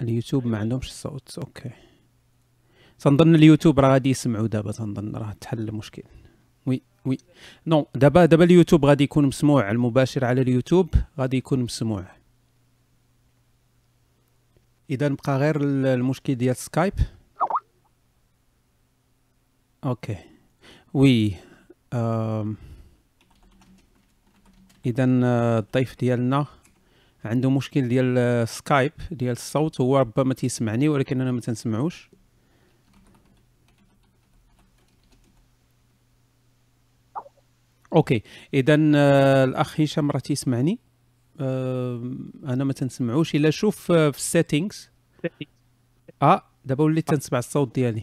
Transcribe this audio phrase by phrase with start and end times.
[0.00, 1.70] اليوتيوب ما عندهمش الصوت okay.
[2.98, 6.02] تنظن اليوتيوب راه غادي يسمعوا دابا تنظن راه تحل المشكل.
[6.66, 7.18] oui oui.
[7.66, 9.70] non دابا دابا اليوتيوب غادي يكون مسموع.
[9.70, 12.06] المباشر على اليوتيوب غادي يكون مسموع.
[14.90, 16.94] إذا بقى غير المشكل ديال سكايب.
[19.84, 20.16] okay.
[20.94, 21.34] oui
[24.86, 26.46] إذا الضيف ديالنا
[27.24, 32.10] عنده مشكل ديال سكايب ديال الصوت هو ربما تيسمعني ولكن أنا ما تنسمعوش.
[37.92, 38.22] okay
[38.54, 40.78] اذا آه، الأخ هشام راه تيسمعني.
[41.40, 43.34] آه، أنا ما تنسمعوش.
[43.34, 44.90] إلا شوف آه، في ال settings
[46.22, 48.02] آه دابا وليت تنسمع الصوت ديالي.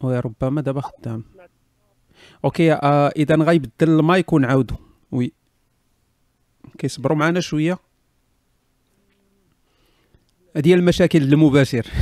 [0.00, 1.24] oui ربما دابا خدام.
[2.44, 4.74] okay آه اذا غيبدل المايك ونعاودو.
[5.12, 5.32] oui
[6.78, 7.78] كيصبروا معنا شوية.
[10.56, 11.86] هذه المشاكل المباشر.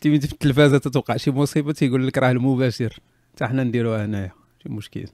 [0.00, 3.00] تيما في التلفازة تتوقع شي مصيبة تيقول لك راه المباشر.
[3.34, 5.06] حتى حنا نديروها هنايا شي مشكل.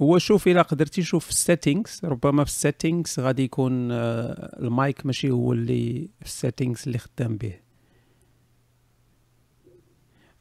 [0.00, 4.56] هو شوف إلا قدرتي شوف في ال settings ربما في ال settings غادي يكون آه،
[4.60, 7.63] المايك ماشي هو اللي في ال settings اللي خدام به.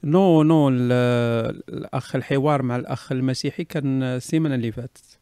[0.03, 5.19] non non الأخ الحوار مع الأخ المسيحي كان السيمانة اللي فاتت.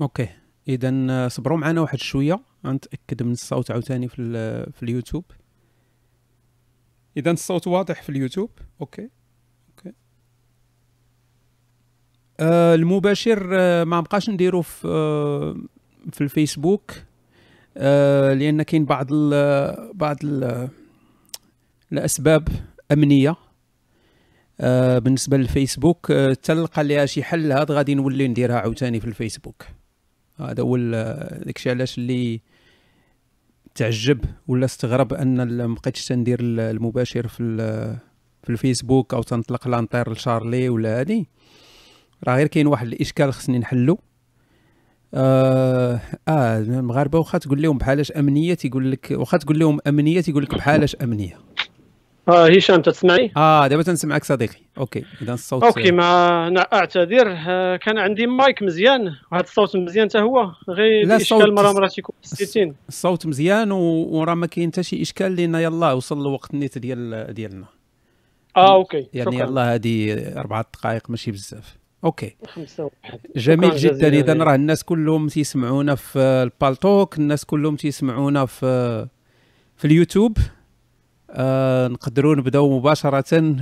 [0.00, 0.28] أوكي
[0.68, 2.40] اذا صبروا معنا واحد شوية.
[2.66, 4.16] غنتاكد من الصوت عاوتاني في
[4.72, 5.24] في اليوتيوب.
[7.16, 8.50] اذا الصوت واضح في اليوتيوب.
[8.80, 9.10] أوكي.
[12.40, 15.56] آه المباشر آه ما بقاش نديرو في آه
[16.12, 16.92] في الفيسبوك
[17.76, 20.68] آه لأن كاين بعض ال بعض ال
[21.92, 22.48] الأسباب
[22.92, 23.36] أمنية
[24.60, 26.10] آه بالنسبة للفيسبوك.
[26.10, 29.62] آه تلقى ليها شي حل هاد غادي نولي نديرها عاوتاني في الفيسبوك.
[30.40, 30.76] هذا هو
[31.46, 32.40] داكشي علاش اللي
[33.74, 37.56] تعجب ولا استغرب أن ما بقيتش تندير المباشر في
[38.42, 41.28] في الفيسبوك أو تنطلق لانطير لشارلي ولا هادي.
[42.28, 43.98] راه غير كاين واحد الإشكال خصني نحلو.
[45.14, 50.42] آه, آه المغاربة واخا تقول لهم بحالاش أمنية تيقول لك واخا تقول لهم أمنية تيقول
[50.42, 51.38] لك بحالاش أمنية.
[52.28, 54.58] آه هشام تسمعني؟ آه دابا تنسمعك صديقي.
[54.78, 57.36] أوكي إذا الصوت أوكي ما أنا أعتذر.
[57.48, 59.12] آه كان عندي مايك مزيان.
[59.32, 64.34] وهذا الصوت مزيان حتى هو؟ غير لا الإشكال مرة مرة تيكون 60 الصوت مزيان وراه
[64.34, 67.66] ما كاين حتى شي إشكال لأن يلاه وصل الوقت النيت ديال ديالنا.
[68.56, 71.79] آه okay يعني يلاه هذه أربع دقائق ماشي بزاف.
[72.04, 72.36] okay.
[73.36, 74.08] جميل جدا.
[74.08, 79.06] اذا راه الناس كلهم تيسمعونا في البالتوك الناس كلهم تيسمعونا في
[79.76, 80.38] في اليوتيوب.
[81.30, 83.20] آه نقدروا نبداو مباشرة.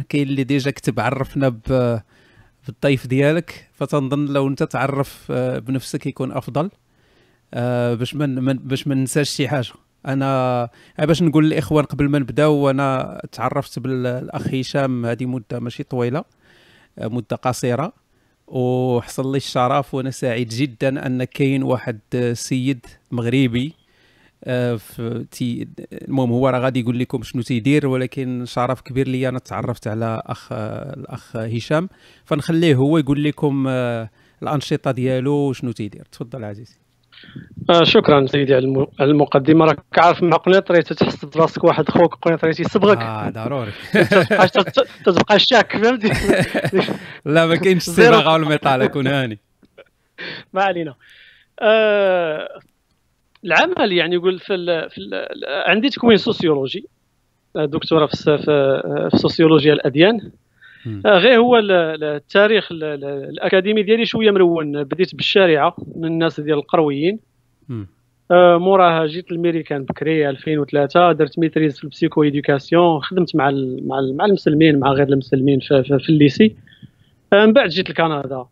[0.09, 1.49] كاين اللي déjà كتب عرفنا
[2.69, 3.69] بالضيف ديالك.
[3.73, 6.71] فتنظن لو أنت تعرف آه بنفسك يكون أفضل.
[7.55, 9.73] آه باش من باش ما ننساش شي حاجة.
[10.07, 16.25] أنا باش نقول للاخوان قبل ما نبداو أنا تعرفت بالأخ هشام هذه مدة ماشي طويلة.
[16.99, 17.93] آه، مدة قصيرة.
[18.51, 22.01] وحصل لي الشرف وأنا سعيد جدا أن كاين واحد
[22.33, 23.75] سيد مغربي
[24.45, 24.79] آه،
[25.31, 29.87] تي المهم هو راه غادي يقول لكم شنو تيدير ولكن شرف كبير لي أنا تعرفت
[29.89, 31.89] على اخ الأخ هشام.
[32.25, 34.11] فنخليه هو يقول لكم آه،
[34.43, 36.07] الأنشطة ديالو وشنو تيدير.
[36.13, 36.77] تفضل عزيزي.
[37.71, 42.99] آه شكرا سيدي على المقدمه راك عارف مع قنيطري تتحس براسك واحد خوك قنيطري تيصبغك
[42.99, 43.73] آه ضروري.
[45.05, 46.13] تتبقى شاك فهمتي
[47.25, 49.39] لا ما كاينش الصباغه والميطال كون هاني.
[50.55, 50.95] ما علينا.
[51.61, 52.61] آه
[53.45, 55.27] العمل يعني يقول في, ال في ال
[55.71, 56.87] عندي تكوين سوسيولوجي.
[57.55, 60.17] دكتورة في في سوسيولوجيا الأديان.
[60.17, 60.31] آه،
[61.07, 67.19] غير هو التاريخ الأكاديمي ديالي شوية مرون بديت بالشارعة من الناس ديال القرويين.
[68.31, 73.51] آه، موراها جيت الميريكان بكري 2003 درت maîtrise في ال psychoéducation خدمت مع
[73.83, 76.57] مع مع المسلمين مع غير المسلمين في, في, في ال lycée.
[77.33, 78.45] آه، من بعد جيت لكندا.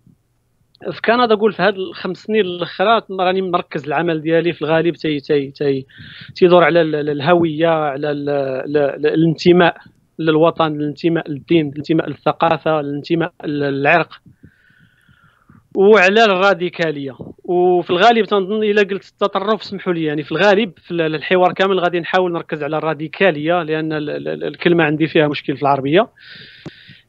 [0.90, 5.20] في كندا قول في هذه الخمس سنين الأخرات راني مركز العمل ديالي في الغالب تي
[5.20, 5.86] تي تي
[6.34, 8.10] تيدور على الهوية على
[9.14, 9.76] الانتماء.
[10.18, 14.20] للوطن الانتماء للدين الانتماء للثقافه الانتماء للعرق
[15.74, 17.16] وعلى الراديكالية.
[17.44, 22.00] وفي الغالب تنظن إلا قلت التطرف سمحوا لي يعني في الغالب في الحوار كامل غادي
[22.00, 26.08] نحاول نركز على الراديكالية لأن الكلمة عندي فيها مشكل في العربية.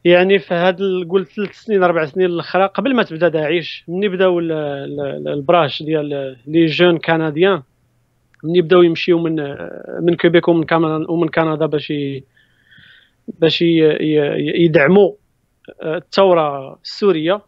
[0.04, 0.78] يعني في هاد
[1.08, 6.66] قلت ثلاث سنين أربع سنين الأخرى قبل ما تبدأ داعش ملي بداو البراش ديال لي
[6.66, 7.62] جون كنديان
[8.44, 9.56] ملي بداو يمشيو من
[10.00, 11.92] من كيبيك ومن كندا ومن كندا باش
[13.38, 15.12] باش يدعموا
[15.82, 17.40] الثورة السورية.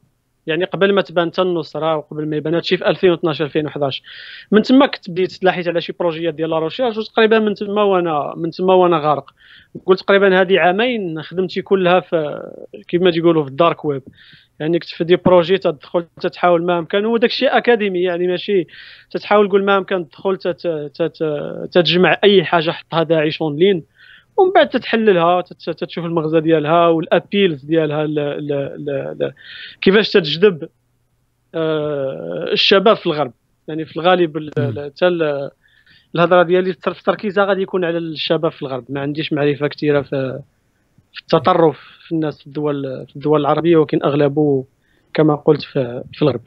[0.46, 4.02] يعني قبل ما تبان حتى النصرة وقبل ما يبان هادشي في 2012 2011
[4.52, 7.82] من تما كنت بديت تلاحيت على شي projets يات ديال la recherche وتقريبا من تما
[7.82, 9.30] وأنا من تما وأنا غارق.
[9.86, 12.42] قلت تقريبا هذه عامين خدمتي كلها في
[12.88, 14.02] كما تيقولوا في ال dark web.
[14.60, 17.04] يعني كنت في des projets تدخل تتحاول ما أمكن.
[17.04, 18.66] وداك الشيء أكاديمي يعني ماشي
[19.10, 20.36] تتحاول تقول ما أمكن تدخل
[21.72, 23.82] تتجمع أي حاجة حطها داعش أونلاين.
[24.40, 28.52] ومن بعد تتحللها تشوف المغزى ديالها والابيلز ديالها ل ل
[29.20, 29.32] ل
[29.80, 30.68] كيفاش تجذب
[31.54, 33.32] آه، الشباب في الغرب.
[33.68, 35.08] يعني في الغالب حتى
[36.14, 38.84] الهضرة ديالي في التركيز غادي يكون على الشباب في الغرب.
[38.88, 40.40] ما عنديش معرفة كثيرة في
[41.12, 44.64] في التطرف في الناس في الدول في الدول العربية ولكن أغلبه
[45.14, 46.40] كما قلت في, في الغرب.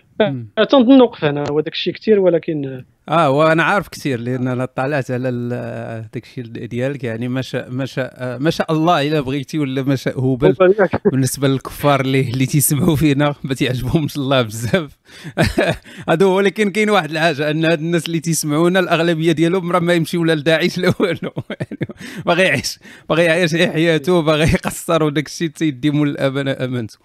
[0.70, 5.30] تنظن نوقف هنا وداك الشيء كثير ولكن آه وأنا عارف كثير لأن أنا طلعت على
[6.14, 9.96] داك الشيء ديالك يعني ما شاء ما شاء ما شاء الله إلا بغيتي ولا ما
[9.96, 10.56] شاء هبل
[11.12, 14.98] بالنسبة للكفار اللي اللي تيسمعوا فينا ما تيعجبهمش الله بزاف.
[16.10, 19.94] هذا هو ولكن كاين واحد الحاجة أن هاد الناس اللي تيسمعونا الأغلبية ديالهم راه ما
[19.94, 21.32] يمشيو لا لداعش لا والو.
[22.26, 26.98] باغي يعيش باغي يعيش حياته باغي يقصر وداك الشيء تيدي مول الامانه امانته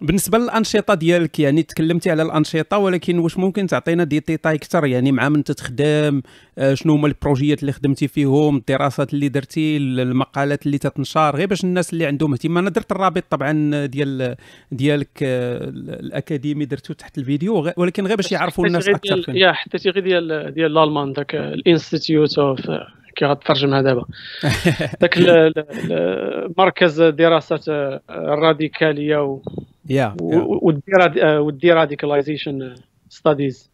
[0.00, 5.12] بالنسبة للأنشطة ديالك يعني تكلمتي على الأنشطة ولكن واش ممكن تعطينا دي ديتاي أكثر؟ يعني
[5.12, 6.22] مع من تتخدم
[6.58, 11.36] آه، شنو هما ال projets يات اللي خدمتي فيهم الدراسات اللي درتي المقالات اللي تتنشر
[11.36, 12.58] غير باش الناس اللي عندهم اهتمام.
[12.58, 14.36] أنا درت الرابط طبعا ديال
[14.72, 20.04] ديالك آه، الأكاديمي درته تحت الفيديو ولكن غير باش يعرفوا الناس أكثر يا حطيتي غير
[20.04, 22.60] ديال ديال الألمان ذاك ال Institute of
[23.18, 24.04] كي غترجمها دابا.
[25.00, 25.18] ذاك
[26.58, 27.64] مركز دراسات
[28.10, 29.40] الراديكاليه و
[31.40, 32.74] وال deradicalization
[33.08, 33.70] studies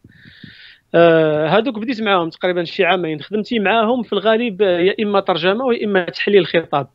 [1.49, 3.21] هذوك بديت معاهم تقريبا شي عامين.
[3.21, 6.87] خدمتي معاهم في الغالب يا إما ترجمة ويا إما تحليل الخطاب.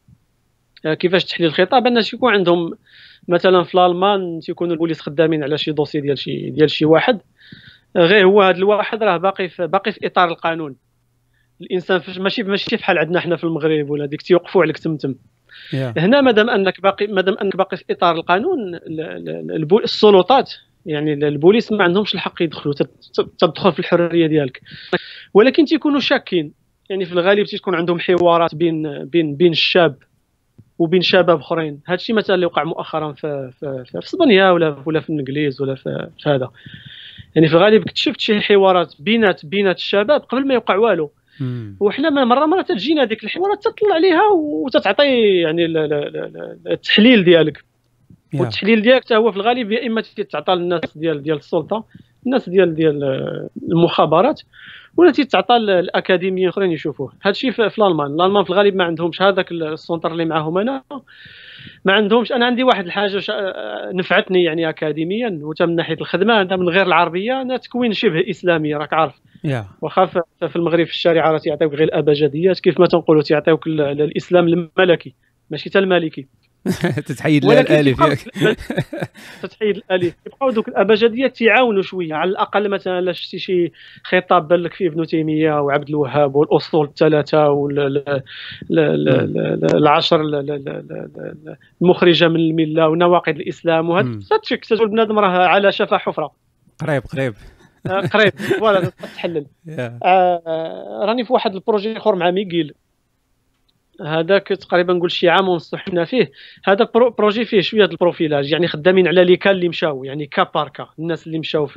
[0.85, 2.75] آه، كيفاش تحليل الخطاب؟ الناس يكون عندهم
[3.29, 7.21] مثلا في الألمان تيكونوا البوليس خدامين على شي dossier ديال شي ديال شي واحد.
[7.97, 10.77] غير هو هذا الواحد راه باقي في باقي في إطار القانون.
[11.61, 15.15] الإنسان ماشي ماشي بحال عندنا حنا في المغرب ولا ديك تيوقفوا عليك تمتم.
[15.15, 15.99] yeah.
[15.99, 18.81] هنا مادام أنك باقي مادام أنك باقي في إطار القانون
[19.85, 20.53] السلطات
[20.87, 22.75] يعني البوليس ما عندهمش الحق يدخلوا
[23.39, 24.61] تدخل في الحرية ديالك.
[25.35, 26.53] ولكن تيكونوا شاكين.
[26.91, 29.97] يعني في الغالب تكون عندهم حوارات بين بين بين الشاب
[30.79, 31.81] وبين شباب أخرين.
[31.87, 35.75] هذا الشيء مثلا اللي وقع مؤخرا في في, في إسبانيا ولا ولا في الإنجليز ولا
[35.75, 36.51] في, في هذا.
[37.35, 41.13] يعني في الغالب كنت شفت شي حوارات بينات بينات الشباب قبل ما يوقع والو.
[41.81, 45.67] وحنا مرة مرة تجينا هذيك الحوارات تطلع عليها وتتعطي يعني
[46.67, 47.65] التحليل ديالك.
[48.35, 51.85] والتحليل ديالك حتى هو في الغالب يا إما تتعطى للناس ديال ديال السلطة
[52.27, 53.05] الناس ديال ديال
[53.63, 54.41] المخابرات
[54.97, 57.13] ولا تيتعطى الأكاديميين اخرين يشوفوه.
[57.23, 58.15] هذا الشيء في الألمان.
[58.15, 60.83] الألمان في الغالب ما عندهمش هذاك السونتر اللي معاهم أنا.
[61.85, 63.23] ما عندهمش أنا عندي واحد الحاجة
[63.93, 68.75] نفعتني يعني اكاديميا وتا من ناحية الخدمة أنا من غير العربية أنا تكوين شبه إسلامي
[68.75, 69.21] راك عارف.
[69.47, 69.65] Yeah.
[69.81, 70.07] واخا
[70.49, 75.15] في المغرب في الشريعه راه تيعطيوك غير الأبجديات كيف ما تنقولوا تيعطيوك الإسلام الملكي
[75.51, 76.27] ماشي حتى المالكي
[77.09, 78.19] تتحيد الألف ياك.
[79.43, 80.15] تتحيد الألف.
[80.27, 83.73] يبقاو دوك الأبجديات تيعاونوا شوية على الأقل مثلا شفتي شي
[84.05, 87.51] خطاب بان لك فيه ابن تيمية وعبد الوهاب والأصول الثلاثة
[88.71, 90.21] والعشر
[91.83, 93.91] المخرجة من الملة ونواقض الإسلام.
[93.91, 94.21] وهذا
[94.51, 96.33] تكتشف بنادم راه على شفا حفرة.
[96.81, 97.35] قريب قريب.
[97.87, 98.33] قريب.
[98.59, 99.47] voilà تحلل.
[100.05, 102.75] آه، راني في واحد projet آخر مع ميغيل.
[104.07, 106.31] هذاك تقريبا نقول شي عام ونص حنا فيه.
[106.65, 110.89] هذا projet فيه شوية ال profilage يعني خدامين على لي كان اللي مشاو يعني كاباركا
[110.99, 111.69] الناس اللي مشاو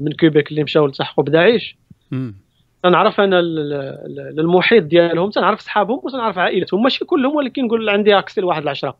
[0.00, 1.76] من كيبيك اللي مشاو التحقوا بداعش
[2.82, 3.40] تنعرف أنا
[4.38, 6.82] المحيط ديالهم تنعرف صحابهم وتنعرف عائلتهم.
[6.82, 8.98] ماشي كلهم ولكن نقول عندي accès لواحد العشرة.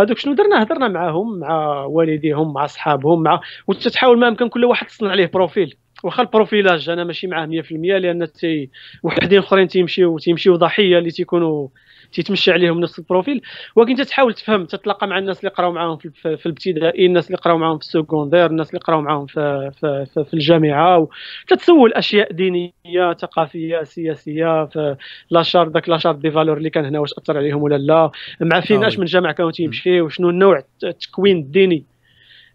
[0.00, 4.86] هذوك شنو درنا؟ هضرنا معاهم مع والديهم مع صحابهم مع وتتحاول ما يمكن كل واحد
[4.86, 5.74] تصنع عليه profil.
[6.04, 8.70] واخا ال profilage أنا ماشي معاه 100% لأن تي
[9.02, 11.68] وحدين أخرين تيمشيو تيمشيو ضحية اللي تيكونوا
[12.12, 13.42] تيتمشى عليهم نفس ال profil.
[13.76, 17.58] ولكن تتحاول تفهم تتلاقى مع الناس اللي قراو معاهم في, في الابتدائي الناس اللي قراو
[17.58, 21.08] معاهم في ال secondaire الناس اللي قراو معاهم في, في, في, في الجامعة.
[21.48, 24.96] تتسول أشياء دينية ثقافية سياسية في
[25.30, 28.10] la charte داك la charte des valeurs اللي كان هنا واش أثر عليهم ولا لا.
[28.40, 31.84] مع فين أش من جامع كانوا تيمشيو وشنو النوع التكوين الديني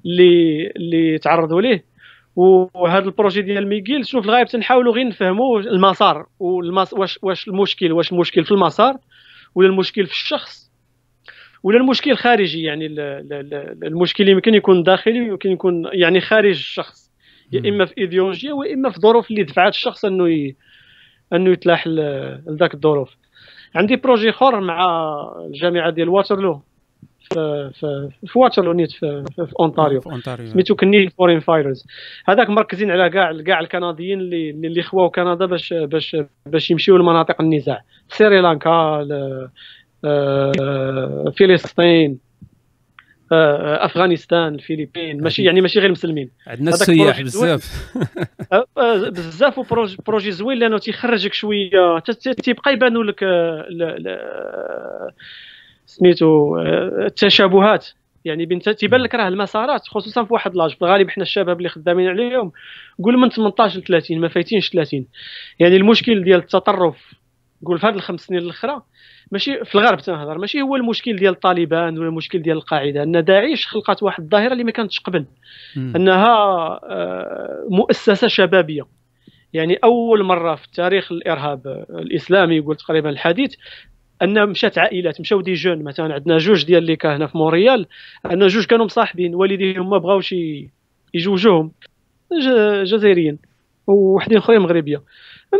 [0.06, 1.94] اللي اللي تعرضوا ليه.
[2.36, 6.94] وهذا ال projet ديال ميغيل شنو في الغالب تنحاولوا غير نفهموا المسار والمس...
[6.94, 8.98] واش واش المشكل واش المشكل في المسار.
[9.56, 10.72] ولا المشكل في الشخص
[11.64, 12.86] ولا المشكل خارجي يعني
[13.84, 17.12] المشكل يمكن يكون داخلي ويمكن يكون يعني خارج الشخص
[17.52, 20.56] يا إما في إيديولوجيا واما في ظروف اللي دفعت الشخص إنه ي...
[21.34, 23.16] إنه يتلاح لذاك الظروف.
[23.76, 24.86] عندي projet أخر مع
[25.48, 26.62] الجامعة ديال واترلو
[27.34, 30.02] في في, في واترلو نيت في, في, في اونتاريو
[30.46, 31.86] سميتو Canadian foreign fighters
[32.26, 37.42] هذاك مركزين على كاع كاع الكنديين اللي اللي خواو كندا باش باش باش يمشيو لمناطق
[37.42, 37.84] النزاع.
[38.10, 39.08] سريلانكا
[40.06, 42.20] آه، فلسطين
[43.32, 47.96] آه، أفغانستان الفلبين ماشي يعني ماشي غير المسلمين عندنا السياح بزاف.
[48.54, 52.00] آه، بزاف وبروجي زوين لأنه تيخرجك شوية.
[52.44, 53.24] تيبقى يبانوا لك
[55.94, 56.58] سميتو
[57.06, 57.88] التشابهات.
[58.26, 61.70] يعني بنت تيبان لك راه المسارات خصوصا في واحد لاج في الغالب حنا الشباب اللي
[61.70, 62.52] خدامين عليهم
[63.04, 65.06] قول من 18 ل 30 ما فايتينش 30
[65.60, 67.14] يعني المشكل ديال التطرف
[67.66, 68.82] قول في هذه الخمس سنين الأخرى
[69.32, 73.04] ماشي في الغرب تنهضر ماشي هو المشكل ديال طالبان ولا المشكل ديال القاعدة.
[73.04, 75.26] أن داعش خلقت واحد الظاهرة اللي ما كانتش قبل.
[75.78, 76.28] أنها
[76.84, 78.84] آه، مؤسسة شبابية.
[79.54, 83.56] يعني أول مرة في تاريخ الإرهاب الإسلامي يقول تقريبا الحديث
[84.24, 87.88] أن مشات عائلات مشاو des jeunes مثلا عندنا جوج ديال اللي هنا في مونريال
[88.32, 90.36] أن جوج كانوا مصاحبين والديهم ما بغاوش
[91.14, 91.72] يجوجوهم
[92.84, 93.40] جزائريين
[93.88, 95.04] ووحدين اخرين مغربية.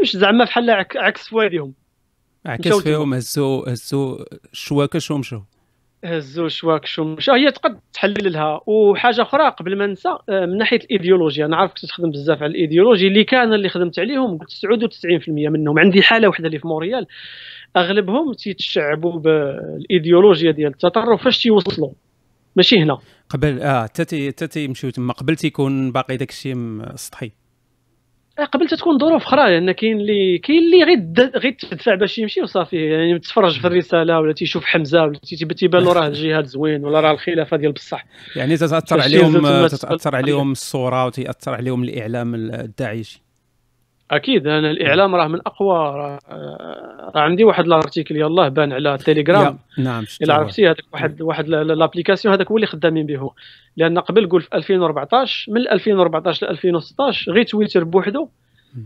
[0.02, 1.74] مش زعما بحال عكس والديهم.
[2.46, 5.42] عكس فيهم هزو هزو الشواكش ومشاو.
[6.06, 7.36] هزو الشواكش ومشاو.
[7.36, 11.46] هي تقد تحللها وحاجة أخرى قبل ما ننسى آه، من ناحية الإيديولوجيا.
[11.46, 15.80] أنا عارفك تخدم بزاف على الايديولوجي اللي كان اللي خدمت عليهم قلت 99% منهم.
[15.80, 17.08] عندي حالة واحدة اللي في موريال.
[17.78, 21.90] أغلبهم تيتشعبوا بالإيديولوجيا ديال التطرف فاش تيوصلوا؟
[22.56, 22.98] ماشي هنا.
[23.30, 27.32] قبل آه تاتي تاتي يمشيو تما قبل تيكون باقي داك الشيء سطحي.
[28.40, 32.42] آه، قبل تكون ظروف أخرى لأن كاين اللي كاين اللي غير غير تدفع باش يمشي
[32.42, 35.20] وصافي يعني تفرج في الرسالة ولا تيشوف حمزة ولا
[35.58, 38.06] تيبان له راه الجهاد زوين ولا راه الخلافة ديال بصح.
[38.36, 43.23] يعني تتأثر عليهم تتأثر عليهم الصورة وتاثر عليهم الإعلام الداعشي
[44.12, 46.20] أكيد أنا الإعلام راه من أقوى راه,
[47.16, 52.52] عندي واحد article يلاه بان على التليجرام نعم إلا عرفتي هذاك واحد واحد l'application هذاك
[52.52, 53.32] هو اللي خدامين به.
[53.78, 58.28] لأن قبل قول في 2014 من 2014 ل 2016 غير تويتر بوحدو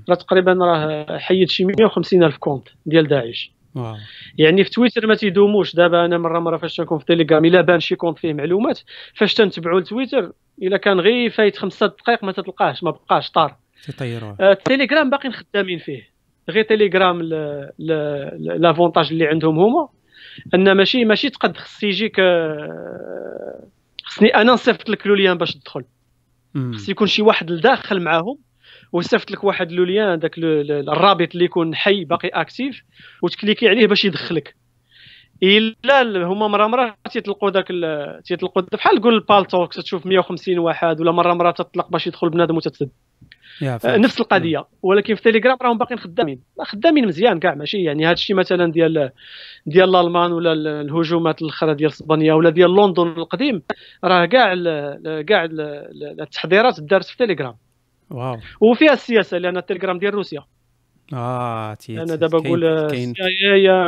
[0.09, 3.51] راه تقريبا راه حيد شي 150 ألف compte ديال داعش.
[3.75, 3.95] واو.
[4.37, 5.75] يعني في تويتر ما تيدوموش.
[5.75, 8.79] دابا أنا مرة مرة فاش نكون في تيليجرام إلا بان شي compte فيه معلومات
[9.13, 10.31] فاش تنتبعوا لتويتر
[10.61, 13.55] إلا كان غير فايت خمسة دقائق ما تلقاهش ما بقاش طار.
[13.85, 16.09] تيطيروه التليجرام باقيين خدامين فيه.
[16.49, 17.21] غير تيليجرام
[18.39, 19.89] l'avantage اللي عندهم هما.
[20.55, 23.67] أن ماشي ماشي تقد خص يجيك آه،
[24.03, 25.83] خصني أنا نصيفط لك le lien باش تدخل.
[26.73, 28.37] خص يكون شي واحد لداخل معاهم
[28.91, 32.83] وصيفط لك واحد le lien داك الرابط اللي يكون حي باقي actif
[33.23, 34.55] وتكليكي عليه باش يدخلك.
[35.43, 37.67] إلا هما مرة مره تيطلقوا داك
[38.25, 42.57] تيطلقوا بحال قول ال Paltalk تشوف 150 واحد ولا مرة مرة تطلق باش يدخل بنادم
[42.57, 42.89] وتتسد.
[43.85, 44.65] نفس القضية.
[44.83, 46.39] ولكن في تيليجرام راهم باقيين خدامين.
[46.61, 49.11] خدامين مزيان كاع ماشي يعني هذا الشيء مثلا ديال
[49.65, 53.61] ديال الألمان ولا الهجومات الأخرى ديال إسبانيا ولا ديال لندن القديم
[54.03, 54.53] راه كاع
[55.21, 55.47] كاع
[56.21, 57.55] التحضيرات دارت في تيليجرام
[58.09, 58.37] wow.
[58.61, 60.43] وفيها السياسة لأن التليجرام ديال روسيا.
[61.13, 63.13] آه تي أنا دابا نقول ال CIA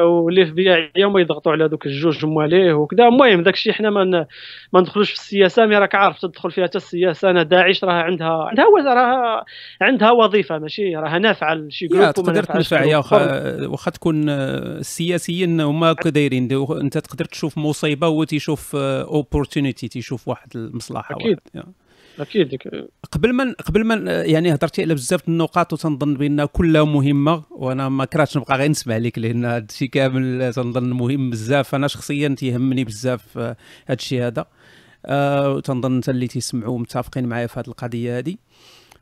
[0.01, 3.08] ولا ال FBI هما يضغطوا على دوك الجوج مواليه وكذا.
[3.08, 4.26] المهم داك الشيء حنا ما
[4.74, 7.30] ما ندخلوش في السياسة mais راك عارف تدخل فيها حتى السياسة.
[7.30, 9.46] أنا داعش راه عندها عندها راه
[9.82, 15.92] عندها وظيفة ماشي راه نافعة لشي groupe تقدر تنفع يا واخا واخا تكون السياسيين هما
[15.92, 16.68] هكا دايرين.
[16.82, 21.40] أنت تقدر تشوف مصيبة هو تيشوف opportunité تيشوف واحد المصلحة أكيد.
[21.56, 21.68] واحد.
[22.20, 22.60] أكيد.
[23.12, 28.06] قبل ما قبل ما يعني هضرتي على بزاف النقاط وتنظن بأن كلها مهمة وأنا ما
[28.06, 31.75] كرهتش نبقى غير نسمع لك لأن هذا الشيء كامل تنظن مهم بزاف.
[31.75, 33.56] أنا شخصيا تيهمني بزاف هذا
[33.89, 34.46] الشيء هذا.
[35.06, 38.36] آه وتنظن أنت اللي تيسمعوا متفقين معايا في هذه القضية هذه.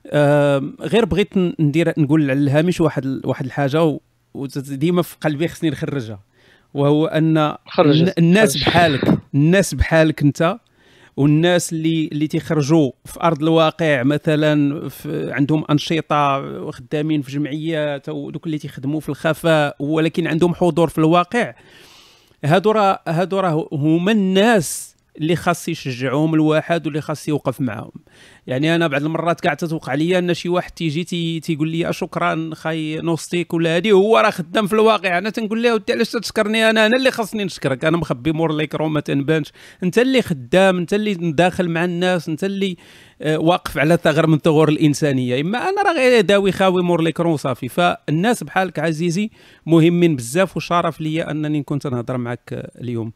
[0.07, 3.99] آه غير بغيت ندير نقول على الهامش واحد واحد الحاجة
[4.33, 6.19] وديما في قلبي خصني نخرجها.
[6.73, 7.55] وهو أن
[8.17, 10.57] الناس بحالك الناس بحالك أنت
[11.17, 18.29] والناس اللي اللي تيخرجوا في أرض الواقع مثلا في عندهم أنشطة خدامين في جمعيات أو
[18.29, 21.53] دوك اللي تيخدموا في الخفاء ولكن عندهم حضور في الواقع.
[22.45, 27.91] هادو راه هادو راه هما الناس اللي خاص يشجعهم الواحد واللي خاص يوقف معاهم.
[28.47, 32.49] يعني أنا بعض المرات كاع تتوقع لي أن شي واحد تيجي تي تيقول لي شكرا
[32.53, 35.17] خاي نوستيك ولا هادي هو راه خدام في الواقع.
[35.17, 37.85] أنا تنقول له ودي علاش تشكرني؟ أنا أنا اللي خاصني نشكرك.
[37.85, 39.51] أنا مخبي مور l'écran ما تنبانش.
[39.83, 42.77] أنت اللي خدام أنت اللي داخل مع الناس أنت اللي
[43.21, 45.41] آه، واقف على ثغر من ثغور الإنسانية.
[45.41, 49.29] إما أنا راه غير داوي خاوي مور l'écran صافي فالناس بحالك عزيزي
[49.65, 53.11] مهمين بزاف وشرف ليا أنني كنت نهضر معك اليوم.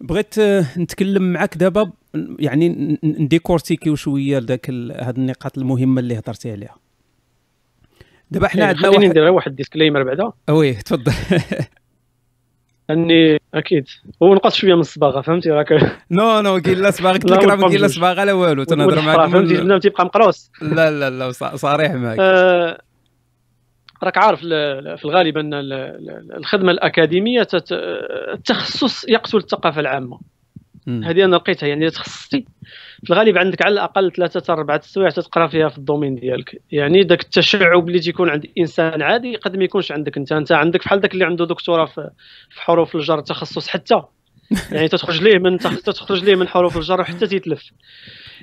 [0.00, 0.38] بغيت
[0.78, 1.92] نتكلم معك دابا
[2.38, 6.76] يعني نديكورتيكيو شوية لذاك هاد النقاط المهمة اللي هضرتي عليها.
[8.30, 10.32] دابا حنا إيه، عندنا واحد ندير واحد disclaimer بعدا.
[10.50, 11.12] oui تفضل.
[12.90, 13.88] اني أكيد.
[14.22, 15.72] هو نقص شوية من الصباغة فهمتي؟ راك
[16.10, 17.12] non non كاين لا صباغة.
[17.12, 19.30] قلت لك راه ما كاين لا صباغة لا والو تنهضر معاك.
[19.30, 22.82] فهمتي؟ البنادم تيبقى مقروس لا لا لا صريح معك آه،
[24.02, 25.50] راك عارف في الغالب أن
[26.36, 27.46] الخدمة الأكاديمية
[28.32, 30.20] التخصص يقتل الثقافة العامة.
[30.88, 32.46] هذه أنا لقيتها يعني تخصصتي
[33.04, 36.62] في الغالب عندك على الأقل ثلاثة حتى أربعة السوايع تقرا فيها في ال domaine ديالك.
[36.72, 40.32] يعني ذاك التشعب اللي تيكون عند إنسان عادي قد ما يكونش عندك أنت.
[40.32, 42.10] أنت عندك بحال ذاك اللي عنده دكتوراه في
[42.56, 44.02] حروف الجر تخصص حتى.
[44.72, 47.70] يعني تخرج ليه من تخرج ليه من حروف الجر وحتى تيتلف.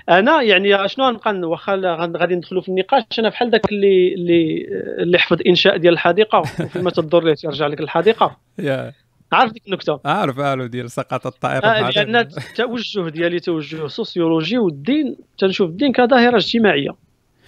[0.10, 1.75] أنا يعني شنو غنبقى واخا
[2.17, 4.67] غادي ندخلوا في النقاش أنا بحال ذاك اللي اللي
[5.00, 8.38] اللي حفظ إنشاء ديال الحديقة وفيما تدور ليه ترجع لك الحديقة.
[9.31, 15.17] عارف ديك النكتة؟ عارف عارف ديال سقط الطائرة آه لأن التوجه ديالي توجه سوسيولوجي والدين
[15.38, 16.89] تنشوف الدين كظاهرة اجتماعية.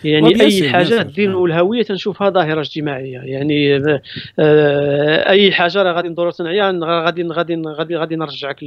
[0.03, 3.19] يعني أي حاجة الدين والهويه تنشوفها ظاهرة اجتماعية.
[3.19, 3.75] يعني
[4.39, 8.58] آه أي حاجة راه غادي ندورو تنعيا غادي غادي غادي غادي نرجعك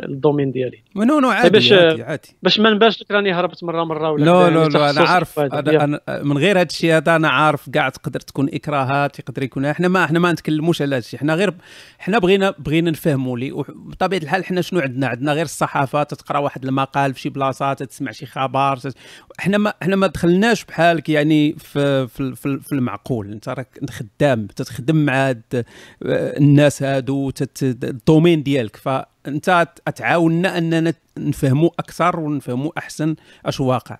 [0.00, 0.78] لل domaine ديالي.
[0.96, 2.28] non non عادي باش عادي, عادي.
[2.42, 5.84] باش ما نبانش لك راني هربت مرة مرة ولا لا لا لا أنا عارف أنا,
[5.84, 9.88] أنا من غير هذا الشيء هذا أنا عارف كاع تقدر تكون إكراهات يقدر يكون إحنا
[9.88, 11.54] ما إحنا ما نتكلموش على هذا الشيء إحنا غير
[12.00, 16.64] إحنا بغينا بغينا نفهموا لي وبطبيعه الحال إحنا شنو عندنا؟ عندنا غير الصحافة تقرا واحد
[16.64, 18.78] المقال في شي بلاصة تسمع شي خبر
[19.38, 20.06] إحنا ما إحنا ما
[20.50, 25.34] دخلناش بحالك يعني في في, في المعقول؟ انت راك خدام تتخدم مع
[26.02, 27.32] الناس هادو
[27.62, 28.76] ال domaine ديالك.
[28.76, 33.98] فانت تعاوننا أننا نفهموا أكثر ونفهموا أحسن أش واقع.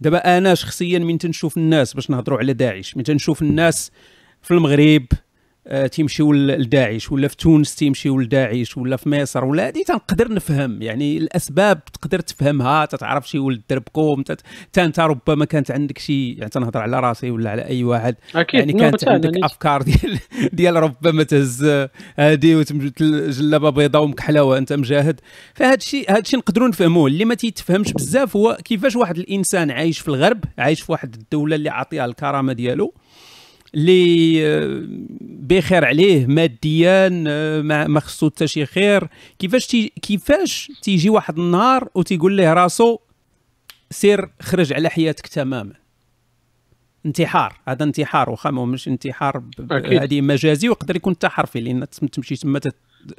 [0.00, 3.90] دابا أنا شخصيا من تنشوف الناس باش نهضروا على داعش من تنشوف الناس
[4.42, 5.23] في المغرب آه،
[5.92, 10.82] تيمشيو لداعش ولا في تونس تيمشيو لداعش ولا في مصر ولا هذه تنقدر نفهم.
[10.82, 14.24] يعني الأسباب تقدر تفهمها تتعرف شي ولد دربكم
[14.62, 18.16] حتى انت ربما كانت عندك شي يعني تنهضر على راسي ولا على أي واحد.
[18.34, 19.46] أكيد يعني كانت عندك يعني.
[19.46, 20.18] أفكار ديال
[20.52, 21.64] ديال ربما تهز
[22.16, 22.64] هذه
[23.30, 25.20] جلابة بيضاء ومكحله وأنت مجاهد.
[25.54, 27.06] فهذا الشيء هذا الشيء نقدروا نفهموه.
[27.06, 31.56] اللي ما تيتفهمش بزاف هو كيفاش واحد الإنسان عايش في الغرب عايش في واحد الدولة
[31.56, 32.94] اللي عاطيها الكرامة ديالو.
[33.74, 34.84] اللي آه،
[35.20, 39.08] بخير عليه ماديا آه، ما خصو حتى شي خير.
[39.38, 42.98] كيفاش تي كيفاش تيجي واحد النهار وتيقول ليه راسو
[43.90, 45.84] سير خرج على حياتك تماما.
[47.06, 52.60] انتحار هذا انتحار واخا مش انتحار هذه مجازي ويقدر يكون حتى حرفي لأن تمشي تما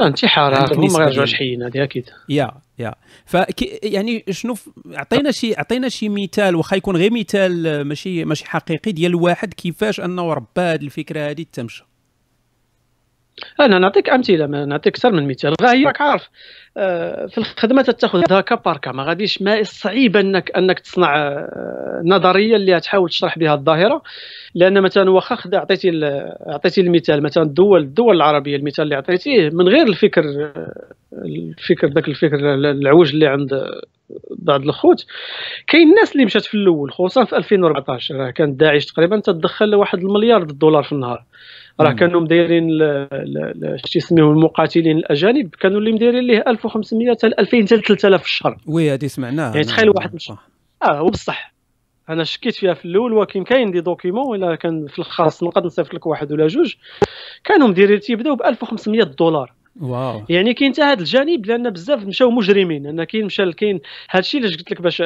[0.02, 2.10] انتحار هما ما يرجعوش حيين هذه أكيد.
[2.30, 2.96] يا يا.
[3.26, 3.38] ف
[3.84, 9.16] يعني شنو عطينا شي عطينا شي مثال واخا يكون غير مثال ماشي ماشي حقيقي ديال
[9.16, 11.84] واحد كيفاش أنه ربى هذه الفكرة هذه تمشى.
[13.60, 15.56] أنا نعطيك أمثلة نعطيك أكثر من مثال.
[15.62, 16.30] غا هي راك عارف.
[17.28, 18.92] في الخدمة تاخذها كباركة.
[18.92, 24.02] ما غاديش ما صعيب انك أنك تصنع آه، نظرية اللي تحاول تشرح بها الظاهرة.
[24.56, 25.92] لأن مثلا واخا عطيتي
[26.48, 27.24] عطيتي المثال.
[27.24, 30.24] مثلا الدول الدول العربية المثال اللي عطيتيه من غير الفكر
[31.14, 33.66] الفكر ذاك الفكر العوج اللي عند
[34.30, 35.06] بعض الخوت
[35.68, 40.00] كاين الناس اللي مشات في الأول خصوصا في 2014 راه كانت داعش تقريبا تدخل واحد
[40.00, 41.24] المليار دولار في النهار.
[41.80, 42.70] راه كانوا مدايرين
[43.76, 45.56] شتي يسميهم المقاتلين الأجانب.
[45.60, 48.58] كانوا اللي مدايرين ليه 1500 حتى 2000 حتى 3000 في الشهر.
[48.68, 49.54] oui هذه سمعناها.
[49.54, 50.32] يعني تخيل واحد مش...
[50.84, 51.56] آه هو بصح
[52.10, 55.94] أنا شكيت فيها في الأول ولكن كاين des documents ولا كان في الخاص نقدر نصيفط
[55.94, 56.76] لك واحد ولا جوج.
[57.44, 59.54] كانوا مديرين تيبداو ب 1500 دولار.
[59.82, 60.22] wow.
[60.30, 62.88] يعني كاين حتى هذا الجانب لأن بزاف مشاو مجرمين.
[62.88, 65.04] أنا كاين مشى كاين هذا الشيء اللي قلت لك باش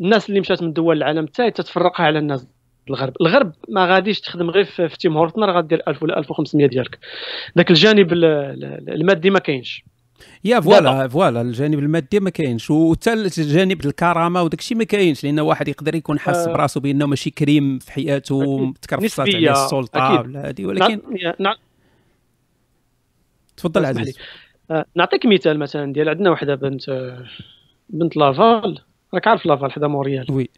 [0.00, 2.46] الناس اللي مشات من دول العالم حتى تتفرقها على الناس
[2.90, 3.12] الغرب.
[3.20, 6.98] الغرب ما غاديش تخدم غير في Tim Hortons غادير 1000 ولا 1500 ديالك.
[7.56, 8.12] ذاك الجانب
[8.88, 9.84] المادي ما كاينش.
[10.44, 15.40] يا voilà voilà الجانب المادي ما كاينش وحتى الجانب الكرامة وداك الشيء ما كاينش لأن
[15.40, 16.52] واحد يقدر يكون حاس آه.
[16.52, 21.00] براسو بأنه ماشي كريم في حياته تكرفصات عليه السلطة ولا هذه ولكن
[21.40, 21.56] نعم
[23.56, 24.18] تفضل عزيز.
[24.70, 26.82] آه نعطيك مثال مثلا ديال عندنا وحدة بنت
[27.88, 28.78] بنت لافال.
[29.14, 30.26] راك عارف لافال حدا موريال.
[30.30, 30.48] oui.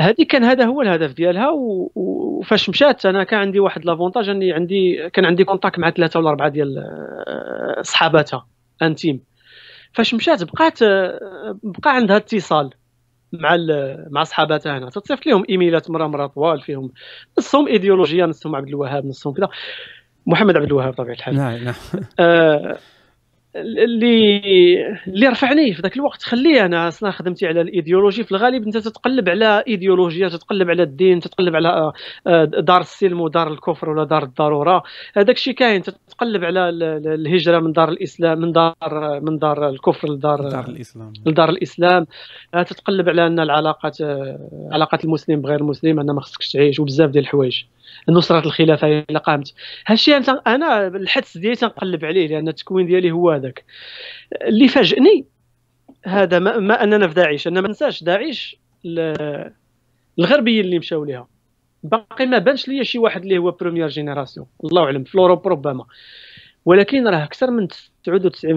[0.00, 1.48] هذه كان هذا هو الهدف ديالها
[1.94, 6.28] وفاش مشات أنا كان عندي واحد l'avantage أني عندي كان عندي contact مع ثلاثة ولا
[6.28, 8.46] أربعة ديال آه، صحاباتها
[8.82, 9.20] intimes
[9.92, 12.70] فاش مشات بقات آه، بقى عندها اتصال
[13.32, 13.56] مع
[14.10, 14.90] مع صحاباتها هنا.
[14.90, 16.92] تتصيفط لهم إيميلات مرة مرة طوال فيهم.
[17.38, 19.48] نصهم إيديولوجيا نصهم عبد الوهاب نصهم كذا.
[20.26, 21.36] محمد عبد الوهاب بطبيعه الحال.
[21.36, 21.74] نعم نعم.
[22.20, 22.78] آه
[23.56, 24.40] اللي
[25.06, 26.22] اللي رفعني في ذاك الوقت.
[26.22, 28.24] خليه أنا أصلا خدمتي على الإيديولوجي.
[28.24, 31.92] في الغالب أنت تتقلب على إيديولوجيا تتقلب على الدين تتقلب على
[32.26, 34.82] آه، دار السلم ودار الكفر ولا دار الضرورة.
[35.16, 35.82] هذاك الشيء كاين.
[35.82, 36.68] تتقلب على
[37.14, 38.74] الهجرة من دار الإسلام من دار
[39.22, 41.12] من دار الكفر لدار دار الإسلام.
[41.26, 42.06] لدار الإسلام.
[42.54, 47.10] آه، تتقلب على أن العلاقات آه، علاقات المسلم بغير المسلم أن ما خصكش تعيش وبزاف
[47.10, 47.62] ديال الحوايج.
[48.08, 49.54] نصرة الخلافة إلى قامت.
[49.86, 53.64] هادشي أنا الحدس ديالي تنقلب عليه لأن التكوين ديالي هو هذاك.
[54.42, 55.24] اللي فاجئني
[56.04, 57.46] هذا ما, ما أننا في داعش.
[57.48, 58.56] أنا ما ننساش داعش
[60.18, 61.28] الغربيين اللي مشاو ليها.
[61.82, 65.84] باقي ما بانش ليا شي واحد اللي هو première génération الله أعلم في Europe ربما.
[66.64, 67.72] ولكن راه أكثر من 99%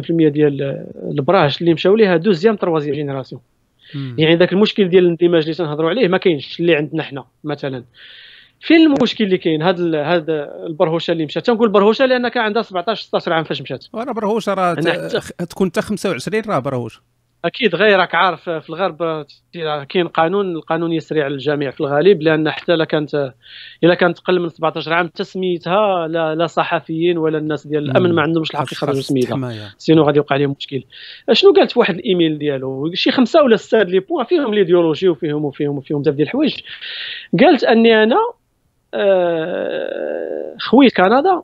[0.09, 0.85] ديال
[1.17, 3.41] البراهش اللي مشاو ليها deuxième troisième génération
[4.17, 7.83] يعني ذاك المشكل ديال الاندماج اللي تنهضروا عليه ما كاينش اللي عندنا حنا مثلا.
[8.63, 10.29] فين المشكل اللي كاين هاد هاد
[10.67, 13.85] البرهوشه اللي مشات؟ تنقول برهوشه لأن كان عندها 17 16 عام فاش مشات.
[13.95, 14.73] راه برهوشه راه
[15.49, 17.01] تكون حتى 25 راه برهوش
[17.45, 19.25] أكيد غير راك عارف في الغرب
[19.89, 23.33] كاين قانون القانون يسري على الجميع في الغالب لأن حتى إلا كانت
[23.83, 28.21] إلا كانت تقل من 17 عام تسميتها لا, لا صحفيين ولا الناس ديال الأمن ما
[28.21, 29.73] عندهمش الحق يخرجوا سميتها.
[29.77, 30.83] sinon غادي يوقع عليهم مشكل.
[31.31, 35.45] شنو قالت في واحد الإيميل ديالو؟ شي خمسة ولا ستة les points فيهم l'idéologie وفيهم
[35.45, 36.59] وفيهم وفيهم بزاف ديال الحوايج.
[37.39, 38.17] قالت أني أنا
[38.93, 41.41] آه، خويت كندا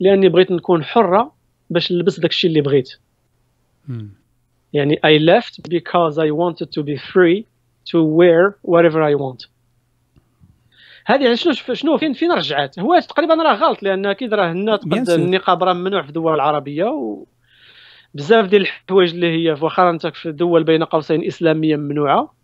[0.00, 1.34] لأني بغيت نكون حرة
[1.70, 2.92] باش نلبس داك الشيء اللي بغيت.
[4.72, 7.44] يعني I left because I wanted to be free
[7.90, 9.48] to wear whatever I want.
[11.06, 15.72] هذه شنو شنو فين فين رجعت هو تقريبا راه غلط لأن أكيد راه النقاب راه
[15.72, 17.24] ممنوع في الدول العربية و
[18.14, 22.34] بزاف ديال الحوايج اللي هي واخا انت في دول بين قوسين إسلامية ممنوعة.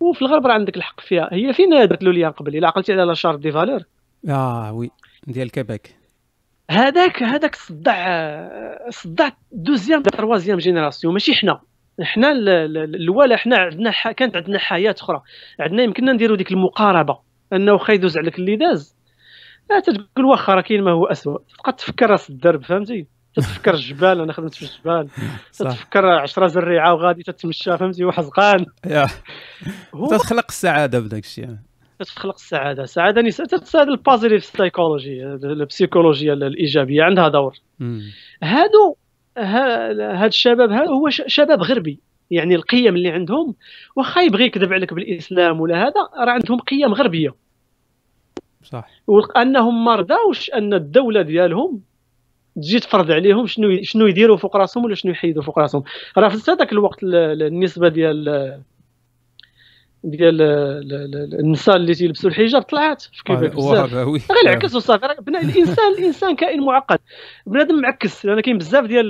[0.00, 1.28] وفي الغرب راه عندك الحق فيها.
[1.32, 3.80] هي فين درت له ليا قبل؟ إلا عقلتي على لا شارت دي فالور.
[4.28, 4.90] آه oui.
[5.26, 5.96] ديال كيبيك
[6.70, 8.48] هذاك هذاك صدع
[8.90, 11.12] صدع deuxième troisième génération.
[11.12, 11.60] ماشي حنا.
[12.02, 15.22] حنا الاولى حنا عندنا كانت عندنا حياة أخرى.
[15.60, 17.18] عندنا يمكننا نديروا ديك المقاربة.
[17.52, 18.96] أنه واخا يدوز عليك اللي داز.
[19.70, 24.20] لا تقول واخا راه كاين ما هو اسوء تبقى تفكر راس الدرب فهمتي؟ تتفكر الجبال
[24.20, 25.08] أنا خدمت في الجبال.
[25.58, 28.66] تتفكر 10 زريعة وغادي تتمشى فهمتي؟ وحزقان
[30.10, 31.48] تتخلق السعادة بداك الشيء.
[31.98, 32.82] تتخلق السعادة.
[32.82, 37.56] السعاده نساء تتساعد الـ positive psychology البسيكولوجيا الإيجابية عندها دور.
[38.42, 38.96] هادو
[39.38, 42.00] هاد الشباب هذا هو شباب غربي.
[42.30, 43.54] يعني القيم اللي عندهم
[43.96, 47.34] واخا يبغي يكذب عليك بالإسلام ولا هذا راه عندهم قيم غربية.
[48.62, 48.88] صح.
[49.06, 51.80] وأنهم ما رضاوش أن الدولة ديالهم
[52.56, 55.82] تجي تفرض عليهم شنو شنو يديروا فوق راسهم ولا شنو يحيدوا فوق راسهم.
[56.18, 58.60] راه في هذاك الوقت النسبة ديال
[60.04, 60.42] ديال
[61.40, 63.94] النساء اللي تيلبسوا الحجاب طلعت في كيبيك آه، بزاف.
[63.94, 66.98] غير العكس وصافي الانسان الإنسان كائن معقد.
[67.46, 68.26] بنادم معكس.
[68.26, 69.08] لأن كاين بزاف ديال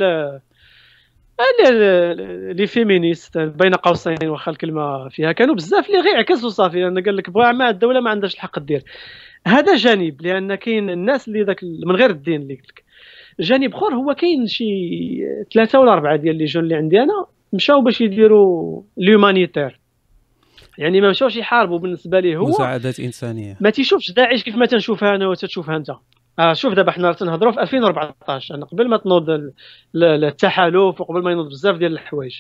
[2.57, 5.33] les féministes بين قوسين واخا الكلمة فيها.
[5.33, 6.81] كانوا بزاف اللي غير عكس وصافي.
[6.81, 8.83] لأن قال لك بغا ما الدولة ما عندهاش الحق دير
[9.47, 12.84] هذا جانب لأن كاين الناس اللي ذاك من غير الدين اللي قلت لك.
[13.41, 14.65] جانب اخر هو كاين شي
[15.55, 19.81] ثلاثة ولا أربعة ديال les jeunes اللي عندي أنا مشاو باش يديروا l'humanitaire
[20.79, 23.57] يعني ما مشاوش يحاربوا بالنسبة ليه هو مساعدات إنسانية.
[23.61, 25.91] ما تيشوفش داعش كيف ما تنشوفها أنا وتتشوفها أنت.
[26.39, 29.27] آه شوف دابا حنا تنهضروا في 2014 أنا قبل ما تنوض
[29.95, 32.35] التحالف وقبل ما ينوض بزاف ديال الحوايج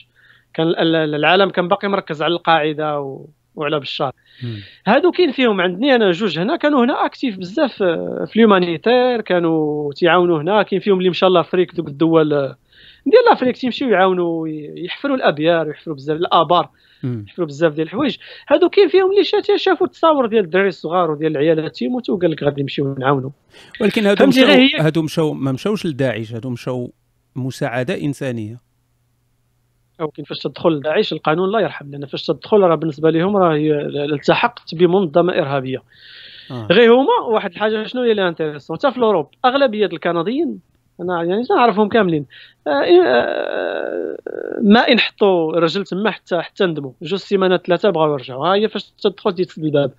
[0.54, 0.66] كان
[1.14, 3.26] العالم كان باقي مركز على القاعدة و...
[3.56, 4.12] وعلى بشار
[4.86, 9.20] هادو كاين فيهم عندني أنا جوج هنا كانوا هنا actifs بزاف آه، في الـ humanitaire
[9.20, 12.56] كانوا تيعاونوا هنا كاين فيهم اللي مشى l'Afrique دوك الدول آه،
[13.06, 16.68] ديال l'Afrique تيمشيو يعاونوا يحفروا الأبيار ويحفروا بزاف الآبار
[17.04, 18.16] يحفروا بزاف ديال الحوايج.
[18.48, 22.42] هادو كاين فيهم اللي شات شافوا التصاور ديال الدراري الصغار وديال العيالات تيموتوا وقال لك
[22.42, 23.30] غادي نمشيو نعاونوا
[23.80, 24.46] ولكن هادو مشاو
[24.80, 26.92] هادو مشاو ما مشاوش لداعش هادو مشاو
[27.36, 28.63] مساعدة إنسانية.
[30.00, 33.56] ولكن فاش تدخل لداعش القانون لا يرحم لأن فاش تدخل راه بالنسبة لهم راه
[34.12, 35.82] التحقت بمنظمة إرهابية.
[36.50, 36.66] آه.
[36.70, 40.58] غير هما واحد الحاجة شنو هي اللي intéressante؟ حتى في الـ Europe أغلبية الكنديين
[41.00, 42.26] أنا يعني نعرفهم كاملين
[42.66, 44.16] آه، آه،
[44.62, 46.92] ما ان حطوا الرجل تما حتى حتى ندموا.
[47.02, 48.46] جوج سيمانات ثلاثة بغاو يرجعوا.
[48.46, 49.90] ها هي فاش تدخل تيتسد الباب.
[49.90, 49.94] آه،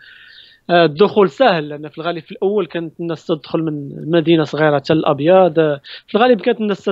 [0.70, 5.54] الدخول سهل لأن في الغالب في الأول كانت الناس تدخل من مدينة صغيرة حتى الأبيض
[6.08, 6.84] في الغالب كانت الناس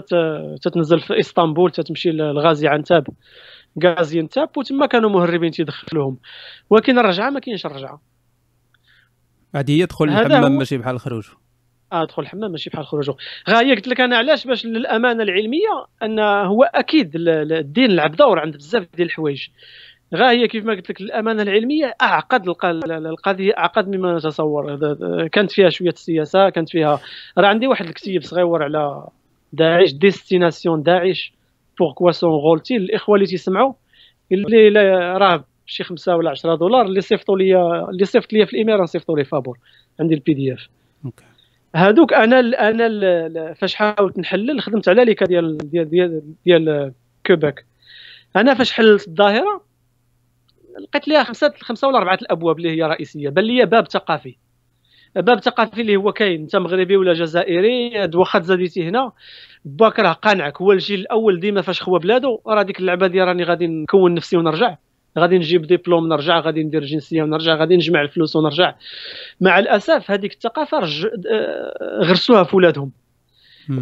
[0.61, 3.07] تتنزل في إسطنبول تتمشي لغازي عنتاب
[3.83, 6.17] غازي عنتاب وتما كانوا مهربين تيدخلوهم.
[6.69, 8.01] ولكن الرجعة ما كاينش الرجعة.
[9.55, 11.25] هذه هي دخول الحمام ماشي بحال الخروج
[11.91, 13.15] ادخل الحمام ماشي بحال خروجه.
[13.49, 18.39] غا هي قلت لك أنا علاش باش للأمانة العلمية؟ ان هو أكيد الدين لعب دور
[18.39, 19.47] عند بزاف ديال الحوايج.
[20.15, 22.47] غا هي كيف ما قلت لك الأمانة العلمية أعقد
[22.85, 24.77] القضية أعقد مما نتصور.
[25.27, 26.99] كانت فيها شوية السياسة كانت فيها
[27.37, 29.07] راه عندي واحد الكتيب صغير على
[29.53, 31.33] داعش destination داعش
[31.79, 33.73] pourquoi sont-ils الإخوة اللي تيسمعوا
[34.31, 34.79] اللي
[35.17, 39.17] راه شي 5 ولا 10 دولار اللي صيفطوا لي اللي صيفط لي في الإيميل نصيفطوا
[39.17, 39.57] لي فابور.
[39.99, 40.67] عندي الـ PDF
[41.75, 46.93] هادوك أنا أنا فاش حاولت نحلل خدمت على les cas ديال ديال ديال, ديال
[47.25, 47.65] كوباك
[48.35, 49.72] أنا فاش حللت الظاهرة
[50.79, 54.35] لقيت ليها خمسه خمسة ولا أربعة الأبواب اللي هي رئيسية بل لي باب ثقافي.
[55.15, 59.11] باب ثقافي اللي هو كاين أنت مغربي ولا جزائري واخا تزاديتي هنا.
[59.65, 63.43] باك راه قانعك هو الجيل الأول ديما فاش خوا بلادو راه ديك اللعبة ديال راني
[63.43, 64.77] غادي نكون نفسي ونرجع
[65.19, 68.75] غادي نجيب ديبلوم نرجع غادي ندير جنسية ونرجع غادي نجمع الفلوس ونرجع.
[69.41, 71.05] مع الأسف هذيك الثقافة رج...
[71.31, 72.91] آه، غرسوها في ولادهم.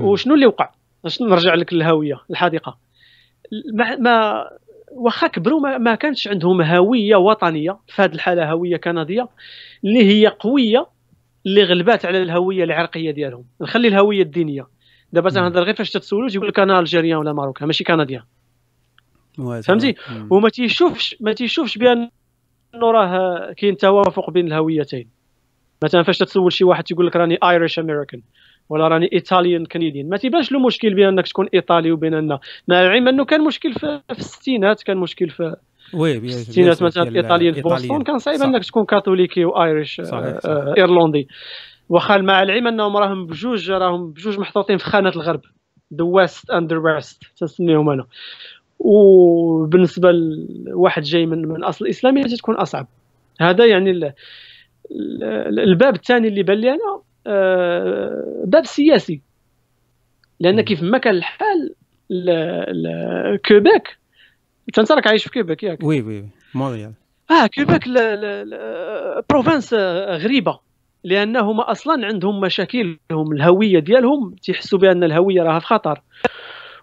[0.01, 0.71] وشنو اللي وقع؟
[1.03, 2.77] باش نرجع لك الهوية الحقيقة؟
[3.73, 4.43] ما, ما
[4.91, 9.27] واخا كبروا ما, ما كانش عندهم هوية وطنية في هذه الحالة هوية كندية
[9.83, 10.87] اللي هي قوية
[11.45, 13.45] اللي غلبات على الهوية العرقية ديالهم.
[13.61, 14.67] نخلي الهوية الدينية.
[15.13, 18.23] دابا تنهضر غير فاش تتسولو تيقول لك أنا algérien ولا marocain ماشي canadien
[19.61, 19.95] فهمتي؟
[20.29, 22.09] وما تيشوفش ما تيشوفش بأن
[22.75, 25.09] راه كاين توافق بين الهويتين.
[25.83, 28.21] مثلا فاش تتسول شي واحد تيقول لك راني Irish American
[28.71, 32.27] ولا راني Italian Canadian ما تيبانش له مشكل بين أنك تكون إيطالي وبين أن
[32.67, 35.55] مع العلم أنه كان مشكل في, في الستينات كان مشكل في
[35.93, 40.73] oui الستينات مثلا الايطاليين في بوسطن كان صعيب أنك تكون كاثوليكي و Irish آه آه
[40.77, 41.27] إيرلندي.
[41.89, 45.41] واخا مع العلم انهم راهم بجوج راهم بجوج محطوطين في خانة الغرب.
[45.93, 48.05] the West and the West تسميهم أنا.
[48.79, 50.11] وبالنسبه
[50.65, 52.87] لواحد جاي من من أصل إسلامي تكون أصعب.
[53.41, 54.13] هذا يعني
[55.63, 57.01] الباب الثاني اللي بان لي أنا
[58.45, 59.21] باب سياسي.
[60.39, 61.75] لأن كيف ما كان الحال
[63.47, 63.97] كوبيك
[64.79, 65.83] انت راك عايش في كوبيك ياك.
[65.83, 66.93] oui oui مونريال.
[67.31, 67.87] آه كوبيك
[69.29, 69.73] province
[70.23, 70.59] غريبة.
[71.03, 76.01] لأنهم أصلا عندهم مشاكلهم الهوية ديالهم تيحسوا بأن الهوية راها في خطر.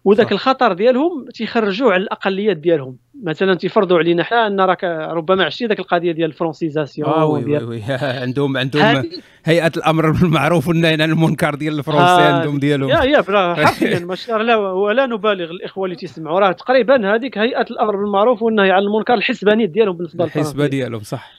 [0.05, 2.97] وذاك الخطر ديالهم تيخرجوا على الأقليات ديالهم.
[3.23, 7.45] مثلا تيفرضوا علينا حنا أن راك ربما عشتي ذاك القضية ديال الـ francisation آه oui
[7.45, 7.83] oui, oui.
[8.25, 9.05] عندهم عندهم
[9.45, 12.91] هيئة الأمر بالمعروف والنهي عن المنكر ديال الـ français عندهم ديالهم.
[12.91, 13.23] يا يا
[13.55, 18.71] حرفيا ماشي لا ولا نبالغ الإخوة اللي تيسمعوا راه تقريبا هذيك هيئة الأمر بالمعروف والنهي
[18.71, 21.33] عن المنكر الحسبانيه ديالهم بالنسبة الحسبة ديالهم صح.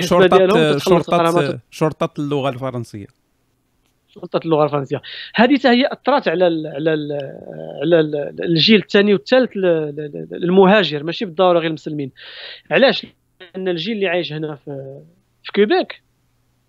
[0.00, 3.23] شرطه شرطه شرطة اللغة الفرنسية.
[4.14, 5.02] سلطة اللغة الفرنسية.
[5.34, 7.12] هذه هي أثرت على ال على ال
[7.82, 8.00] على
[8.44, 9.50] الجيل الثاني والثالث
[10.32, 12.10] المهاجر ماشي بالضرورة غير المسلمين.
[12.70, 13.06] علاش؟
[13.40, 15.00] لأن الجيل اللي عايش هنا في
[15.42, 16.04] في كيبيك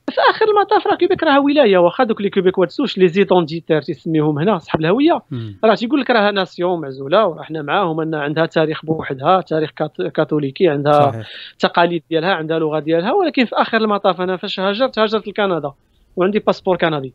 [0.10, 3.82] في آخر المطاف راه كيبيك راه ولاية واخا دوك les Québécois de souche les identitaires
[3.82, 5.22] تسميهم هنا صحاب الهوية.
[5.64, 9.72] راه تيقول لك راه nation معزولة ورحنا معاهم أن عندها تاريخ بوحدها تاريخ
[10.14, 11.28] كاثوليكي عندها صحيح.
[11.60, 15.72] تقاليد ديالها عندها لغة ديالها ولكن في آخر المطاف أنا فاش هاجرت هاجرت لكندا.
[16.16, 17.14] وعندي باسبور كندي.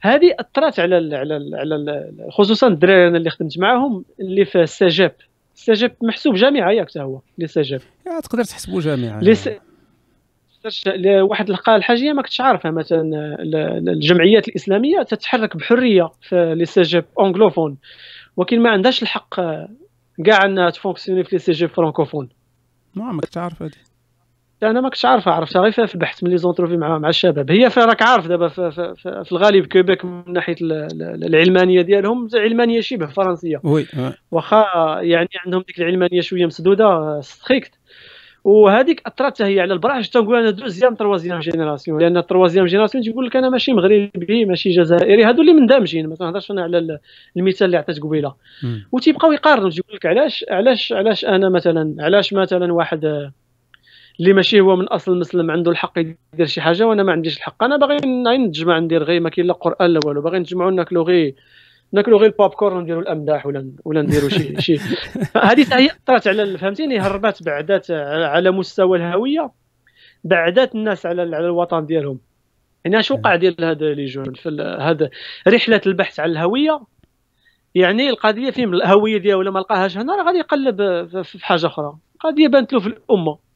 [0.00, 4.60] هذه أثرت على ال على ال على ال خصوصا الدراري اللي خدمت معاهم اللي في
[4.62, 5.14] ال cégep.
[5.54, 7.80] ال cégep محسوب جامعة ياك هو le cégep.
[8.22, 9.50] تقدر تحسبه جامعة لس...
[11.22, 13.02] واحد الحاجة ما كنتش عارفها مثلا
[13.92, 17.78] الجمعيات الإسلامية تتحرك بحرية في les cégeps anglophones
[18.36, 19.34] ولكن ما عندهاش الحق
[20.24, 22.28] كاع إنها ت fonctionner في les cégeps francophones.
[22.94, 23.70] ما كنتش عارف هذه
[24.62, 27.50] أنا ما كنتش عارفها عرفتها غير في البحث من les entrevues مع مع الشباب.
[27.50, 32.80] هي راك عارف دابا في, في, في, في الغالب كيبيك من ناحية العلمانية ديالهم علمانية
[32.80, 33.60] شبه فرنسية.
[33.64, 33.86] oui
[34.30, 34.64] واخا
[35.00, 37.70] يعني عندهم ديك العلمانية شوية مسدودة stricte
[38.44, 42.00] وهذيك أثرت هي على البراح تنقول أنا deuxième troisième génération.
[42.00, 45.24] لأن ال troisième génération تيقول لك أنا ماشي مغربي ماشي جزائري.
[45.24, 46.98] هادو اللي مندمجين ما تنهضرش أنا على
[47.36, 48.34] المثال اللي عطيت قبيلة.
[48.92, 53.30] وتيبقاو يقارنوا تيقول لك علاش علاش علاش أنا مثلا علاش مثلا واحد
[54.20, 57.64] اللي ماشي هو من أصل مسلم عنده الحق يدير شي حاجة وأنا ما عنديش الحق.
[57.64, 57.96] أنا باغي
[58.38, 60.20] نتجمع ندير غير ما كاين لا قرآن لا والو.
[60.22, 61.34] باغي نتجمعوا ناكلوا غير
[61.92, 64.76] ناكلوا غير البوب كورن ونديروا الامداح ولا ولا نديروا شي شي.
[65.36, 69.50] هذه هي اثرت على فهمتيني؟ هربات بعدات على مستوى الهوية
[70.24, 72.20] بعدات الناس على على الوطن ديالهم.
[72.84, 75.10] يعني اش وقع ديال هذا les jeunes في هذا
[75.48, 76.80] رحلة البحث على الهوية.
[77.74, 80.76] يعني القضية فين الهوية ديالو ما لقاهاش هنا راه غادي يقلب
[81.22, 81.96] في حاجة أخرى.
[82.20, 83.47] قضية بانت له في الأمة.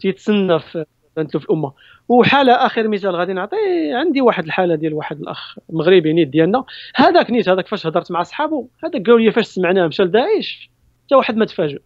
[0.00, 1.72] تيتسنى في في الأمة.
[2.08, 3.56] وحالة آخر مثال غادي نعطي
[3.92, 6.64] عندي واحد الحالة ديال واحد الأخ مغربي نيت ديالنا.
[6.96, 10.70] هذاك نيت هذاك فاش هضرت مع صحابه هذاك قالوا لي فاش سمعناه مشى لداعش.
[11.04, 11.80] حتى واحد ما تفاجئ.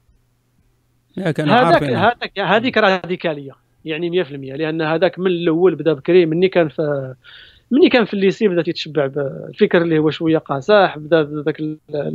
[1.18, 3.52] هذاك هذاك هذيك راديكالية
[3.84, 7.14] يعني 100% لأن هذاك من الأول بدا بكري مني كان في
[7.70, 11.62] مني كان في الليسي بدا تيتشبع بالفكر اللي هو شوية قاصح بدا ذاك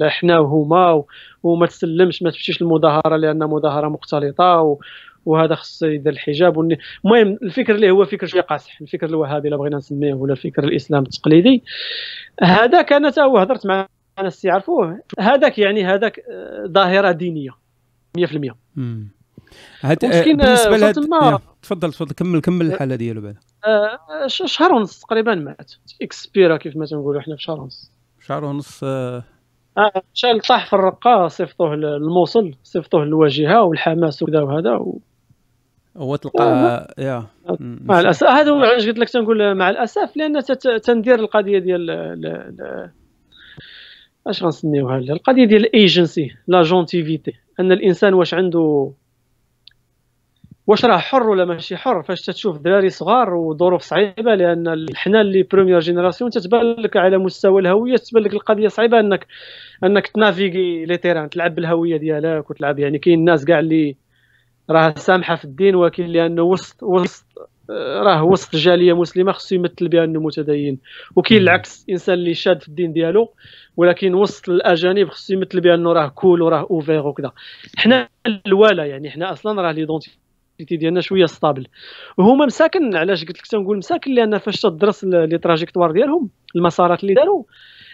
[0.02, 1.04] حنا وهما
[1.44, 4.78] وما تسلمش ما تمشيش للمظاهرة لأن مظاهرة مختلطة
[5.28, 8.82] وهذا خص يدير الحجاب المهم الفكر اللي هو فكر شوية قاصح.
[8.82, 11.64] الفكر الوهابي الا بغينا نسميه ولا الفكر الإسلام التقليدي.
[12.44, 13.88] هذاك أنا تا هو هضرت مع
[14.24, 15.00] ناس يعرفوه.
[15.20, 17.52] هذاك يعني هذاك آه، ظاهرة دينية
[18.18, 18.56] 100%
[19.82, 20.94] هاد آه، بالنسبة لهاد
[21.62, 23.38] تفضل تفضل كمل كمل الحالة ديالو بعد.
[24.28, 25.72] شهر ونص تقريبا مات.
[26.02, 27.92] إكسبيرا كيف ما تنقولوا حنا في شهر ونص.
[28.20, 29.24] شهر ونص آه.
[30.14, 35.00] شال طاح في الرقة صيفطوه الموصل صيفطوه للواجهه والحماس وكذا وهذا و...
[35.98, 37.26] هو تلقى يا.
[37.60, 40.44] مع الأسف هذا هو علاش قلت لك تنقول مع الأسف لأن
[40.84, 41.90] تندير القضية ديال
[44.28, 48.92] اش غنسميوها؟ القضية ديال ال agency l'agentivité أن الإنسان واش عنده
[50.68, 55.44] واش راه حر ولا ماشي حر؟ فاش تشوف دراري صغار وظروف صعيبة لأن حنا اللي
[55.44, 59.28] première génération تتبان لك على مستوى الهوية تتبان لك القضية صعيبة انك
[59.84, 63.96] أنك ت naviguer les terrains تلعب بالهوية ديالك وتلعب يعني كاين الناس كاع اللي
[64.70, 67.26] راه سامحة في الدين ولكن لأنه وسط وسط
[67.70, 70.80] راه وسط جالية مسلمة خصو يمثل بها انه متدين
[71.16, 73.34] وكاين العكس إنسان اللي شاد في الدين ديالو
[73.78, 77.32] ولكن وسط الأجانب خصو يمثل بها انه راه cool وراه ouvert وكذا.
[77.78, 78.10] حنا
[78.46, 80.18] الوالا يعني حنا أصلا راه l'identité
[80.60, 81.68] ديالنا شوية stable
[82.18, 87.14] وهما مساكن علاش قلت لك تنقول مساكن؟ لأن فاش تدرس les trajectoires ديالهم المسارات اللي
[87.14, 87.44] داروا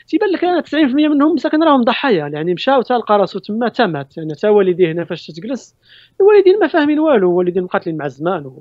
[0.08, 2.28] تيبان لك 90% منهم مساكن راهم ضحايا.
[2.28, 5.76] يعني مشاو تلقى راسو تما تمات يعني تا والديه هنا فاش تجلس
[6.22, 7.18] الوالدين ما فاهمين والو.
[7.18, 8.52] الوالدين مقاتلين مع الزمان.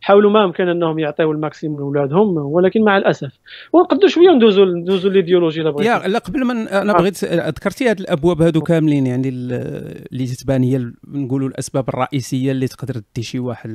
[0.00, 3.38] حاولوا ما أمكن أنهم يعطيو ال maximum لاولادهم ولكن مع الأسف.
[3.72, 8.42] ونقدروا شوية ندوزوا ندوزوا l'idéologie الا بغيت لا قبل ما أنا بغيت ذكرتي هاد الأبواب
[8.42, 13.70] هادو كاملين يعني اللي تتبان هي نقولوا الأسباب الرئيسية اللي تقدر تدي شي واحد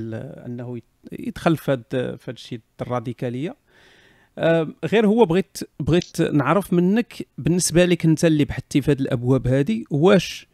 [0.45, 0.79] أنه
[1.11, 3.55] يدخل في هذا الشيء الراديكالية.
[4.85, 9.83] غير هو بغيت بغيت نعرف منك بالنسبة لك انت اللي بحثتي في هذه الأبواب هذه
[9.91, 10.47] واش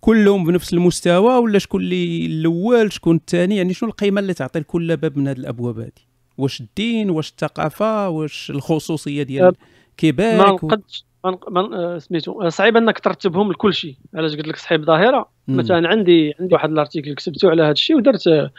[0.00, 4.96] كلهم بنفس المستوى ولا شكون اللي الأول شكون الثاني؟ يعني شنو القيمة اللي تعطي لكل
[4.96, 9.54] باب من هذه الأبواب هذه واش الدين واش الثقافة واش الخصوصية ديال
[9.96, 11.07] كيبيك ما نقدش
[11.50, 13.94] من سميتو صعيب أنك ترتبهم لكل شيء.
[14.14, 17.96] علاش قلت لك صعيب ظاهرة؟ مثلا عندي عندي واحد ال article كتبته على هذا الشيء
[17.96, 18.50] ودرت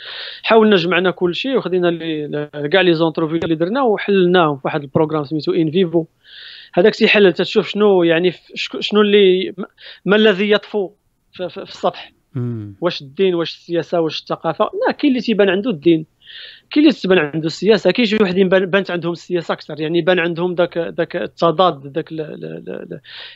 [0.43, 1.89] حاولنا جمعنا كل شيء وخدينا
[2.67, 6.05] كاع les entrevues اللي درنا وحللناهم في واحد ال programme سميتو NVivo.
[6.73, 9.53] هذاك تيحلل تشوف شنو يعني شنو اللي
[10.05, 10.91] ما الذي يطفو
[11.31, 12.11] في, في, السطح.
[12.81, 16.05] واش الدين واش السياسة واش الثقافة؟ لا كاين اللي تيبان عنده الدين.
[16.71, 20.53] كاين اللي تبان عنده السياسة كاين شي وحدين بانت عندهم السياسة أكثر يعني بان عندهم
[20.53, 22.09] ذاك ذاك التضاد ذاك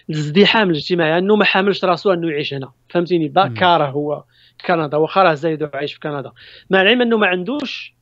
[0.10, 4.24] الازدحام الاجتماعي إنه ما حاملش راسو إنه يعيش هنا فهمتيني؟ با كاره هو
[4.66, 6.32] كندا واخا راه زايد وعايش في كندا.
[6.70, 7.94] مع العلم إنه ما عندوش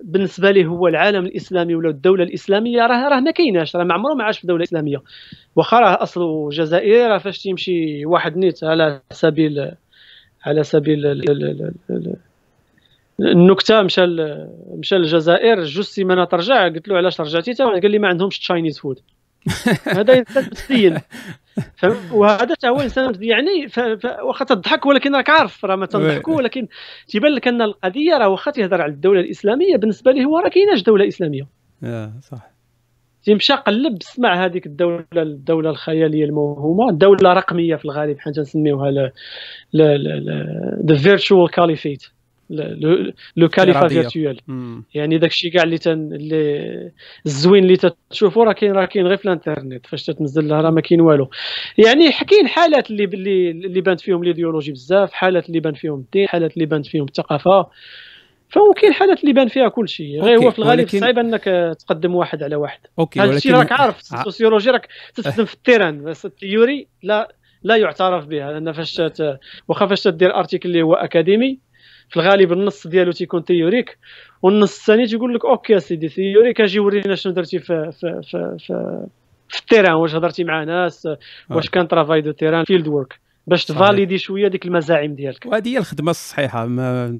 [0.00, 4.14] بالنسبة ليه هو العالم الإسلامي ولا الدولة الإسلامية راه راه ما كايناش راه ما عمره
[4.14, 5.02] ما عاش في دولة إسلامية.
[5.56, 9.72] واخا راه اصله جزائري راه فاش تيمشي واحد نيت على سبيل
[10.46, 11.22] على سبيل
[13.20, 14.06] النكتة مشى
[14.78, 15.64] مشى للجزائر.
[15.64, 19.00] جوج سيمانات رجع قلت له علاش رجعتي؟ قال لي ما عندهمش Chinese food
[19.86, 21.00] هذا إنسان متدين
[22.12, 23.68] وهذا حتى هو إنسان يعني
[24.22, 26.68] واخا تضحك ولكن راك عارف راه ما تنضحكوا ولكن
[27.08, 30.82] تيبان لك أن القضية راه واخا تيهضر على الدولة الإسلامية بالنسبة ليه هو راه كايناش
[30.82, 31.46] دولة إسلامية.
[31.84, 32.50] آه صح.
[33.24, 39.12] تيمشى قلب سمع هذيك الدولة الدولة الخيالية الموهومة دولة رقمية في الغالب حنا تنسميوها
[40.86, 42.06] the virtual caliphate
[43.36, 44.40] le califat virtuel
[44.94, 46.92] يعني داك الشيء كاع اللي تن اللي
[47.26, 47.76] الزوين اللي
[48.10, 51.30] تشوفوا راه كاين راه كاين غير في الانترنت فاش تتنزل راه ما كاين والو.
[51.78, 56.28] يعني كاين حالات اللي اللي اللي بانت فيهم الإيديولوجي بزاف حالات اللي بان فيهم الدين
[56.28, 57.66] حالات اللي بانت فيهم الثقافة.
[58.48, 60.22] فهو كاين حالات اللي بان فيها كل شيء.
[60.22, 61.00] غير هو في الغالب ولكن...
[61.00, 62.80] صعيب أنك تقدم واحد على واحد.
[62.98, 66.88] OK هذا الشيء راك عارف ال sociologie راك تستخدم في ال terrain بس ال théorie
[67.02, 69.02] لا لا يعترف بها لأن فاش
[69.68, 71.58] واخا فاش تدير article اللي هو اكاديمي
[72.10, 73.98] في الغالب النص ديالو تيكون théorique
[74.42, 79.06] والنص الثاني تيقول لك okay سيدي théorique أجي ورينا شنو درتي في في في في,
[79.48, 81.08] في ال terrain واش هضرتي مع ناس
[81.50, 85.46] واش كان travail de terrain field work باش تفاليدي شوية ديك المزاعم ديالك.
[85.46, 87.06] وهذه هي الخدمة الصحيحة ما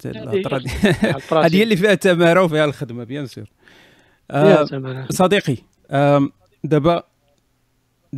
[1.33, 3.45] هذه هي اللي فيها التماره وفيها الخدمة bien sûr
[4.31, 4.67] آه
[5.11, 5.57] صديقي
[5.91, 6.29] آه
[6.65, 7.03] دابا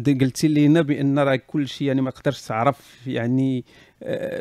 [0.07, 3.88] قلتي لينا بأن راه كل شيء يعني ما قدرتش تعرف يعني آه،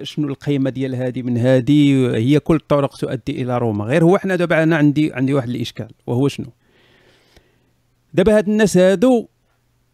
[0.04, 3.86] شنو القيمة ديال هذه من هذه؟ هي كل الطرق تؤدي إلى روما.
[3.86, 6.48] غير هو حنا دابا أنا عندي عندي واحد الإشكال وهو شنو؟
[8.14, 9.28] دابا هاد الناس هادو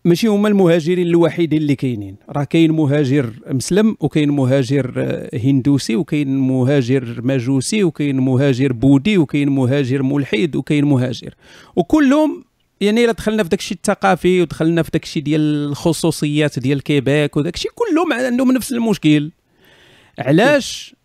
[0.05, 2.15] ماشي هما المهاجرين الوحيدين اللي كاينين.
[2.29, 9.49] راه كاين مهاجر مسلم وكاين مهاجر آه، هندوسي وكاين مهاجر مجوسي وكاين مهاجر بودي وكاين
[9.49, 11.35] مهاجر ملحد وكاين مهاجر.
[11.75, 12.43] وكلهم
[12.81, 17.37] يعني إلا دخلنا في داك الشيء الثقافي ودخلنا في داك الشيء ديال الخصوصيات ديال كيباك
[17.37, 19.31] وداك الشيء كلهم عندهم نفس المشكل.
[20.19, 20.95] علاش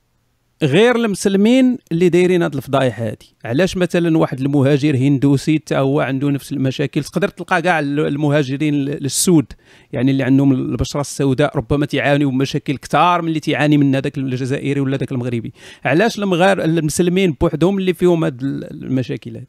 [0.62, 6.30] غير المسلمين اللي دايرين هذه الفضايح هذه علاش مثلا واحد المهاجر هندوسي حتى هو عنده
[6.30, 9.52] نفس المشاكل؟ تقدر تلقى كاع المهاجرين السود
[9.92, 14.80] يعني اللي عندهم البشرة السوداء ربما تعانيوا بمشاكل كثار من اللي تعاني من هذاك الجزائري
[14.80, 15.52] ولا ذاك المغربي.
[15.84, 19.46] علاش المغار المسلمين بوحدهم اللي فيهم هذه المشاكل هذه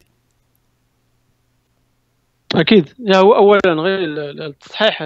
[2.55, 2.89] أكيد.
[3.16, 3.99] هو اولا غير
[4.47, 5.01] التصحيح.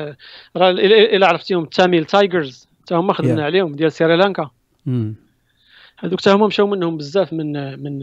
[0.55, 3.45] إلى عرفتيهم التاميل تايجرز حتى هما خدمنا yeah.
[3.45, 4.49] عليهم ديال سريلانكا
[5.99, 7.99] هذوك حتى هما مشاو منهم بزاف من من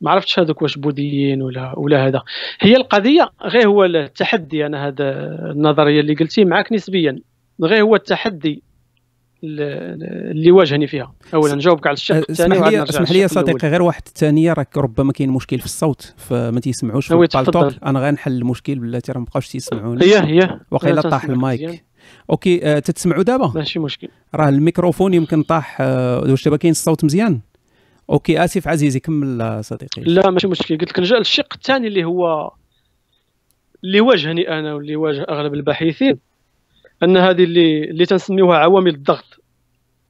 [0.00, 2.22] ما عرفتش هذوك واش بوذيين ولا ولا هذا.
[2.60, 5.04] هي القضية غير هو التحدي أنا هذا
[5.50, 7.20] النظرية اللي قلتي معك نسبيا.
[7.62, 8.62] غير هو التحدي
[9.44, 11.14] اللي واجهني فيها.
[11.34, 15.12] اولا نجاوبك على الشق الثاني اسمح لي اسمح لي صديقي غير واحد الثانية راك ربما
[15.12, 19.48] كاين مشكل في الصوت فما تيسمعوش في البالتوك أنا غنحل المشكل بلاتي راه ما بقاوش
[19.48, 20.60] تيسمعوني هي هي.
[20.70, 21.84] وقيلا طاح ال mic.
[22.30, 24.08] okay أه تتسمعوا دابا؟ ماشي مشكل.
[24.34, 27.40] راه الميكروفون يمكن طاح أه واش دابا كاين الصوت مزيان.
[28.10, 30.02] okay آسف عزيزي كمل صديقي.
[30.02, 30.78] لا ماشي مشكل.
[30.78, 32.52] قلت لك نجا الشق الثاني اللي هو
[33.84, 36.18] اللي واجهني أنا واللي واجه أغلب الباحثين
[37.02, 39.40] أن هذه اللي اللي تنسميوها عوامل الضغط.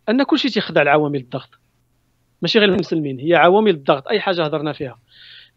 [0.09, 1.51] أن كل شيء تيخضع لعوامل الضغط.
[2.43, 4.09] ماشي غير المسلمين هي عوامل الضغط.
[4.09, 4.91] أي حاجة هضرنا فيها.
[4.91, 4.99] آه،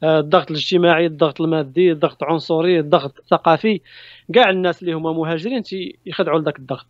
[0.03, 3.81] الضغط الاجتماعي الضغط المادي الضغط العنصري الضغط الثقافي.
[4.33, 6.85] كاع الناس اللي هما مهاجرين تيخضعوا لذاك الضغط.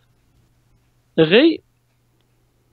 [1.20, 1.60] غي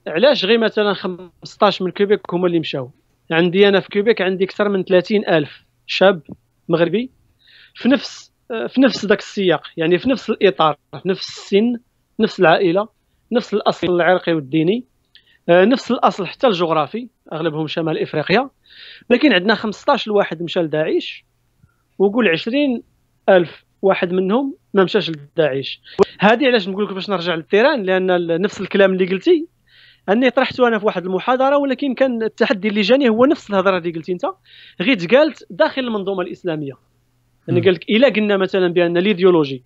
[0.06, 2.90] علاش غير مثلا 15 من كيبيك هما اللي مشاو؟
[3.30, 6.22] عندي أنا في كيبيك عندي أكثر من 30 ألف شاب
[6.68, 7.10] مغربي
[7.74, 8.32] في نفس
[8.68, 11.76] في نفس ذاك السياق يعني في نفس الإطار في نفس السن
[12.20, 12.88] نفس العائلة
[13.32, 14.84] نفس الأصل العرقي والديني
[15.48, 18.50] آه، نفس الأصل حتى الجغرافي أغلبهم شمال إفريقيا.
[19.10, 21.24] لكن عندنا 15 واحد مشى لداعش
[21.98, 22.82] وقول 20
[23.28, 25.80] ألف واحد منهم ما مشاش لداعش.
[26.20, 29.46] هذه علاش نقول لك باش نرجع للتيران لأن نفس الكلام اللي قلتي.
[30.08, 33.90] أني طرحته أنا في واحد المحاضرة ولكن كان التحدي اللي جاني هو نفس الهضرة اللي
[33.90, 34.22] قلتي أنت.
[34.80, 36.72] غير تقالت داخل المنظومة الإسلامية.
[37.48, 39.64] يعني قال لك إلا قلنا مثلا بأن الإيديولوجي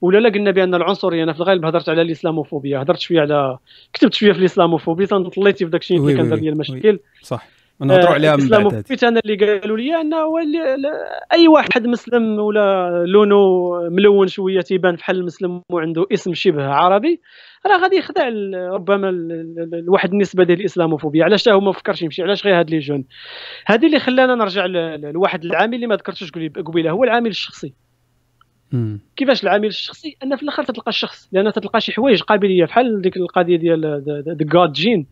[0.00, 3.58] ولا لا قلنا بأن العنصرية أنا في الغالب هضرت على الإسلاموفوبيا هضرت شوية على
[3.92, 7.46] كتبت شوية في الإسلاموفوبيا طليتي في داك الشيء اللي كان دار لي المشاكل صح.
[7.80, 10.16] نهضروا عليها من بعد أنا اللي قالوا لي انه
[11.32, 17.20] أي واحد مسلم ولا لونه ملون شوية تيبان بحال المسلم وعنده اسم شبه عربي
[17.66, 18.28] راه غادي يخدع
[18.74, 19.10] ربما
[19.86, 21.24] لواحد النسبة ديال الإسلاموفوبيا.
[21.24, 23.04] علاش هو ما فكرش يمشي؟ علاش غير هاد les jeunes؟
[23.66, 24.66] هذه اللي خلانا نرجع
[25.10, 26.30] لواحد العامل اللي ما ذكرتوش
[26.66, 27.74] قبيلة هو العامل الشخصي.
[29.16, 33.16] كيفاش العامل الشخصي؟ أن في الآخر تلقى الشخص لأن تلقى شي حوايج قابلية بحال ديك
[33.16, 35.06] القضية ديال the God gene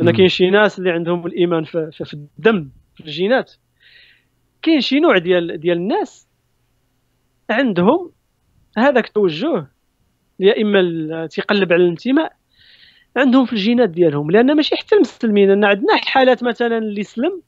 [0.00, 3.52] ان كاين شي ناس اللي عندهم الإيمان في, في, الدم في الجينات.
[4.62, 6.28] كاين شي نوع ديال ديال الناس
[7.50, 8.10] عندهم
[8.78, 9.66] هذاك التوجه
[10.40, 12.32] يا إما تيقلب على الانتماء
[13.16, 14.30] عندهم في الجينات ديالهم.
[14.30, 17.42] لأن ماشي حتى المسلمين ان عندنا حالات مثلا اللي سلم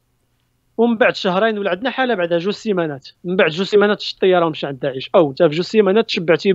[0.76, 3.08] ومن بعد شهرين ولا عندنا حالة بعد جوج سيمانات.
[3.24, 5.10] من بعد جوج سيمانات شد الطياره ومشى عند داعش.
[5.14, 6.52] أو انت في جوج سيمانات تشبعتي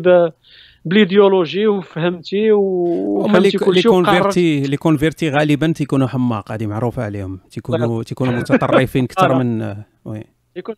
[0.86, 7.40] بالايديولوجي وفهمتي وفهمتي كل شيء converti les convertis غالبا تيكونوا حماق هذه معروفة عليهم.
[7.52, 9.62] تيكونوا تيكونوا متطرفين أكثر من
[10.06, 10.24] oui.
[10.56, 10.76] يكون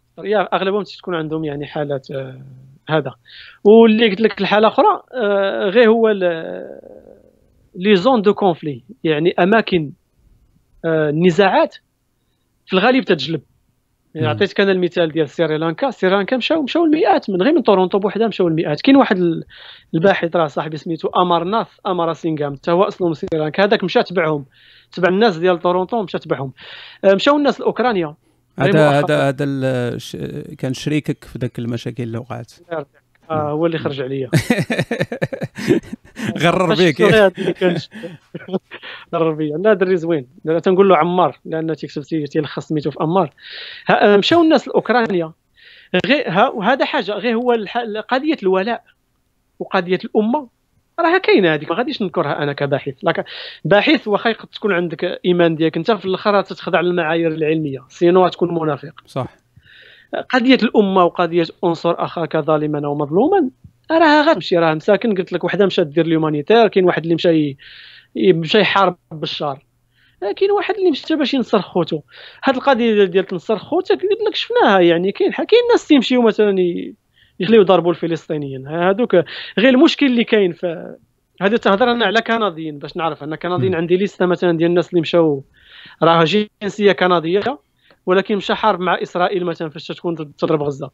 [0.54, 2.41] أغلبهم تكون عندهم يعني حالات آه
[2.89, 3.12] هذا.
[3.64, 6.10] واللي قلت لك الحالة أخرى آه غير هو
[7.76, 8.84] les zones de conflit.
[9.04, 9.91] يعني أماكن
[10.86, 11.76] آه النزاعات
[12.66, 13.41] في الغالب تتجلب.
[14.16, 18.28] يعني عطيتك أنا المثال ديال سريلانكا سريلانكا مشاو مشاو المئات من غير من تورونتو بوحدها
[18.28, 18.82] مشاو المئات.
[18.82, 19.43] كاين واحد
[19.93, 22.55] الباحث راه صاحبي سميتو امارناث امارا سينغام.
[22.55, 24.45] حتى هو اصله من سريلانكا هذاك مشى تبعهم.
[24.91, 26.53] تبع الناس ديال تورونتو مشى تبعهم.
[27.03, 28.16] آه، مشاو الناس لاوكرانيا
[28.60, 29.97] هذا هذا هذا
[30.57, 32.53] كان شريكك في ذاك المشاكل اللي وقعت.
[33.30, 34.30] آه هو اللي خرج عليا.
[36.43, 37.01] غرر بك
[39.13, 39.57] غرر بيا.
[39.57, 40.27] لا دري زوين.
[40.63, 43.34] تنقول له عمار لأن تيكتب تيلخص سميتو في امار
[43.89, 45.32] آه، مشاو الناس لاوكرانيا
[46.05, 47.11] غير وهذا حاجة.
[47.11, 47.57] غير هو
[48.09, 48.84] قضية الولاء
[49.59, 50.47] وقضية الأمة.
[50.99, 51.71] راه كاينة هذيك.
[51.71, 52.93] ما غاديش نذكرها أنا كباحث.
[53.03, 53.23] لكن
[53.65, 55.77] باحث واخا تكون عندك إيمان ديالك.
[55.77, 57.80] أنت في الآخر تتخضع للمعايير العلمية.
[57.89, 58.93] sinon تكون منافق.
[59.05, 59.27] صح.
[60.30, 63.49] قضية الأمة وقضية أنصر أخاك ظالما أو مظلوما.
[63.91, 65.16] راه غتمشي راه مساكن.
[65.18, 67.57] قلت لك وحدة مشات دير ال humanitaire كاين واحد اللي مشى
[68.16, 69.65] مشى يحارب بشار.
[70.38, 72.01] كاين واحد اللي مشى باش ينصر خوتو.
[72.43, 76.55] هاد القضية ديال تنصر خوتك قلت لك شفناها يعني كاين كاين ناس تيمشيو مثلا
[77.39, 78.68] يخليو يضربوا الفلسطينيين.
[78.68, 79.16] هادوك
[79.60, 80.95] غير المشكل اللي كاين في
[81.41, 85.01] هذه تهضر أنا على كنديين باش نعرف أنا كنديين عندي ليسته مثلا ديال الناس اللي
[85.01, 85.43] مشاو.
[86.03, 87.60] راه جنسية كنديه
[88.10, 90.91] ولكن مشى حارب مع إسرائيل مثلا فاش تكون تضرب غزة؟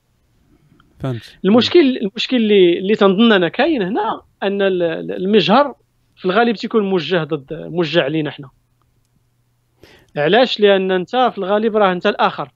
[1.00, 1.38] فهمت.
[1.46, 5.76] المشكل المشكل اللي اللي تنظن أنا كاين هنا أن المجهر
[6.16, 8.50] في الغالب تيكون موجه ضد موجه علينا حنا
[10.18, 12.52] علاش؟ لأن أنت في الغالب راه أنت الآخر.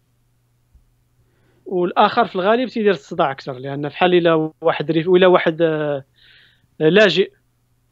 [1.66, 6.03] والآخر في الغالب تيدير الصداع أكثر لأن فحال إلا واحد réf ولا واحد آه،
[6.80, 7.32] لاجئ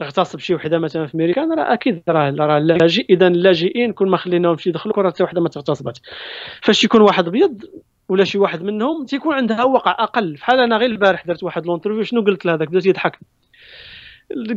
[0.01, 4.17] اغتصب شي وحدة مثلا في امريكان راه أكيد راه راه لاجئ اذا اللاجئين كون ما
[4.17, 6.01] خليناهمش يدخلوا كره حتى وحدة ما تغتصبت
[6.61, 7.63] فاش يكون واحد أبيض
[8.09, 10.33] ولا شي واحد منهم تيكون عندها وقع أقل.
[10.33, 13.19] بحال أنا غير البارح درت واحد l'interview شنو قلت له هذاك؟ بدا يضحك.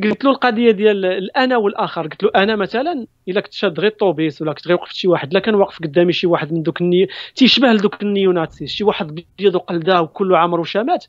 [0.04, 2.06] قلت له القضية ديال الأنا والآخر.
[2.06, 5.34] قلت له أنا مثلا إلا كنت شاد غير الطوبيس ولا كنت غير وقفت شي واحد
[5.34, 9.24] لا كان واقف قدامي شي واحد من دوك الني تيشبه لدوك ال néo-nazis شي واحد
[9.38, 11.04] بيض وقلدة وكله عمر وشامات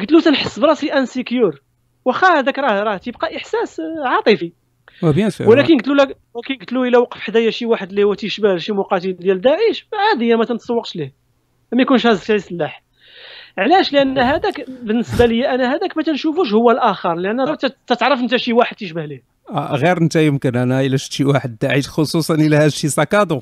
[0.00, 1.60] قلت له تنحس براسي insecure
[2.08, 4.52] واخا هذاك راه راه تيبقى احساس عاطفي.
[5.48, 8.72] ولكن قلت له ولكن قلت له إلا وقف حدايا شي واحد اللي هو تيشبه شي
[8.72, 11.14] مقاتل ديال داعش عادي ما تنتسوقش ليه.
[11.72, 12.82] ما يكونش هاز شي سلاح.
[13.58, 17.56] علاش؟ لأن هذاك بالنسبة لي أنا هذاك ما تنشوفوش هو الآخر لأن
[17.86, 19.22] تتعرف أنت شي واحد تيشبه ليه.
[19.50, 23.08] آه غير أنت يمكن أنا إلا شفت شي واحد داعش خصوصا إلا هاز شي sac
[23.08, 23.40] à dos.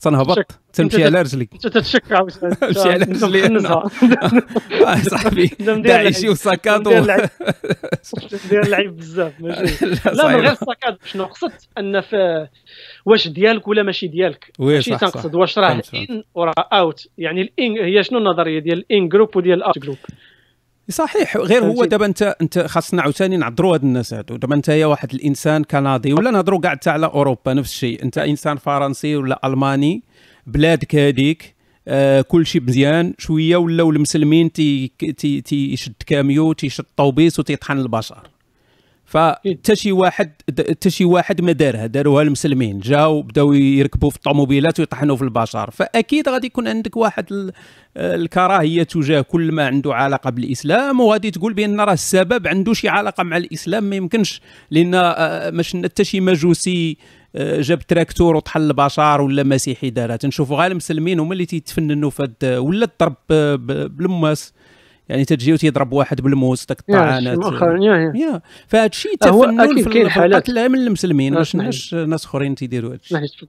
[0.00, 2.02] تنهبط تمشي على رجلي أنت تتشك
[2.60, 3.36] تمشي على رجلي
[5.10, 6.90] صاحبي داعشي وساكادو
[8.50, 12.48] دير اللعيب بزاف لا من غير الساكادو شنو قصدت أن في
[13.06, 17.08] واش ديالك ولا ماشي ديالك؟ ماشي تنقصد واش راه إن وراه أوت.
[17.18, 19.96] يعني الان هي شنو النظرية ديال الان جروب وديال الاوت جروب؟
[20.88, 24.36] صحيح غير هو دابا انت انت خاصنا عاوتاني نعذروا هاد الناس هادو.
[24.36, 28.02] دابا انت يا واحد الإنسان كندي ولا نهضروا كاع حتى على أوروبا نفس الشيء.
[28.02, 30.02] انت إنسان فرنسي ولا ألماني
[30.46, 31.54] بلادك هذيك
[31.88, 33.14] آه كل شيء مزيان.
[33.18, 38.28] شوية ولاو المسلمين تي تي تيشد كاميو تيشد طوبيس وتيطحن البشر.
[39.06, 40.32] فحتى شي واحد
[40.70, 42.80] حتى شي واحد ما دارها داروها المسلمين.
[42.80, 45.70] جاو بداو يركبوا في الطوموبيلات ويطحنوا في البشر.
[45.70, 47.52] فأكيد غادي يكون عندك واحد
[47.96, 53.22] الكراهية تجاه كل ما عنده علاقة بالإسلام وغادي تقول بأن راه السبب عنده شي علاقة
[53.22, 53.84] مع الإسلام.
[53.84, 54.40] ما يمكنش
[54.70, 56.96] لأن آه، ما شفنا حتى شي مجوسي
[57.36, 62.28] آه، جاب تراكتور وطحن البشر ولا مسيحي دارها تنشوفوا غير المسلمين هما اللي تيتفننوا في
[62.58, 63.16] ولا الضرب
[63.96, 64.52] بالماس
[65.08, 67.22] يعني تجي وتضرب واحد بالموس داك الطعنات
[68.14, 73.48] يا فهاد الشيء تفنن في القتل من المسلمين ما شفناش ناس أخرين تيديروا هذا الشيء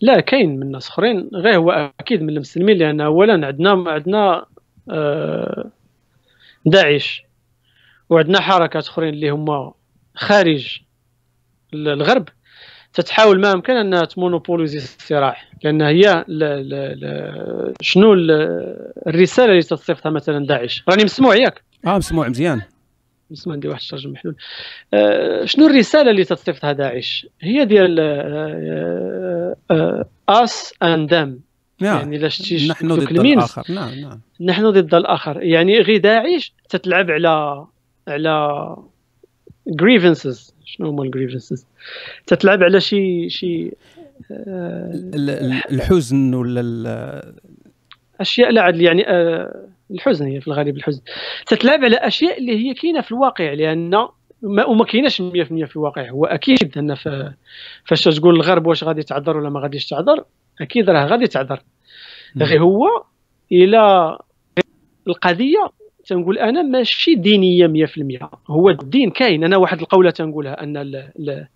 [0.00, 4.46] لا كاين من ناس أخرين غير هو أكيد من المسلمين لأن اولا عندنا عندنا
[4.90, 5.70] آه
[6.66, 7.22] داعش
[8.10, 9.72] وعندنا حركات أخرين اللي هما
[10.14, 10.78] خارج
[11.74, 12.28] الغرب.
[12.98, 18.12] تتحاول ما امكن انها تمونوبوليزي الصراع لأن هي ل ل ل شنو
[19.06, 22.62] الرسالة اللي تصيفطها مثلا داعش؟ راني مسموع ياك؟ آه مسموع مزيان.
[23.30, 24.34] مسموع عندي واحد الشرج محلول.
[24.94, 28.00] آه شنو الرسالة اللي تصيفطها داعش؟ هي ديال
[30.28, 31.40] آس اند ذم
[31.80, 33.64] يعني الا شتي نحن ضد الآخر.
[33.68, 34.20] نعم نعم.
[34.40, 35.42] نحن ضد الآخر.
[35.42, 37.66] يعني غير داعش تتلعب على
[38.08, 38.76] على
[39.70, 40.52] grievances.
[40.64, 41.66] شنو هما الجريفنسز
[42.26, 43.72] تتلعب على شي شي
[44.30, 44.92] آه
[45.70, 47.34] الحزن ولا
[48.20, 51.00] أشياء لا عدل يعني آه الحزن هي في الغالب الحزن.
[51.46, 53.90] تتلعب على أشياء اللي هي كاينة في الواقع لأن
[54.42, 56.10] ما وما كايناش 100% في الواقع.
[56.10, 56.94] هو أكيد أن
[57.84, 60.24] فاش تقول الغرب واش غادي تعذر ولا ما غاديش تعذر
[60.60, 61.62] أكيد راه غادي تعذر
[62.36, 62.86] غير هو
[63.52, 64.18] إلى
[65.08, 65.70] القضية
[66.08, 69.44] تنقول أنا ماشي دينيه 100% هو الدين كاين.
[69.44, 71.48] أنا واحد القولة تنقولها أن ال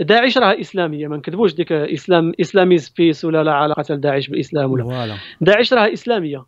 [0.00, 1.08] داعش راه إسلامية.
[1.08, 5.16] ما نكذبوش ديك إسلام اسلاميز بيس ولا لا علاقة لداعش بالاسلام ولا.
[5.40, 6.44] داعش راه إسلامية.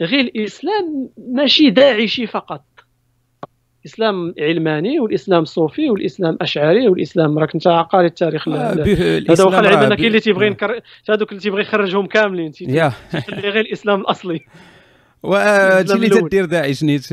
[0.00, 2.64] غير الإسلام ماشي داعشي فقط.
[3.84, 8.48] الاسلام علماني والإسلام صوفي والإسلام أشعري والإسلام راك أنت قاري التاريخ.
[8.48, 8.72] آه
[9.30, 12.52] هذا واخا العلم كاين اللي تيبغي نكر هذوك اللي تيبغي يخرجهم كاملين
[13.32, 14.40] غير الإسلام الأصلي.
[15.26, 17.12] وهادشي اللي تدير داعش نيت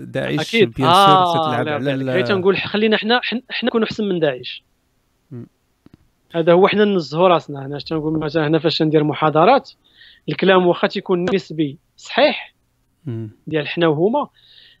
[0.00, 0.72] داعش أكيد.
[0.72, 4.64] بيان آه تلعب على تنقول خلينا حنا حنا نكونوا أحسن من داعش.
[6.34, 7.66] هذا هو حنا ننزهوا راسنا.
[7.66, 9.70] هنا تنقول؟ مثلا هنا فاش ندير محاضرات
[10.28, 12.54] الكلام واخا تيكون نسبي صحيح
[13.46, 14.28] ديال حنا وهما.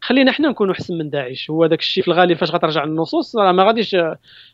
[0.04, 1.50] خلينا حنا نكونوا احسن من داعش.
[1.50, 3.96] هو داك الشيء في الغالب فاش غترجع للنصوص راه ما غاديش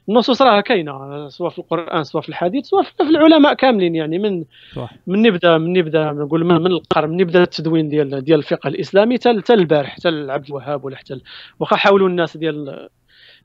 [0.08, 4.18] النصوص راه كاينة سواء في القرآن سواء في الحديث سواء في العلماء كاملين يعني.
[4.18, 4.44] من
[4.74, 4.92] صح.
[5.06, 9.14] من نبدا من نبدا نقول من, من القرن من نبدا التدوين ديال ديال الفقه الإسلامي
[9.14, 11.20] حتى البارح حتى عبد الوهاب ولا حتى
[11.60, 12.88] واخا حاولوا الناس ديال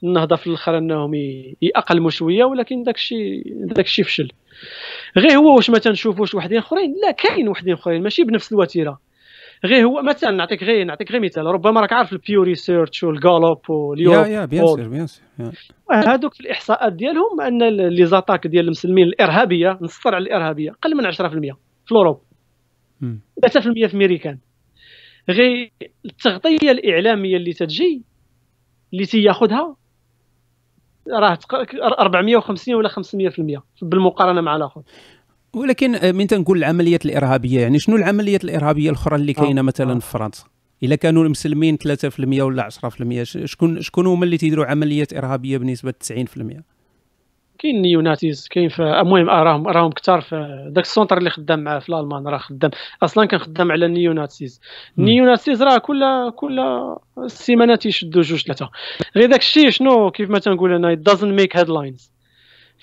[0.04, 1.14] النهضة في الأخر أنهم
[1.62, 4.32] ياقلموا شوية ولكن داك الشيء داك الشيء فشل.
[5.18, 9.00] غير هو واش ما تنشوفوش وحدين أخرين؟ لا كاين وحدين أخرين ماشي بنفس الوتيرة.
[9.66, 11.46] غير هو مثلا نعطيك غير نعطيك غير مثال.
[11.46, 15.24] ربما راك عارف ال Pew Research وال Gallup واليوب يا يا bien sûr bien sûr
[15.92, 21.12] هذوك في الإحصاءات ديالهم أن لي زاتاك ديال المسلمين الإرهابية نصر على الإرهابية قل من
[21.12, 21.18] 10%
[21.86, 22.22] في الأوروب.
[23.02, 24.38] 3% في أمريكان.
[25.30, 25.72] غير
[26.06, 28.04] التغطية الإعلامية اللي تجي
[28.94, 29.76] اللي تياخذها
[31.12, 31.40] راه
[32.00, 34.82] 450 ولا 500% بالمقارنة مع الآخر.
[35.54, 39.64] ولكن آه، من تنقول العمليات الإرهابية يعني شنو العمليات الإرهابية الأخرى اللي كاينة آه.
[39.64, 40.00] مثلا آه.
[40.00, 40.46] في فرنسا؟
[40.84, 46.62] إلا كانوا المسلمين 3% ولا 10% شكون شكون هما اللي تيديروا عمليات إرهابية بنسبة 90%
[47.60, 51.90] كاين néo-nazis كاين المهم راهم راهم كثار في داك ال centre اللي خدام معاه في
[51.90, 52.72] الألمان راه خدام
[53.04, 54.62] أصلا كان خدام على ال néo-nazis.
[55.00, 56.60] ال néo-nazis راه كل كل
[57.28, 58.70] سيمانات يشدوا جوج ثلاثة
[59.16, 62.13] غير داك الشيء شنو كيف ما تنقول أنا doesn't make headlines.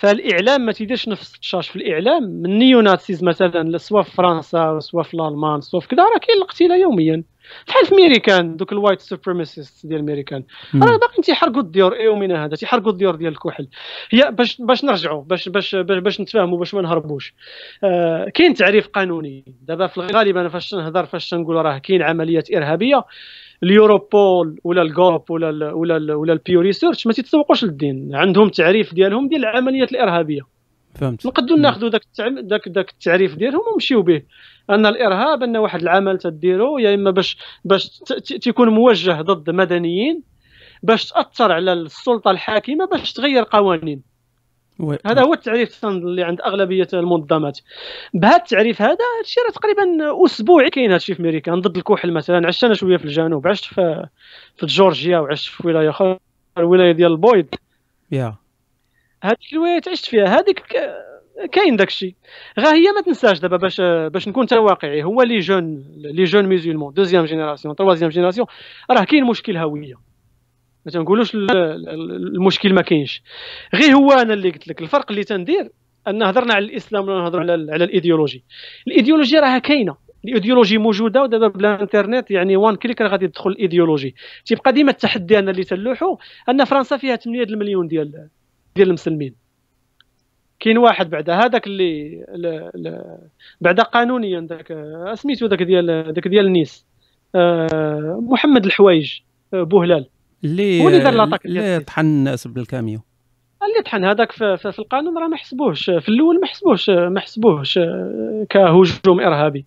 [0.01, 2.23] فالإعلام ما تيديرش نفس التشاش في الإعلام.
[2.23, 6.39] من ال néo-nazis مثلا سواء في فرنسا سواء في الألمان سواء في كذا راه كاين
[6.39, 7.23] القتيلة يوميا.
[7.69, 10.45] بحال في ميريكان دوك ال white supremacist ديال ميريكان
[10.75, 13.69] راه باقيين تيحرقوا الديور يومنا هذا تيحرقوا الديور ديال الكحل.
[14.11, 17.35] هي باش باش نرجعوا باش باش باش, باش نتفاهموا باش ما نهربوش.
[17.85, 19.45] آه كاين تعريف قانوني.
[19.63, 23.05] دابا في الغالب أنا فاش نهضر فاش نقول راه كاين عمليات إرهابية
[23.63, 28.11] اليوروبول ولا الجوب ولا ال ولا ال ولا ال Pew Research ما تيتسوقوش للدين.
[28.15, 30.41] عندهم تعريف ديالهم ديال العمليات الإرهابية.
[30.95, 31.27] فهمت.
[31.27, 32.03] نقدروا ناخذوا داك
[32.43, 34.23] داك داك التعريف ديالهم ونمشيو به.
[34.71, 37.89] أن الإرهاب أن واحد العمل تديرو يا إما باش باش
[38.43, 40.23] تيكون موجه ضد مدنيين
[40.83, 44.10] باش تأثر على السلطة الحاكمة باش تغير قوانين.
[45.07, 47.59] هذا هو التعريف اللي عند أغلبية المنظمات.
[48.15, 49.85] بهذا التعريف هذا هادشي راه تقريبا
[50.25, 51.55] أسبوعي كاين هادشي في أمريكا.
[51.55, 54.07] ضد الكحل مثلا عشت أنا شوية في الجنوب عشت في
[54.57, 56.19] في جورجيا وعشت في ولاية أخرى
[56.59, 57.47] الولايه ديال البويض
[58.13, 58.35] يا.
[59.23, 60.27] هذيك الولايات عشت فيها.
[60.27, 60.63] هذيك
[61.53, 62.15] كاين داك الشيء.
[62.61, 65.05] غا هي ما تنساش دابا باش باش نكون تا واقعي.
[65.05, 68.47] هو les jeunes les jeunes musulmans deuxième génération troisième génération.
[68.91, 70.10] راه كاين مشكل هوية.
[70.87, 73.23] ما تنقولوش المشكل ما كاينش.
[73.75, 75.71] غير هو أنا اللي قلت لك الفرق اللي تندير
[76.09, 78.45] أن هضرنا على الإسلام ولا نهضروا على على الإيديولوجي.
[78.87, 79.97] الإيديولوجي راها كاينة.
[80.25, 84.15] الإيديولوجي موجودة ودابا بالانترنت يعني one click راه غادي تدخل الايديولوجي
[84.45, 86.19] تيبقى ديما التحدي أنا اللي تلوحو
[86.49, 88.29] أن فرنسا فيها 8 المليون ديال
[88.77, 89.35] ديال المسلمين.
[90.61, 92.25] كاين واحد بعد هذاك اللي
[93.61, 94.73] بعد قانونيا ذاك
[95.15, 96.87] سميتو ذاك ديال ذاك ديال نيس.
[97.35, 99.21] آه، محمد الحوايج
[99.55, 100.07] آه، بوهلال.
[100.45, 103.01] اللي هو اللي دار l'attaque اللي طحن الناس بالكاميو.
[103.63, 107.79] اللي طحن هذاك في, في, القانون راه ما حسبوهش في الأول ما حسبوهش ما حسبوهش
[108.51, 109.67] كهجوم إرهابي.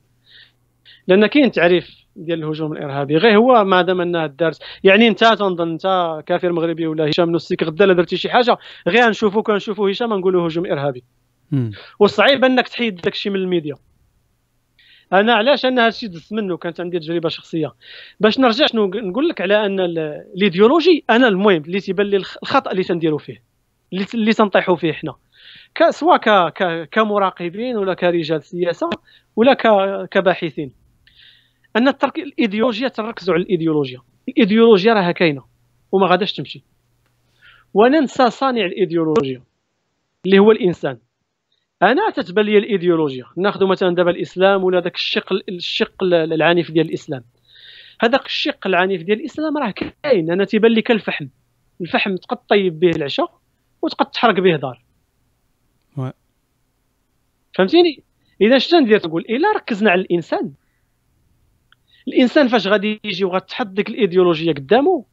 [1.07, 3.17] لأن كاين تعريف ديال الهجوم الإرهابي.
[3.17, 7.63] غير هو ما دام أنه دارت يعني أنت تنظن أنت كفرد مغربي ولا هشام نسيك
[7.63, 8.57] غدا لا درتي شي حاجة
[8.87, 11.03] غير نشوفوا كنشوفوا هشام نقولوا هجوم إرهابي.
[11.99, 13.75] وصعيب أنك تحيد داك الشيء من الميديا.
[15.13, 17.73] أنا علاش أنا هادشي دزت منه كانت عندي تجربة شخصية.
[18.19, 22.83] باش نرجع شنو نقول لك على أن الإيديولوجي أنا المهم اللي تيبان لي الخطأ اللي
[22.83, 23.43] تنديروا فيه
[24.13, 25.15] اللي تنطيحوا فيه حنا.
[25.89, 26.49] سواء
[26.85, 28.89] كمراقبين ولا كرجال سياسة
[29.35, 29.53] ولا
[30.11, 30.73] كباحثين.
[31.75, 34.01] أن الترك الإيديولوجيا تركزوا على الإيديولوجيا.
[34.29, 35.43] الإيديولوجيا راها كاينة
[35.91, 36.63] وما غاداش تمشي.
[37.73, 39.41] وننسى صانع الإيديولوجيا
[40.25, 40.97] اللي هو الإنسان.
[41.91, 43.25] أنا تتبان لي الإيديولوجيا.
[43.37, 47.23] ناخذ مثلا دابا الإسلام ولا ذاك الشق الشق العنيف ديال الإسلام.
[48.01, 50.31] هذاك الشق العنيف ديال الإسلام راه كاين.
[50.31, 51.27] أنا تيبان لي كالفحم.
[51.81, 53.39] الفحم تقد طيب به العشاء
[53.81, 54.83] وتقد تحرق به دار
[57.55, 58.03] فهمتيني؟
[58.41, 60.53] إذا شنو ندير؟ تقول إلا ركزنا على الإنسان.
[62.07, 65.05] الإنسان فاش غادي يجي وغتحط ديك الايديولوجيه قدامه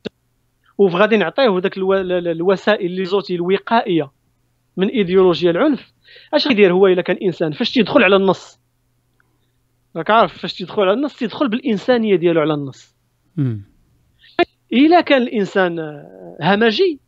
[0.79, 4.11] وغادي نعطيه ذاك الوسائل لي زوتي الوقائية
[4.77, 5.93] من إيديولوجيا العنف
[6.35, 8.61] اش غيدير هو الا كان انسان؟ فاش تيدخل على النص.
[9.97, 12.95] راك عارف فاش تيدخل على النص تيدخل بالإنسانية ديالو على النص.
[14.73, 15.79] إلا كان الإنسان
[16.43, 16.99] همجي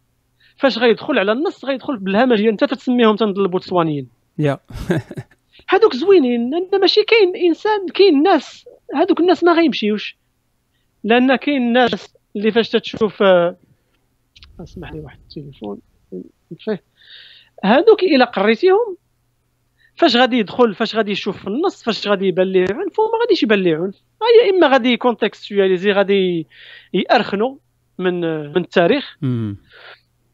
[0.57, 2.51] فاش غيدخل على النص غيدخل بالهمجية.
[2.51, 4.09] أنت تتسميهم تنض البوتسوانيين.
[4.39, 4.59] يا.
[5.73, 6.51] هذوك زوينين.
[6.51, 8.69] لأن ماشي كاين إنسان كاين ناس.
[8.95, 10.17] هذوك الناس ما غيمشيوش.
[11.05, 13.57] لأن كاين ناس اللي فاش تتشوف آه،
[14.61, 15.81] اسمح لي واحد التليفون.
[16.59, 16.83] فيه
[17.65, 18.97] هذوك إلا قريتيهم
[19.97, 23.43] فاش غادي يدخل فاش غادي يشوف في النص فاش غادي يبان ليه عنف وما غاديش
[23.43, 23.95] يبان ليه عنف
[24.45, 26.47] يا إما غادي كونتكستواليزي غادي
[26.93, 27.57] يأرخنوا
[27.99, 29.17] من من التاريخ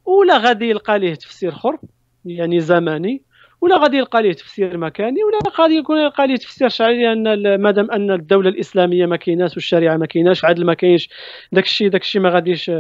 [0.05, 1.79] ولا غادي يلقى ليه تفسير اخر
[2.25, 3.23] يعني زماني
[3.61, 7.91] ولا غادي يلقى ليه تفسير مكاني ولا غادي يكون يلقى ليه تفسير شرعي ان مادام
[7.91, 11.09] أن الدولة الإسلامية ما كايناش والشريعة ما كايناش وعدل ما كاينش
[11.53, 12.71] داك الشيء داك الشيء ما غاديش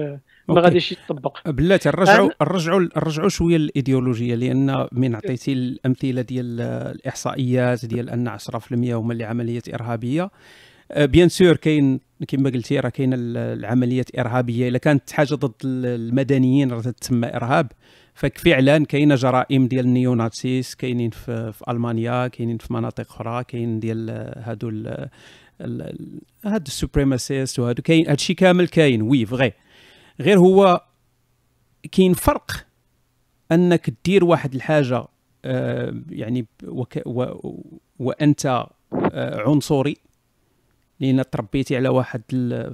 [0.48, 1.50] ما غاديش يطبق.
[1.50, 8.94] بلاتي نرجعوا نرجعوا نرجعوا شوية للإيديولوجية لأن من عطيتي الأمثلة ديال الإحصائيات ديال أن 10%
[8.94, 10.30] هما اللي عمليات إرهابية.
[10.96, 14.68] bien أه، sûr كاين كما قلتي راه كاين العمليات إرهابية.
[14.68, 17.72] إلا كانت حاجة ضد المدنيين راه تسمى إرهاب.
[18.14, 23.80] ففعلا كاينة جرائم ديال ال néo-nazis كاينين في, في ألمانيا كاينين في مناطق أخرى كاين
[23.80, 24.68] ديال هادو
[26.44, 27.82] هادو ال suprémacistes وهادو.
[27.82, 29.52] كاين هادشي كامل كاين oui vrai.
[30.20, 30.80] غير هو
[31.92, 32.66] كاين فرق
[33.52, 35.04] أنك دير واحد الحاجة
[35.44, 37.24] آه، يعني وك و
[37.98, 39.96] وأنت آه، عنصري
[41.00, 42.22] لأن تربيتي على واحد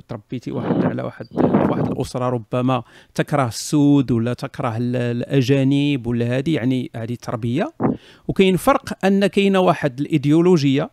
[0.08, 1.26] تربيتي واحد على واحد
[1.70, 2.82] واحد الأسرة ربما
[3.14, 7.72] تكره السود ولا تكره الأجانب ولا هذه يعني هذه تربية.
[8.28, 10.90] وكاين فرق أن كاينة واحد الإيديولوجية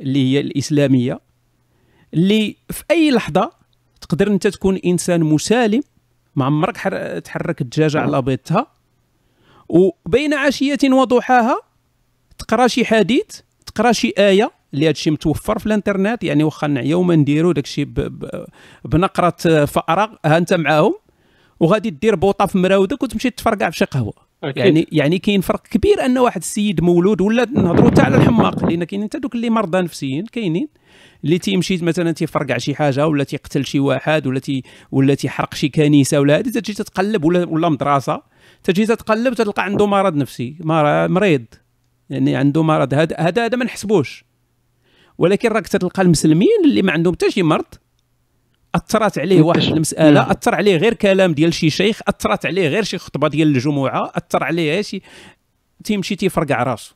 [0.00, 1.20] اللي هي الإسلامية
[2.14, 3.50] اللي في أي لحظة
[4.08, 5.82] تقدر انت تكون انسان مسالم
[6.36, 6.76] ما عمرك
[7.24, 8.66] تحرك الدجاجة على بيضتها
[9.68, 11.60] وبين عشية وضحاها
[12.38, 17.16] تقرأ شي حديث تقرأ شي آية اللي هادشي متوفر في الانترنت يعني واخا نعيا وما
[17.16, 17.84] نديرو داكشي
[18.84, 20.94] بنقرة فأرة ها انت معاهم
[21.60, 24.12] وغادي دير بوطة في مراودك وتمشي تفرقع في شي قهوة
[24.44, 24.64] أكيد.
[24.64, 28.84] يعني يعني كاين فرق كبير أن واحد السيد مولود ولا نهضروا حتى على الحماق لأن
[28.84, 30.68] كاين أنت دوك اللي مرضى نفسيين كاينين
[31.24, 35.68] اللي تيمشي مثلا تيفرقع شي حاجة ولا تيقتل شي واحد ولا تي ولا تيحرق شي
[35.68, 38.22] كنيسة ولا هذه تجي تتقلب ولا ولا مدرسة
[38.64, 41.44] تجي تتقلب تلقى عنده مرض نفسي مريض.
[42.10, 42.94] يعني عنده مرض.
[42.94, 44.24] هذا هذا ما نحسبوش.
[45.18, 47.64] ولكن راك تلقى المسلمين اللي ما عندهم حتى شي مرض.
[48.74, 50.30] أثرت عليه واحد المسألة.
[50.30, 54.44] أثر عليه غير كلام ديال شي شيخ أثرت عليه غير شي خطبة ديال الجمعة أثر
[54.44, 55.02] عليه شي
[55.84, 56.94] تيمشي تيفرقع راسه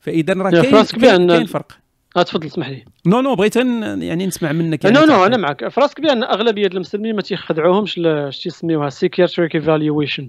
[0.00, 1.81] فإذا راه كاين فرق.
[2.16, 2.84] آه تفضل اسمح لي.
[3.06, 5.68] non non بغيت يعني نسمع منك يعني non non أنا معك.
[5.68, 10.28] في راسك بان أغلبية المسلمين ما تيخضعوهمش اش تيسميوها psychiatric evaluation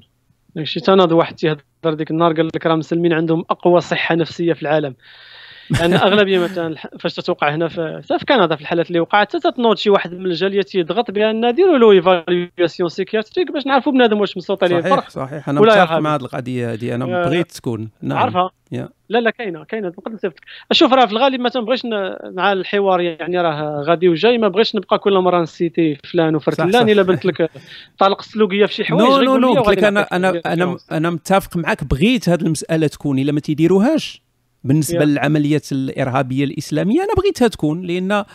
[0.56, 4.62] داكشي تناض واحد تيهضر ديك النهار قال لك راه المسلمين عندهم أقوى صحة نفسية في
[4.62, 4.96] العالم.
[5.80, 9.89] يعني أغلبية مثلا فاش تتوقع هنا في في كندا في الحالات اللي وقعت تتنوض شي
[9.89, 14.78] واحد من الجاليات يضغط بأن ديروا له évaluation psychiatrique باش نعرفوا بنادم واش مصوت عليه
[14.78, 15.49] الفرق صحيح صحيح.
[15.49, 16.95] أنا متفق مع هذه القضية هذه.
[16.95, 17.89] أنا بغيت تكون.
[18.01, 18.18] نعم.
[18.18, 18.49] عارفها.
[18.76, 18.88] yeah.
[19.09, 20.41] لا لا كاينة كاينة نقدر نصيفطك
[20.72, 21.82] شوف راه في الغالب ما تنبغيش
[22.24, 27.01] مع الحوار يعني راه غادي وجاي ما بغيتش نبقى كل مرة نسيتي فلان وفرتلان إلا
[27.01, 27.49] بنت لك
[27.97, 32.30] طلق السلوكيه في شي حوايج non non non أنا أنا أنا أنا متفق معك بغيت
[32.30, 34.23] هذه المسألة تكون إلا ما تيديروهاش.
[34.64, 35.05] بالنسبة.
[35.05, 38.26] للعمليات الإرهابية الإسلامية أنا بغيتها تكون لأن آه،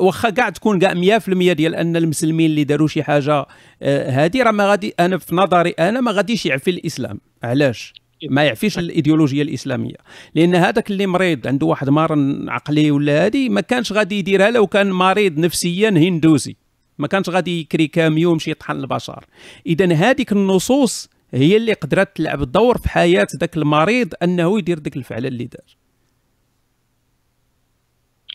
[0.00, 3.46] واخا كاع تكون كاع 100% ديال أن المسلمين اللي داروا شي حاجة
[3.82, 7.20] آه، هذه راه ما غادي أنا في نظري أنا ما غاديش يعفي الإسلام.
[7.42, 7.94] علاش؟
[8.30, 9.96] ما يعفيش الإيديولوجية الإسلامية.
[10.34, 14.66] لأن هذاك اللي مريض عنده واحد مرض عقلي ولا هذه ما كانش غادي يديرها لو
[14.66, 16.56] كان مريض نفسيا هندوسي
[16.98, 19.24] ما كانش غادي يكري كاميو ويمشي يطحن البشر.
[19.66, 24.96] اذا هذيك النصوص هي اللي قدرت تلعب الدور في حياة ذاك المريض أنه يدير ذاك
[24.96, 25.76] الفعل اللي دار.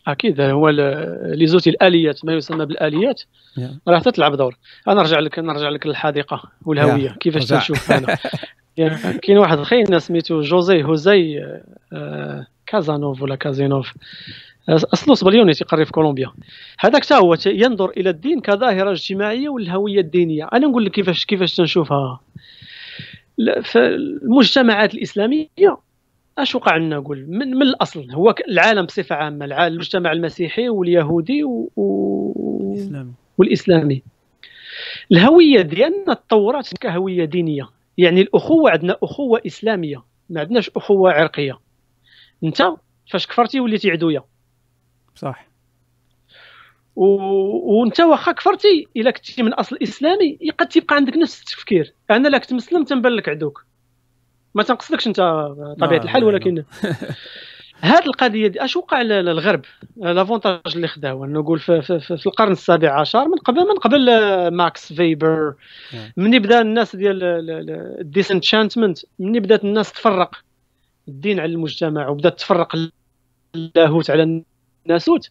[0.08, 3.22] أكيد هو لي زوتي الآليات ما يسمى بالآليات
[3.88, 4.58] راه تلعب دور.
[4.88, 7.10] أنا نرجع لك نرجع لك للحديقة والهوية.
[7.20, 8.18] كيفاش تنشوف أنا؟
[9.24, 11.44] كاين واحد خينا سميتو جوزي هوزي
[11.94, 13.94] آه، كازانوف ولا كازينوف.
[14.70, 16.32] اصله صبليوني تيقري في كولومبيا.
[16.80, 20.50] هذاك حتى هو ينظر إلى الدين كظاهرة اجتماعية والهوية الدينية.
[20.54, 22.20] أنا نقول لك كيفاش كيفاش تنشوفها؟
[23.62, 25.48] في المجتمعات الإسلامية
[26.38, 31.44] اش وقع لنا نقول من, من الأصل هو العالم بصفة عامة العالم المجتمع المسيحي واليهودي
[31.44, 31.72] و...
[31.76, 32.34] و...
[33.38, 34.04] والإسلامي.
[35.12, 41.60] الهوية ديالنا تطورات كهويه دينية يعني الأخوة عندنا أخوة إسلامية ما عندناش أخوة عرقية.
[42.44, 42.62] أنت
[43.12, 44.26] فاش كفرتي وليتي عدوية.
[45.16, 45.51] صح.
[47.02, 47.06] و...
[47.80, 51.94] وانت واخا كفرتي إلا كنتي من أصل إسلامي قد تبقى عندك نفس التفكير.
[52.12, 53.66] أنا لا كنت مسلم تنبان لك عدوك.
[54.56, 55.18] ما تنقصدكش أنت
[55.80, 56.64] طبيعة الحال ولكن
[57.82, 59.62] هذه القضية دي أش وقع للغرب؟
[59.98, 64.08] l'avantage اللي خداو نقول في, في, في, في القرن السابع عشر من قبل من قبل
[64.48, 65.54] ماكس فيبر.
[66.18, 67.20] مني بدأ الناس ديال
[68.00, 70.36] ال disenchantment مني بدأت الناس تفرق.
[71.08, 72.76] الدين على المجتمع وبدأت تفرق
[73.56, 74.44] اللاهوت على
[74.86, 75.30] الناسوت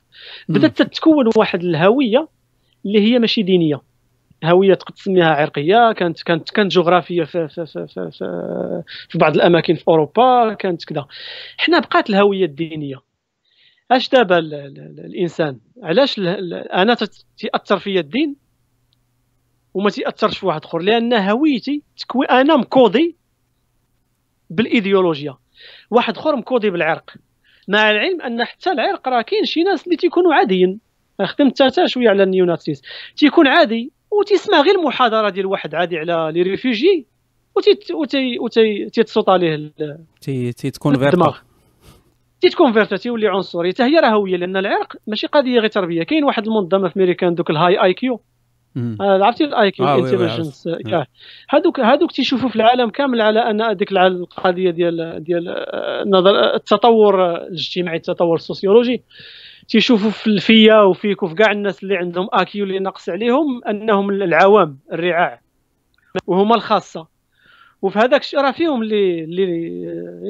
[0.49, 2.29] بدأت تتكون واحد الهوية
[2.87, 3.81] اللي هي ماشي دينية.
[4.45, 9.35] هوية تقدر تسميها عرقية كانت كانت كانت جغرافية في في, في, في, في, في بعض
[9.35, 11.07] الأماكن في أوروبا كانت كذا.
[11.59, 12.97] حنا بقات الهوية الدينية.
[13.91, 16.19] اش دابا الإنسان؟ علاش
[16.73, 16.97] أنا
[17.39, 18.37] تاثر فيا الدين
[19.75, 23.17] وما تاثرش في واحد آخر؟ لأن هويتي تكوي أنا مكودي
[24.51, 25.37] بالإيديولوجيا.
[25.91, 27.15] واحد آخر مكودي بالعرق.
[27.71, 30.81] مع العلم أن حتى العرق راه كاين شي ناس اللي تيكونوا عاديين.
[31.25, 32.83] خدمت حتى شوية على ال néo-nazis
[33.17, 37.07] تيكون عادي وتسمع غير المحاضرة ديال واحد عادي على les réfugiés
[38.41, 39.73] وتي تيتصوت عليه
[40.21, 41.35] تي تيتكونفيرتا
[42.41, 43.73] تيتكونفيرتا تيولي عنصري.
[43.73, 46.03] حتى هي راه هوية لأن العرق ماشي قضية غير تربية.
[46.03, 48.21] كاين واحد المنظمة في امريكان دوك ال high IQ
[49.01, 50.69] عرفتي ال IQ intelligence
[51.49, 55.49] هذوك هذوك تيشوفوا في العالم كامل على أن ديك القضية ديال ديال
[56.03, 59.03] النظر آه، التطور الاجتماعي التطور السوسيولوجي.
[59.69, 64.79] تيشوفوا في الفيا وفيك وفي كاع الناس اللي عندهم آكيو اللي ناقص عليهم أنهم العوام
[64.93, 65.41] الرعاع.
[66.27, 67.07] وهما الخاصة.
[67.83, 69.43] وفي هذاك الشيء راه فيهم اللي اللي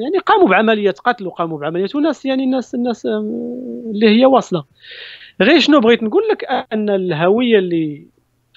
[0.01, 4.63] يعني قاموا بعمليات قتل وقاموا بعمليات وناس يعني الناس الناس اللي هي واصلة.
[5.41, 8.07] غير شنو بغيت نقول لك؟ أن الهوية اللي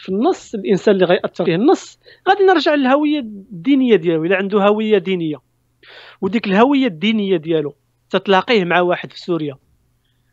[0.04, 1.98] في النص الإنسان اللي غيأثر فيه النص.
[2.28, 4.24] غادي نرجع للهوية الدينية ديالو.
[4.24, 5.36] إلا عنده هوية دينية.
[6.20, 7.74] وديك الهوية الدينية ديالو
[8.10, 9.56] تتلاقيه مع واحد في سوريا.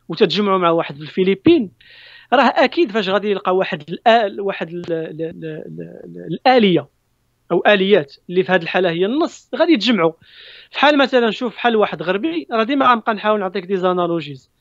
[0.10, 1.72] وتتجمعوا مع واحد في الفلبين.
[2.34, 4.70] راه أكيد فاش غادي يلقى واحد الآل واحد
[6.32, 6.88] الآلية.
[7.52, 9.50] أو آليات اللي في هذه الحالة هي النص.
[9.56, 10.14] غادي يتجمعوا
[10.72, 14.52] في حال مثلا شوف بحال واحد غربي راه ديما غنبقى نحاول نعطيك des analogies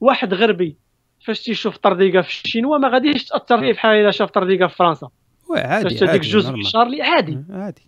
[0.00, 0.76] واحد غربي
[1.24, 5.08] فاش تيشوف طرديقة في الشينوا ما غاديش تأثر فيه بحال إلا شاف طرديقة في فرنسا.
[5.56, 7.38] عادي فاش ديك الجزء في شارلي عادي.
[7.50, 7.82] عادي.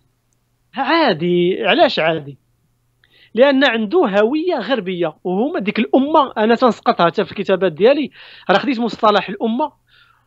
[0.75, 2.37] عادي علاش عادي؟
[3.33, 8.11] لأن عنده هوية غربية وهما ديك الأمة أنا تنسقطها حتى في الكتابات ديالي
[8.49, 9.71] راه خديت مصطلح الأمة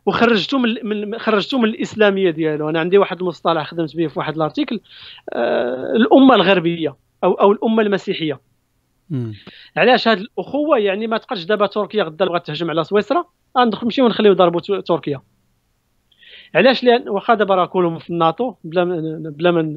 [0.07, 2.69] وخرجته من, من خرجته من الإسلامية ديالو.
[2.69, 4.81] أنا عندي واحد المصطلح خدمت به في واحد الارتيكل
[5.33, 8.41] آه الأمة الغربية أو أو الأمة المسيحية.
[9.77, 13.25] علاش هذه الاخوة؟ يعني ما تقدش دابا تركيا غدا بغات تهجم على سويسرا
[13.59, 15.21] غندخل نمشيو ونخليو يضربوا تركيا.
[16.55, 18.85] علاش؟ لأن واخا دابا راه كلهم في الناتو بلا
[19.31, 19.77] بلا من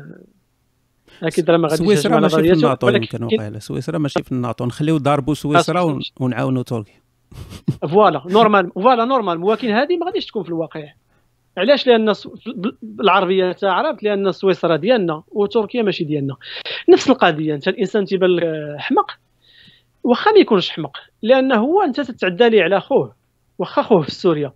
[1.24, 4.66] أكيد راه ما غاديش سويسرا ماشي في الناتو يمكن وقيله سويسرا ماشي في الناتو.
[4.66, 7.04] نخليو ضربوا سويسرا ونعاونوا تركيا.
[7.92, 9.44] voilà normal voilà normal.
[9.44, 10.84] ولكن هذه ما غاديش تكون في الواقع.
[11.58, 12.14] علاش؟ لأن
[13.00, 16.36] العربيه تعرف لأن سويسرا ديالنا وتركيا ماشي ديالنا.
[16.90, 18.44] نفس القضية انت الإنسان تيبان لك
[18.78, 19.12] حمق
[20.04, 23.16] واخا ما يكونش حمق لأنه هو أنت تتعدى ليه على خوه
[23.60, 24.54] واخا خوه في سوريا.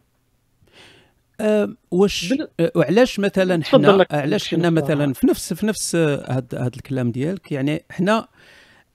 [1.41, 2.47] أه واش بل...
[2.59, 7.51] أه وعلاش مثلا حنا علاش حنا مثلا في نفس في نفس هذا هاد الكلام ديالك؟
[7.51, 8.27] يعني حنا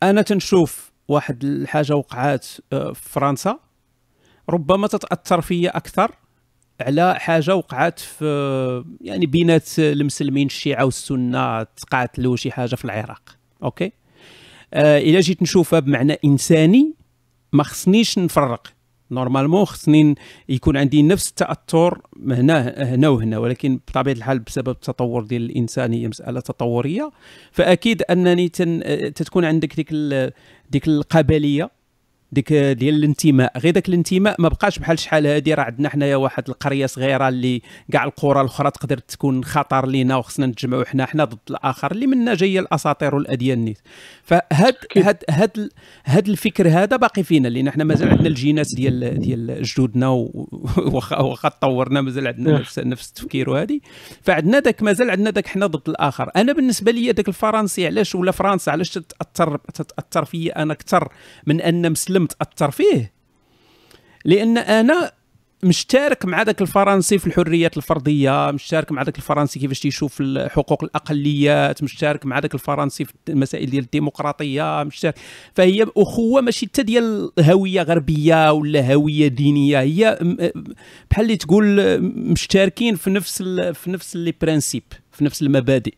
[0.03, 3.59] أنا تنشوف واحد الحاجة وقعات أه، في فرنسا
[4.51, 6.11] ربما تتأثر فيا أكثر
[6.81, 13.23] على حاجة وقعت في يعني بينات المسلمين الشيعة والسنة تقاتلوا شي حاجة في العراق.
[13.63, 13.93] OK؟
[14.75, 16.95] الا جيت نشوفها بمعنى إنساني
[17.53, 18.67] ما خصنيش نفرق.
[19.11, 20.15] normalement خصني
[20.49, 26.09] يكون عندي نفس التأثر هنا هنا وهنا ولكن بطبيعة الحال بسبب التطور ديال الانسان هي
[26.09, 27.11] مسألة تطورية
[27.53, 28.81] فأكيد أنني تن
[29.15, 29.93] تتكون عندك ديك
[30.71, 31.71] ديك القبليه
[32.33, 33.59] ديك ديال الانتماء.
[33.59, 35.55] غير داك الانتماء ما بقاش بحال شحال هادي.
[35.55, 37.63] راه عندنا حنايا واحد القرية صغيرة اللي
[37.93, 42.35] كاع القرى الأخرى تقدر تكون خطر لينا وخصنا نتجمعوا حنا حنا ضد الآخر اللي منا
[42.35, 43.79] جاية الأساطير والأديان نيت.
[44.23, 45.71] فهاد هاد هاد
[46.07, 50.09] هاد الفكر هذا باقي فينا لأن حنا مازال عندنا الجينات ديال ديال جدودنا
[50.79, 53.81] واخا تطورنا مازال عندنا نفس نفس التفكير وهذه
[54.23, 56.31] فعندنا داك مازال عندنا داك حنا ضد الآخر.
[56.37, 61.09] أنا بالنسبة لي داك الفرنسي علاش ولا فرنسا علاش تتاثر تتأثر فيا أنا أكثر
[61.47, 63.13] من أن مسلم متأثر فيه.
[64.25, 65.13] لأن أنا
[65.65, 71.83] مشترك مع ذاك الفرنسي في الحريات الفردية مشترك مع ذاك الفرنسي كيفاش تيشوف حقوق الأقليات
[71.83, 75.15] مشترك مع ذاك الفرنسي في المسائل ديال الديمقراطية مشترك.
[75.55, 80.19] فهي أخوة ماشي حتى ديال هوية غربية ولا هوية دينية هي
[81.11, 81.99] بحال اللي تقول
[82.31, 83.43] مشتركين في نفس
[83.73, 85.95] في نفس لي برانسيب في نفس المبادئ.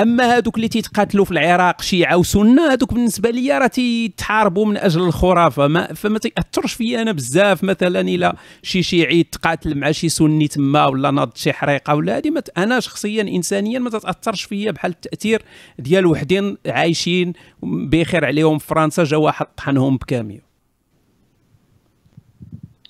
[0.00, 5.00] أما هذوك اللي تيتقاتلوا في العراق شيعة وسنة هذوك بالنسبة لي راه تيتحاربوا من أجل
[5.00, 5.66] الخرافة.
[5.66, 8.32] ما فما تاثرش فيا أنا بزاف مثلا إلى
[8.62, 13.22] شي شيعي تقاتل مع شي سني تما ولا ناض شي حريقة ولا هذه أنا شخصيا
[13.22, 15.42] انسانيا ما تاثرش فيا بحال التأثير
[15.78, 17.32] ديال وحدين عايشين
[17.62, 20.40] بخير عليهم في فرنسا جا واحد طحنهم بكاميو.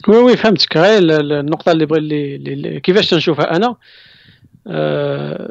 [0.08, 0.76] وي وي فهمتك.
[0.76, 1.98] غير النقطة اللي بغي
[2.36, 3.76] اللي كيفاش تنشوفها أنا؟
[4.66, 5.50] أه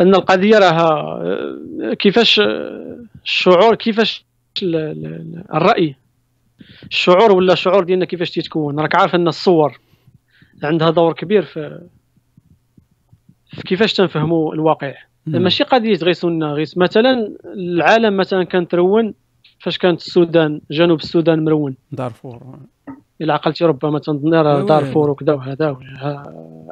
[0.00, 1.20] أن القضية راها
[1.94, 2.40] كيفاش
[3.24, 4.24] الشعور كيفاش
[5.54, 5.94] الرأي
[6.86, 9.80] الشعور ولا الشعور ديالنا كيفاش تيتكون؟ راك عارف أن الصور
[10.62, 11.80] عندها دور كبير في
[13.46, 14.94] في كيفاش تنفهموا الواقع.
[15.26, 19.14] ماشي قضية غير سنه غير مثلا العالم مثلا كان ترون
[19.58, 21.76] فاش كانت السودان جنوب السودان مرون.
[21.92, 22.58] دارفور.
[23.20, 25.76] الا عقلتي ربما تنظن دارفور وكذا وهذا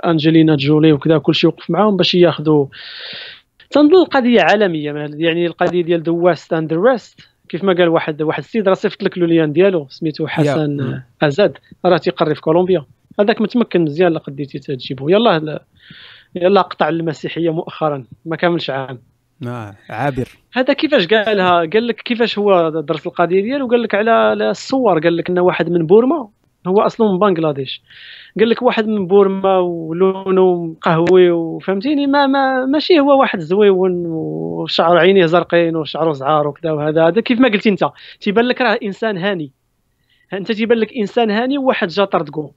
[0.05, 2.67] أنجلينا جولي وكذا كلشي وقف معاهم باش ياخذوا.
[3.71, 8.23] تنظن القضية عالمية يعني القضية ديال ذا ويست اند ذا ريست كيف ما قال واحد
[8.23, 11.59] واحد السيد راه صيفط لك لوليان ديالو سميتو حسن أزاد.
[11.85, 12.85] راه تيقري في كولومبيا.
[13.21, 15.09] هذاك متمكن مزيان لا قديتي تجيبو.
[15.09, 15.61] يلاه
[16.35, 18.99] يلا قطع المسيحية مؤخرا ما كاملش عام.
[19.47, 20.29] آه عابر.
[20.53, 24.99] هذا كيفاش قالها؟ قال لك كيفاش هو درس القضية ديالو؟ قال لك على الصور.
[24.99, 26.29] قال لك إنه واحد من بورما
[26.67, 27.83] هو أصلا من بنغلاديش.
[28.39, 34.97] قال لك واحد من بورما ولونه قهوي وفهمتيني؟ ما, ما ماشي هو واحد زويون وشعر
[34.99, 37.07] عينيه زرقين وشعره زعار وكذا وهذا.
[37.07, 37.85] هذا كيف ما قلتي أنت
[38.21, 39.53] تيبان لك راه إنسان هاني.
[40.33, 42.51] أنت تيبان لك إنسان هاني وواحد جا طردكو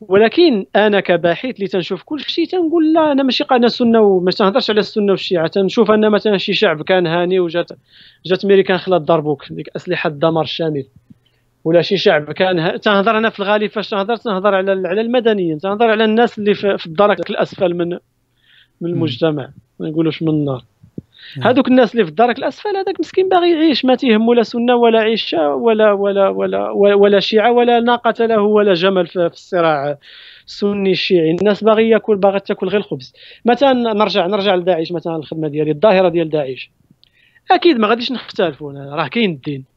[0.00, 4.70] ولكن أنا كباحث اللي تنشوف كل شيء تنقول لا أنا ماشي أنا سنه وما تنهضرش
[4.70, 5.46] على السنة والشيعة.
[5.46, 7.68] تنشوف أن مثلا شي شعب كان هاني وجات
[8.26, 10.84] جات أمريكان خلات ضربوك ديك أسلحة الدمار الشامل
[11.64, 12.32] ولا شي شعب.
[12.32, 15.58] كان تنهضر أنا في الغالب فاش تنهضر؟ تنهضر على على المدنيين.
[15.58, 17.88] تنهضر على الناس اللي في الدرك الأسفل من
[18.80, 19.50] من المجتمع.
[19.80, 20.64] ما نقولوش من النار.
[21.42, 23.84] هذوك الناس اللي في الدرك الأسفل هذاك مسكين باغي يعيش.
[23.84, 28.74] ما تيهمو لا سنة ولا عيشة ولا ولا ولا ولا شيعة ولا ناقة له ولا
[28.74, 29.98] جمل في الصراع
[30.46, 31.30] السني الشيعي.
[31.30, 33.14] الناس باغي ياكل باغي تاكل غير الخبز.
[33.44, 36.70] مثلا نرجع نرجع لداعش مثلا الخدمة ديالي؟ الظاهرة ديال داعش.
[37.50, 39.73] أكيد ما غاديش نختلفوا راه كاين الدين.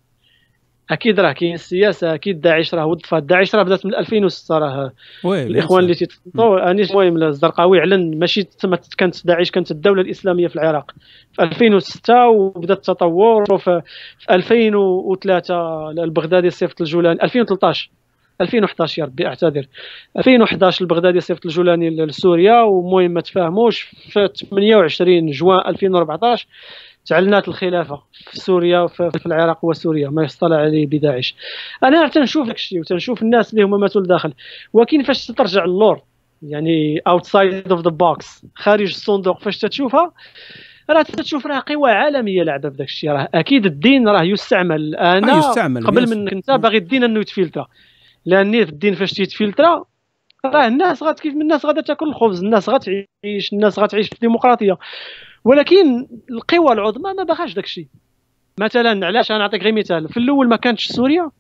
[0.91, 4.91] أكيد راه كاين السياسة أكيد داعش راه وظفات داعش راه بدات من 2006 راه
[5.25, 10.55] الإخوان اللي تيتطلعوا أنيس المهم الزرقاوي اعلن ماشي تما كانت داعش كانت الدولة الإسلامية في
[10.55, 10.91] العراق.
[11.33, 13.81] في 2006 وبدا التطور وفي
[14.31, 17.89] 2003 البغدادي صيفط الجولاني 2013
[18.41, 19.65] 2011 يا ربي أعتذر.
[20.17, 26.47] 2011 البغدادي صيفط الجولاني لسوريا ومهم ما تفاهموش في 28 جوان 2014
[27.07, 31.35] تعلنات الخلافة في سوريا وفي العراق وسوريا ما يصطلح عليه بداعش.
[31.83, 34.33] أنا تنشوف داك الشيء وتنشوف الناس اللي هما ماتوا لداخل
[34.73, 36.01] ولكن فاش ترجع للور
[36.41, 40.11] يعني outside of the box خارج الصندوق فاش تشوفها
[40.89, 43.09] راه تشوف راه قوى عالمية لعبة في داك الشيء.
[43.11, 44.95] راه أكيد الدين راه يستعمل.
[44.95, 47.67] أنا يستعمل قبل من أنت باغي الدين أنه يتفلتر.
[48.25, 49.83] لأن الدين فاش تيتفلتر
[50.45, 54.77] راه الناس غات كيف الناس غادا تاكل الخبز الناس غتعيش الناس غتعيش في الديمقراطية.
[55.43, 57.87] ولكن القوى العظمى ما باغاش داك الشيء.
[58.59, 60.09] مثلا علاش أنا نعطيك غير مثال.
[60.09, 61.31] في الأول ما كانتش سوريا.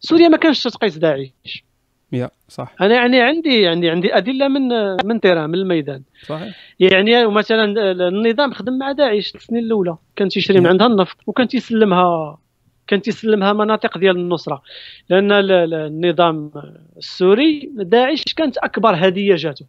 [0.00, 1.64] سوريا ما كانش تقيس داعش
[2.12, 2.74] يا صح.
[2.80, 4.68] أنا يعني عندي يعني عندي أدلة من
[5.04, 6.02] من تيران من الميدان.
[6.26, 6.56] صحيح.
[6.80, 7.64] يعني مثلا
[8.08, 9.96] النظام خدم مع داعش السنين الأولى.
[10.16, 12.38] كان تيشري من عندها النفط وكان تيسلمها
[12.86, 14.62] كان تيسلمها مناطق ديال النصرة.
[15.10, 16.50] لأن النظام
[16.96, 19.66] السوري داعش كانت أكبر هدية جاته.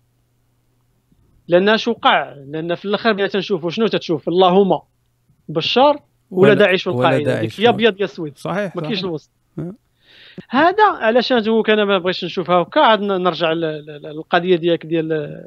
[1.50, 4.80] لأن اش وقع؟ لأن في الآخر بغينا تنشوفوا شنو تتشوف؟ اللهم
[5.47, 6.00] بشار
[6.32, 7.41] ولا, داعش والقاعدة.
[7.41, 8.38] يا أبيض يا أسود.
[8.38, 9.32] صحيح ما كاينش الوسط.
[10.50, 12.56] هذا علاش أنا أنا ما بغيتش نشوفها.
[12.56, 15.39] هكا عاد نرجع للقضية ديالك ديال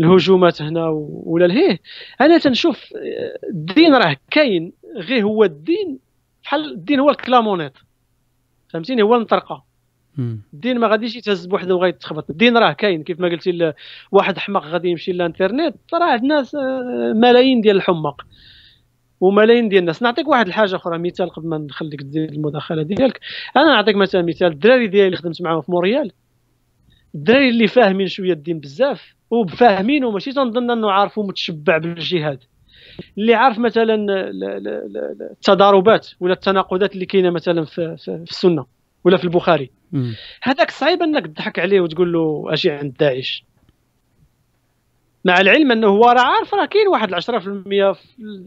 [0.00, 0.88] الهجومات هنا
[1.24, 1.78] ولا لهيه
[2.20, 2.84] أنا تنشوف
[3.50, 5.98] الدين راه كاين غير هو الدين
[6.42, 7.72] بحال الدين هو الكلامونيت
[8.68, 9.65] فهمتيني؟ هو المطرقة.
[10.18, 13.72] الدين ما غاديش يتهز بوحده وغيتخبط الدين راه كاين كيف ما قلتي
[14.12, 18.22] واحد حماق غادي يمشي للانترنت راه الناس آه، ملايين ديال الحماق
[19.20, 20.02] وملايين ديال الناس.
[20.02, 23.20] نعطيك واحد الحاجة أخرى مثال قبل ما نخليك تزيد المداخلة ديالك.
[23.56, 26.12] أنا نعطيك مثلا مثال الدراري ديالي اللي خدمت معاهم في موريال.
[27.14, 32.38] الدراري اللي فاهمين شوية الدين بزاف وفاهمين وماشي تنظن أنه عارفو متشبع بالجهاد.
[33.18, 34.06] اللي عارف مثلا
[35.32, 38.66] التضاربات ولا التناقضات اللي كاينة مثلا في السنة
[39.04, 39.70] ولا في البخاري.
[40.42, 43.44] هذاك صعيب انك تضحك عليه وتقول له أجي عند داعش.
[45.24, 47.18] مع العلم انه هو راه عارف راه كاين واحد 10%
[47.92, 47.98] في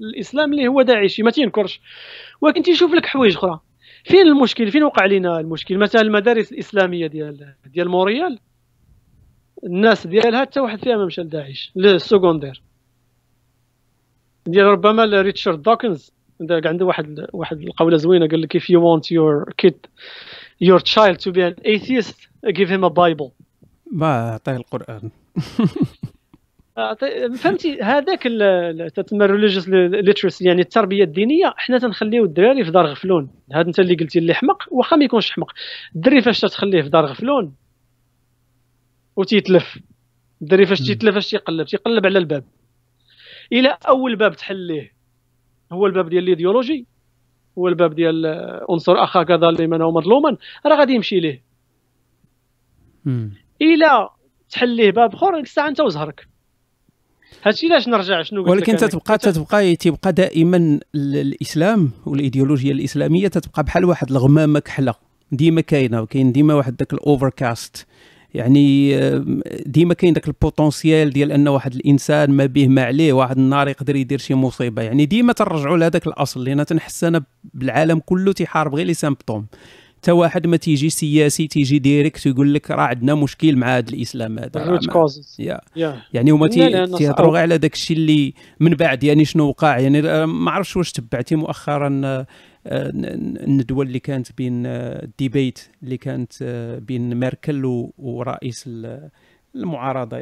[0.02, 1.82] الإسلام اللي هو داعشي ما تينكرش.
[2.42, 3.60] ولكن تيشوف لك حوايج أخرى.
[4.04, 8.40] فين المشكل؟ فين وقع لنا المشكل؟ مثلا المدارس الإسلامية ديال ديال موريال.
[9.64, 12.62] الناس ديالها حتى واحد فيها ما مشى لداعش لل secondaire.
[14.48, 16.12] ديال ربما ريتشارد دوكنز
[16.42, 19.76] عنده واحد واحد القولة زوينة قال لك if you want your kid
[20.60, 23.32] your child to be an atheist give him a bible.
[23.92, 25.12] ما أعطيه القرآن.
[27.36, 28.24] فهمتي؟ هذاك
[28.96, 33.30] تسمى religious literacy يعني التربية الدينية حنا تنخليو الدراري في دار غفلون.
[33.54, 35.52] هذا أنت اللي قلتي اللي حمق واخا ما يكونش حمق.
[35.96, 37.56] الدري فاش تخليه في دار غفلون؟
[39.16, 39.80] وتيتلف.
[40.42, 42.44] الدري فاش تيتلف اش تيقلب؟ تيقلب على الباب.
[43.54, 44.94] إلى أول باب تحليه.
[45.72, 46.86] هو الباب ديال الإيديولوجي.
[47.58, 48.26] هو الباب ديال
[48.70, 50.38] انصر اخاك ظالما أو مظلوما.
[50.66, 51.44] راه غادي يمشي ليه.
[53.62, 54.10] إلى
[54.50, 56.28] تحليه باب أخر الساعة أنت وزهرك.
[57.44, 63.86] هادشي علاش نرجع شنو قلت ولكن تتبقى تتبقى تيبقى دائما الإسلام والإيديولوجيا الإسلامية تتبقى بحال
[63.86, 64.94] واحد الغمامة كحلة.
[65.32, 67.88] ديما كاينة وكاين ديما واحد داك ال overcast
[68.34, 69.00] يعني
[69.66, 73.68] ديما كاين داك ال potentiel ديال أن واحد الإنسان ما به ما عليه واحد النهار
[73.68, 74.82] يقدر يدير شي مصيبة.
[74.82, 77.24] يعني ديما ترجعوا لهذاك الأصل لأن تنحس أنا
[77.54, 79.46] بالعالم كله تيحارب غير les symptômes
[79.98, 84.40] حتى واحد ما تيجي سياسي تيجي direct ويقول لك راه عندنا مشكل مع هذا الإسلام
[84.40, 84.50] هذا.
[85.40, 85.62] يا.
[86.14, 89.80] يعني هما تيهضروا غير على داك الشيء اللي من بعد يعني شنو وقع.
[89.80, 92.26] يعني ما عرفتش واش تبعتي مؤخرا
[92.70, 96.44] الندوه اللي كانت بين ال debate اللي كانت
[96.88, 98.70] بين ميركل ورئيس
[99.56, 100.18] المعارضة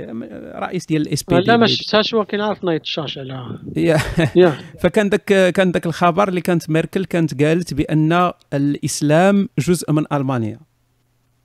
[0.59, 3.97] رئيس ديال ال SP لا ما شفتهاش ولكن عارف نايت الشاشة لا.
[4.81, 10.59] فكان ذاك كان ذاك الخبر اللي كانت ميركل كانت قالت بأن الإسلام جزء من ألمانيا.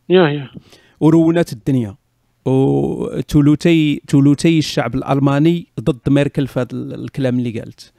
[0.09, 0.51] يا يا.
[1.01, 1.97] ورونت الدنيا.
[2.47, 7.93] وثلثي ثلثي الشعب الألماني ضد ميركل في هذا الكلام اللي قالت.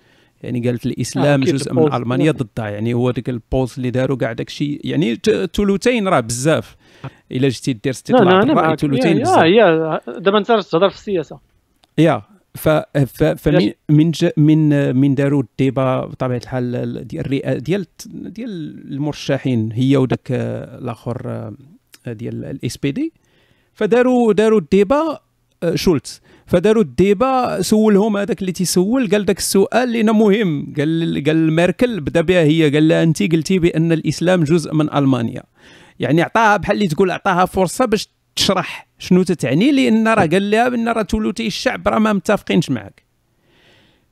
[0.43, 2.69] يعني قالت الإسلام آه جزء من ألمانيا ضدها.
[2.69, 4.81] يعني هو ديك ال post اللي داروا كاع داك الشيء.
[4.83, 5.15] يعني
[5.55, 6.75] ثلثين راه بزاف.
[7.31, 9.43] إلا جيتي دير استطلاع الراي ثلثين بزاف.
[9.43, 11.39] يا دابا انت تهضر في السياسة.
[11.97, 12.21] يا
[12.55, 12.69] ف
[13.37, 20.27] فمن من من من داروا ال débat بطبيعة الحال ديال ديال ديال المرشحين هي وداك
[20.31, 21.51] الآخر
[22.07, 23.13] ديال ال SPD
[23.73, 25.19] فداروا داروا ال débat
[25.63, 30.73] آه، شولتز فداروا ال débat سولهم هذاك اللي تيسول قال داك السؤال اللي مهم.
[30.77, 35.43] قال قال ميركل بدا بها هي قال لها انت قلتي بأن الإسلام جزء من ألمانيا.
[35.99, 40.69] يعني عطاها بحال اللي تقول عطاها فرصة باش تشرح شنو تتعني لأن راه قال لها
[40.69, 43.03] بأن راه ثلثي الشعب راه ما متفقينش معك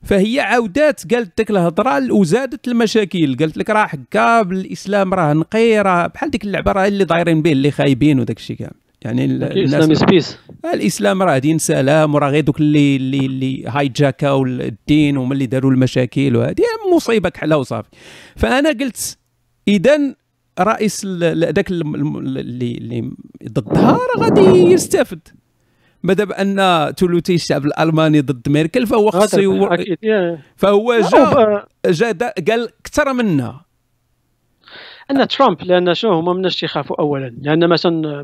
[0.04, 3.36] فهي عاودات قالت ديك الهضرة وزادت المشاكل.
[3.40, 7.52] قالت لك راه حكا بالإسلام راه نقي راه بحال ديك اللعبة راه اللي دايرين به
[7.52, 8.72] اللي خايبين وداك الشيء كامل.
[9.06, 10.38] يعني Islam is peace
[10.74, 15.46] الإسلام راه دين سلام وراه غير دوك اللي اللي اللي hijack او الدين وهم اللي
[15.46, 16.64] داروا المشاكل وهذه
[16.96, 17.90] مصيبة كحله وصافي.
[18.36, 19.18] فأنا قلت
[19.68, 20.16] اذا
[20.60, 23.12] رئيس ذاك اللي اللي
[23.50, 24.42] ضدها راه غادي
[24.74, 25.20] يستافد.
[26.04, 26.56] مادام أن
[26.94, 29.70] ثلثي الشعب الألماني ضد ميركل فهو خصو
[30.56, 30.94] فهو
[31.86, 33.62] جا جا قال أكثر منا.
[35.12, 37.36] أن ترامب لأن شنو هما مناش يخافوا اولا.
[37.42, 38.22] لأن مثلا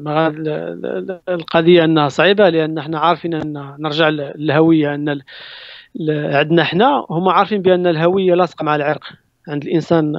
[1.30, 5.22] القضية أنها صعيبة لأن إحنا عارفين أن نرجع للهوية أن
[6.10, 9.04] عندنا إحنا هما عارفين بأن الهوية لاصقة مع العرق.
[9.48, 10.14] عند الإنسان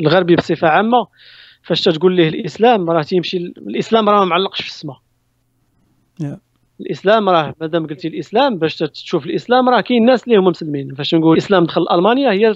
[0.00, 1.06] الغربي بصفة عامة
[1.62, 4.96] فاش تقول ليه الإسلام راه تيمشي الإسلام راه ما معلقش في السماء.
[6.22, 6.43] Yeah.
[6.80, 10.94] الإسلام راه مادام قلتي الإسلام باش تشوف الإسلام راه كاين ناس اللي هما مسلمين.
[10.94, 12.54] فاش نقول الإسلام دخل ألمانيا هي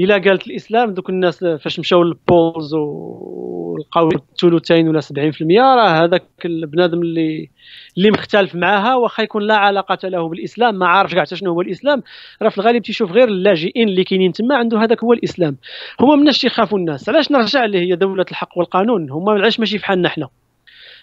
[0.00, 4.08] إلا قالت الإسلام دوك الناس فاش مشاو للبولز ولقاو
[4.40, 5.12] ثلثين ولا 70%
[5.52, 7.50] راه هذاك البنادم اللي
[7.96, 12.02] اللي مختلف معاها واخا يكون لا علاقة له بالإسلام ما عارفش كاع شنو هو الإسلام
[12.42, 15.56] راه في الغالب تيشوف غير اللاجئين اللي كاينين تما عنده هذاك هو الإسلام.
[16.00, 17.08] هما مناش تيخافوا الناس.
[17.08, 20.28] علاش نرجع اللي هي دولة الحق والقانون؟ هما علاش ماشي بحالنا حنا؟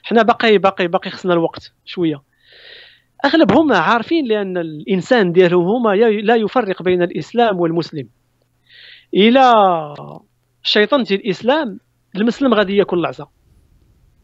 [0.04, 2.35] حنا باقي باقي باقي خصنا الوقت شوية.
[3.26, 8.08] أغلبهم عارفين لأن الإنسان ديالهم هما لا يفرق بين الإسلام والمسلم.
[9.14, 9.54] إلى
[10.64, 11.80] شيطنتي الإسلام
[12.16, 13.28] المسلم غادي ياكل العصا.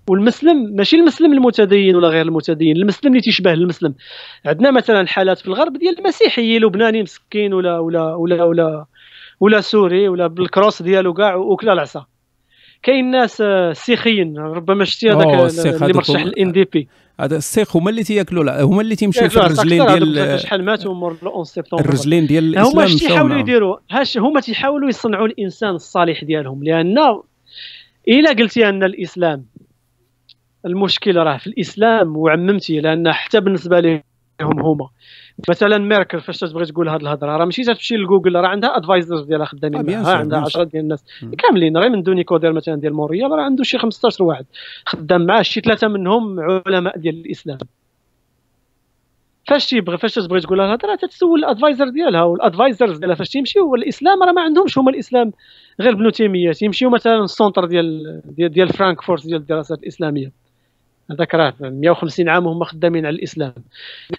[0.09, 3.93] والمسلم ماشي المسلم المتدين ولا غير المتدين المسلم اللي تيشبه المسلم.
[4.45, 8.85] عندنا مثلا حالات في الغرب ديال المسيحي لبناني مسكين ولا ولا ولا ولا
[9.39, 12.05] ولا سوري ولا بال cross ديالو كاع وكلا العصا.
[12.83, 15.27] كاين ناس سيخيين ربما شتي هذاك
[15.81, 16.88] اللي مرشح ال NDP
[17.22, 21.43] هذا السيخ هما اللي تياكلوا هما اللي تيمشيو في الرجلين ديال شحال ماتوا مور 11
[21.43, 21.86] سبتمبر.
[21.86, 26.97] الرجلين ديال الإسلام هما اش تيحاولوا يديروا هاش هما تيحاولوا يصنعوا الإنسان الصالح ديالهم لأن
[28.08, 29.45] إلا قلتي أن الإسلام
[30.66, 34.01] المشكل راه في الإسلام وعممتي لأن حتى بالنسبة لهم
[34.43, 34.89] هما.
[35.50, 39.46] مثلا ميركل فاش تبغي تقول هذه الهضرة راه ماشي تمشي لجوجل راه عندها advisors ديالها
[39.46, 41.05] خدامين معها عندها 10 ديال الناس.
[41.38, 44.46] كاملين غير من دوني كودير مثلا ديال موريال راه عنده شي 15 واحد
[44.86, 47.58] خدام معاه شي ثلاثة منهم علماء ديال الإسلام.
[49.47, 53.30] فاش تيبغي فاش تبغي تقول لها الهضرة تتسول ال advisor ديالها وال advisors ديالها فاش
[53.30, 55.32] تيمشيو الاسلام راه ما عندهمش هما الإسلام
[55.82, 56.51] غير ابن تيمية.
[56.51, 60.41] تيمشيو مثلا ال centre ديال ديال, ديال فرانكفورت ديال الدراسات الإسلامية.
[61.12, 63.54] هذاك راه 150 عام وهم خدامين على الإسلام.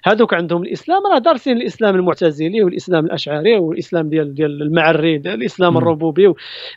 [0.05, 6.32] هذوك عندهم الإسلام راه دارسين الإسلام المعتزلي والإسلام الأشعري والإسلام ديال ديال المعري الإسلام الربوبي.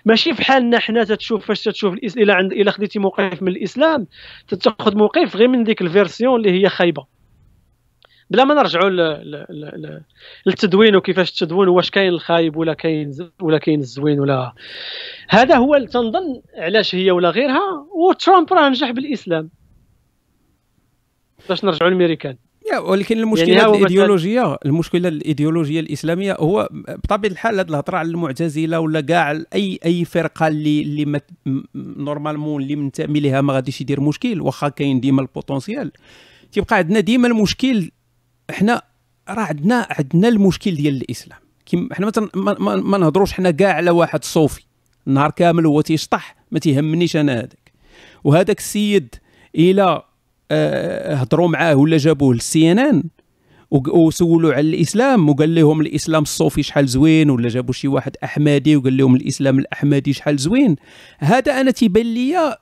[0.05, 4.07] ماشي في حالنا حنا تتشوف فاش تتشوف إلا عند إلا خديتي موقف من الإسلام
[4.47, 7.05] تاخذ موقف غير من ديك ال version اللي هي خايبة.
[8.29, 8.89] بلا ما نرجعوا
[10.45, 13.11] للتدوين وكيفاش تدون واش كاين الخايب ولا كاين
[13.41, 14.53] ولا كاين الزوين ولا.
[15.29, 19.49] هذا هو تنظن علاش هي ولا غيرها وترامب راه نجح بالإسلام.
[21.49, 22.35] باش نرجعوا للميريكان.
[22.79, 29.01] ولكن المشكلة يعني الإيديولوجية المشكلة الإيديولوجية الإسلامية هو بطبيعة الحال هذه الهضرة على المعتزلة ولا
[29.01, 31.21] كاع أي أي فرقة اللي اللي
[31.75, 35.91] normalement اللي منتمي لها ما غاديش يدير مشكل واخا كاين ديما ال potentiel
[36.51, 37.91] تيبقى عندنا ديما المشكل
[38.49, 38.81] إحنا
[39.29, 41.39] راه عندنا عندنا المشكل ديال الإسلام.
[41.65, 44.63] كيما حنا مثلا ما, ما, ما نهضروش حنا كاع على واحد صوفي
[45.07, 47.71] النهار كامل هو تيشطح ما تيهمنيش أنا هذاك.
[48.23, 49.15] وهذاك السيد
[49.55, 50.03] إلى
[50.51, 53.03] هضروا معاه ولا جابوه للسي إن إن
[53.71, 58.97] وسولوا على الإسلام وقال لهم الإسلام الصوفي شحال زوين ولا جابوا شي واحد أحمدي وقال
[58.97, 60.75] لهم الإسلام الأحمدي شحال زوين.
[61.19, 62.57] هذا أنا تيبان لي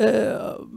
[0.00, 0.68] آه،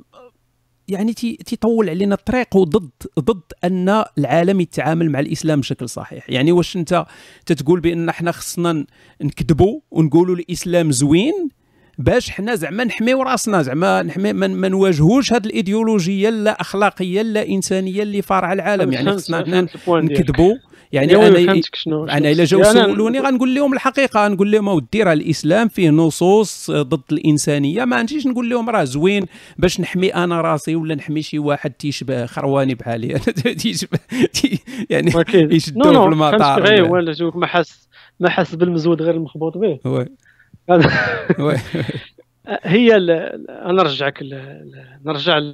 [0.88, 2.90] يعني تيطول علينا الطريق وضد
[3.20, 6.30] ضد أن العالم يتعامل مع الإسلام بشكل صحيح.
[6.30, 7.06] يعني واش أنت
[7.46, 8.86] تتقول بأن إحنا خصنا
[9.22, 11.50] نكذبوا ونقولوا الإسلام زوين؟
[11.98, 18.04] باش حنا زعما نحميو راسنا زعما نحمي ما نواجهوش هذه الإيديولوجية لا أخلاقية لا إنسانية
[18.04, 18.94] اللي فارعة العالم.
[18.94, 20.56] يعني خصنا نكذبوا.
[20.92, 21.62] يعني أنا
[22.18, 27.02] أنا إلا جاو سولوني غنقول لهم الحقيقة غنقول لهم اودي راه الإسلام فيه نصوص ضد
[27.12, 27.86] الإنسانية.
[27.86, 29.26] ما عنديش نقول لهم راه زوين
[29.58, 33.14] باش نحمي أنا راسي ولا نحمي شي واحد تيشبه خرواني بحالي.
[33.16, 34.00] أنا تيشبه
[34.90, 36.92] يعني يشدوه في المطار.
[36.92, 37.88] ولا ما حس
[38.20, 39.80] ما حس بالمزود غير المخبوط به.
[42.64, 44.24] هي أنا نرجعك
[45.06, 45.52] نرجع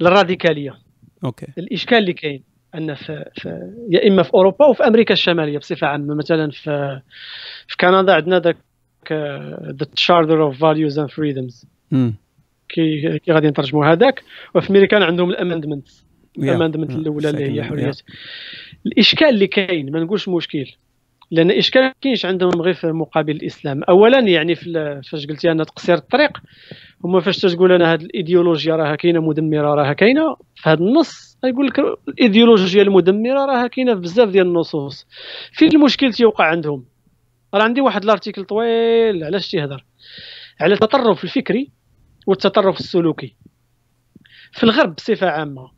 [0.00, 0.78] للراديكالية.
[1.24, 1.46] أوكي.
[1.58, 2.42] الإشكال اللي كاين
[2.74, 6.14] أن في, في يا إما في أوروبا وفي أمريكا الشمالية بصفة عامة.
[6.14, 7.00] مثلا في
[7.68, 8.56] في كندا عندنا ذاك
[9.62, 11.66] the Charter of Values and Freedoms
[12.68, 14.22] كي كي غادي نترجموا هذاك.
[14.54, 15.88] وفي أمريكا عندهم ال amendment.
[16.38, 17.92] ال amendment الأولى اللي هي حرية.
[18.86, 20.66] الإشكال اللي كاين ما نقولش مشكل.
[21.30, 23.82] لأن إشكال ما كاينش عندهم غير في مقابل الإسلام.
[23.82, 24.54] اولا يعني
[25.02, 26.38] فاش قلتي أنا تقصير الطريق
[27.04, 31.66] هما فاش تقول أنا هذه الإيديولوجيا راها كاينة مدمرة راها كاينة في هذا النص يقول
[31.66, 31.78] لك
[32.08, 35.06] الإيديولوجيا المدمرة راها كاينة في بزاف ديال النصوص.
[35.52, 36.84] فين المشكل تيوقع عندهم.
[37.54, 39.84] راه عندي واحد ال article طويل علاش تيهضر؟
[40.60, 41.70] على التطرف الفكري
[42.26, 43.34] والتطرف السلوكي.
[44.52, 45.70] في الغرب بصفة عامة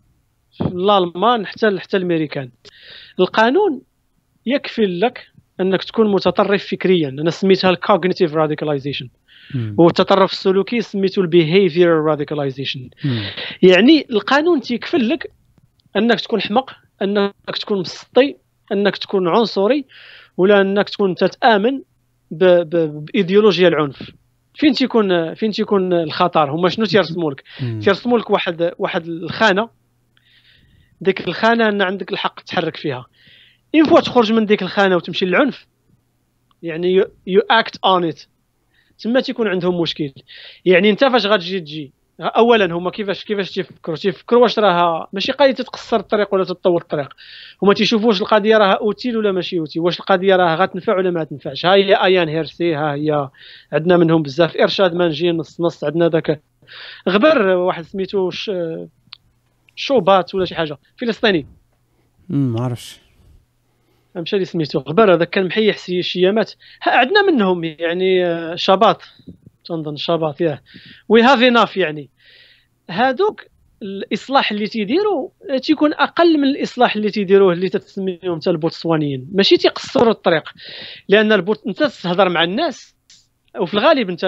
[0.51, 2.51] في الألمان حتى حتى الأمريكان
[3.21, 3.83] القانون
[4.47, 5.30] يكفي لك
[5.61, 7.09] أنك تكون متطرف فكريا.
[7.09, 9.09] أنا سميتها ال cognitive radicalization
[9.79, 12.91] والتطرف السلوكي سميتو ال behavior radicalization
[13.63, 15.33] يعني القانون تيكفل لك
[15.97, 16.71] أنك تكون حمق
[17.03, 18.37] أنك تكون مسطي
[18.73, 19.85] أنك تكون عنصري
[20.37, 21.83] ولا أنك تكون تتآمن
[22.31, 24.11] بإيديولوجيا العنف.
[24.55, 27.43] فين تيكون فين تيكون الخطر؟ هما شنو تيرسموا لك؟
[27.83, 29.69] تيرسموا لك واحد واحد الخانة.
[31.01, 33.07] ديك الخانة أن عندك الحق تحرك فيها.
[33.75, 35.67] une fois تخرج من ديك الخانة وتمشي للعنف
[36.63, 38.21] يعني you act on it
[38.99, 40.13] تما تيكون عندهم مشكل.
[40.65, 45.53] يعني انت فاش غتجي تجي اولا هما كيفاش كيفاش تيفكروا؟ تيفكروا واش راها ماشي قضيه
[45.53, 47.09] تتقصر الطريق ولا تطول الطريق.
[47.63, 51.25] هما تيشوفوا واش القضية راها أوتيل ولا ماشي أوتيل واش القضية راها غتنفع ولا ما
[51.25, 51.67] تنفعش.
[51.67, 53.29] ها هي أيان هيرسي ها هي
[53.73, 54.57] عندنا منهم بزاف.
[54.57, 56.43] إرشاد منجي نص نص عندنا ذاك
[57.09, 58.31] غبر واحد سميتو
[59.75, 60.79] شوبات ولا شي حاجة.
[60.97, 61.47] فلسطيني.
[62.29, 63.01] ما عرفش
[64.17, 64.79] مشى اللي سميتو.
[64.79, 66.53] غبر هذا كان محيح شيامات.
[66.87, 69.03] عندنا منهم يعني آه، شباط
[69.65, 70.61] تنظن شباط yeah.
[71.09, 72.11] We have enough يعني.
[72.91, 73.45] هادوك
[73.83, 75.29] الإصلاح اللي تيديروا
[75.63, 79.29] تيكون أقل من الإصلاح اللي تيديروه اللي تسميهم حتى البوتسوانيين.
[79.33, 80.49] ماشي تيقصروا الطريق.
[81.09, 82.95] لأن ال but أنت تهضر مع الناس
[83.61, 84.21] وفي الغالب أنت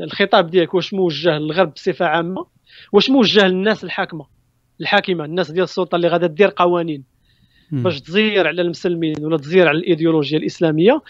[0.00, 2.46] الخطاب ديالك واش موجه للغرب بصفة عامة
[2.92, 4.26] واش موجه للناس الحاكمة.
[4.80, 7.15] الحاكمة الناس ديال السلطة اللي غادا دير قوانين.
[7.70, 11.02] باش تزير على المسلمين ولا تزير على الإيديولوجيا الإسلامية.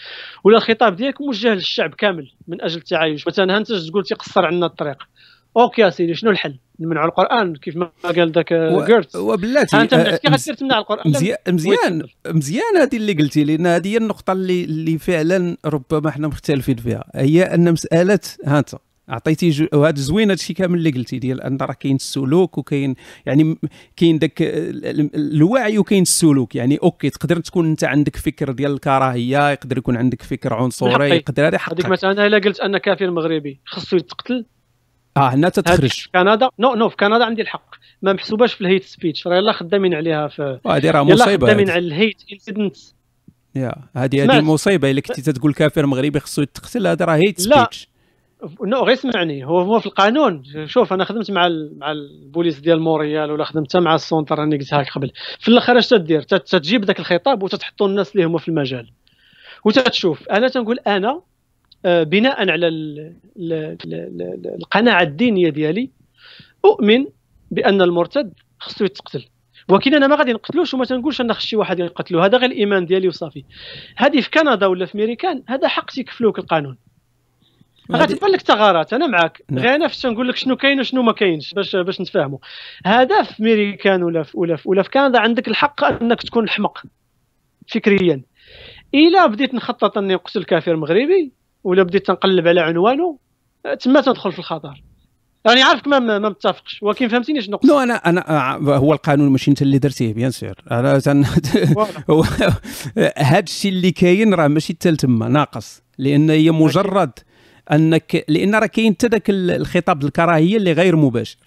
[0.43, 3.27] ولا الخطاب ديالك موجه للشعب كامل من أجل التعايش.
[3.27, 4.97] مثلا انت تقول تيقصر عنا الطريق.
[5.57, 8.53] OK يا سيدي شنو الحل؟ نمنعوا القرآن كيف ما قال ذاك
[8.87, 13.87] جيرت وبلاتي انت كيف غادير تمنع القرآن؟ مزيان مزيان مزيان هذه اللي قلتي لأن هذه
[13.87, 17.11] هي النقطة اللي اللي فعلا ربما إحنا مختلفين فيها.
[17.15, 18.69] هي أن مسألة ها انت
[19.09, 19.67] عطيتي جو...
[19.73, 23.57] وهذا زوين هادشي كامل اللي قلتي ديال أن راه كاين السلوك وكاين يعني
[23.95, 26.55] كاين داك الوعي وكاين السلوك.
[26.55, 31.47] يعني OK تقدر تكون أنت عندك فكر ديال الكراهية يقدر يكون عندك فكر عنصري يقدر
[31.47, 31.73] هذا حقك.
[31.73, 34.45] هذيك مثلا إلا قلت أن كافر مغربي خصو يتقتل؟
[35.17, 35.89] آه هنا تتخرج.
[35.89, 37.75] في كندا no no في كندا عندي الحق.
[38.01, 41.47] ما محسوباش في ال hate speech راه يلا خدامين عليها في هذه راه مصيبة.
[41.47, 42.77] خدامين على ال hate incident
[43.55, 44.91] يا هذه هذه مصيبة.
[44.91, 47.89] إلا كنتي تقول كافر مغربي خصو يتقتل هذا راه hate speech.
[48.61, 50.43] no غير اسمعني هو هو في القانون.
[50.65, 54.83] شوف أنا خدمت مع مع البوليس ديال موريال ولا خدمت مع ال centre راني قلتها
[54.83, 55.11] قبل.
[55.39, 58.89] في الآخر اش تدير؟ تجيب ذاك الخطاب وتتحطوا الناس اللي هما في المجال.
[59.65, 60.29] وتتشوف.
[60.29, 61.21] أنا تنقول أنا
[61.85, 62.67] آه، بناء على
[64.59, 65.89] القناعة الدينية ديالي
[66.65, 67.05] أؤمن
[67.51, 69.25] بأن المرتد خصو يتقتل.
[69.69, 72.85] ولكن أنا ما غادي نقتلوش وما تنقولش ان خص شي واحد يقتلو هذا غير الإيمان
[72.85, 73.43] ديالي وصافي.
[73.95, 76.77] هذه في كندا ولا في ميريكان هذا حق تيكفلوك القانون.
[77.95, 79.65] غتبان لك ثغرات أنا معك نعم.
[79.65, 82.39] غير فاش نقول لك شنو كاين وشنو ما كاينش باش باش نتفاهموا.
[82.85, 86.83] هذا في ميريكان ولا في ولا في, ولا في كندا عندك الحق أنك تكون حمق
[87.67, 88.21] فكريا.
[88.93, 91.31] إلا بديت نخطط أني نقتل كافر مغربي
[91.63, 93.17] ولا بديت تنقلب على عنوانه
[93.79, 94.83] تما تدخل في الخطر.
[95.47, 99.61] راني عارفك ما ما متفقش ولكن فهمتيني شنو non أنا أنا هو القانون ماشي أنت
[99.61, 100.55] اللي درتيه bien sûr.
[100.71, 101.25] أنا تن...
[103.17, 105.81] هذا الشيء اللي كاين راه ماشي حتى تما ناقص.
[105.97, 107.11] لأن هي مجرد
[107.71, 111.37] انك لأن راه كاين حتى ذاك الخطاب الكراهية اللي غير مباشر.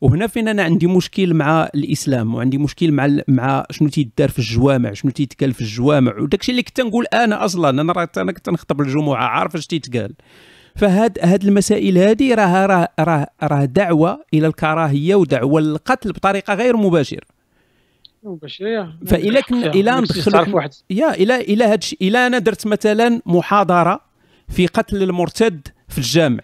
[0.00, 4.92] وهنا فين أنا عندي مشكل مع الإسلام وعندي مشكل مع مع شنو تيدار في الجوامع
[4.92, 8.50] شنو تيتقال في الجوامع وداك الشيء اللي كنت نقول أنا أصلا أنا راه أنا كنت
[8.50, 10.14] نخطب الجمعه عارف اش تيتقال.
[10.76, 16.76] فهاد هاد المسائل هذه راه راه راه راه دعوة إلى الكراهية ودعوة للقتل بطريقة غير
[16.76, 17.26] مباشرة.
[18.22, 24.00] مباشرة فإلا كنا إلى ندخلوا يا إلى إلى هاد إلى أنا درت مثلا محاضرة
[24.48, 26.42] في قتل المرتد في الجامع.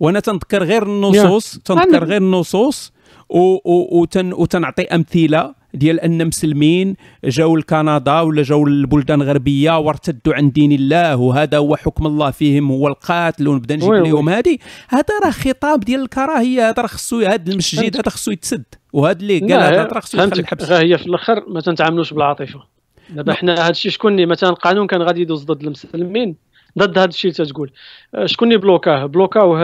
[0.00, 2.92] وأنا تنذكر غير النصوص تنذكر غير النصوص
[3.30, 10.72] وتن وتنعطي أمثلة ديال أن مسلمين جاوا لكندا ولا جاوا للبلدان الغربيه وارتدوا عن دين
[10.72, 14.58] الله وهذا هو حكم الله فيهم هو القاتل ونبدأ نجيب لهم هذه
[14.88, 18.64] هذا راه خطاب ديال الكراهية هذا راه خصو هذا المسجد هذا خصو يتسد.
[18.92, 20.70] وهذا اللي قال هذا راه خصو يدخل الحبس.
[20.70, 22.62] هي في الأخر ما تنتعاملوش بالعاطفة.
[23.10, 26.36] دابا حنا هذا الشيء شكون مثلا القانون كان غادي يدوز ضد المسلمين
[26.78, 27.72] ضد هذا الشيء اللي تقول.
[28.14, 29.60] أه، شكون اللي bloquاه؟ bloquاوه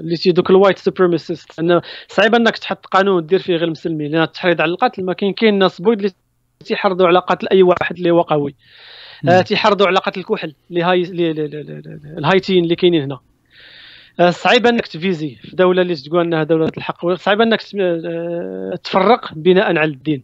[0.00, 4.10] اللي تي دوك ال white supremacist ان صعيب إنك تحط قانون دير فيه غير المسلمين
[4.12, 6.12] لأن التحريض على القتل ما كاين كاين ناس بويض اللي
[6.64, 8.54] تيحرضوا على قتل أي واحد اللي هو قوي
[9.28, 11.02] آه تيحرضوا على قتل الكحل اللي هاي
[12.18, 13.20] الهايتيين اللي كاينين هنا.
[14.20, 17.60] أه، صعيب إنك تviser في دولة اللي تقول إنها دولة الحق صعيب إنك
[18.84, 20.22] تفرق بناء على الدين.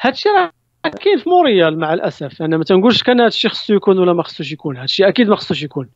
[0.00, 0.52] هذا الشيء راه
[0.90, 2.42] كاين في موريال مع الأسف.
[2.42, 4.76] أنا ما تنقولش كان هذا الشيء خصو يكون ولا ما خصوش يكون.
[4.76, 5.88] هذا الشيء أكيد ما خصوش يكون.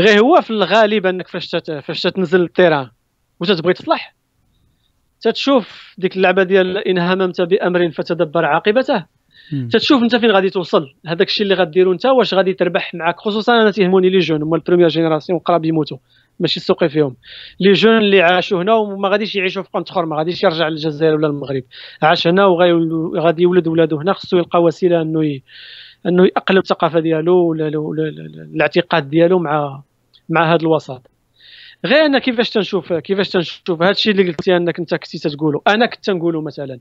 [0.00, 2.90] غير هو في الغالب أنك فاش فاش تنزل لل terrain
[3.40, 4.14] وتتبغي تصلح.
[5.20, 9.04] تتشوف ديك اللعبة ديال إن هممت بأمر فتدبر عاقبته.
[9.70, 10.94] تتشوف أنت فين غادي توصل.
[11.06, 14.56] هذاك الشيء اللي غديرو أنت واش غادي تربح معك خصوصا أنا تيهموني les gens هما
[14.56, 15.98] ال première génération قراب يموتوا
[16.40, 17.16] ماشي السوقي فيهم.
[17.60, 21.14] لي جون اللي عاشوا هنا وما غاديش يعيشوا في قنت اخر ما غاديش يرجع للجزائر
[21.14, 21.62] ولا المغرب.
[22.02, 25.42] عاش هنا وغادي يولد ولادو هنا خصو يلقى وسيلة إنه ي...
[26.06, 27.68] إنه يأقلم الثقافة ديالو ولا
[28.54, 29.82] الاعتقاد ديالو مع
[30.28, 31.02] مع هذا الوسط.
[31.86, 35.86] غير أنا كيفاش تنشوف كيفاش تنشوف؟ هذا الشيء اللي قلتي انك انت كنتي تقولوا أنا
[35.86, 36.80] كنت تنقولوا مثلا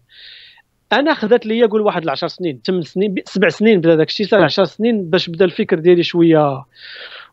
[0.94, 4.64] أنا خذت لي قول واحد 10 سنين 8 سنين 7 سنين بدا داك الشيء 10
[4.64, 6.65] سنين باش بدا الفكر ديالي شوية.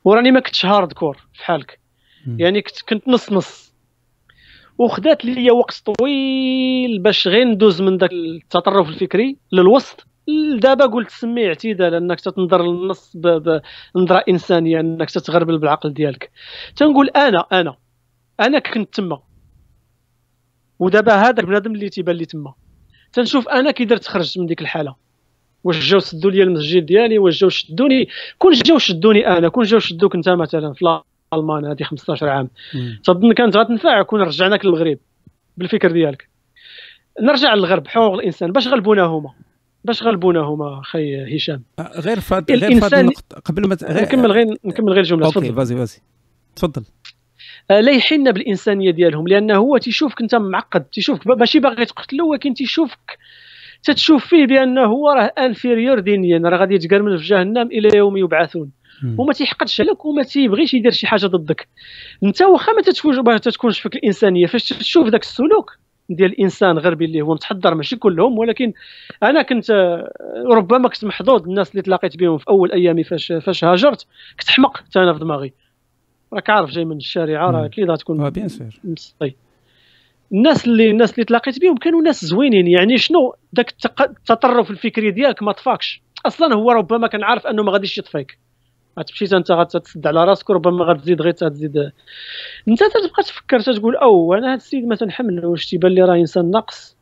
[0.05, 1.86] وراني ما كنتش hardcore بحالك
[2.27, 3.75] يعني كنت كنت نص نص
[4.79, 10.07] وخدات لي وقت طويل باش غير ندوز من ذاك التطرف الفكري للوسط.
[10.59, 16.31] دابا قلت سمي اعتدال انك تنظر للنص بنظره إنسانية إنك تتغربل بالعقل ديالك.
[16.77, 17.77] تنقول أنا أنا.
[18.41, 19.23] أنا كنت تما.
[20.79, 22.55] ودابا هذاك بنادم اللي تيبان لي تما.
[23.13, 24.95] تنشوف أنا كي درت خرجت من ديك الحالة.
[25.65, 28.09] واش جاو سدوا لي المسجد ديالي واش جاو شدوني.
[28.39, 30.85] كون جاو شدوني أنا كون جاو شدوك أنت مثلا في
[31.35, 32.49] ألمان هذه 15 عام.
[33.05, 34.99] تظن كانت غتنفع كون رجعناك للمغرب
[35.57, 36.29] بالفكر ديالك.
[37.21, 39.31] نرجع للغرب حقوق الإنسان باش غلبونا هما
[39.85, 44.33] باش غلبونا هما خي هشام؟ آه، غير فاد غير فاد النقطة قبل ما غير نكمل
[44.33, 45.99] غير نكمل غير الجملة OK vas-y vas-y
[46.57, 46.85] تفضل.
[47.71, 52.55] آه، لا يحن بالإنسانية ديالهم لأنه هو تيشوفك أنت معقد تيشوفك ماشي باغي تقتلو ولكن
[52.55, 53.19] تيشوفك
[53.83, 58.71] تتشوف فيه بأنه هو راه inférieur دينيا راه غادي يتقرمل في جهنم إلى يوم يبعثون.
[59.19, 61.69] وما تيحقدش عليك وما تيبغيش يدير شي حاجة ضدك.
[62.25, 65.79] انت واخا ما تتكونش فيك الإنسانية فاش تشوف ذاك السلوك
[66.11, 68.73] ديال الإنسان الغربي اللي هو متحضر ماشي كلهم ولكن
[69.23, 69.71] أنا كنت
[70.53, 74.07] ربما كنت محظوظ الناس اللي تلاقيت بهم في أول أيامي فاش فاش هاجرت
[74.41, 75.53] كنت حمق حتى أنا في دماغي.
[76.33, 78.81] راك عارف جاي من الشارع راه أكيد غتكون bien sûr
[80.33, 85.43] الناس اللي الناس اللي تلاقيت بهم كانوا ناس زوينين يعني شنو؟ ذاك التطرف الفكري ديالك
[85.43, 86.03] ما طفاكش.
[86.27, 88.39] أصلا هو ربما كان عارف أنه ما غاديش يطفيك.
[88.99, 91.77] غتمشي انت غتسد على راسك وربما غتزيد غير تزيد.
[92.69, 96.51] انت تبقى تفكر تقول أو أنا هذا السيد مثلا حمل واش تيبان لي راه إنسان
[96.51, 96.97] ناقص؟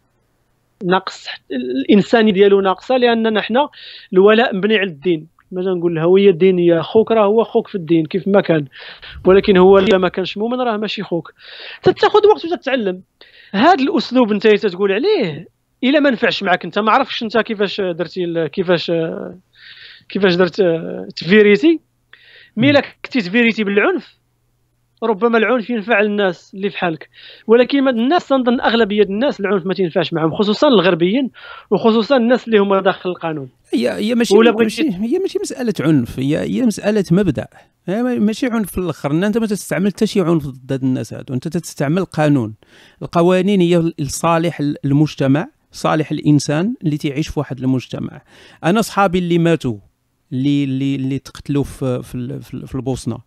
[0.84, 3.68] ناقص الإنساني ديالو ناقصة لأننا حنا
[4.12, 5.26] الولاء مبني على الدين.
[5.52, 8.66] ماذا نقول الهويه الدينيه خوك راه هو خوك في الدين كيف ما كان.
[9.24, 11.32] ولكن هو اللي ما كانش مؤمن راه ماشي خوك.
[11.82, 13.02] تاخذ وقت وتتعلم
[13.52, 15.48] هذا الأسلوب أنت تقول عليه
[15.84, 18.92] الا ما نفعش معك أنت ما عرفتش أنت كيفاش درتي كيفاش
[20.08, 20.62] كيفاش درت
[21.16, 21.80] تفيريتي.
[22.56, 24.14] مي إلا كنتي تفيريتي بالعنف
[25.02, 27.08] ربما العنف ينفع الناس اللي في حالك.
[27.46, 31.30] ولكن الناس تنظن أغلبية الناس العنف ما تنفعش معهم خصوصا الغربيين
[31.70, 33.48] وخصوصا الناس اللي هما داخل القانون.
[33.72, 37.46] هي هي ماشي ماشي هي ماشي مسألة عنف هي هي مسألة مبدأ.
[38.18, 41.34] ماشي عنف في الآخر إن أنت ما تستعمل حتى شي عنف ضد الناس هادو.
[41.34, 42.54] أنت تستعمل قانون.
[43.02, 48.22] القوانين هي لصالح المجتمع صالح الإنسان اللي تعيش في واحد المجتمع.
[48.64, 49.76] أنا صحابي اللي ماتوا
[50.32, 53.18] اللي اللي اللي تقتلوا في في, في البوسنة.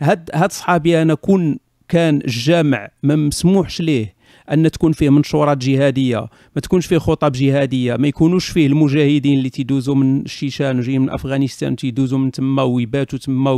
[0.00, 1.58] هاد هاد صحابي أنا كون
[1.88, 4.14] كان الجامع ما مسموحش ليه
[4.52, 6.20] أن تكون فيه منشورات جهادية
[6.56, 11.10] ما تكونش فيه خطب جهادية ما يكونوش فيه المجاهدين اللي تيدوزوا من الشيشان وجايين من
[11.10, 13.50] أفغانستان تيدوزوا من تما ويباتوا تما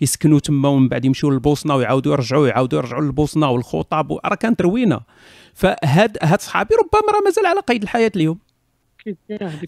[0.00, 5.00] ويسكنوا تما ومن بعد يمشيو للبوسنة ويعاودوا يرجعوا ويعاودوا يرجعوا للبوسنة والخطب راه كانت روينة.
[5.54, 8.38] فهاد هاد صحابي ربما راه مازال على قيد الحياة اليوم.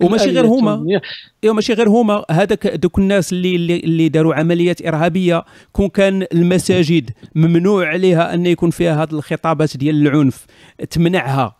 [0.03, 1.01] وماشي غير هما.
[1.45, 2.25] إيوا ماشي غير هما.
[2.31, 8.71] هذاك دوك الناس اللي اللي داروا عمليات إرهابية كون كان المساجد ممنوع عليها أن يكون
[8.71, 10.47] فيها هذه الخطابات ديال العنف.
[10.91, 11.57] تمنعها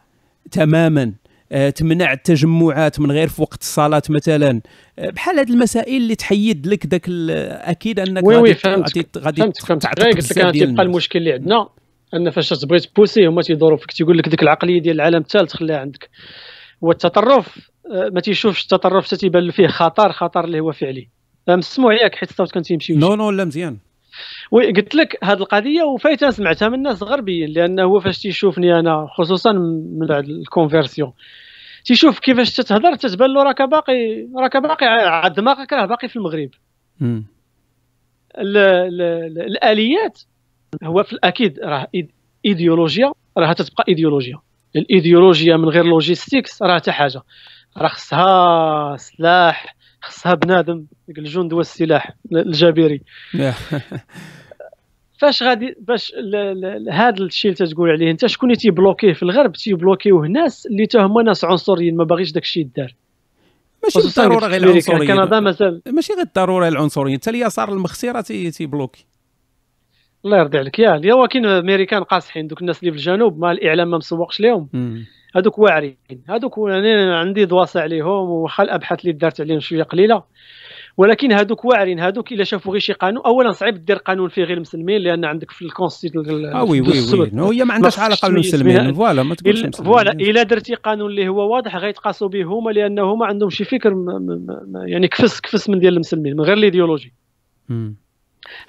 [0.51, 1.13] تماما.
[1.53, 4.61] آه، تمنع التجمعات من غير في وقت الصلاة مثلا.
[4.99, 10.31] آه، بحال هذه المسائل اللي تحيد لك ذاك أكيد أنك oui oui غادي غادي قلت
[10.31, 11.69] لك أنا تيبقى المشكل اللي عندنا
[12.15, 15.79] أن فاش تبغي تبوسي هما تيدوروا فيك تيقول لك ديك العقلية ديال العالم الثالث خليها
[15.79, 16.11] عندك.
[16.81, 21.09] والتطرف آه، ما تيشوفش التطرف حتى تيبان فيه خطر خطر اللي هو فعلي.
[21.49, 23.77] مسموع ياك حيت الصوت كان تيمشي non non لا مزيان.
[24.51, 29.07] oui قلت لك هذه القضية وفايته سمعتها من الناس غربيين لأنه هو فاش تيشوفني أنا
[29.11, 31.13] خصوصا من بعد ال conversion
[31.85, 36.51] تيشوف كيفاش تتهضر تتبان له راك باقي راك باقي على دماغك راه باقي في المغرب.
[39.47, 40.21] الآليات
[40.85, 41.89] هو في الأكيد راه
[42.47, 44.39] إيديولوجيا راه تتبقى إيديولوجيا.
[44.77, 47.23] الإيديولوجيا من غير logistics راه حتى حاجة.
[47.77, 50.85] راه خصها سلاح خصها بنادم
[51.19, 53.03] الجند والسلاح الجابري
[55.21, 56.13] فاش غادي باش
[56.93, 61.23] هذا الشيء اللي تقول عليه انت شكون اللي تيbloquيه في الغرب؟ تيbloquيوه ناس اللي هما
[61.23, 62.95] ناس عنصريين ما باغيش داك الشيء يدار.
[63.83, 65.17] ماشي بالضرورة غير العنصريين.
[65.17, 69.07] كندا مازال ماشي غير الضرورة العنصريين حتى اليسار المخسرة تيbloquer.
[70.25, 70.79] الله يرضي عليك.
[70.79, 74.69] يا هو كاين أمريكان قاصحين دوك الناس اللي في الجنوب ما الإعلام ما مسوقش لهم
[75.37, 75.97] هذوك واعرين.
[76.29, 80.23] هذوك يعني عندي dossier عليهم وخا الابحاث اللي دارت عليهم شوية قليلة.
[80.97, 82.01] ولكن هذوك واعرين.
[82.01, 83.23] هذوك إلا شافوا غير شي قانون.
[83.25, 86.89] اولا صعيب دير قانون فيه غير المسلمين لأن عندك في ال constitution آه oui oui
[87.35, 88.95] oui هي ما عندهاش علاقة بالمسلمين.
[88.95, 90.13] voilà ما تقولش voilà.
[90.13, 93.95] إلا درتي قانون اللي هو واضح غيتقاسوا به هما لأن هما عندهم شي فكر
[94.87, 97.13] يعني كفس كفس من ديال المسلمين من غير الإيديولوجي.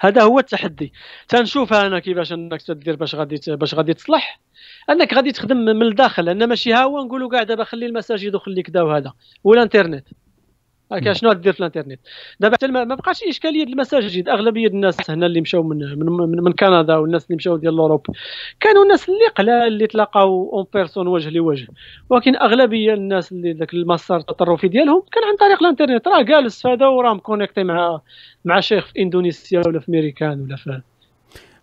[0.00, 0.92] هذا هو التحدي.
[1.28, 4.40] تنشوف أنا كيفاش أنك تدير باش غادي باش غادي تصلح.
[4.90, 8.62] أنك غادي تخدم من الداخل لأن ماشي ها هو نقولوا كاع دابا خلي المساجد وخلي
[8.62, 9.12] كذا وهذا
[9.44, 10.08] والانترنت
[10.92, 12.00] هكا شنو دير في الانترنت.
[12.40, 14.28] دابا حتى ما بقاش إشكالية المساجد.
[14.28, 18.06] أغلبية الناس هنا اللي مشاو من من, من, من كندا والناس اللي مشاو ديال Europe
[18.60, 21.66] كانوا الناس اللي قلال اللي تلاقاو en personne وجه لوجه.
[22.10, 26.08] ولكن أغلبية الناس اللي ذاك المسار التطرفي ديالهم كان عن طريق الانترنت.
[26.08, 28.00] راه جالس هذا وراه مconnecté مع
[28.44, 30.80] مع شيخ في إندونيسيا ولا في ميريكان ولا في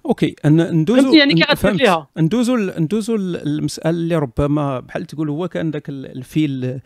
[0.05, 6.79] OK ندوزو يعني كي ندوزو ندوزو المسألة اللي ربما بحال تقول هو كان ذاك الفيل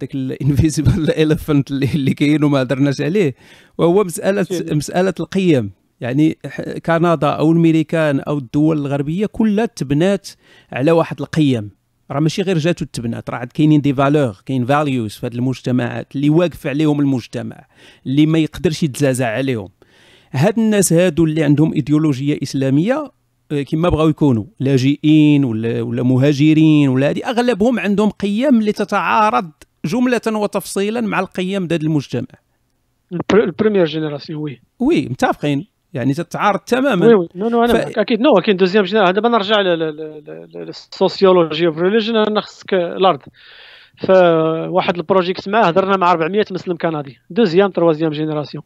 [0.00, 3.34] ذاك ال invisible elephant اللي, اللي كاين وما درناش عليه.
[3.78, 5.70] وهو مسألة مسألة القيم.
[6.00, 6.38] يعني
[6.86, 10.28] كندا أو الميريكان أو الدول الغربية كلها تبنات
[10.72, 11.70] على واحد القيم.
[12.10, 16.30] راه ماشي غير جاتو تبنات راه كاينين des valeurs كاين values في هذه المجتمعات اللي
[16.30, 17.66] واقف عليهم المجتمع
[18.06, 19.68] اللي ما يقدرش يتزازع عليهم.
[20.30, 23.12] هاد الناس هادو اللي عندهم ايديولوجيه إسلامية
[23.52, 24.44] آه، كما بغاو يكونوا.
[24.60, 29.50] لاجئين ولا ولا مهاجرين ولا هذه أغلبهم عندهم قيم اللي تتعارض
[29.86, 32.26] جمله وتفصيلا مع القيم ديال المجتمع
[33.34, 37.98] ال première génération oui oui متفقين يعني تتعارض تماما oui oui non non أنا ف...
[37.98, 39.60] أكيد non كاين deuxième génération دابا نرجع
[40.54, 43.20] لل sociology of religion أنا خصك الأرض
[43.96, 47.18] فواحد ال project معاه هضرنا مع 400 مسلم كندي.
[47.30, 48.64] deuxième troisième génération.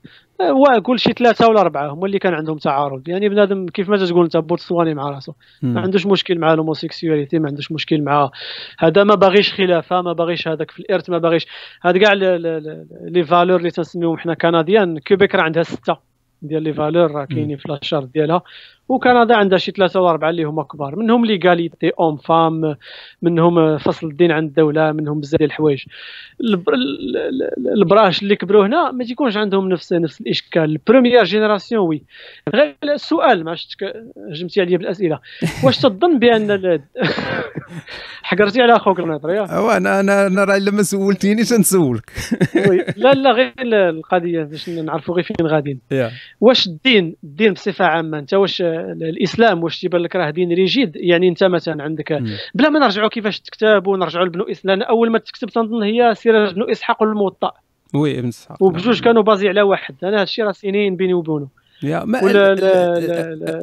[0.50, 3.08] وكل شي ثلاثة ولا أربعة هما اللي كان عندهم تعارض.
[3.08, 5.32] يعني بنادم كيف ما تقول أنت بوتسواني مع راسو
[5.62, 8.30] ما عندوش مشكل مع ال homosexualité ما عندوش مشكل مع
[8.78, 11.46] هذا ما باغيش خلافة ما باغيش هذاك في الإرث ما باغيش.
[11.82, 14.98] هاد كاع les valeurs اللي تنسميهم حنا canadiennes.
[14.98, 15.96] كيبيك راه عندها ستة
[16.42, 18.42] ديال les valeurs راه كاينين في la charte ديالها.
[18.90, 20.96] وكندا عندها شي ثلاثة ولا أربعة اللي هما كبار.
[20.96, 22.76] منهم l'égalité homme femme
[23.22, 25.84] منهم فصل الدين عند الدولة منهم بزاف ديال الحوايج.
[27.76, 30.62] البراهش اللي كبروا هنا ما تيكونش عندهم نفس نفس الإشكال.
[30.62, 32.02] ال première génération oui.
[32.54, 33.56] غير السؤال ما
[34.30, 35.20] هجمتي عليا بالأسئلة.
[35.64, 36.50] واش تظن بأن
[38.22, 42.10] حقرتي على أخوك الميطري أنا أنا أنا راه إلا ما سولتينيش نسولك.
[42.96, 45.80] لا لا غير القضية باش نعرفوا غير فين غاديين.
[46.40, 51.28] واش الدين؟ الدين بصفة عامة انت واش الإسلام واش تيبان لك راه دين rigide؟ يعني
[51.28, 52.22] أنت مثلا عندك
[52.54, 56.64] بلا ما نرجعوا كيفاش تكتب ونرجعوا لبنو إسلام أول ما تكتب تنظن هي سيره بنو
[56.64, 57.52] إسحاق والموطا
[57.94, 58.62] وي ابن إسحاق.
[58.62, 59.94] وبجوج كانوا بازي على واحد.
[60.02, 61.48] أنا هذا الشيء راه سنين بيني وبينه.
[61.82, 62.52] يا ما ولا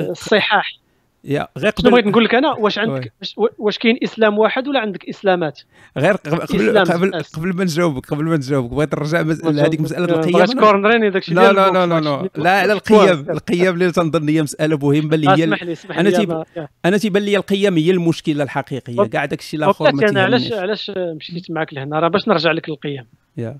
[0.09, 0.77] الصحاح.
[1.23, 3.13] يا غير قبل بغيت نقول لك أنا واش عندك
[3.57, 5.59] واش كاين إسلام واحد ولا عندك إسلامات؟
[5.97, 10.33] غير قبل قبل قبل ما نجاوبك قبل ما نجاوبك بغيت نرجع لهذيك مسألة القيم.
[10.33, 12.29] بغيت كورنريني داك الشيء لا لا لا لا لا.
[12.35, 16.45] لا على القيم القيم اللي تنظن هي مسألة مهمة اللي هي اسمح لي اسمح أنا
[16.85, 19.03] أنا تيبان لي القيم هي المشكلة الحقيقية.
[19.03, 22.69] كاع داك الشيء الآخر ما أنا علاش علاش مشيت معك لهنا؟ راه باش نرجع لك
[22.69, 23.05] للقيم
[23.37, 23.57] يا.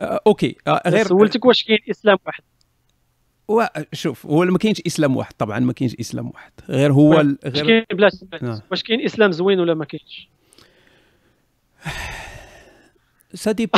[0.00, 0.56] OK.
[0.86, 2.42] غير سولتك واش كاين إسلام واحد.
[3.92, 6.52] شوف هو ما كاينش إسلام واحد طبعا ما كاينش إسلام واحد.
[6.68, 8.10] غير هو غير واش كاين بلا
[8.42, 8.62] آه.
[8.70, 10.28] واش كاين إسلام زوين ولا ما كاينش؟
[13.34, 13.70] ça dépend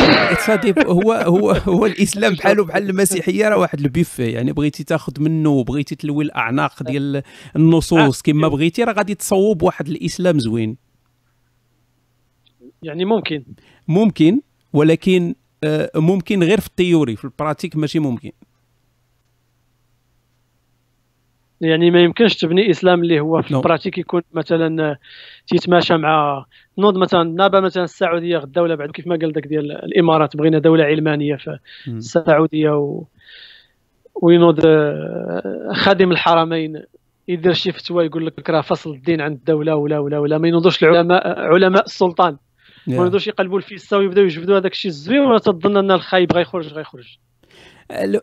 [0.47, 5.13] ça dépend هو هو هو الإسلام بحاله بحال المسيحية راه واحد البيف يعني بغيتي تاخذ
[5.21, 7.23] منه وبغيتي تلوي الأعناق ديال
[7.57, 8.23] النصوص آه.
[8.23, 10.77] كما بغيتي راه غادي تصوب واحد الإسلام زوين.
[12.83, 13.45] يعني ممكن.
[13.89, 14.41] ممكن
[14.73, 15.35] ولكن
[15.65, 18.33] آه، ممكن غير في ال théorie في ال pratique ماشي ممكن.
[21.61, 24.97] يعني ما يمكنش تبني إسلام اللي هو في ال pratique يكون مثلا
[25.47, 26.45] تيتماشى مع
[26.79, 30.59] نوض مثلا دابا مثلا السعودية غدا ولا بعد كيف ما قال داك ديال الإمارات بغينا
[30.59, 31.59] دولة علمانية في
[31.89, 33.05] السعودية و
[34.23, 36.83] وينوض آه، خادم الحرمين
[37.29, 40.83] يدير شي فتوى يقول لك راه فصل الدين عن الدولة ولا ولا ولا ما ينوضوش
[40.83, 42.37] العلماء علماء السلطان.
[42.87, 47.19] ما ينوضوش يقلبوا الفيسا ويبداو يجبدوا هذاك الشيء الزوين ولا تظن أن الخايب غيخرج غيخرج.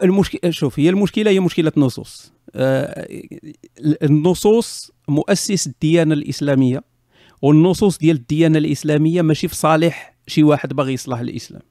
[0.04, 2.32] المشكلة شوف هي المشكلة هي مشكلة نصوص.
[2.32, 2.37] آه،
[4.04, 6.84] النصوص مؤسس الديانة الإسلامية
[7.42, 11.62] والنصوص ديال الديانة الإسلامية ماشي في صالح شي واحد باغي يصلح الإسلام.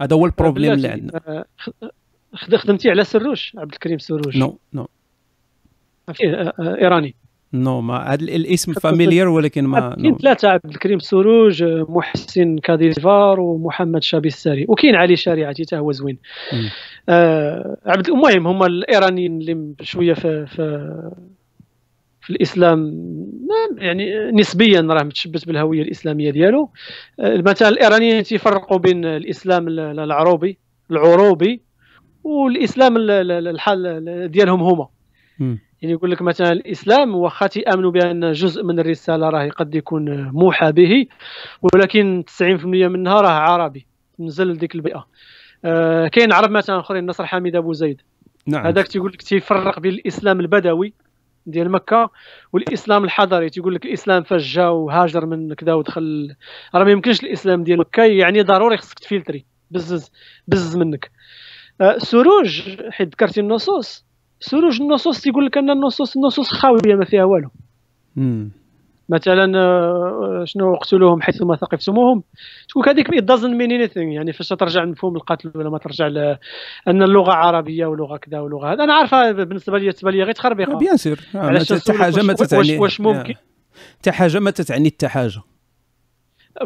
[0.00, 1.20] هذا هو ال problème اللي عندنا.
[1.26, 1.44] آه،
[2.34, 4.36] خدمتي على سروش عبد الكريم سروش.
[4.36, 4.88] نو نو
[6.08, 7.14] آه، إيراني.
[7.52, 14.02] non ما هذا الاسم familier ولكن ما كاين ثلاثة عبد الكريم سروش محسن كاديفار ومحمد
[14.02, 16.18] شابستاري وكاين علي شريعتي حتى هو زوين.
[17.08, 21.10] آه عبد المهم هما الإيرانيين اللي شوية في في
[22.20, 22.94] في الإسلام
[23.78, 26.70] يعني نسبيا راه متشبث بالهوية الإسلامية ديالو.
[27.20, 30.58] آه، مثلا الايرانيين تيفرقوا بين الإسلام العروبي
[30.90, 31.62] العروبي
[32.24, 34.88] والإسلام الحال ديالهم هما.
[35.82, 40.72] يعني يقول لك مثلا الإسلام واخا تيأمنوا بأن جزء من الرسالة راه قد يكون موحى
[40.72, 41.06] به
[41.62, 43.86] ولكن 90% منها راه عربي
[44.20, 45.06] نزل لديك البيئة.
[45.64, 48.00] آه كاين عرب مثلا آخرين نصر حميد أبو زيد.
[48.46, 48.66] نعم.
[48.66, 50.92] هذاك تيقول لك تيفرق بين الإسلام البدوي
[51.46, 52.10] ديال مكة
[52.52, 53.50] والإسلام الحضري.
[53.50, 56.34] تيقول لك الإسلام فاش جا وهاجر من كذا ودخل.
[56.74, 60.10] راه ما يمكنش الإسلام ديال مكة يعني ضروري خصك تfiltrer بزز
[60.48, 61.10] بزز منك.
[61.80, 64.09] آه سروش حيت ذكرتي النصوص
[64.40, 67.50] سروش النصوص تيقول لك أن النصوص النصوص خاوية ما فيها والو.
[69.08, 72.22] مثلا آه، شنو اقتلوهم حيث ما ثقفتموهم؟
[72.68, 76.18] تقول هذيك it doesn't mean anything يعني فاش ترجع لمفهوم القتل ولا ما ترجع ل...
[76.88, 78.84] أن اللغة عربية ولغة كذا ولغة هذا.
[78.84, 80.78] أنا عارفه بالنسبة لي تبان لي غير تخربيقة.
[80.78, 81.20] bien sûr.
[81.34, 82.78] حتى حاجة ما تتعني.
[82.78, 83.34] واش ممكن؟
[83.98, 85.40] حتى حاجة ما تتعني حتى حاجة.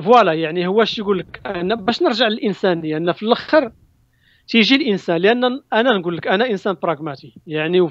[0.02, 1.40] فوالا يعني هو اش يقول لك؟
[1.78, 3.70] باش نرجع للإنسانية أن في الآخر
[4.48, 7.90] تيجي الإنسان لأن أنا نقول لك أنا إنسان براغماتي يعني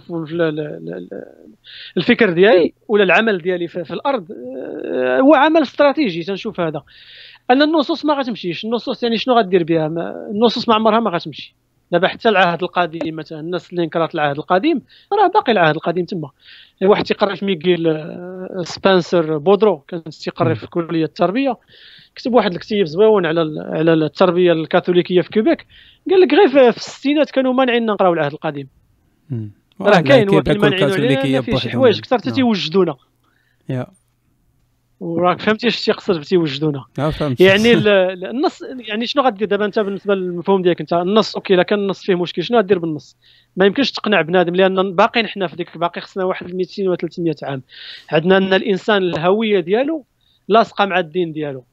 [1.97, 6.83] الفكر ديالي ولا العمل ديالي في, الأرض آه، هو عمل استراتيجي تنشوف هذا.
[7.51, 9.87] أن النصوص ما غتمشيش النصوص يعني شنو غدير بها؟
[10.31, 11.55] النصوص ما عمرها ما غتمشي.
[11.91, 14.81] دابا حتى العهد القديم مثلا الناس اللي انكرت العهد القديم
[15.13, 16.29] راه باقي العهد القديم تما.
[16.83, 21.57] واحد تيقرا في ميغيل آه، سبانسر بودرو كان تيقرا في كلية التربية.
[22.15, 25.65] كتب واحد الكتيب زويون على على التربية الكاثوليكية في كيبيك
[26.09, 28.67] قال لك غير في الستينات كانوا مانعين نقراو العهد القديم.
[29.81, 32.95] راه كاين ولكن مانعين علينا فيه شي حوايج أكثر حتى تيوجدونا
[35.03, 36.85] وراك فهمتي اش تيقصد بتيوجدونا
[37.39, 41.79] يعني النص يعني شنو غدير دابا انت بالنسبة للمفهوم ديالك انت النص أوكي الا كان
[41.79, 43.17] النص فيه مشكل شنو غدير بالنص؟
[43.57, 47.35] ما يمكنش تقنع بنادم لأن باقيين حنا في ديك باقي خصنا واحد 200 و 300
[47.43, 47.63] عام.
[48.11, 50.05] عندنا أن الإنسان الهوية ديالو
[50.47, 51.63] لاصقة مع الدين ديالو.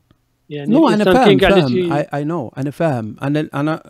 [0.50, 1.92] يعني non أنا فاهم فاهم.
[2.14, 3.16] اي non أنا فاهم.
[3.22, 3.82] أنا أنا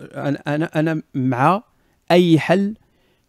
[0.47, 1.63] أنا أنا مع
[2.11, 2.75] أي حل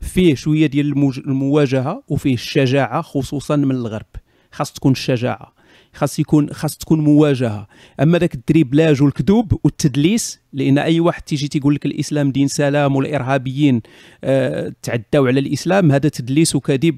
[0.02, 0.94] فيه شوية ديال
[1.28, 4.06] المواجهة وفيه الشجاعة خصوصا من الغرب.
[4.52, 5.61] خاص تكون الشجاعة.
[5.94, 7.68] خاص يكون خاص تكون مواجهة.
[8.00, 12.96] أما ذاك ال dribblage والكذوب والتدليس لأن أي واحد تيجي تيقول لك الإسلام دين سلام
[12.96, 13.82] والإرهابيين
[14.24, 16.98] آه تعداو على الإسلام هذا تدليس وكذب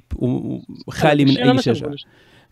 [0.87, 1.95] وخالي من أي شجاعه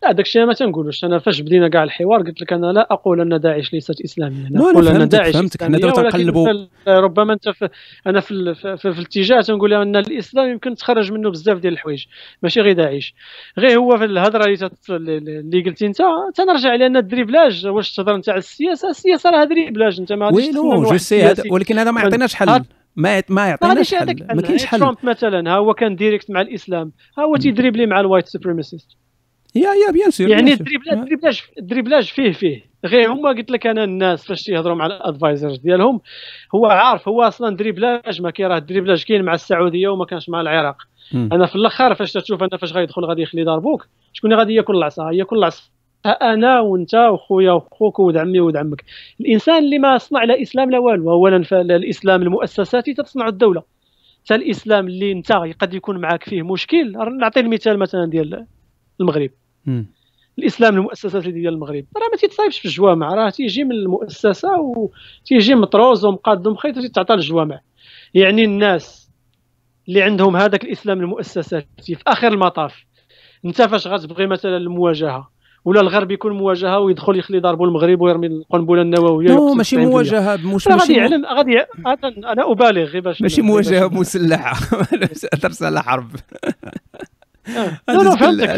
[0.04, 1.04] لا داك الشيء ما تنقولوش.
[1.04, 4.48] أنا فاش بدينا كاع الحوار قلت لك أنا لا أقول أن داعش ليست إسلامية.
[4.48, 5.64] أنا أقول أن داعش فهمتك.
[5.64, 7.70] حنا دابا تنقلبوا ربما أنت في
[8.08, 12.06] أنا في, في, في, الاتجاه تنقول أن الإسلام يمكن تخرج منه بزاف ديال الحوايج
[12.44, 13.14] ماشي غير داعش.
[13.60, 14.58] غير هو في الهضرة
[14.90, 15.98] اللي, اللي قلتي أنت
[16.36, 20.56] تنرجع لأن ال dribblage واش تهضر أنت على السياسة؟ السياسة راه dribblage أنت ما غاديش
[20.56, 22.64] oui je sais هذا ولكن هذا ما يعطيناش حل.
[22.96, 24.16] ما ما يعطيناش حل.
[24.36, 24.80] ما كاينش حل.
[24.80, 29.01] ترامب مثلا ها هو كان direct مع الإسلام ها هو تيدريبلي مع ال white supremacist
[29.56, 32.72] يا يا bien sûr يعني الدريبلاج الدريبلاج فيه فيه.
[32.86, 36.02] غير هما قلت لك أنا الناس فاش تيهضروا مع ال advisors ديالهم
[36.56, 40.30] هو عارف هو أصلا dribblage ما كاين راه ال dribblage كاين مع السعودية وما كانش
[40.30, 40.78] مع العراق.
[41.14, 41.30] م.
[41.34, 45.12] أنا في الأخر فاش تشوف أنا فاش غيدخل غادي يخلي ضربوك شكون غادي ياكل العصا؟
[45.12, 45.64] ياكل العصا
[46.06, 48.84] أنا وأنت وخويا وخوك ولد عمي ولد عمك.
[49.22, 53.64] الإنسان اللي ما صنع لا إسلام لا والو اولا الإسلام المؤسساتي تصنع الدولة.
[54.26, 58.46] حتى الإسلام اللي أنت قد يكون معك فيه مشكل نعطي المثال مثلا ديال
[59.00, 59.30] المغرب.
[60.40, 61.86] الإسلام المؤسسات ديال المغرب.
[61.98, 67.60] راه ما تيتصايبش في الجوامع راه تيجي من المؤسسة وتيجي مطروز ومقادم خيط وتيتعطى للجوامع.
[68.14, 69.10] يعني الناس
[69.88, 72.86] اللي عندهم هذاك الإسلام المؤسساتي في آخر المطاف
[73.46, 75.32] انت فاش غتبغي مثلا المواجهة؟
[75.66, 80.68] ولا الغرب يكون مواجهة ويدخل يخلي ضربوا المغرب ويرمي القنبلة النووية نو ماشي مواجهة مش
[80.68, 81.60] غادي يعلن غادي
[82.18, 84.78] أنا أبالغ غير باش ماشي مواجهة مسلحة.
[85.42, 86.10] ترسل حرب.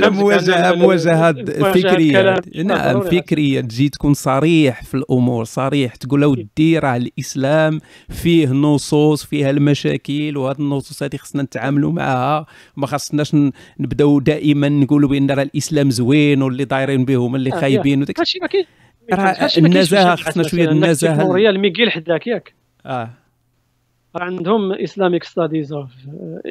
[0.10, 1.34] مواجهه مواجهه
[1.74, 2.42] فكرية.
[2.64, 5.96] نعم فكريا تجي تكون صريح في الأمور صريح.
[5.96, 7.80] تقول له ودي راه الإسلام
[8.10, 12.46] فيه نصوص فيها المشاكل وهذه النصوص هذه خصنا نتعاملوا معها
[12.78, 13.36] ما خصناش
[13.80, 18.20] نبداو دائما نقولوا بأن راه الإسلام زوين واللي دايرين به هما اللي آه، خايبين وداك
[18.40, 22.54] ما كاين النزاهة خصنا شوية النزاهة الجمهوريه الميغيل حداك ياك.
[22.86, 23.10] آه.
[24.16, 25.90] عندهم اسلاميك ستاديز اوف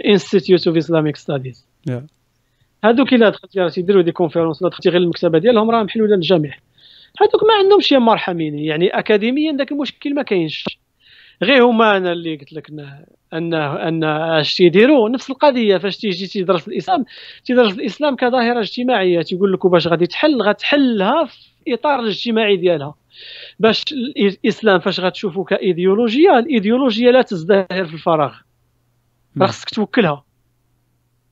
[0.07, 1.67] انستيتيوت اوف اسلاميك ستاديز
[2.85, 6.55] هذوك إلا دخلتي تيديروا دي كونفيرونس ولا دخلتي غير المكتبة ديالهم راه محلوله للجميع
[7.21, 10.65] هذوك ما عندهمش يما مرحمين يعني اكاديميا ذاك المشكل ما كاينش.
[11.43, 12.71] غير هما أنا اللي قلت لك
[13.33, 17.05] ان ان أش تيديروا نفس القضية فاش تيجي تيدرس الإسلام
[17.45, 22.95] تيدرس الإسلام كظاهرة اجتماعية تيقول لك باش غادي تحل غتحلها في إطار الاجتماعي ديالها.
[23.61, 28.35] باش الإسلام فاش غتشوفوا كإيديولوجيا الإيديولوجيا لا تزدهر في الفراغ.
[29.41, 30.25] راه خصك توكلها.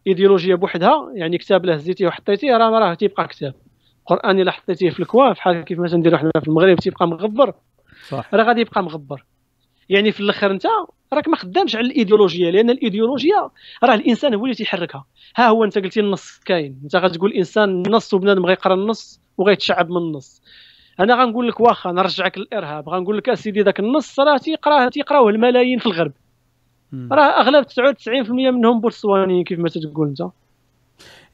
[0.06, 3.54] ايديولوجيا بوحدها يعني كتاب له زيتيه وحطيتيه راه راه تيبقى كتاب.
[4.00, 7.54] القرآن إلا حطيتيه في الكوا بحال كيف مثلا نديرو حنا في المغرب تيبقى مغبر.
[8.08, 8.34] صح.
[8.34, 9.24] راه غادي يبقى مغبر.
[9.88, 10.66] يعني في الآخر أنت
[11.12, 13.50] راك ما خدامش على الايديولوجيا لأن الايديولوجيا
[13.84, 15.04] راه الإنسان هو اللي تيحركها.
[15.36, 16.80] ها هو أنت قلتي النص كاين.
[16.84, 20.42] أنت غتقول الانسان نص وبنادم غيقرأ النص وغيتشعب من النص.
[21.00, 22.88] أنا غنقول لك واخا نرجعك للإرهاب.
[22.88, 26.12] غنقول لك أسيدي ذاك النص راه تيقراه تيقراوه الملايين في الغرب.
[27.12, 30.22] راه أغلب 99% منهم بوتسوانيين كيف ما تقول أنت.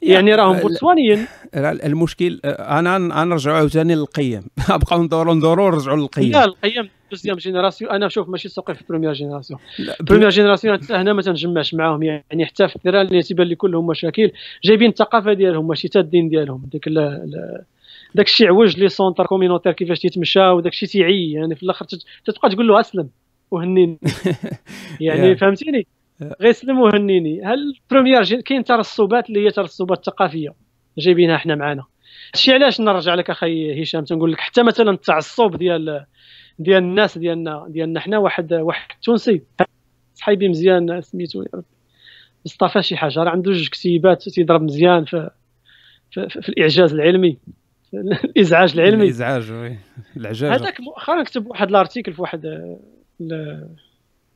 [0.03, 4.43] يعني راهم بوتسوانيين المشكل أنا أنا نرجعوا عاوتاني للقيم.
[4.81, 6.33] بقاو ندوروا ندوروا نرجعوا للقيم.
[6.33, 7.91] لا القيم deuxième génération.
[7.91, 9.61] أنا شوف ماشي سوقي في première génération.
[10.01, 12.03] première génération حتى هنا ما تنجمعش معاهم.
[12.03, 14.31] يعني حتى في الدراري اللي تيبان لي كلهم مشاكل
[14.65, 16.63] جايبين الثقافة ديالهم ماشي حتى الدين ديالهم.
[16.73, 16.89] ديك
[18.15, 21.33] داك الشيء عوج les centres communautaires كيفاش تيتمشى وداك الشيء تيعي.
[21.33, 21.85] يعني في الآخر
[22.25, 23.09] تتبقى تقول له أسلم.
[23.51, 23.99] وهنيني.
[25.01, 25.87] يعني فهمتيني؟
[26.41, 27.45] غير سلم وهنيني.
[27.45, 30.55] هاد la première كاين ترسبات اللي هي ترسبات ثقافيه
[30.99, 31.85] جايبينها حنا معنا
[32.35, 36.07] هادشي علاش نرجع لك أخي هشام تنقول لك حتى مثلا التعصب ديال
[36.59, 39.43] ديال الناس ديالنا ديالنا حنا واحد واحد تونسي.
[40.15, 41.65] صحيبي مزيان سميتو يا ربي.
[42.47, 45.31] مصطفى شي حاجة راه عنده جوج كتيبات تيضرب مزيان في
[46.11, 47.39] في, في الإعجاز العلمي
[47.95, 49.05] الإزعاج العلمي.
[49.05, 49.79] الإزعاج وي.
[50.17, 52.47] العجاج هذاك مؤخرا كتب واحد الأرتيكل في واحد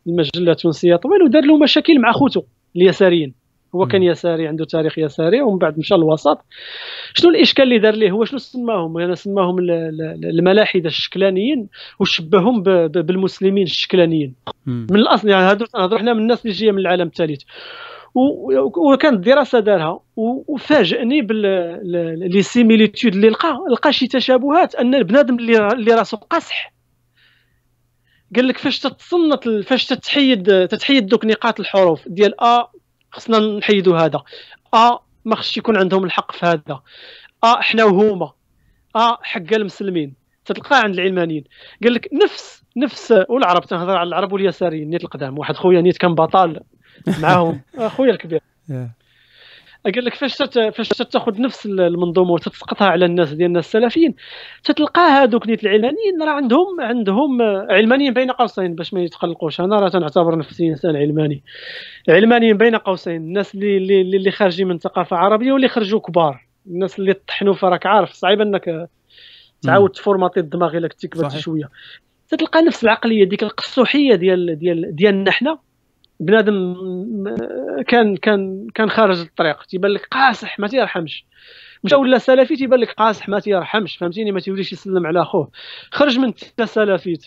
[0.07, 2.43] المجلة التونسية طويل ودار له مشاكل مع خوتو
[2.77, 3.35] اليساريين.
[3.74, 6.39] هو كان يساري عنده تاريخ يساري ومن بعد مشى للوسط.
[7.15, 9.57] شنو الإشكال اللي دار ليه؟ هو شنو سماهم؟ أنا سماهم
[10.24, 11.69] الملاحدة الشكلانيين
[12.01, 14.35] وشبههم بالمسلمين الشكلانيين.
[14.66, 17.43] من الأصل يعني هادو نهضروا حنا من الناس اللي جاية من العالم الثالث.
[18.77, 20.01] وكانت دراسه دارها.
[20.16, 26.73] وفاجئني ب les similitudes اللي لقى لقى شي تشابهات أن البنادم اللي راسو قاصح.
[28.36, 32.69] قال لك فاش تتصنت فاش تتحيد تتحيد دوك نقاط الحروف ديال ا
[33.11, 34.23] خصنا نحيدوا هذا.
[34.74, 36.81] ا ما خصش يكون عندهم الحق في هذا.
[37.44, 38.32] ا حنا وهما.
[38.97, 40.15] ا حق المسلمين.
[40.44, 41.44] تتلقاه عند العلمانيين.
[41.82, 45.39] قال لك نفس نفس والعرب تنهضر على العرب واليساريين نيت القدام.
[45.39, 46.61] واحد خويا نيت كان بطال
[47.19, 47.61] معاهم.
[47.74, 48.40] اخويا الكبير.
[49.85, 50.36] قال لك فاش
[50.74, 54.15] فاش تاخذ نفس المنظومة وتسقطها على الناس ديالنا السلفيين
[54.65, 59.61] تتلقى هذوك نيت العلمانيين راه عندهم عندهم علمانيين بين قوسين باش ما يتقلقوش.
[59.61, 61.43] أنا راه تنعتبر نفسي إنسان علماني.
[62.09, 66.47] علمانيين بين قوسين الناس اللي اللي, اللي خارجين من ثقافة عربية واللي خرجوا كبار.
[66.66, 68.89] الناس اللي طحنوا فراك عارف صعيب إنك
[69.62, 71.70] تعاود تفورماتي الدماغ إلا كنتي كبرت شوية.
[72.28, 75.59] تتلقى نفس العقلية ديك القصوحيه ديال ديال ديالنا حنا.
[76.21, 76.75] بنادم
[77.89, 81.25] كان كان كان خارج الطريق تيبان لك قاصح ما تيرحمش.
[81.85, 85.51] مشى ولا سلفي تيبان لك قاصح ما تيرحمش فهمتيني؟ ما تيوليش يسلم على أخوه.
[85.91, 87.27] خرج من التسلفيت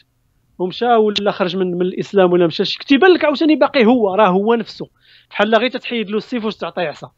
[0.60, 4.56] ومشى ولا خرج من, من الإسلام ولا مشى تيبان لك عاوتاني باقي هو راه هو
[4.56, 4.90] نفسه.
[5.30, 7.12] بحال غير تتحيد له السيف واش تعطيه عصا.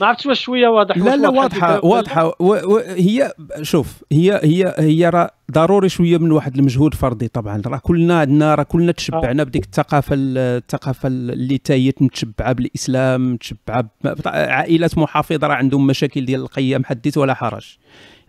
[0.00, 2.26] ما عرفتش واش شوية واضح لا لا واضحة واضحة.
[2.26, 2.32] و...
[2.40, 2.78] و...
[2.78, 7.62] هي شوف هي هي هي راه ضروري شوية من واحد المجهود فردي طبعا.
[7.66, 9.46] راه كلنا عندنا راه كلنا تشبعنا آه.
[9.46, 13.84] بديك الثقافة الثقافة اللي تا هي متشبعة بالإسلام متشبعة
[14.26, 17.78] عائلات محافظة راه عندهم مشاكل ديال القيم حدث ولا حرج.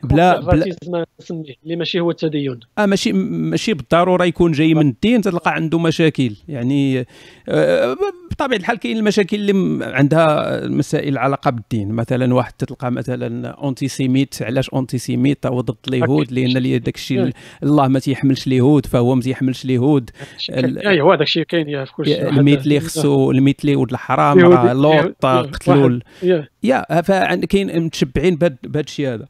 [0.04, 0.76] بلا بلا
[1.66, 2.60] اللي ماشي هو التدين.
[2.78, 6.36] آه ماشي ماشي بالضرورة يكون جاي من الدين تلقى عنده مشاكل.
[6.48, 7.06] يعني
[7.50, 7.98] آه
[8.32, 11.92] بطبيعة الحال كاين المشاكل اللي عندها مسائل علاقة بالدين.
[11.92, 17.32] مثلا واحد تلقى مثلا antisémite علاش antisémite هو ضد اليهود لأن داك الشيء
[17.64, 20.10] الله ما تيحملش اليهود فهو ما تيحملش اليهود.
[20.50, 24.40] اي هو داك الشيء كاين في كل شيء الميت اللي خصو الميت اللي ولد الحرام
[24.40, 26.00] راه لوط قتلوا
[26.64, 29.26] يا فكاين متشبعين بهذا الشيء هذا.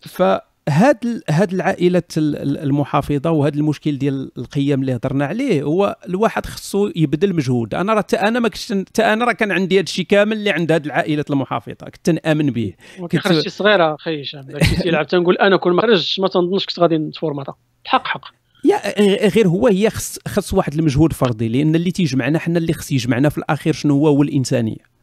[0.00, 7.36] فهاد هاد العائلة المحافظة وهذا المشكل ديال القيم اللي هضرنا عليه هو الواحد خصو يبذل
[7.36, 7.74] مجهود.
[7.74, 10.86] أنا راه أنا ما كنتش أنا راه كان عندي هذا الشيء كامل اللي عند هذه
[10.86, 12.72] العائلة المحافظة كنت نأمن به.
[13.00, 14.42] كنت خرجتي صغيره أخي هشام.
[14.42, 17.54] كنت يلعب تنقول أنا كل ما خرجت ما تنظنش كنت غادي نتفورماطا
[17.84, 18.24] الحق حق.
[18.64, 22.92] يا غير هو هي خص خص واحد المجهود فردي لأن اللي تيجمعنا حنا اللي خص
[22.92, 24.93] يجمعنا في الاخير شنو هو هو الانسانيه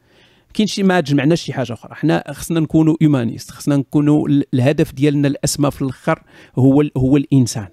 [0.53, 1.95] كاين شي ما جمعناش شي حاجة أخرى.
[1.95, 6.23] حنا خصنا نكونوا هيومانيست خصنا نكونوا الهدف ديالنا الاسمى في الأخر
[6.55, 7.67] هو هو الإنسان.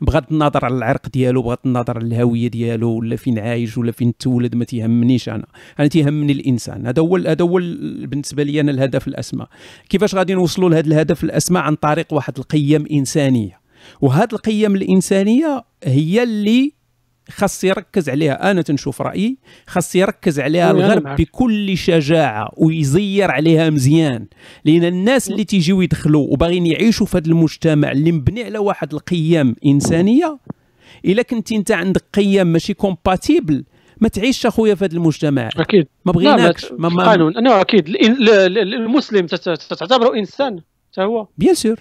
[0.00, 4.16] بغض النظر على العرق ديالو بغض النظر على الهوية ديالو ولا فين عايش ولا فين
[4.16, 5.46] تولد ما تيهمنيش أنا.
[5.80, 6.86] أنا تيهمني الإنسان.
[6.86, 7.54] هذا هو هذا هو
[8.06, 9.46] بالنسبة لي أنا الهدف الاسمى
[9.88, 13.60] كيفاش غادي نوصلوا لهذا الهدف الاسمى عن طريق واحد القيم إنسانية؟
[14.00, 16.72] وهذه القيم الإنسانية هي اللي
[17.30, 18.50] خاص يركز عليها.
[18.50, 19.38] أنا تنشوف رأيي.
[19.66, 24.26] خاص يركز عليها الغرب بكل شجاعة ويزير عليها مزيان.
[24.64, 29.56] لأن الناس اللي تيجيو يدخلوا وباغيين يعيشوا في هذا المجتمع اللي مبني على واحد القيم
[29.66, 30.38] إنسانية
[31.04, 33.64] إلا كنت أنت عندك قيم ماشي compatible
[34.00, 35.48] ما تعيش أخويا في هذا المجتمع.
[35.56, 35.86] أكيد.
[36.04, 36.72] ما بغيناكش.
[36.72, 37.36] ما ما قانون.
[37.36, 37.88] أنا أكيد.
[38.58, 40.60] المسلم تعتبره إنسان.
[40.92, 41.28] حتى هو.
[41.38, 41.80] bien sûr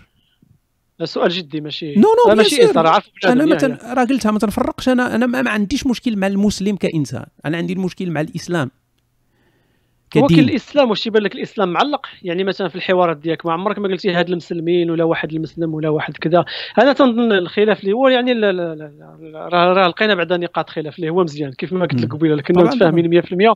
[1.03, 1.95] سؤال جدي ماشي.
[1.95, 6.17] non non ماشي صراحة أنا مثلا راه قلتها ما تنفرقش أنا أنا ما عنديش مشكل
[6.17, 7.25] مع المسلم كإنسان.
[7.45, 8.71] أنا عندي المشكل مع الإسلام.
[10.11, 10.23] كدين.
[10.23, 13.87] هو الإسلام واش تيبان لك الإسلام معلق؟ يعني مثلا في الحوارات ديالك ما عمرك ما
[13.87, 16.45] قلتي هاد المسلمين ولا واحد المسلم ولا واحد كذا.
[16.79, 18.33] أنا تنظن الخلاف اللي هو يعني
[19.33, 23.21] راه لقينا بعدا نقاط خلاف اللي هو مزيان كيف ما قلت لك قبيلة كنا متفاهمين
[23.21, 23.53] 100%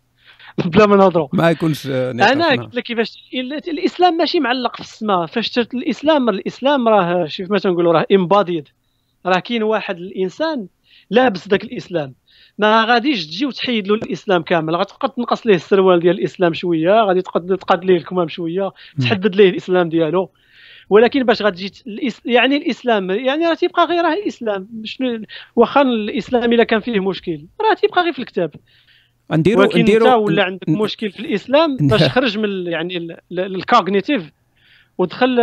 [0.65, 1.27] بلا ما نهضروا.
[1.34, 3.29] ما يكونش أنا قلت لك كيفاش
[3.67, 8.67] الإسلام ماشي معلق في السماء فاش الإسلام الإسلام راه شوف ما تنقولوا راه امباديد
[9.25, 10.67] راه كاين واحد الإنسان
[11.09, 12.13] لابس ذاك الإسلام.
[12.57, 14.75] ما غاديش تجي وتحيد له الإسلام كامل.
[14.75, 18.71] غتبقى تنقص ليه السروال ديال الإسلام شوية غادي تقاد ليه الكمام شوية
[19.01, 20.29] تحدد ليه الإسلام ديالو.
[20.89, 21.71] ولكن باش غتجي
[22.25, 24.67] يعني الإسلام يعني راه تيبقى غير راه الاسلام
[25.55, 28.55] واخا الإسلام إلا كان فيه مشكل راه تيبقى غير في الكتاب.
[29.32, 34.31] نديرو ولكن نديرو انت ولا عندك مشكل في الإسلام باش تخرج من يعني ال cognitive
[34.98, 35.40] ودخل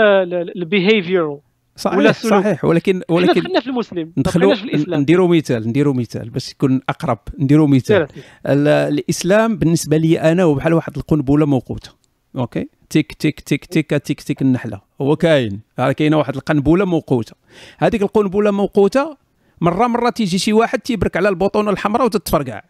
[0.56, 1.38] ال behavioral
[1.77, 5.01] صحيح ولا صحيح ولكن ولكن دخلنا في المسلم ندخلوا في الإسلام.
[5.01, 8.06] نديروا مثال نديروا مثال باش يكون أقرب نديروا مثال.
[8.47, 11.90] الإسلام بالنسبة لي أنا هو بحال واحد القنبلة موقوتة
[12.36, 15.61] okay؟ تيك تيك تيك تيك تيك تيك النحلة هو كاين.
[15.78, 17.35] راه كاينة واحد القنبلة موقوتة.
[17.78, 19.16] هذيك القنبلة موقوتة
[19.61, 22.62] مره مرة تيجي شي واحد تيبرك على البطونة الحمراء وتتفرقع.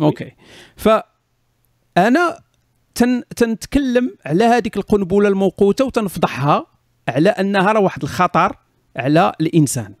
[0.00, 0.32] okay.
[0.76, 0.88] ف
[1.96, 2.38] أنا
[2.94, 6.66] تن تنتكلم على هذيك القنبلة الموقوتة وتنفضحها
[7.08, 8.56] على أنها راه واحد الخطر
[8.96, 9.94] على الإنسان.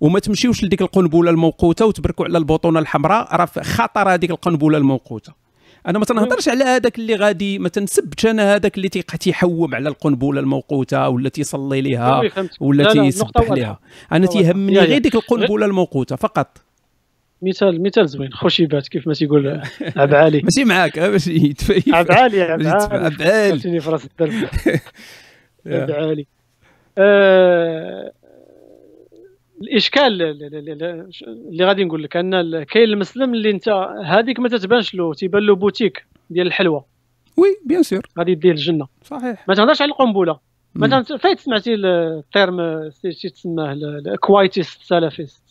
[0.00, 5.44] وما تمشيوش لديك القنبلة الموقوتة وتبركوا على البطونة الحمراء راه خطر هذيك القنبلة الموقوتة.
[5.86, 10.40] أنا ما تنهضرش على هذاك اللي غادي ما تنسبش أنا هذاك اللي تيحوم على القنبلة
[10.40, 12.22] الموقوتة ولا تيصلي لها
[12.60, 13.78] ولا تيسبح لها
[14.12, 16.63] أنا تيهمني غير ديك القنبلة الموقوتة فقط.
[17.42, 18.32] مثال مثال زوين.
[18.32, 19.60] خشيبات كيف ما تيقول
[19.96, 20.42] عب علي.
[20.42, 21.54] ماشي معاك ماشي
[21.92, 22.60] عب علي عب
[23.20, 23.80] علي.
[23.80, 24.32] في راس الدرب.
[25.66, 26.26] عب علي.
[26.98, 28.12] آه،
[29.62, 33.68] الإشكال اللي غادي نقول لك أن كاين المسلم اللي أنت
[34.04, 36.84] هذيك ما تتبانش له تيبان له بوتيك ديال الحلوى
[37.36, 38.06] oui bien sûr.
[38.18, 39.48] غادي يديه الجنه صحيح.
[39.48, 40.38] ما تهضرش على القنبلة.
[40.74, 43.78] مثلا فايت سمعتي ال terme تسماه
[44.20, 45.43] quiétiste salafiste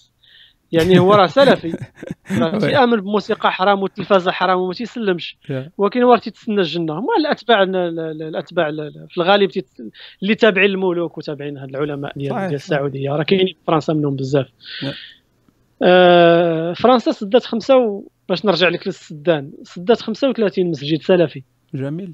[0.74, 1.78] يعني هو راه سلفي.
[2.60, 5.38] تيامن بموسيقى حرام والتلفازه حرام وما تيسلمش.
[5.78, 6.94] ولكن هو تيتسنى الجنة.
[6.94, 8.72] هما الأتباع الأتباع
[9.10, 9.50] في الغالب
[10.24, 13.10] اللي تابعين الملوك وتابعين هاد العلماء ديال ديال السعودية.
[13.10, 14.48] راه كاينين في فرنسا منهم بزاف.
[15.84, 18.04] آه فرنسا سدات خمسة و...
[18.30, 19.52] باش نرجع لك للسدان.
[19.64, 21.44] سدات 35 مسجد سلفي.
[21.74, 22.14] جميل.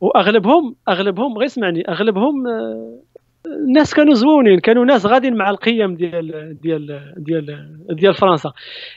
[0.00, 1.88] واغلبهم اغلبهم غير اسمعني.
[1.88, 2.98] أغلبهم آه
[3.46, 8.52] الناس كانوا زوونين كانوا ناس غاديين مع القيم ديال ديال ديال ديال فرنسا.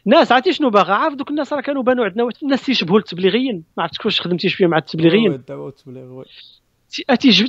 [0.05, 3.83] ناس عرفتي شنو باغا؟ عارف دوك الناس راه كانوا بانوا عندنا الناس تيشبهوا التبليغيين؟ ما
[3.83, 5.43] عرفتش واش خدمتي شوية مع التبليغيين.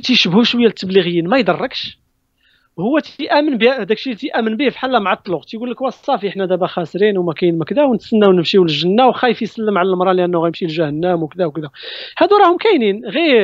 [0.03, 2.01] تيشبهوا شوية التبليغيين ما يضركش.
[2.79, 7.17] هو تيأمن به داك الشيء تيأمن به بحال معطلو تيقول لك صافي حنا دابا خاسرين
[7.17, 11.45] وما كاين ما كذا ونتسناو نمشيو للجنة وخايف يسلم على المرأة لأنه غيمشي لجهنم وكذا
[11.45, 11.69] وكذا.
[12.17, 13.05] هادو راهم كاينين.
[13.05, 13.41] غير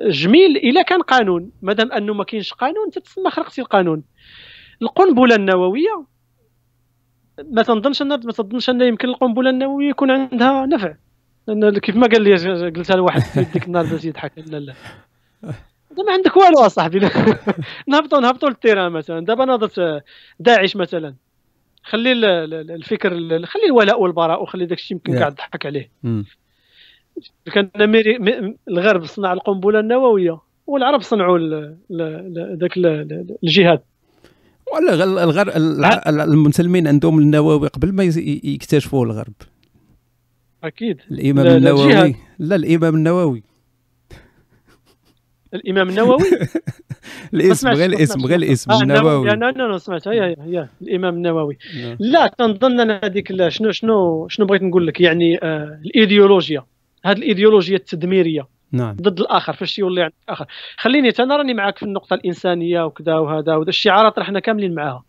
[0.00, 1.50] جميل إلا كان قانون.
[1.62, 4.02] مادام أنه ما كاينش قانون تتسمى خرقتي القانون.
[4.82, 6.04] القنبلة النووية
[7.44, 10.94] ما تنظنش ان ما تنظنش أن يمكن القنبلة النووية يكون عندها نفع.
[11.46, 12.34] لأن كيف ما قال لي
[12.70, 14.32] قلتها لواحد ديك النهار باش يضحك.
[14.36, 14.74] لا لا.
[16.06, 16.98] ما عندك والو أصاحبي.
[17.88, 19.24] نهبطوا نهبطوا للتيران مثلا.
[19.24, 20.02] دابا ناضت
[20.40, 21.14] داعش مثلا.
[21.84, 22.12] خلي
[22.74, 23.10] الفكر
[23.46, 25.90] خلي الولاء والبراء وخلي داك الشيء يمكن قاعد تضحك عليه.
[27.52, 27.70] كان
[28.68, 31.38] الغرب صنع القنبلة النووية والعرب صنعوا
[32.60, 32.76] ذاك
[33.44, 33.80] الجهاد.
[34.72, 35.48] ولا الغرب
[36.08, 39.34] المسلمين عندهم النووي قبل ما يكتشفوا الغرب.
[40.64, 41.00] أكيد.
[41.10, 43.42] الإمام النووي لا الإمام النووي.
[45.54, 46.18] الإمام النووي؟
[47.34, 49.28] الاسم غير الاسم غير الاسم آه النووي.
[49.28, 50.08] لا لا لا سمعت.
[50.08, 51.58] هي هي الإمام النووي.
[51.82, 51.96] نعم.
[52.00, 56.64] لا تنظن أنا هذيك شنو شنو شنو بغيت نقول لك؟ يعني آه الإيديولوجيا.
[57.04, 58.96] هذه الايديولوجيا التدميرية نعم.
[58.96, 60.46] ضد الآخر فاش يولي عندك اخر
[60.76, 65.04] خليني أنا راني معاك في النقطة الإنسانية وكذا وهذا وهذا الشعارات رحنا كاملين معاها.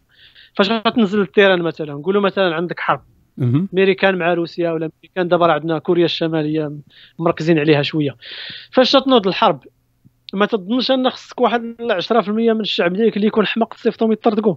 [0.56, 3.02] فاش غتنزل ال terrain مثلا نقولوا مثلا عندك حرب.
[3.74, 6.72] أمريكان مع روسيا ولا أمريكان دابا عندنا كوريا الشمالية
[7.20, 8.16] مركزين عليها شوية.
[8.72, 9.64] فاش تنوض الحرب
[10.34, 11.76] ما تظنش أن خصك واحد
[12.12, 14.56] 10% من الشعب ديالك اللي يكون حمق تصيفطهم يطردقوا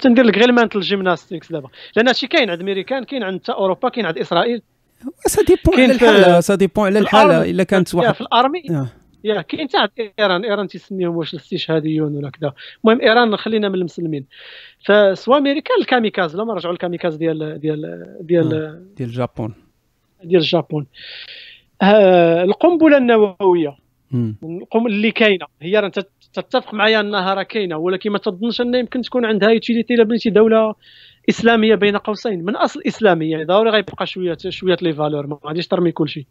[0.00, 1.68] تندير لك غير mental gymnastics دابا.
[1.96, 4.62] لأن هادشي كاين عند أمريكان كاين عند أوروبا كاين عند إسرائيل.
[5.26, 6.40] ça dépend على الحالة.
[6.40, 7.50] ça dépend على الحالة.
[7.50, 8.62] إلا كانت واحد في ال army؟
[9.24, 9.42] yeah.
[9.42, 9.88] كاين تاع
[10.18, 10.44] إيران.
[10.44, 12.52] إيران تيسميهم واش الاستشهاديون ولا كذا.
[12.84, 14.24] المهم إيران خلينا من المسلمين.
[14.84, 18.48] فسوا أمريكا ال kamikaze لما رجعوا ال kamikaze ديال ديال ديال
[18.96, 19.54] ديال ال Japon.
[20.24, 20.86] ديال ال Japon.
[21.82, 23.76] آه القنبلة النووية.
[24.86, 25.46] اللي كاينة.
[25.62, 25.92] هي راه
[26.32, 30.30] تتفق معايا أنها راه كاينة ولكن ما تظنش ان يمكن تكون عندها utilité إلا بنيتي
[30.30, 30.74] دولة
[31.28, 32.44] إسلامية بين قوسين.
[32.44, 33.30] من أصل إسلامية.
[33.30, 36.26] يعني ضروري غيبقى شوية شوية لي فالور ما غاديش ترمي كل شيء.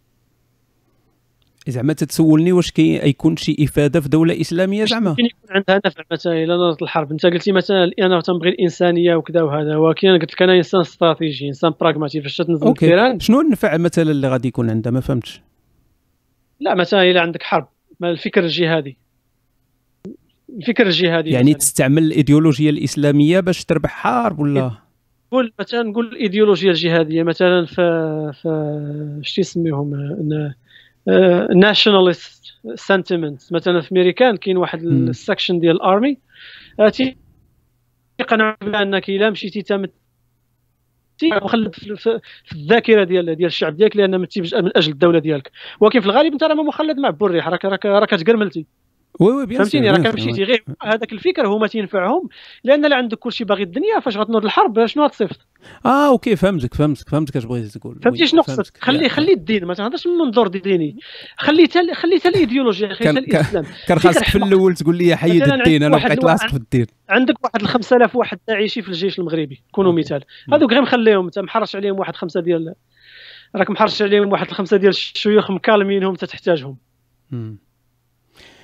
[1.67, 6.33] زعما تتسولني واش كيكون شي إفادة في دولة إسلامية زعما؟ يمكن يكون عندها نفع؟ مثلا
[6.33, 7.11] إلى نظرت الحرب.
[7.11, 9.75] أنت قلتي مثلا أنا تنبغي الإنسانية وكذا وهذا.
[9.75, 14.11] ولكن أنا قلت لك أنا إنسان استراتيجي إنسان براغماتي فاش تنزل التيران شنو النفع مثلا
[14.11, 15.41] اللي غادي يكون عندها؟ ما فهمتش.
[16.59, 17.67] لا مثلا إلى عندك حرب.
[18.03, 18.97] الفكر الجهادي.
[20.57, 21.59] الفكر الجهادي يعني مثلاً.
[21.59, 24.71] تستعمل الايديولوجيا الإسلامية باش تربح حرب ولا؟
[25.33, 30.15] نقول مثلا نقول الايديولوجيا الجهادية مثلا في في شتي يسميهم
[31.55, 32.43] nationalist
[32.75, 36.17] sentiment مثلا في أمريكان كاين واحد ال section ديال ال army.
[38.17, 39.91] تيقنعوا بانك الا مشيتي تمت
[41.23, 42.19] مخلد في
[42.51, 45.51] الذاكرة ديال ديال الشعب ديالك لأن متي من أجل الدولة ديالك.
[45.79, 48.65] ولكن في الغالب أنت راه ما مخلد مع بالريح راك راك راك تقرملتي.
[49.19, 52.29] oui oui bien فهمتيني؟ راه مشيتي غير هذاك الفكر هما تينفعهم
[52.63, 55.39] لأن لا عندك كلشي باغي الدنيا فاش غتنوض الحرب شنو غتصيفط؟
[55.85, 57.99] آه okay فهمتك فهمتك فهمتك اش بغيتي تقول.
[58.03, 60.99] فهمتي شنو قصدك؟ خلي خلي الدين ما تهضرش من منظور ديني.
[61.37, 63.65] خلي تال خلي تال الإيديولوجيا خلي تال الإسلام.
[63.87, 66.85] كان خاصك في الأول تقول لي حيد الدين أنا بقيت لاصق في الدين.
[67.09, 70.23] عندك واحد 5000 واحد داعشي في الجيش المغربي كونوا مثال.
[70.53, 72.73] هذوك غير مخليهم انت محرش عليهم واحد خمسة ديال
[73.55, 76.77] راك محرش عليهم واحد الخمسة ديال الشيوخ مكالمينهم تحتاجهم.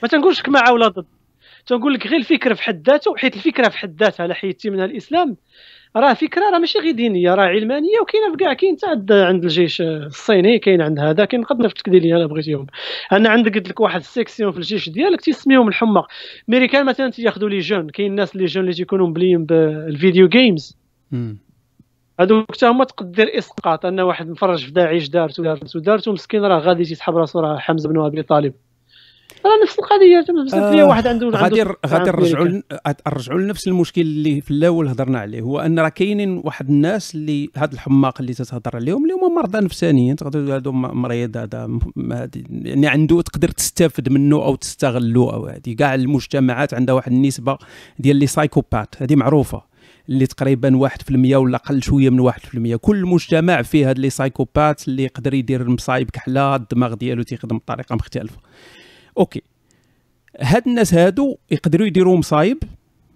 [0.03, 1.05] ما تنقولش لك مع ولا ضد.
[1.65, 4.85] تنقول لك غير الفكرة في حد ذاته حيت الفكرة في حد ذاتها لا حيدتي منها
[4.85, 5.37] الإسلام
[5.95, 9.81] راه فكرة راه ماشي غير دينية راه علمانية وكاينة في كاع كاين حتى عند الجيش
[9.81, 12.67] الصيني كاين عند هذا كاين نقدر نفتك ديالي الا بغيتيهم.
[13.11, 16.07] أنا عندك قلت لك واحد ال section في الجيش ديالك تيسميهم الحمق
[16.49, 20.77] أمريكان مثلا تياخذوا les jeunes كاين الناس les jeunes اللي تيكونوا مبليين بال video games
[22.19, 26.59] هذوك حتى هما تقدر إسقاط أن واحد مفرج في داعش دارتو دارتو دارتو مسكين راه
[26.59, 28.53] غادي تيسحب راسو راه حمزة بن أبي طالب.
[29.45, 32.61] راه نفس القضية بزاف آه واحد عنده غادي غادي نرجعوا
[33.07, 37.49] نرجعوا لنفس المشكل اللي في الأول هضرنا عليه هو أن راه كاينين واحد الناس اللي
[37.55, 41.79] هاد الحماق اللي تتهضر عليهم اللي هما مرضى نفسانيين تقدر هادو مريض هذا
[42.51, 47.57] يعني عنده تقدر تستافد منه أو تستغلو أو هذه كاع المجتمعات عندها واحد النسبة
[47.99, 49.73] ديال les psychopathes هذه معروفة
[50.09, 55.03] اللي تقريبا 1% ولا أقل شوية من 1% كل مجتمع فيه هاد les psychopathes اللي
[55.03, 58.37] يقدر يدير المصايب كحلة الدماغ ديالو تيخدم بطريقة مختلفة.
[59.17, 59.41] okay.
[60.39, 62.63] هاد الناس هادو يقدروا يديروا مصايب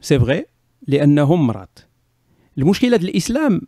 [0.01, 0.45] c'est vrai
[0.87, 1.67] لأنهم مرض.
[2.57, 3.61] المشكلة الإسلام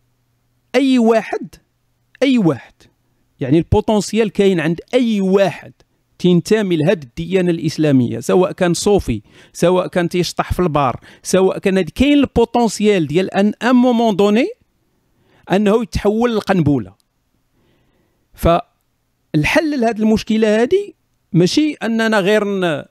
[0.75, 1.55] أي واحد
[2.23, 2.73] أي واحد
[3.39, 5.73] يعني ال potentiel كاين عند أي واحد
[6.19, 9.21] تنتمي لهذه الديانة الإسلامية سواء كان صوفي
[9.53, 14.47] سواء كان تيشطح في البار سواء كان كاين ال potentiel ديال à un moment donné
[15.51, 16.93] أنه يتحول لقنبله
[18.33, 20.93] فالحل لهذه المشكلة هذه
[21.33, 22.43] ماشي أننا غير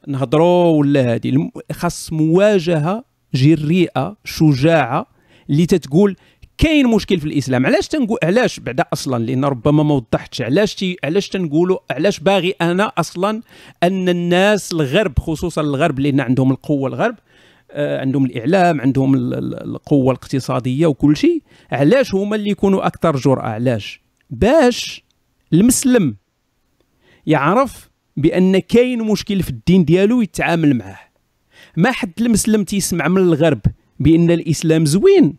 [0.09, 3.05] نهضروا ولا هذه خاص مواجهة
[3.35, 5.06] جريئة شجاعة
[5.51, 6.16] اللي تتقول
[6.59, 7.66] كاين مشكل في الإسلام.
[7.66, 10.43] علاش تنقول علاش بعدا أصلا؟ لأن ربما ما وضحتش.
[10.43, 13.43] علاش تي علاش تنقولوا علاش باغي أنا أصلا
[13.82, 17.15] أن الناس الغرب خصوصا الغرب لأن عندهم القوة الغرب
[17.70, 21.43] آه عندهم الإعلام عندهم القوة الاقتصادية وكل شيء
[21.73, 24.01] علاش هما اللي يكونوا أكثر جرأة؟ علاش؟
[24.31, 25.05] باش
[25.52, 26.16] المسلم
[27.27, 27.88] يعرف
[28.19, 31.09] بأن كاين مشكل في الدين ديالو يتعامل معاه.
[31.77, 33.61] ما حد المسلم تيسمع من الغرب
[34.01, 35.36] بأن الإسلام زوين.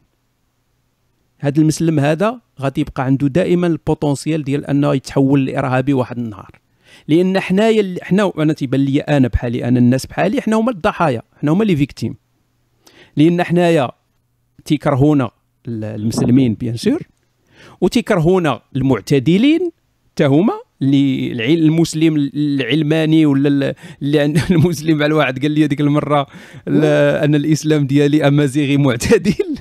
[1.40, 6.60] هذا المسلم هذا غادي يبقى عنده دائما البوتونسيال ديال أنه يتحول لإرهابي واحد النهار.
[7.08, 11.52] لأن حنايا حنا أنا تيبان لي أنا بحالي أنا الناس بحالي حنا هما الضحايا حنا
[11.52, 12.16] هما les victimes
[13.18, 13.92] لأن حنايا
[14.66, 15.32] تيكرهونا
[15.68, 17.02] المسلمين bien sûr
[17.82, 19.72] وتيكرهونا المعتدلين
[20.12, 25.42] حتى هما اللي المسلم العلماني ولا اللي المسلم مع الواحد.
[25.42, 26.28] قال لي هذيك المرة
[26.68, 29.34] أن الإسلام ديالي أمازيغي معتدل.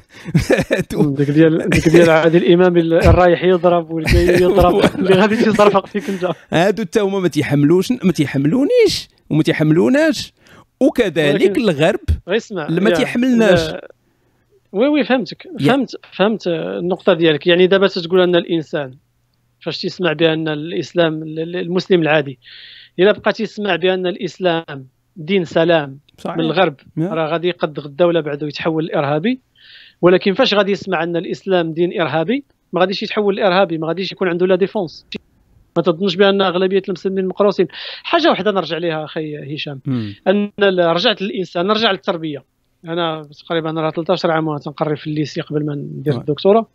[1.18, 4.98] ديك ديال ديك ديال عادل الإمام الرايح يضرب والجاي يضرب.
[4.98, 6.30] اللي غادي يصرفق فيك أنت.
[6.52, 9.08] هادو حتى هما ما تيحملوش ما تيحملونيش.
[9.30, 10.32] وما تيحملوناش.
[10.80, 12.00] وكذلك الغرب
[12.68, 13.60] ما تيحملناش.
[14.72, 15.48] oui oui فهمتك.
[15.66, 17.46] فهمت فهمت النقطة ديالك.
[17.46, 18.94] يعني دابا تقول أن الإنسان
[19.60, 22.38] فاش تسمع بأن الإسلام المسلم العادي.
[22.98, 24.86] إلا بقى تسمع بأن الإسلام
[25.16, 26.36] دين سلام صحيح.
[26.36, 29.40] من الغرب راه غادي يقد غدا ولا بعده يتحول لإرهابي.
[30.02, 34.28] ولكن فاش غادي يسمع أن الإسلام دين إرهابي ما غاديش يتحول لإرهابي ما غاديش يكون
[34.28, 35.06] عنده la défense.
[35.76, 37.66] ما تظنش بأن أغلبية المسلمين المقروسين.
[38.02, 39.80] حاجة واحدة نرجع لها أخي هشام.
[40.28, 42.44] أن رجعت للانسان نرجع للتربية.
[42.84, 46.66] أنا تقريبا راه 13 عام وأنا تنقري في الليسي قبل ما ندير الدكتوراه.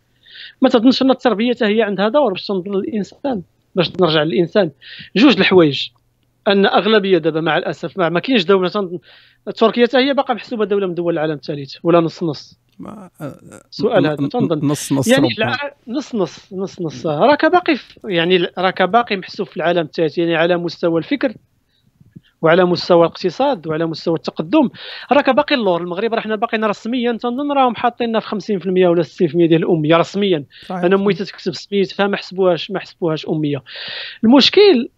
[0.62, 3.42] ما تظنش ان التربيه هي عندها دور باش تنظن الانسان
[3.74, 4.70] باش نرجع للإنسان.
[5.16, 5.88] جوج الحوايج.
[6.48, 9.00] أن أغلبية دابا مع الأسف مع ما كاينش دولة
[9.56, 12.58] تركيا هي باقا محسوبة دولة من دول العالم الثالث ولا نص نص.
[12.78, 13.10] ما
[13.70, 15.28] سؤال هذا تنظن نص نص يعني
[15.88, 17.06] نص نص نص نص.
[17.06, 21.34] راك باقي يعني راك باقي محسوب في العالم الثالث يعني على مستوى الفكر.
[22.44, 24.68] وعلى مستوى الاقتصاد وعلى مستوى التقدم.
[25.12, 29.46] راك باقي اللور المغرب راه حنا باقيين رسميا تنظن راهم حاطيننا في 50% ولا 60%
[29.46, 30.44] ديال الأمية رسميا.
[30.70, 33.62] أنا امي تكتب سميتها ما حسبوهاش ما حسبوهاش أمية.
[34.24, 34.88] المشكل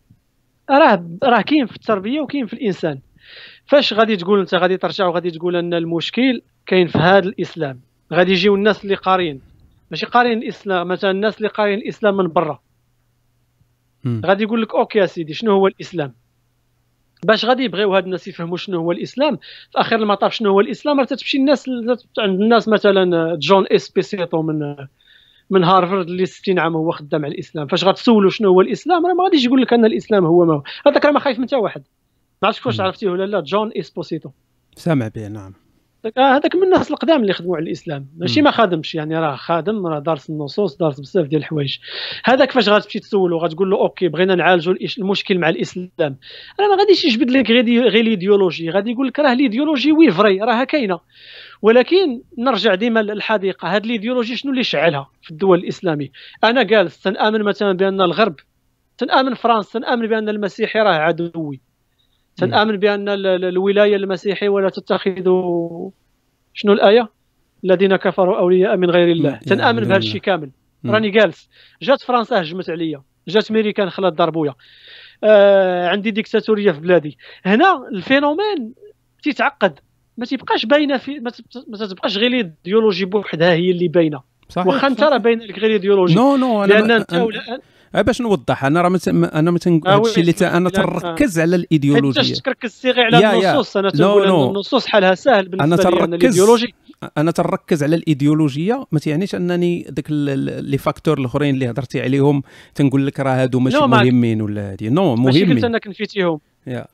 [0.71, 3.01] راه راه كاين في التربية وكاين في الإنسان.
[3.67, 7.81] فاش غادي تقول أنت غادي ترجع وغادي تقول أن المشكل كاين في هذا الإسلام.
[8.13, 9.41] غادي يجيو الناس اللي قارين.
[9.91, 12.61] ماشي قارين الإسلام مثلا الناس اللي قارين الإسلام من برا.
[14.27, 16.15] غادي يقول لك okay يا سيدي شنو هو الإسلام؟
[17.25, 19.37] باش غادي يبغيو هاد الناس يفهموا شنو هو الإسلام.
[19.73, 21.69] في آخر المطاف شنو هو الإسلام؟ راه تمشي الناس
[22.19, 24.77] عند الناس مثلا جون اسبوزيتو من
[25.51, 27.67] من هارفرد اللي 60 عام هو خدام على الإسلام.
[27.67, 30.63] فاش غتسولوا شنو هو الإسلام راه ما غاديش يقول لك أن الإسلام هو ما هو.
[30.87, 31.83] هذاك راه ما خايف من حتى واحد.
[32.43, 33.41] ما عرفتش واش عرفتيه ولا لا.
[33.41, 34.31] جون اسبوزيتو
[34.77, 35.66] سامع به نعم.
[36.19, 38.07] هذاك من الناس القدام اللي خدموا على الإسلام.
[38.17, 41.79] ماشي ما خادمش يعني راه خادم راه دارس النصوص دارس بزاف ديال الحوايج.
[42.25, 46.17] هذاك فاش غتمشي تسولو غتقول له OK بغينا نعالجوا المشكل مع الإسلام.
[46.61, 48.71] راه ما غاديش يجبد لك غير غير الإيديولوجي.
[48.71, 51.01] غادي يقول لك راه ال idéologie oui vrai راه كاينة.
[51.63, 56.09] ولكن نرجع ديما للحديقه هذه الإيديولوجي شنو اللي شعلها في الدول الإسلامية؟
[56.45, 58.35] أنا جالس تنأمن مثلا بأن الغرب
[58.99, 61.61] تنأمن فرنسا تنأمن بأن المسيحي راه عدوي.
[62.37, 65.25] تنامن بأن الولاية المسيحية ولا تتخذ
[66.55, 67.11] شنو الآية؟
[67.65, 69.37] الذين كفروا أولياء من غير الله.
[69.37, 70.51] تنامن بهذا الشيء كامل.
[70.87, 71.49] راني جالس.
[71.83, 73.03] جات فرنسا هجمت عليا.
[73.29, 74.55] جات ميريكان خلات ضربويا
[75.25, 77.19] آه عندي ديكتاتورية في بلادي.
[77.45, 78.75] هنا ال phénomène
[79.23, 79.79] تيتعقد.
[80.19, 81.21] ما تيبقاش باينة في
[81.69, 84.21] ما تبقاش غير الإيديولوجي بوحدها هي اللي باينة.
[84.57, 86.15] واخا انت راه باين لك غير ال idéologie.
[86.15, 87.15] non non أنا لأن أنت
[88.03, 88.65] باش نوضح.
[88.65, 92.91] أنا راه أنا ما تنقول هذا الشيء اللي أنا تركز على الايديولوجيا حيت تركز سي
[92.91, 93.77] على النصوص.
[93.77, 94.49] أنا تقول non, non.
[94.49, 96.75] النصوص حالها سهل بالنسبة أنا تركز الايديولوجي
[97.19, 102.43] أنا تركز على الايديولوجيا ما تعنيش أنني ذاك les facteurs الأخرين اللي هضرتي عليهم
[102.75, 104.89] تنقول لك راه هادو ماشي مهمين ولا هادي.
[104.89, 105.25] non مهمين.
[105.25, 106.41] ماشي قلت أنك نفيتيهم.
[106.71, 106.87] yeah.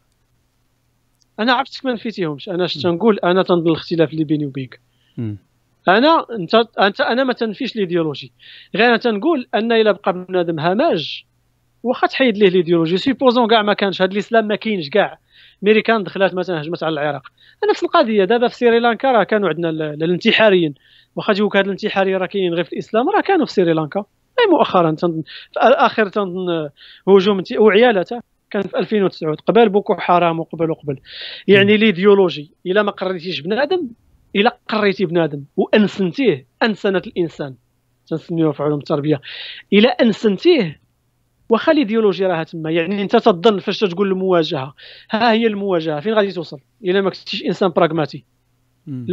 [1.40, 2.48] أنا عرفتك ما نفيتيهمش.
[2.48, 4.80] أنا اش تنقول؟ أنا تنظن الاختلاف اللي بيني وبينك.
[5.88, 8.32] أنا أنت أنت أنا ما تنفيش الايديولوجي
[8.76, 11.24] غير أنا تنقول أن إلا بقى بنادم هماج
[11.82, 15.18] واخا تحيد ليه ال idéologie supposons كاع ما كانش هذا الإسلام ما كاينش كاع.
[15.62, 17.22] ميريكان دخلات مثلا هجمت على العراق.
[17.70, 20.74] نفس القضية دابا في سريلانكا راه كانوا عندنا الانتحاريين.
[21.16, 24.00] واخا تجيوك هاد الانتحاريين راه كاينين غير في الإسلام راه كانوا في سريلانكا.
[24.40, 25.22] أي مؤخرا تنظن
[25.56, 26.68] آخر تنظن
[27.08, 30.98] هجوم وعيالته كان في 2009 قبل بوكو حرام وقبل وقبل.
[31.48, 33.88] يعني الايديولوجي إلا ما قريتيش بنادم
[34.36, 37.54] الا قريتي بنادم وأنسنتيه انسنه الإنسان.
[38.06, 39.20] تنسميوها في علوم التربية.
[39.72, 40.80] الا أنسنتيه.
[41.48, 42.70] واخا الايديولوجيا راها تما.
[42.70, 44.74] يعني أنت تظن فاش تقول المواجهة.
[45.10, 46.00] ها هي المواجهة.
[46.00, 48.24] فين غادي توصل؟ إلا ما كنتيش إنسان براغماتي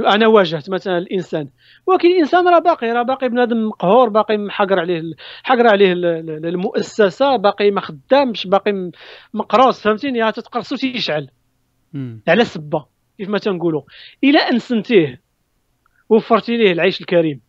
[0.07, 1.49] أنا واجهت مثلا الإنسان.
[1.87, 2.91] ولكن الإنسان راه باقي.
[2.91, 5.01] راه باقي بنادم مقهور باقي محقر عليه
[5.43, 8.91] حقر عليه المؤسسة باقي ما خدامش باقي
[9.33, 11.29] مقروص فهمتيني؟ تتقرصو تيشعل
[12.27, 12.98] على سبة.
[13.19, 13.81] كيف ما تنقولوا.
[14.23, 15.21] إلى أن سنتيه
[16.09, 17.41] وفرتي ليه العيش الكريم.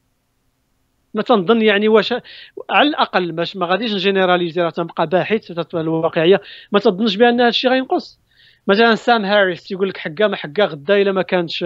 [1.15, 2.15] ما تنظن يعني واش
[2.71, 6.41] على الأقل باش ما غاديش نجينيراليزي راه تنبقى باحث الواقعية.
[6.73, 8.21] ما تظنش بأن هذا الشيء غينقص.
[8.67, 11.65] مثلا سام هاريس تيقول لك حكا ما حكا غدا إلا ما كانش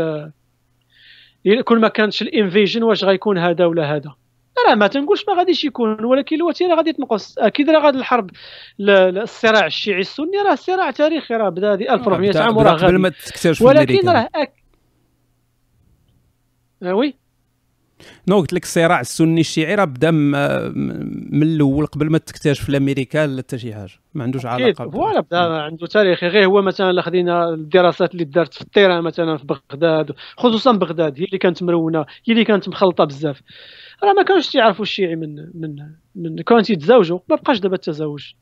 [1.65, 4.15] كل ما كانش الإنفيجن واش غيكون هذا ولا هذا؟
[4.69, 7.39] راه ما تنقولش ما غاديش يكون ولكن الوتيره غادي تنقص.
[7.39, 8.31] أكيد راه غادي الحرب
[8.81, 13.63] الصراع الشيعي السني راه صراع تاريخي راه بدا هذه 1400 عام وراه قبل ما تكتشف
[13.63, 14.53] ولكن راه أك...
[16.83, 17.15] آه oui.
[18.29, 23.59] non قلت لك الصراع السني الشيعي راه بدا من الأول قبل ما تكتشف الامريكان حتى
[23.59, 24.91] شي حاجة ما عندوش علاقة.
[24.91, 26.25] voilà بدا عنده تاريخ.
[26.25, 31.25] غير هو مثلا خدينا الدراسات اللي دارت في الطيران مثلا في بغداد خصوصا بغداد هي
[31.25, 33.41] اللي كانت مرونه هي اللي كانت مخلطة بزاف.
[34.05, 35.77] راه ما كانوش تيعرفوا الشيعي من من
[36.15, 38.33] من كانوا تيتزاوجوا ما بقاش دابا التزاوج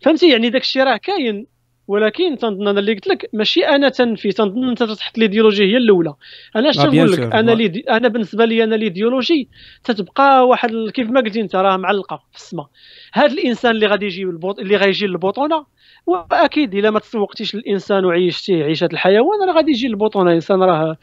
[0.00, 1.46] فهمتي؟ يعني داك الشيء راه كاين
[1.92, 6.14] ولكن تنظن أنا اللي قلت لك ماشي أنا تنفي تنظن انت تحط الايديولوجي هي الأولى.
[6.56, 9.48] أنا اش تنقول لك؟ أنا لي أنا بالنسبة لي أنا الإيديولوجي
[9.84, 12.66] تتبقى واحد كيف ما قلتي أنت راه معلقة في السماء.
[13.12, 14.58] هذا الإنسان اللي غادي يجي البوط...
[14.58, 15.66] اللي غيجي للبطونة
[16.06, 20.96] وأكيد إلا ما تسوقتيش للإنسان وعيشتيه عيشة الحيوان راه غادي يجي البطونه الانسان راه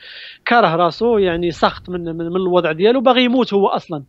[0.45, 4.03] كاره راسو يعني ساخط من, من, من الوضع ديالو باغي يموت هو أصلا.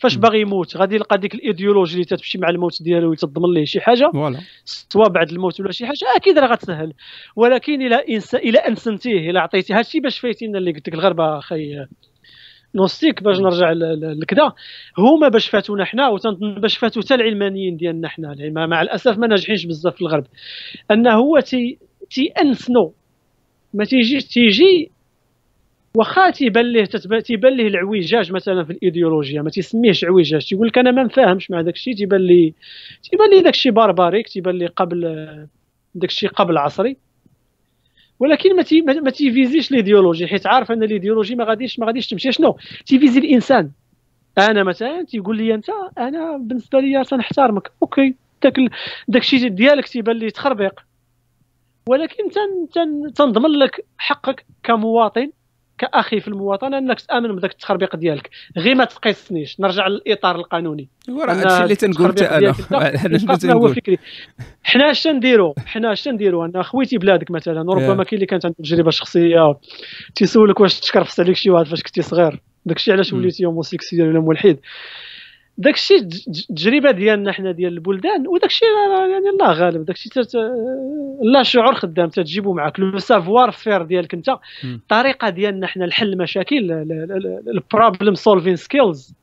[0.00, 3.80] فاش باغي يموت غادي يلقى ديك الايديولوجي اللي تتمشي مع الموت ديالو وتضمن ليه شي
[3.80, 4.38] حاجة voilà.
[4.64, 6.92] سواء بعد الموت ولا شي حاجة أكيد راه غتسهل.
[7.36, 11.86] ولكن إلى انس إلى انسنتيه إلى عطيتي هادشي باش فايتينا اللي قلت لك الغربة أخي
[12.74, 13.72] نوستيك باش نرجع
[14.22, 14.52] لكذا
[14.98, 18.36] هما باش فاتونا حنا وتنظن باش فاتوا حتى العلمانيين ديالنا حنا.
[18.66, 20.26] مع الأسف ما ناجحينش بزاف في الغرب.
[20.90, 21.78] أنه هو تي
[22.10, 22.94] تيأنسنو
[23.74, 24.90] ما تيجيش تيجي
[25.94, 26.84] واخا تيبان ليه
[27.24, 30.46] تيبان ليه العويجاج مثلا في الإيديولوجيا ما تيسميهش عويجاج.
[30.48, 32.54] تيقول لك أنا ما نفهمش مع داك الشيء تيبان لي
[33.02, 35.00] تيبان لي داك الشيء barbaric تيبان لي قبل
[35.94, 36.96] داك الشيء قبل عصري.
[38.20, 41.78] ولكن ما تي ما تي viser ش ال idéologie حيت عارف أن الايديولوجي ما غاديش
[41.78, 42.32] ما غاديش تمشي.
[42.32, 43.70] شنو؟ تي viser الإنسان.
[44.38, 45.66] أنا مثلا تيقول لي أنت
[45.98, 47.72] أنا بالنسبة لي تنحترمك.
[47.82, 48.14] OK.
[48.42, 48.54] داك
[49.08, 50.80] داك الشيء ديالك تيبان لي تخربيق.
[51.88, 55.30] ولكن تن تن تنضمن لك حقك كمواطن.
[55.80, 58.30] كأخي في المواطنة أنك تأمن بداك التخربيق ديالك.
[58.56, 59.60] غير ما تقيسنيش.
[59.60, 60.88] نرجع للإطار القانوني.
[61.08, 62.54] وراه هادشي اللي تنقول أنا.
[63.44, 63.98] أنا هو فكري.
[64.62, 68.56] حنا اش نديرو؟ حنا اش نديرو؟ أنا خويتي بلادك مثلا وربما كاين اللي كانت عنده
[68.58, 69.56] تجربة شخصية.
[70.14, 72.40] تيسولك واش تكرفس عليك شي واحد فاش كنتي صغير.
[72.66, 74.58] داكشي علاش وليتي homosexuel ولا ملحد
[75.58, 78.68] داك الشيء التجربة ديالنا حنا ديال البلدان وداك الشيء
[79.10, 79.84] يعني الله غالب.
[79.84, 80.12] داك الشيء
[81.22, 82.80] لا شعور خدام تجيبو معاك.
[82.80, 86.72] le savoir-faire ديالك انت الطريقة ديالنا حنا لحل المشاكل
[87.54, 89.14] ال problem solving skills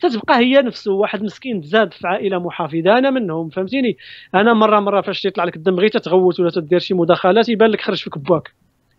[0.00, 3.96] تتبقى هي نفسه واحد مسكين تزاد في عائلة محافظة أنا منهم فهمتيني؟
[4.34, 7.80] أنا مره مرة فاش تيطلع لك الدم غير تتغوت ولا تدير شي مداخلات يبان لك
[7.80, 8.52] خرج فيك باك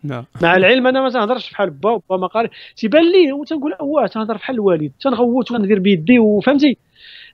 [0.03, 4.07] نعم مع العلم أنا ما تنهضرش بحال با وبا ما قاري تيبان لي وتنقول اواه
[4.07, 4.91] تنهضر بحال الوالد.
[5.01, 6.77] تنغوت وندير بيدي وفهمتي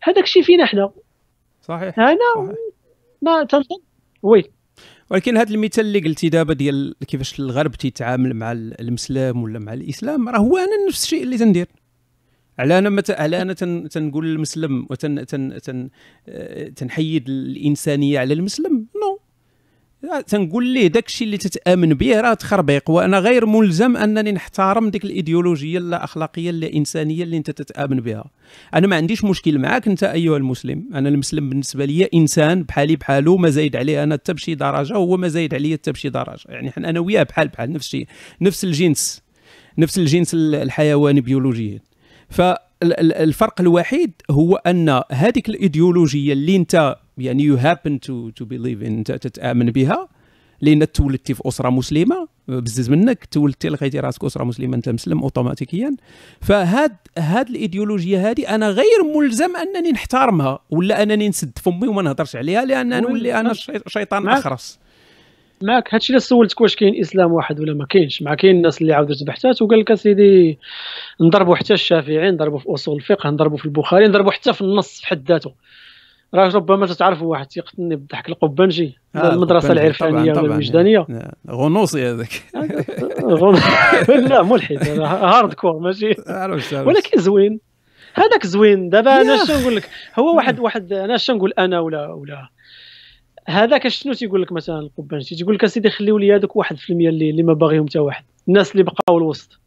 [0.03, 0.91] هذاك الشيء فينا حنا.
[1.61, 2.55] صحيح أنا صحيح.
[3.21, 3.79] ما تنظن
[4.23, 4.43] oui.
[5.09, 10.29] ولكن هذا المثال اللي قلتي دابا ديال كيفاش الغرب تيتعامل مع المسلم ولا مع الإسلام
[10.29, 11.67] راه هو أنا نفس الشيء اللي تندير.
[12.59, 13.11] على أنا مت...
[13.11, 13.89] على أنا تن...
[13.89, 15.61] تنقول المسلم وتن تن...
[15.61, 15.89] تن...
[16.75, 19.19] تنحيد الإنسانية على المسلم؟ non.
[20.27, 25.05] تنقول ليه داك الشيء اللي تتأمن به راه تخربيق وأنا غير ملزم أنني نحترم ديك
[25.05, 28.25] الإيديولوجية لا أخلاقية لا إنسانية اللي أنت تتأمن بها.
[28.73, 30.89] أنا ما عنديش مشكل معاك أنت أيها المسلم.
[30.93, 35.17] أنا المسلم بالنسبة لي إنسان بحالي بحالو ما زايد عليه أنا حتى بشي درجة وهو
[35.17, 36.49] ما زايد عليا حتى بشي درجة.
[36.49, 38.07] يعني حنا أنا وياه بحال بحال نفس الشيء
[38.41, 39.21] نفس الجنس
[39.77, 41.79] نفس الجنس الحيواني بيولوجيا.
[42.81, 49.11] فالفرق الوحيد هو أن هذيك الإيديولوجية اللي أنت يعني you happen to to believe أنت
[49.11, 50.07] تتأمن بها
[50.61, 55.95] لأن تولدتي في أسرة مسلمة بزز منك تولدتي لقيتي راسك أسرة مسلمة أنت مسلم اوتوماتيكيا.
[56.41, 62.35] فهاد هاد الإيديولوجية هذه أنا غير ملزم أنني نحترمها ولا أنني نسد فمي وما نهضرش
[62.35, 63.53] عليها لأن نولي أنا
[63.87, 64.79] شيطان أخرس.
[65.61, 68.21] معك هادشي اللي سولتك واش كاين إسلام واحد ولا ما كاينش.
[68.21, 70.59] مع كاين الناس اللي عاودت بحثات وقال لك أسيدي
[71.21, 75.07] نضربوا حتى الشافعي نضربوا في أصول الفقه نضربوا في البخاري نضربوا حتى في النص في
[75.07, 75.53] حد ذاته.
[76.33, 81.07] راه ربما تتعرفوا واحد تيقتلني بالضحك القبانجي آه المدرسة العرفانية ولا الوجدانيه
[81.49, 82.43] غنوصي هذاك.
[84.29, 84.87] لا ملحد.
[84.99, 86.15] hardcore ماشي؟
[86.87, 87.59] ولكن زوين.
[88.13, 88.89] هذاك زوين.
[88.89, 92.49] دابا أنا اش نقول لك؟ هو واحد واحد أنا اش نقول أنا ولا ولا
[93.47, 97.43] هذاك شنو تيقول لك مثلا القبانجي تيقول لك أسيدي خليو لي هذوك 1% اللي, اللي
[97.43, 98.23] ما باغيهم حتى واحد.
[98.47, 99.59] الناس اللي بقاو الوسط.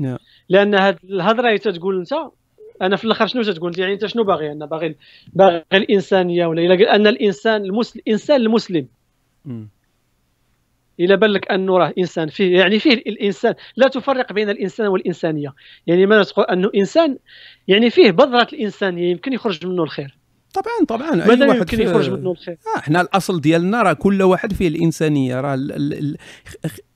[0.00, 0.18] نعم.
[0.48, 2.12] لأن هاد الهضرة اللي تتقول أنت
[2.82, 4.96] أنا في الأخر شنو تتقول؟ يعني أنت شنو باغي؟ أنا باغي
[5.32, 8.86] باغي الإنسانية ولا إلا أن الإنسان المسلم الإنسان المسلم.
[11.00, 13.54] إلا بان لك أنه راه إنسان فيه يعني فيه الإنسان.
[13.76, 15.54] لا تفرق بين الإنسان والإنسانية.
[15.86, 17.18] يعني ما تقول أنه انسان
[17.68, 20.16] يعني فيه بذرة الإنسانية يمكن يخرج منه الخير.
[20.54, 21.24] طبعا طبعا.
[21.24, 25.40] أي واحد يمكن يخرج منه الخير آه إحنا الأصل ديالنا راه كل واحد فيه الإنسانية.
[25.40, 25.68] راه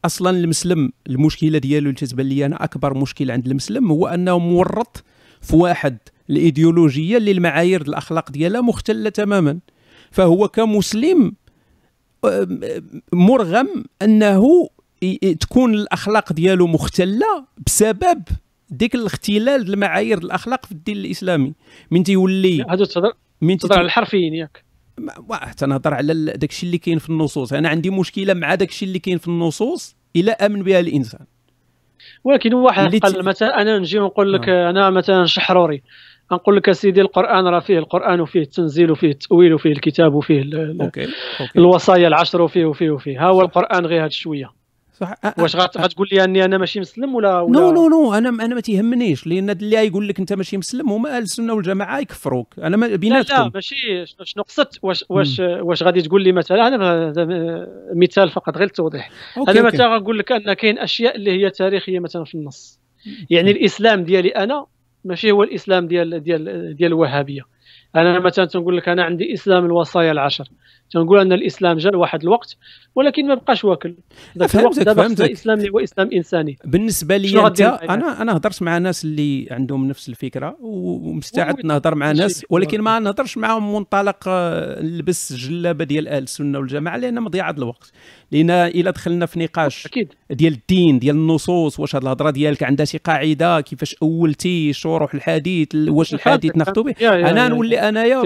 [0.05, 5.05] أصلا المسلم المشكلة ديالو اللي تتبان لي أنا أكبر مشكلة عند المسلم هو أنه مورط
[5.41, 5.99] في واحد
[6.31, 9.59] الإيديولوجية اللي المعايير الأخلاق ديالها مختلة تماما.
[10.11, 11.33] فهو كمسلم
[13.13, 14.69] مرغم أنه
[15.41, 18.23] تكون الأخلاق ديالو مختلة بسبب
[18.71, 21.53] ديك الاختلال المعايير الأخلاق في الدين الإسلامي.
[21.91, 24.65] من تيولي هادو تهضر من تهضر على الحرفيين ياك
[25.57, 28.99] تنهضر على داك الشيء اللي كاين في النصوص أنا عندي مشكلة مع داك الشيء اللي
[28.99, 31.27] كاين في النصوص إلى آمن بها الإنسان
[32.25, 34.71] ولكن واحد قال مثلا أنا نجي ونقول لك آه.
[34.71, 35.83] أنا مثلا شحروري
[36.33, 40.43] نقول لك سيدي القرآن راه فيه القرآن وفيه التنزيل وفيه التأويل وفيه الكتاب وفيه
[40.81, 41.05] OK.
[41.41, 41.59] OK.
[41.59, 44.51] الوصايا العشر وفيه وفيه وفيه ها هو القرآن غير هذا شوية
[45.01, 45.15] صح.
[45.39, 48.15] واش غتقول لي أني أنا ماشي مسلم ولا, ولا non non non.
[48.15, 51.99] أنا أنا ما تيهمنيش لأن اللي يقول لك أنت ماشي مسلم هما أهل السنة والجماعة
[51.99, 52.55] يكفروك.
[52.59, 54.07] أنا ما بيناتكم لا لا ماشي.
[54.23, 57.13] شنو قصدت؟ واش واش واش غادي تقول لي مثلا؟ أنا
[57.95, 59.11] مثال فقط غير التوضيح
[59.49, 62.81] أنا مثلا غنقول لك أن كاين أشياء اللي هي تاريخية مثلا في النص.
[63.31, 64.67] يعني الإسلام ديالي أنا
[65.05, 67.43] ماشي هو الإسلام ديال ديال ديال الوهابية.
[67.97, 70.49] أنا مثلا تنقول لك أنا عندي إسلام الوصايا العشر.
[70.91, 72.57] تنقول أن الإسلام جا لواحد الوقت
[72.95, 73.95] ولكن ما بقاش واكل.
[74.39, 76.59] ذاك الوقت دابا الاسلام اللي هو اسلام إنساني.
[76.65, 82.13] بالنسبة لي أنت أنا أنا هضرت مع ناس اللي عندهم نفس الفكرة ومستعد نهضر مع
[82.13, 87.51] ناس ولكن ما نهضرش معهم منطلق آه، نلبس جلابة ديال أهل السنة والجماعة لأن مضيعة
[87.51, 87.93] الوقت.
[88.33, 90.13] لأن إلا دخلنا في نقاش أكيد.
[90.31, 95.69] ديال الدين ديال النصوص واش هذه الهضرة ديالك عندها شي قاعدة كيفاش أولتي شروح الحديث
[95.75, 96.95] واش الحديث ناخذ به.
[97.03, 98.23] أنا نولي أنايا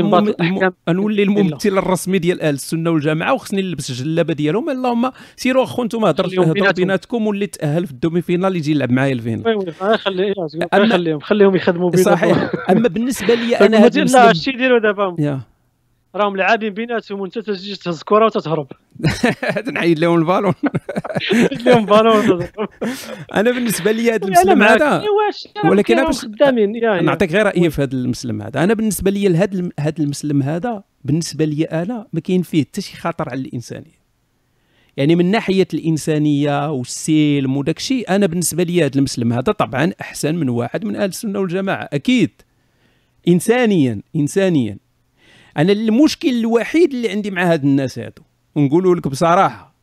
[0.88, 4.70] نولي الممثل الرسمي ديال أهل السنة والجماعه وخصني نلبس الجلابة ديالهم.
[4.70, 9.20] اللهم سيروا أخو أنتم هضروا بيناتكم واللي تأهل في ال demi-finale يجي يلعب معايا ال
[9.20, 9.74] finale.
[10.72, 12.14] خليهم خليهم يخدموا بيناتهم.
[12.14, 12.50] صحيح.
[12.70, 15.40] أما بالنسبة لي أنا هذا لا اش يديروا دابا.
[16.14, 18.66] راهم لاعبين بيناتهم وانت تجي تهز كره وتتهرب.
[19.74, 20.54] نعيد لهم البالون.
[21.66, 22.46] لهم البالون
[23.38, 25.02] أنا بالنسبة لي هذا المسلم هذا
[25.64, 28.64] ولكن أنا خدامين نعطيك غير رأيي في هذا المسلم هذا.
[28.64, 29.36] أنا بالنسبة لي
[29.78, 34.04] هذا المسلم هذا بالنسبة لي أنا ما كاين فيه حتى شي خطر على الإنسانية.
[34.96, 40.34] يعني من ناحية الإنسانية والسلم وداك الشيء أنا بالنسبة لي هذا المسلم هذا طبعا أحسن
[40.34, 42.30] من واحد من أهل السنة والجماعة أكيد.
[43.28, 44.78] انسانيا انسانيا.
[45.56, 48.22] أنا المشكل الوحيد اللي عندي مع هاد الناس هادو
[48.54, 49.74] ونقولوا لك بصراحة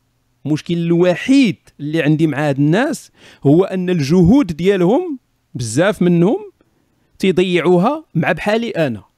[0.46, 3.10] المشكل الوحيد اللي عندي مع هاد الناس
[3.46, 5.18] هو أن الجهود ديالهم
[5.54, 6.52] بزاف منهم
[7.18, 9.11] تيضيعوها مع بحالي أنا.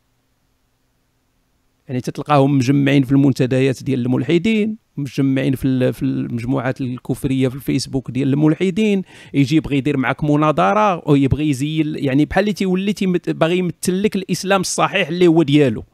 [1.89, 8.32] يعني تتلقاهم مجمعين في المنتديات ديال الملحدين مجمعين في في المجموعات الكفرية في الفيسبوك ديال
[8.32, 9.02] الملحدين
[9.35, 12.94] يجي يبغي يدير معك مناظرة أو يبغي يزيل يعني بحال اللي تيولي
[13.28, 15.85] باغي يمثل لك الإسلام الصحيح اللي هو ديالو.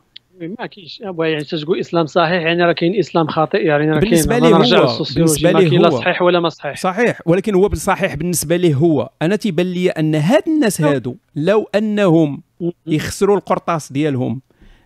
[0.40, 4.48] ما كاينش يعني تقول إسلام صحيح يعني راه كاين إسلام خاطئ يعني راه بالنسبة ليه
[4.48, 6.76] هو بالنسبة ليه هو لا صحيح ولا ما صحيح.
[6.76, 9.10] صحيح ولكن هو بالصحيح بالنسبة ليه هو.
[9.22, 12.42] أنا تيبان لي أن هاد الناس هادو لو أنهم
[12.86, 14.40] يخسروا القرطاس ديالهم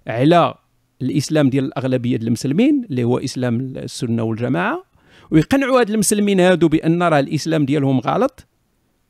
[0.06, 0.54] على
[1.02, 4.84] الإسلام ديال الأغلبية ديال المسلمين اللي هو إسلام السنة والجماعة.
[5.30, 8.46] ويقنعوا هاد المسلمين هادو بأن راه الإسلام ديالهم غلط.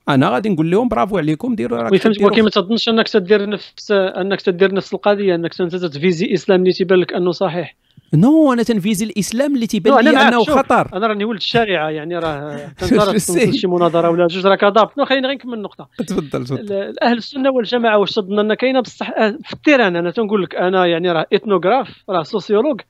[0.09, 3.91] أنا غادي نقول لهم برافو عليكم ديروا راك فهمت ولكن ما تظنش أنك تدير نفس
[3.93, 7.77] أنك تدير نفس القضية أنك انت ت viser إسلام اللي تيبان لك أنه صحيح.
[8.15, 10.97] non أنا تن viser الإسلام اللي تيبان لي أنه خطر.
[10.97, 12.71] أنا راني ولد الشارعة يعني راه
[13.51, 14.99] شي مناظرة ولا جوج راه كضابط.
[14.99, 15.89] non خليني غير نكمل النقطة.
[16.07, 16.95] تفضل تفضل.
[17.03, 20.87] أهل السنة والجماعة واش تظن أن كاينة؟ بصح في ال terrain أنا تنقول لك أنا
[20.87, 22.81] يعني راه ethnographe راه sociologue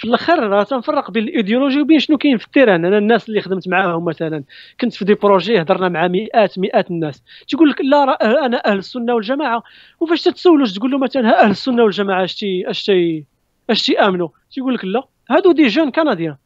[0.00, 2.84] في الآخر راه تنفرق بين الايديولوجي وبين شنو كاين في ال terrain.
[2.84, 4.44] أنا الناس اللي خدمت معاهم مثلا
[4.80, 7.22] كنت في des projets هضرنا مع مئات مئات الناس.
[7.48, 9.62] تقول لك لا راه أنا أهل السنة والجماعة.
[10.00, 13.24] وفاش تتسولوا تقول له مثلا أهل السنة والجماعة اش تي اش تي
[13.70, 15.02] اش تيآمنوا؟ تيقول لك لا.
[15.30, 16.36] هادو des jeunes canadiens.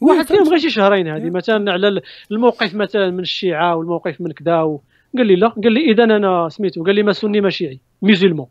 [0.00, 2.00] واحد فيهم غير شي شهرين هذه مثلا على
[2.30, 4.78] الموقف مثلا من الشيعة والموقف من كذا
[5.16, 5.48] قال لي لا.
[5.48, 6.84] قال لي اذا أنا سميتو.
[6.84, 7.80] قال لي ما سني ما شيعي.
[8.02, 8.46] musulman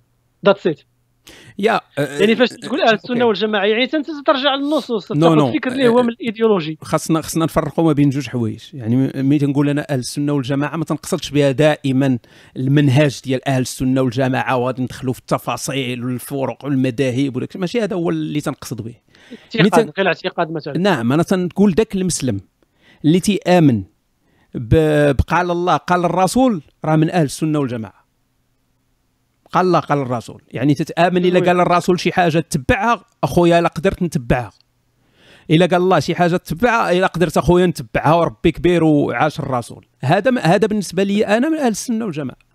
[0.45, 0.81] that's it
[1.59, 6.03] يا يعني فاش تقول أهل السنة والجماعه يعني انت ترجع للنصوص تاخذ الفكر اللي هو
[6.03, 6.77] من الإيديولوجي.
[6.81, 8.63] خاصنا خاصنا نفرقوا ما بين جوج حوايج.
[8.73, 12.19] يعني ملي تنقول أنا أهل السنة والجماعة ما تنقصدش بها دائما
[12.57, 18.09] المنهج ديال أهل السنة والجماعة وغادي ندخلوا في التفاصيل والفروق والمذاهب وداك ماشي هذا هو
[18.09, 18.95] اللي تنقصد به.
[19.59, 20.77] اعتقاد غير اعتقاد مثلا.
[20.77, 22.41] نعم أنا تنقول ذاك المسلم
[23.05, 23.83] اللي تيآمن
[24.55, 27.98] بقال الله قال الرسول راه من أهل السنة والجماعة.
[29.51, 30.41] قال الله قال الرسول.
[30.51, 34.51] يعني تتآمن إلا قال الرسول شي حاجة تتبعها أخويا إلا قدرت نتبعها.
[35.51, 39.87] إلا قال الله شي حاجة تتبعها إلا قدرت أخويا نتبعها وربي كبير وعاش الرسول.
[40.01, 42.48] هذا هذا بالنسبة لي أنا من أهل السنة والجماعة.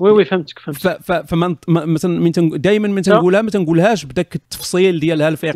[0.00, 1.26] وي وي فهمتك فهمتك.
[1.26, 5.52] فما مثلا دائما من تنقولها ما تنقولهاش بداك التفصيل ديالها الفقهي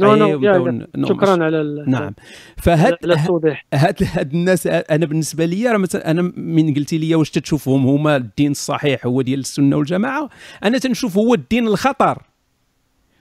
[1.04, 2.14] شكرا على نعم.
[2.56, 2.96] فهاد
[3.74, 8.50] هاد هاد الناس أنا بالنسبة لي مثلا أنا من قلتي لي واش تشوفهم هما الدين
[8.50, 10.28] الصحيح هو ديال السنة والجماعة
[10.64, 12.22] أنا تنشوف هو الدين الخطر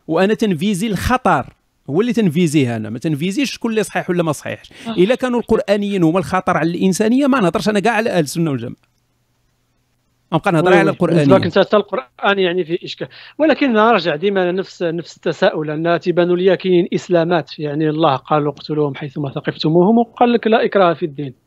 [0.07, 1.53] وأنا تنفيزي الخطر
[1.89, 4.71] هو اللي تنفيزيه أنا ما تنفيزيش شكون اللي صحيح ولا ما صحيحش.
[4.87, 4.91] آه.
[4.91, 8.92] إلا كانوا القرآنيين هما الخطر على الإنسانية ما نهضرش أنا كاع على أهل السنة والجماعة.
[10.33, 13.07] غنبقى نهضر على القران لكن حتى القرآن يعني فيه اشكال
[13.37, 15.69] ولكن نرجع ديما نفس نفس التساؤل.
[15.69, 17.59] أن تيبان لي كاين إسلامات.
[17.59, 19.97] يعني الله قال اقتلوهم حيثما ثقفتموهم.
[19.97, 21.43] وقال لك لا إكراه في الدين.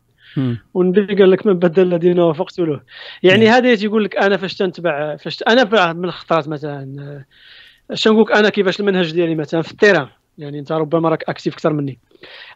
[0.73, 2.83] والنبي قال لك من بدل دينه فاقتلوه
[3.23, 7.23] يعني هذا تيقول لك أنا فاش تنتبع فاش أنا من الخطرات مثلا
[7.91, 10.07] اش نقول أنا كيفاش المنهج ديالي مثلا في ال terrain؟
[10.37, 11.99] يعني أنت ربما راك actif أكثر مني.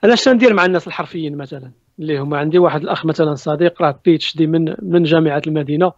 [0.04, 4.00] أنا اش ندير مع الناس الحرفيين مثلا؟ اللي هما عندي واحد الأخ مثلا صديق راه
[4.06, 5.92] PhD من من جامعة المدينة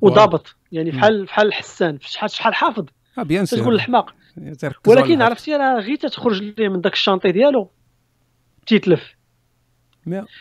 [0.00, 1.98] وضابط يعني بحال بحال حسان.
[2.00, 2.86] شحال شحال حافظ.
[3.18, 4.14] آه bien sûr تقول الحماق.
[4.86, 7.70] ولكن عرفتي راه غير تتخرج ليه من داك ال chantier ديالو
[8.66, 9.14] تيتلف.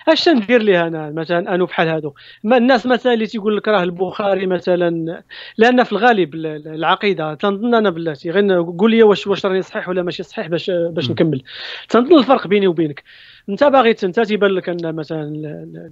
[0.08, 2.14] اش ندير ليه أنا مثلا انو بحال هادو؟
[2.44, 5.24] ما الناس مثلا اللي تيقول لك راه البخاري مثلا
[5.58, 8.32] لأن في الغالب العقيدة تنظن أنا بلاتي.
[8.32, 11.44] غير قول لي واش واش راني صحيح ولا ماشي صحيح باش باش نكمل.
[11.90, 13.04] تنظن الفرق بيني وبينك.
[13.50, 15.24] انت باغي انت تيبان لك ان مثلا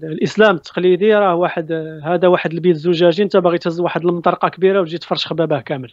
[0.04, 1.72] الإسلام التقليدي راه واحد
[2.04, 5.92] هذا واحد البيت زجاجي انت باغي تهز واحد المطرقة كبيرة وتجي تفرش خبابه كامل.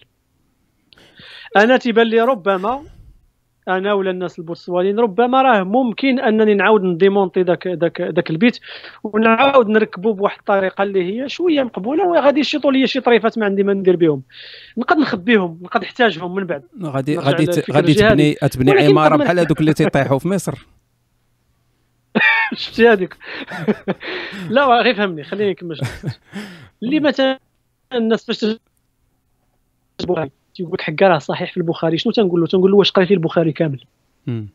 [1.57, 2.83] أنا تيبان لي ربما
[3.69, 8.59] أنا ولا الناس البوتسوانيين ربما راه ممكن أنني نعاود نديمونطي ذاك ذاك ذاك البيت
[9.05, 13.63] ونعاود نركبو بواحد الطريقة اللي هي شوية مقبولة وغادي يشيطوا لي شي طريفات ما عندي
[13.63, 14.23] ما ندير بهم.
[14.79, 16.63] نقدر نخبيهم نقدر نحتاجهم من بعد.
[16.83, 20.74] غادي غادي غادي تبني تبني عمارة بحال هذوك اللي تيطيحوا في مصر.
[22.57, 23.17] شفتي هذيك؟
[24.51, 25.81] لا غير فهمني خليني نكمل.
[26.83, 27.39] اللي مثلا
[27.93, 28.57] الناس فاش
[29.99, 31.99] تيقول لك حكا راه صحيح في البخاري.
[31.99, 33.85] شنو تنقول له؟ تنقول له واش قريتي البخاري كامل؟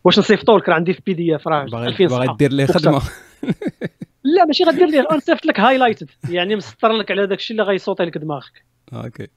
[0.04, 3.02] واش نصيفطو لك؟ راه عندي في PDF راه باغي باغي دير ليه خدمة.
[4.24, 7.80] لا ماشي غدير ليه نصيفط لك highlighted يعني مسطر لك على داك الشيء اللي غي
[7.80, 8.64] sauter لك دماغك.
[8.94, 9.28] OK.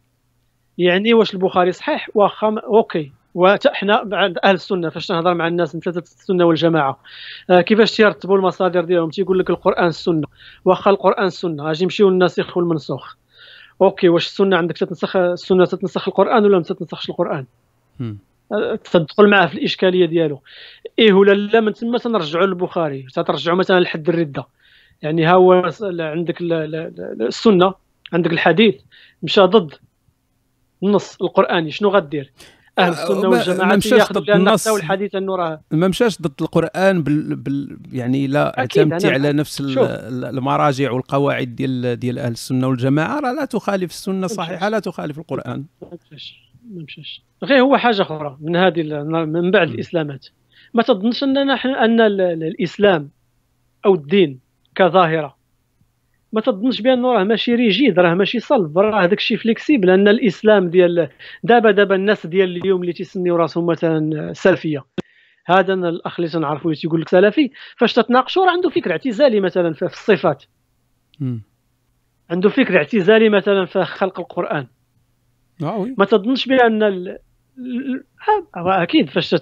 [0.78, 3.12] يعني واش البخاري صحيح؟ واخا OK.
[3.34, 7.00] وحنا بعد أهل السنة فاش تهضر مع الناس ثلاثة السنة والجماعة.
[7.50, 10.26] آه كيفاش تيرتبوا المصادر ديالهم؟ تيقول لك القرآن السنة.
[10.64, 13.14] واخا القرآن السنة أجي نمشيو للناسخ والمنسوخ
[13.82, 17.46] أوكي واش السنة عندك؟ تتنسخ السنة تتنسخ القرآن ولا ما تتنسخش القرآن؟
[18.52, 20.42] آه، تدخل معاه في الإشكالية ديالو.
[20.98, 23.06] إيه ولا لا من تما تنرجعوا للبخاري.
[23.14, 24.46] تترجعوا مثلا لحد الردة.
[25.02, 25.52] يعني ها هو
[26.00, 26.40] عندك
[27.20, 27.74] السنة
[28.12, 28.74] عندك الحديث
[29.22, 29.74] مشى ضد
[30.82, 31.70] النص القرآني.
[31.70, 32.32] شنو غدير؟
[32.78, 35.60] أهل السنة والجماعه ما مشاش ضد النص الحديث أنه راه.
[35.70, 42.18] ما مشاش ضد القرآن بال, بال يعني لا اعتمدتي على نفس المراجع والقواعد ديال ديال
[42.18, 43.20] أهل السنة والجماعة.
[43.20, 45.64] راه لا تخالف السنة الصحيحه لا تخالف القرآن.
[45.82, 47.22] ما مشاش ما مشاش.
[47.44, 48.82] غير هو حاجة أخرى من هذه
[49.24, 50.26] من بعد الإسلامات.
[50.74, 53.10] ما تظنش أننا أن الإسلام
[53.86, 54.38] أو الدين
[54.74, 55.41] كظاهرة
[56.32, 60.70] ما تظنش بانه راه ماشي rigide راه ماشي صلب راه داك الشيء flexible ان الإسلام
[60.70, 61.08] ديال
[61.42, 64.84] دابا دابا الناس ديال اليوم اللي تيسميو راسهم مثلا سلفية.
[65.46, 69.84] هذا الأخ اللي تنعرفو تيقول لك سلفي فاش تتناقشوا راه عنده فكر اعتزالي مثلا في
[69.84, 70.44] الصفات.
[72.30, 74.66] عنده فكر اعتزالي مثلا في خلق القرآن.
[75.62, 76.82] آه ما تظنش بأن
[78.54, 79.34] أكيد فاش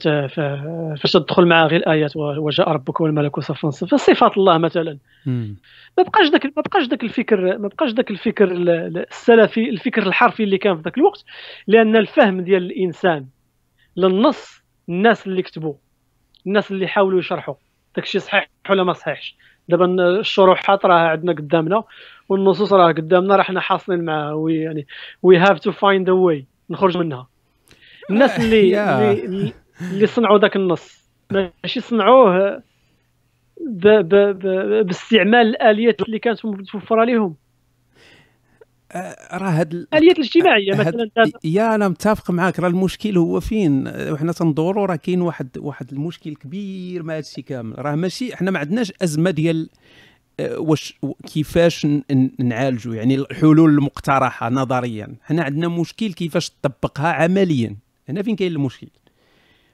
[1.00, 4.98] فاش تدخل مع غير الآيات وجاء ربك والملك صفا صفا صفات الله مثلا.
[5.98, 10.58] ما بقاش ذاك ما بقاش ذاك الفكر ما بقاش ذاك الفكر السلفي الفكر الحرفي اللي
[10.58, 11.24] كان في ذاك الوقت
[11.66, 13.26] لأن الفهم ديال الإنسان
[13.96, 15.74] للنص الناس اللي كتبوا
[16.46, 17.54] الناس اللي حاولوا يشرحوا.
[17.96, 19.36] داك الشيء صحيح ولا ما صحيحش؟
[19.68, 21.84] دابا الشروحات راه عندنا قدامنا
[22.28, 24.86] والنصوص راه قدامنا راه حنا حاصلين معها يعني
[25.22, 27.28] we have to find a way نخرج منها.
[28.10, 28.80] الناس اللي
[29.24, 31.00] اللي, اللي صنعوا ذاك النص.
[31.30, 32.62] ماشي صنعوه
[33.60, 37.36] ب ب ب باستعمال الآليات اللي كانت متوفره لهم
[38.92, 41.10] أه، راه هاد الآليات الاجتماعية مثلا.
[41.44, 42.60] يا أنا متفق معاك.
[42.60, 47.78] راه المشكل هو فين؟ وحنا تندوروا راه كاين واحد واحد المشكل كبير مع هادشي كامل.
[47.78, 49.68] راه ماشي حنا ما عندناش أزمة ديال
[50.40, 51.86] أه، واش كيفاش
[52.38, 55.14] نعالجوا يعني الحلول المقترحة نظريا.
[55.22, 57.76] حنا عندنا مشكل كيفاش تطبقها عمليا.
[58.10, 58.88] هنا فين كاين المشكل؟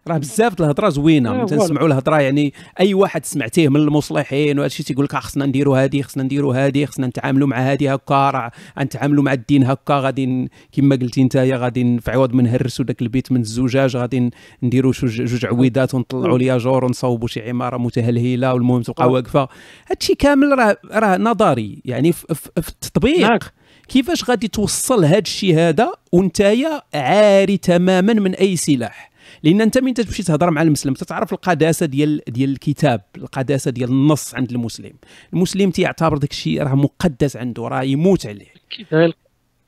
[0.09, 4.87] راه بزاف الهضرة زوينة آه، تنسمعوا الهضرة يعني أي واحد سمعتيه من المصلحين وهذا الشيء
[4.87, 9.25] تيقول لك خصنا نديروا هذه خصنا نديروا هذه خصنا نتعاملوا مع هذه هكا راه نتعاملوا
[9.25, 13.41] مع الدين هكا غادي كما قلتي انت غادي في عوض ما نهرسوا ذاك البيت من
[13.41, 14.31] الزجاج غادي
[14.63, 19.49] نديروا جوج عويدات ونطلعوا ليا جور ونصوبوا شي عمارة متهلهلة والمهم تبقى واقفة.
[19.91, 23.53] هادشي كامل راه راه نظري يعني في التطبيق.
[23.89, 29.11] كيفاش غادي توصل هذا الشيء هذا وانتايا عاري تماما من أي سلاح؟
[29.43, 34.35] لأن أنت من تمشي تهضر مع المسلم تتعرف القداسة ديال ديال الكتاب القداسة ديال النص
[34.35, 34.93] عند المسلم.
[35.33, 38.47] المسلم تيعتبر داك الشيء راه مقدس عنده راه يموت عليه.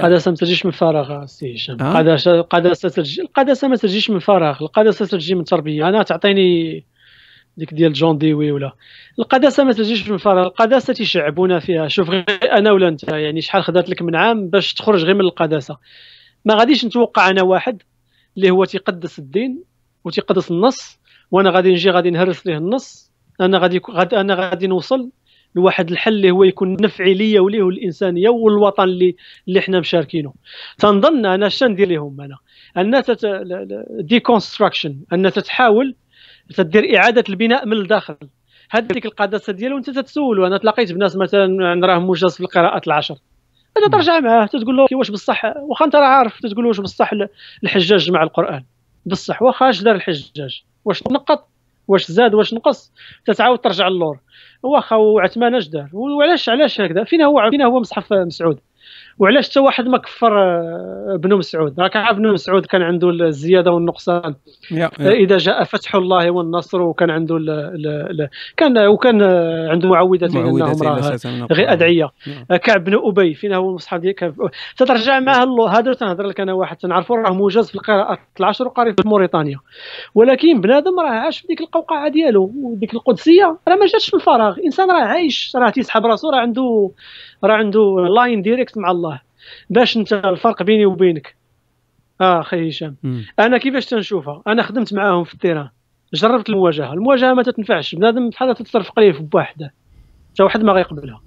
[0.01, 1.75] القداسة ما تجيش من فراغ سي هشام.
[1.81, 5.89] القداسه القداسة القداسة ما تجيش من فراغ القداسة تجي من تربية.
[5.89, 6.85] أنا تعطيني
[7.59, 8.73] ديك ديال جون ديوي ولا.
[9.19, 10.47] القداسة ما تجيش من فراغ.
[10.47, 11.89] القداسة تيشعبونا فيها.
[11.89, 15.21] شوف غير أنا ولا أنت يعني شحال خدات لك من عام باش تخرج غير من
[15.21, 15.79] القداسة.
[16.45, 17.83] ما غاديش نتوقع أنا واحد
[18.37, 19.65] اللي هو تيقدس الدين
[20.05, 20.99] وتيقدس النص
[21.31, 23.13] وأنا غادي نجي غادي نهرس ليه النص.
[23.41, 25.11] أنا غادي غادي أنا غادي نوصل
[25.55, 29.17] لواحد الحل اللي هو يكون نفعي ليا وليه الانسانيه والوطن اللي
[29.49, 30.35] اللي حنا مشاركينه.
[30.79, 32.37] تنظن أنا اش ندير لهم أنا؟
[32.77, 33.03] ان
[34.01, 35.95] deconstruction ان تتحاول
[36.55, 38.17] تدير إعادة البناء من الداخل.
[38.71, 43.17] هذيك القداسه ديالو أنت تتسول وأنا تلاقيت بناس مثلا راهم موجز في القراءات العشر.
[43.77, 47.11] أنت ترجع معاه تقول له واش بصح؟ واخا أنت راه عارف تقول له واش بصح
[47.65, 48.65] الحجاج جمع القرآن؟
[49.07, 51.49] بصح واخا اش دار الحجاج؟ واش نقط؟
[51.89, 52.93] واش زاد؟ واش نقص؟
[53.27, 54.19] تتعاود ترجع للور.
[54.63, 58.61] واخا وعثمان اش دار؟ وعلاش علاش هكذا؟ فين هو فين هو مصحف مسعود.
[59.19, 63.71] وعلاش حتى واحد ما كفر آه، بن مسعود؟ راك عارف بن مسعود كان عنده الزيادة
[63.71, 64.35] والنقصان.
[65.01, 69.23] إذا جاء فتح الله والنصر وكان عنده ال ال ال كان وكان
[69.71, 72.11] عنده معوذتين أنهم غير أدعية.
[72.63, 74.15] كعب بن أبي فين هو المصحف ديال
[74.77, 79.09] تترجع معاه هذا تنهضر لك أنا واحد تنعرفوا راه موجز في القراءات العشر وقاري في
[79.09, 79.59] موريتانيا.
[80.15, 84.57] ولكن بنادم راه عاش في ديك القوقعة ديالو وديك القدسية راه ما جاتش في الفراغ
[84.65, 86.91] إنسان راه عايش راه تيسحب راسو راه عنده
[87.45, 89.21] راه عنده line direct مع الله.
[89.71, 91.37] باش انت الفرق بيني وبينك.
[92.21, 92.97] آه أخي هشام.
[93.39, 95.69] أنا كيفاش تنشوفها؟ أنا خدمت معاهم في ال terrain.
[96.15, 96.93] جربت المواجهة.
[96.93, 97.95] المواجهة ما تتنفعش.
[97.95, 99.75] بنادم بحال تتصرف قليل في بواحده
[100.35, 101.21] حتى واحد ما غيقبلها.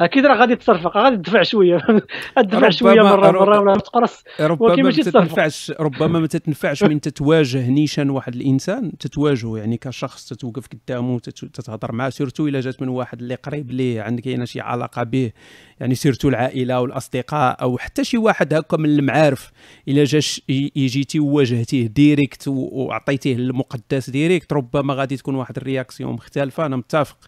[0.00, 1.78] أكيد راه غادي تصرفق غادي تدفع شوية.
[2.36, 8.10] تدفع شوية مرة مرة ولا تقرص ربما ما تتنفعش ربما ما تتنفعش من تتواجه نيشان
[8.10, 13.34] واحد الإنسان تتواجهه يعني كشخص تتوقف قدامه تتهضر معاه surtout إلا جات من واحد اللي
[13.34, 15.32] قريب ليه عندك كاينة شي علاقة به.
[15.80, 19.50] يعني surtout العائلة والأصدقاء أو حتى شي واحد هكا من المعارف.
[19.88, 26.66] إلا جاش يجيتي وواجهتيه directe وعطيتيه المقدس directe ربما غادي تكون واحد ال réaction مختلفة.
[26.66, 27.18] أنا متفق.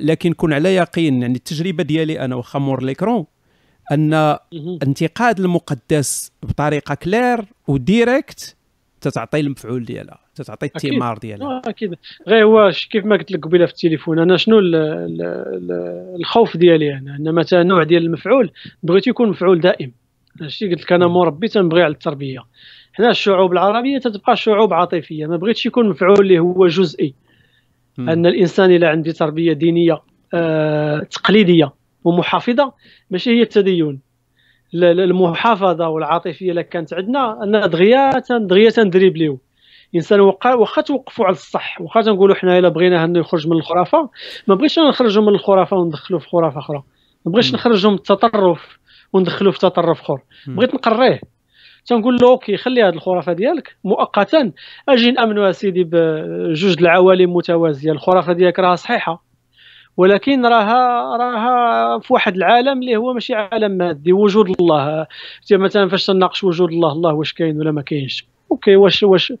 [0.00, 3.26] لكن كن على يقين يعني التجربة ديالي أنا وأخا مور ليكرون
[3.92, 4.14] أن
[4.82, 8.56] انتقاد المقدس بطريقة claire و directe
[9.00, 11.46] تتعطي المفعول ديالها تتعطي الثمار ديالها.
[11.46, 11.94] آه، أكيد.
[12.28, 14.60] غير هو كيف ما قلت لك قبيلة في التليفون أنا شنو
[16.20, 18.50] الخوف ديالي أنا؟ أن مثلا نوع ديال المفعول
[18.82, 19.92] بغيت يكون مفعول دائم.
[20.40, 22.40] هادشي قلت لك أنا مربي تنبغي على التربية.
[22.92, 27.14] حنا الشعوب العربية تتبقى شعوب عاطفية ما بغيتش يكون مفعول اللي هو جزئي.
[27.98, 28.10] م.
[28.10, 30.02] أن الإنسان إلى عنده تربية دينية
[30.34, 31.72] آه تقليدية
[32.04, 32.72] ومحافظة
[33.10, 34.00] ماشي هي التدين.
[34.74, 39.40] المحافظة والعاطفية اللي كانت عندنا ان دغيا دغيا تندريبليو
[39.92, 41.80] الإنسان واخا توقفوا على الصح.
[41.80, 44.10] واخا تنقولوا حنا إلا بغينا انه يخرج من الخرافة
[44.46, 46.82] ما بغيتش نخرجوا من الخرافة وندخلوا في خرافة أخرى.
[47.26, 48.78] ما بغيتش نخرجوا من التطرف
[49.12, 50.18] وندخلوا في تطرف أخر.
[50.46, 51.20] بغيت نقريه.
[51.86, 53.76] تنقول له أوكي خلي هذه الخرافة ديالك.
[53.84, 54.52] مؤقتا
[54.88, 57.92] أجي نامنوا سيدي بجوج العوالم متوازية.
[57.92, 59.24] الخرافة ديالك راها صحيحة
[59.96, 65.06] ولكن راها راها في واحد العالم اللي هو ماشي عالم مادي وجود الله.
[65.52, 69.32] مثلا فاش تناقش وجود الله الله واش كاين ولا ما كاينش؟ okay واش واش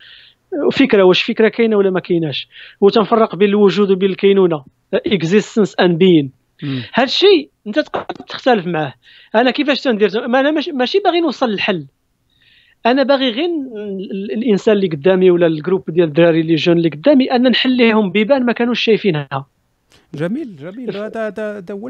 [0.72, 2.48] فكرة واش فكرة كاينة ولا ما كايناش؟
[2.80, 4.64] وتنفرق بين الوجود وبين الكينونة.
[4.94, 6.30] en: existence ان بين
[6.92, 8.94] هذا الشيء أنت تقدر تختلف معاه.
[9.34, 11.86] أنا كيفاش تندير؟ ما أنا ماشي باغي نوصل للحل.
[12.86, 13.50] أنا باغي غير
[14.32, 18.10] الإنسان اللي قدامي ولا ال groupe ديال الدراري les jeunes اللي قدامي ان نحل لهم
[18.10, 19.46] بيبان ما كانوش شايفينها.
[20.14, 20.96] جميل جميل.
[20.96, 21.88] هذا هذا هذا هو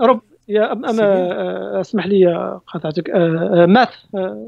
[0.00, 3.88] رب يا اما آه، اسمح لي قطعتك آه، آه، ماث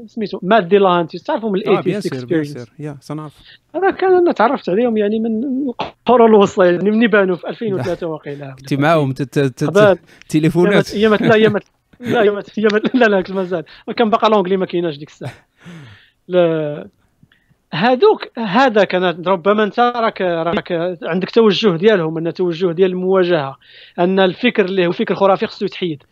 [0.07, 3.33] سميتو ماث دي لانتي تعرفوا من الايثيست اكسبيرينس يا سنعرف.
[3.75, 8.55] هذا كان أنا تعرفت عليهم يعني من القرون الوسطى يعني من بانوا في 2003 واقيلا
[8.59, 9.13] كنت معاهم
[10.29, 10.93] تليفونات.
[10.93, 11.63] ايامات لا ايامات
[11.99, 13.63] لا ايامات لا لا مازال
[13.97, 15.48] كان باقا لونجلي ما كايناش ديك الساعة.
[17.73, 23.57] هادوك هذا كانت ربما انت راك راك عندك توجه ديالهم أن توجه ديال المواجهة
[23.99, 26.03] أن الفكر اللي هو فكر خرافي خصو يتحيد.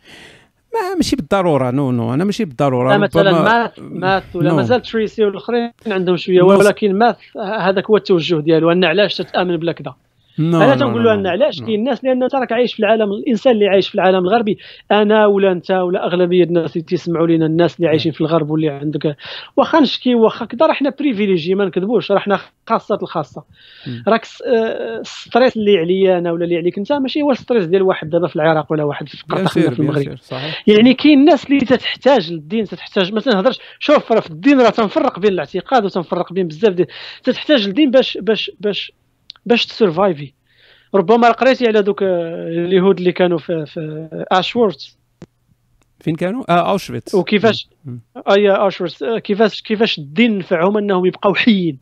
[0.74, 2.90] ما ماشي بالضرورة non non أنا ماشي بالضرورة.
[2.90, 8.40] لا مثلا ماث ماث ولا مازال تريسي والأخرين عندهم شوية ولكن Matt هذاك هو التوجه
[8.40, 9.94] ديالو أن علاش تتآمن بلا كذا؟
[10.38, 13.66] أنا تنقول له ان علاش؟ كاين الناس لأن انت راك عايش في العالم الإنسان اللي
[13.66, 14.58] عايش في العالم الغربي
[14.92, 18.68] أنا ولا أنت ولا أغلبية الناس اللي تسمعوا لنا الناس اللي عايشين في الغرب واللي
[18.68, 19.16] عندك.
[19.56, 22.12] واخا نشكي واخا كذا راه حنا privilégiés ما نكذبوش.
[22.12, 23.44] راه حنا خاصة الخاصة.
[24.08, 24.22] راك
[25.00, 28.10] ال stress اللي عليا أنا ولا اللي عليك أنت ماشي هو ال stress ديال واحد
[28.10, 30.16] دابا في العراق ولا واحد في قطر في المغرب.
[30.20, 30.64] صحيح.
[30.66, 35.18] يعني كاين الناس اللي تحتاج للدين تحتاج مثلا نهضرش شوف راه في الدين راه تنفرق
[35.18, 36.88] بين الاعتقاد وتنفرق بين بزاف ديال
[37.24, 38.92] تحتاج للدين باش باش باش
[39.48, 40.32] باش ت survivre
[40.94, 44.96] ربما قريتي على دوك اليهود اللي كانوا في في Auschwitz
[46.00, 47.68] فين كانوا؟ آه Auschwitz وكيفاش؟
[48.30, 51.78] أي Auschwitz كيفاش كيفاش الدين نفعهم أنهم يبقاو حيين؟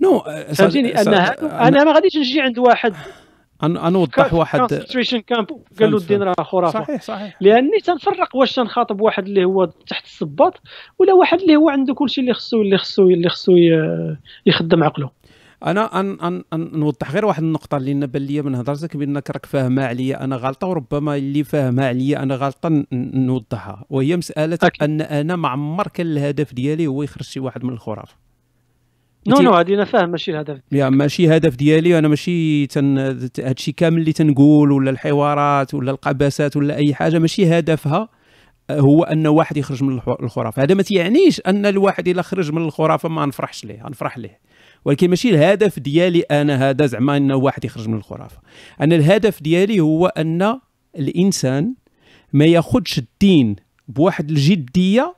[0.00, 0.20] non
[0.54, 2.94] فهمتيني؟ أنا أنا ما غاديش نجي عند واحد.
[3.64, 5.46] نوضح واحد concentration camp
[5.80, 6.84] قال له الدين راه خرافة.
[6.84, 7.36] صحيح صحيح.
[7.40, 10.60] لأني تنفرق واش تنخاطب واحد اللي هو تحت الصباط
[10.98, 13.52] ولا واحد اللي هو عنده كل شيء اللي خصو اللي خصو اللي خصو
[14.46, 15.10] يخدم عقله.
[15.66, 19.46] أنا أن أن أن نوضح غير واحد النقطة اللي بان لي من هضرتك بانك راك
[19.46, 23.84] فاهمها عليا أنا غلطة وربما اللي فاهمها عليا أنا غلطة نوضحها.
[23.90, 24.82] وهي مسألة أكيد.
[24.82, 28.14] أن أنا ما عمر كان الهدف ديالي هو يخرج شي واحد من الخرافه
[29.28, 30.60] نو نو هذه أنا فاهم ماشي الهدف.
[30.72, 32.98] يا ماشي هدف ديالي أنا ماشي تن
[33.38, 38.08] هادشي كامل اللي تنقول ولا الحوارات ولا القباسات ولا أي حاجة ماشي هدفها
[38.70, 40.62] هو أن واحد يخرج من الخرافة.
[40.62, 44.38] هذا ما تيعنيش أن الواحد إلا خرج من الخرافة ما نفرحش ليه نفرح ليه.
[44.84, 48.38] ولكن ماشي الهدف ديالي أنا هذا زعما ان واحد يخرج من الخرافة.
[48.80, 50.60] أنا الهدف ديالي هو أن
[50.98, 51.74] الإنسان
[52.32, 53.56] ما ياخذش الدين
[53.88, 55.14] بواحد الجدية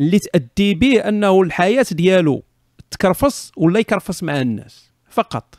[0.00, 2.42] اللي تأدي به أنه الحياة ديالو
[2.90, 5.58] تكرفص ولا يكرفص مع الناس فقط.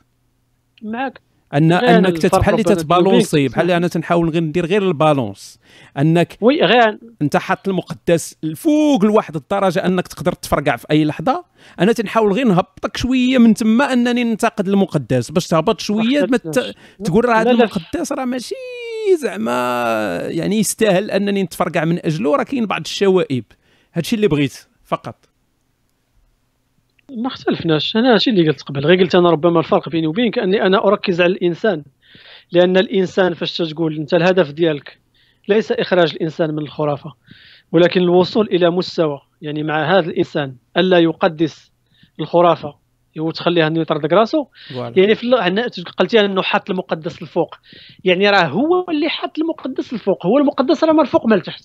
[0.84, 1.22] معك
[1.54, 5.60] ان أنك بحال اللي تت balancer بحال أنا تنحاول غير ندير غير ال balance؟
[5.98, 11.46] أنك oui غير أنت حاط المقدس الفوق لواحد الدرجة أنك تقدر تفرقع في أي لحظة.
[11.80, 15.32] أنا تنحاول غير نهبطك شوية من تما أنني ننتقد المقدس.
[15.32, 16.38] باش تهبط شوية ما
[17.04, 18.56] تقول راه هذا المقدس راه ماشي
[19.20, 23.44] زعما يعني يستاهل أنني نتفرقع من أجله راه كاين بعض الشوائب.
[23.94, 24.54] هادشي اللي بغيت
[24.84, 25.29] فقط.
[27.18, 27.96] ما اختلفناش.
[27.96, 31.22] أنا هادشي اللي قلت قبل غير قلت أنا ربما الفرق بيني وبينك أني أنا أركز
[31.22, 31.84] على الإنسان
[32.52, 35.00] لأن الإنسان فاش تقول أنت الهدف ديالك
[35.48, 37.14] ليس إخراج الإنسان من الخرافة
[37.72, 41.72] ولكن الوصول إلى مستوى يعني مع هذا الإنسان ألا يقدس
[42.20, 42.76] الخرافة
[43.20, 44.46] وتخليها أنه يطردق راسو
[44.98, 45.32] يعني في
[45.98, 47.56] قلتي أنه حاط المقدس الفوق.
[48.04, 51.64] يعني راه هو اللي حاط المقدس الفوق هو المقدس راه من الفوق من التحت.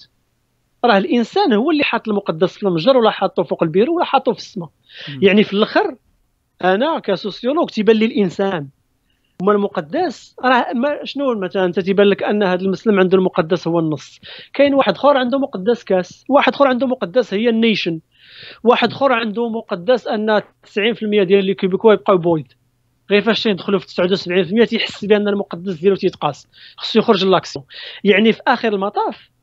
[0.85, 4.39] راه الإنسان هو اللي حاط المقدس في المجر ولا حاطه فوق البيرو ولا حاطه في
[4.39, 4.69] السماء.
[5.23, 5.97] يعني في الآخر
[6.65, 8.69] أنا ك sociologue تيبان لي الإنسان.
[9.43, 10.66] وما المقدس راه
[11.05, 14.20] شنو مثلا أنت تيبان لك أن هذا المسلم عنده المقدس هو النص.
[14.55, 16.24] كاين واحد آخر عنده مقدس كاس.
[16.28, 18.01] واحد آخر عنده مقدس هي ال nation.
[18.65, 20.43] واحد آخر عنده مقدس أن 90%
[21.23, 22.53] ديال لي québécois يبقاو weed.
[23.11, 26.48] غير فاش تيدخلوا في 79% تيحس بأن المقدس ديالو تيتقاس.
[26.77, 27.65] خصو يخرج l'action
[28.05, 29.34] يعني في آخر المطاف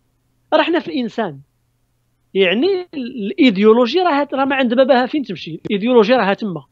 [0.54, 1.40] راه حنا في الإنسان.
[2.34, 5.62] يعني الايديولوجيا راه راه ما عند بابها فين تمشي.
[5.66, 6.64] الايديولوجيا راه تما.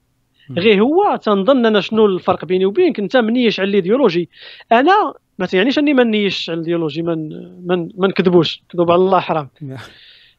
[0.57, 2.99] غير هو تنظن أنا شنو الفرق بيني وبينك.
[2.99, 4.29] أنت منيش على l'idéologie.
[4.71, 7.01] أنا ما تعنيش أني ما نيش على l'idéologie.
[7.01, 7.29] من
[7.67, 8.63] من ما نكذبوش.
[8.69, 9.49] كذوب على الله حرام.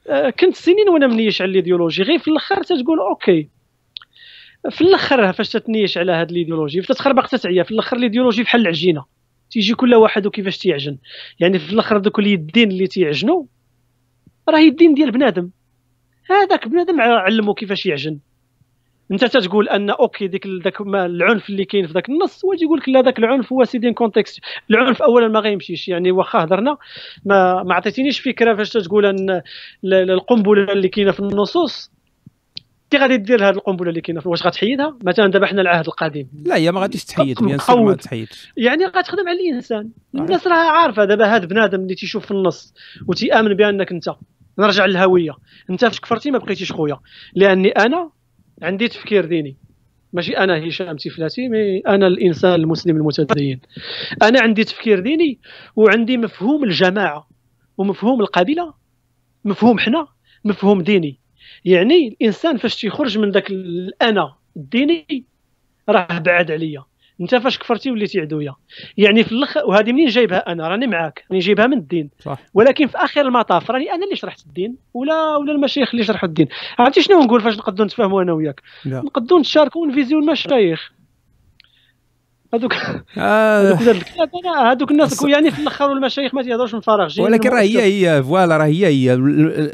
[0.09, 2.03] آه، كنت سنين وأنا منيش على l'idéologie.
[2.03, 3.49] غير في الأخر تتقول okay.
[4.71, 6.81] في الأخر فاش تتنيش على هذه l'idéologie.
[6.81, 7.63] تتخربق تتعيا.
[7.63, 9.05] في الأخر l'idéologie بحال العجينة.
[9.51, 10.99] تيجي كل واحد وكيفاش تيعجن.
[11.41, 13.45] يعني في الأخر دوك اليدين اللي تيعجنوا
[14.49, 15.51] راه يدين ديال بنادم.
[16.31, 18.19] هذاك بنادم علمو كيفاش يعجن.
[19.13, 22.89] أنت تتقول أن أوكي ديك داك العنف اللي كاين في ذاك النص هو تيقول لك
[22.89, 24.41] لا ذاك العنف هو سيدين كونتكست
[24.71, 25.89] العنف اولا ما غيمشيش.
[25.89, 26.77] يعني واخا هضرنا
[27.25, 29.43] ما ما عطيتينيش فكرة فاش تقول أن
[29.85, 31.91] القنبلة اللي كاينة في النصوص
[32.93, 36.29] انت غادي دير هذه القنبلة اللي كاينة واش غتحيدها؟ مثلا دابا حنا العهد القديم.
[36.45, 38.53] لا هي ما غاديش تحيد ما تحيدش.
[38.57, 39.91] يعني غتخدم على الإنسان.
[40.15, 42.75] الناس راه عارفة دابا هذا بنادم اللي تيشوف في النص
[43.07, 44.05] وتيامن بأنك أنت.
[44.59, 45.33] نرجع للهوية.
[45.71, 47.01] أنت فاش كفرتي ما بقيتيش خويا.
[47.35, 48.11] لأني أنا
[48.63, 49.57] عندي تفكير ديني.
[50.13, 53.61] ماشي أنا هشام تيفلاتي mais أنا الإنسان المسلم المتدين.
[54.23, 55.39] أنا عندي تفكير ديني
[55.77, 57.29] وعندي مفهوم الجماعة
[57.79, 58.75] ومفهوم القبيلة
[59.45, 60.07] مفهوم حنا
[60.45, 61.20] مفهوم ديني.
[61.65, 65.25] يعني الإنسان فاش تيخرج من ذاك الأنا الديني
[65.89, 66.85] راه بعد عليا.
[67.21, 68.55] أنت فاش كفرتي وليتي عدويا
[68.97, 71.25] يعني في الآخر وهذه منين جايبها أنا؟ راني معاك.
[71.31, 72.11] راني جايبها من الدين.
[72.19, 72.39] صح.
[72.55, 76.49] ولكن في آخر المطاف راني أنا اللي شرحت الدين ولا ولا المشايخ اللي شرحوا الدين.
[76.79, 80.93] عرفتي شنو نقول فاش نقدروا نتفاهموا أنا وياك؟ نقدروا نتشاركوا ون viser المشايخ.
[82.55, 82.75] هذوك
[83.19, 83.79] آه.
[84.73, 87.21] هذوك الناس يعني في الأخر المشايخ ما تيهضروش من فراغ.
[87.21, 89.15] ولكن راه هي هي voilà راه هي هي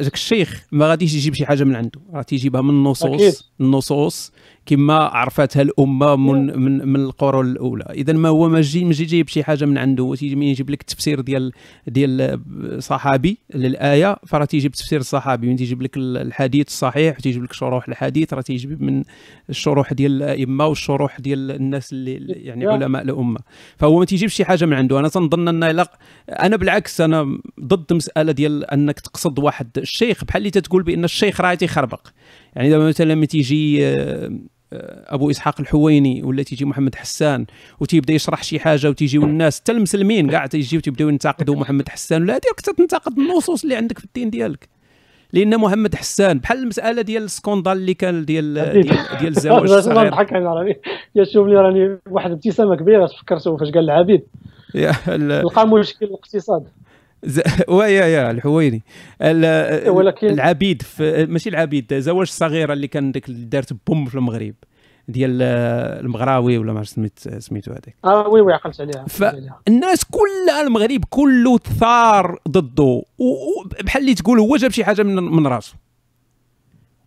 [0.02, 4.32] ذاك الشيخ ما غاديش يجيب شي حاجة من عنده راه تيجيبها من النصوص النصوص.
[4.66, 7.84] كما عرفتها الأمة من من من القرون الأولى.
[7.90, 10.14] اذا ما هو ما جي ماشي جايب شي حاجة من عنده.
[10.14, 11.52] تيجي يجيب لك التفسير ديال
[11.86, 12.40] ديال
[12.82, 15.47] صحابي للآية فراه تيجيب تفسير الصحابي.
[15.47, 19.02] من تيجيب لك الحديث الصحيح وتيجيب لك شروح الحديث راه تيجيب من
[19.51, 23.40] الشروح ديال الأئمة والشروح ديال الناس اللي يعني علماء الأمة.
[23.76, 24.98] فهو ما تيجيبش شي حاجة من عنده.
[24.98, 25.98] أنا تنظن أن لا
[26.28, 31.40] أنا بالعكس أنا ضد مسألة ديال أنك تقصد واحد الشيخ بحال اللي تتقول بأن الشيخ
[31.40, 32.09] راه تيخربق.
[32.56, 34.38] يعني دابا مثلا لما تيجي آه،
[35.06, 37.46] أبو إسحاق الحويني ولا تيجي محمد حسان
[37.80, 42.22] وتيبدا يشرح شي حاجة وتيجيو الناس حتى المسلمين كاع تيجيو تيبداو ينتقدوا محمد حسان.
[42.22, 44.68] ولا هذيك تنتقد النصوص اللي عندك في الدين ديالك.
[45.32, 50.06] لأن محمد حسان بحال المسألة ديال السكوندال اللي كان ديال ديال, ديال الزواج الصغير.
[50.06, 50.76] نضحك راني
[51.14, 54.22] يا شوف لي راني واحد ابتسامة كبيرة تفكرته فاش قال العبيد؟
[55.44, 56.68] لقى مشكل الاقتصاد.
[57.68, 58.82] ويا يا الحويني
[59.86, 64.55] ولكن العبيد في ماشي العبيد زواج الصغيره اللي كان ديك دارت بوم في المغرب
[65.09, 65.43] ديال
[66.02, 67.97] المغراوي ولا ما عرفت سميت سميتو هذاك.
[68.05, 74.56] آه oui oui عقلت عليها فالناس كلها المغرب كله ثار ضده وبحال اللي تقول هو
[74.56, 75.74] جاب شي حاجة من من راسه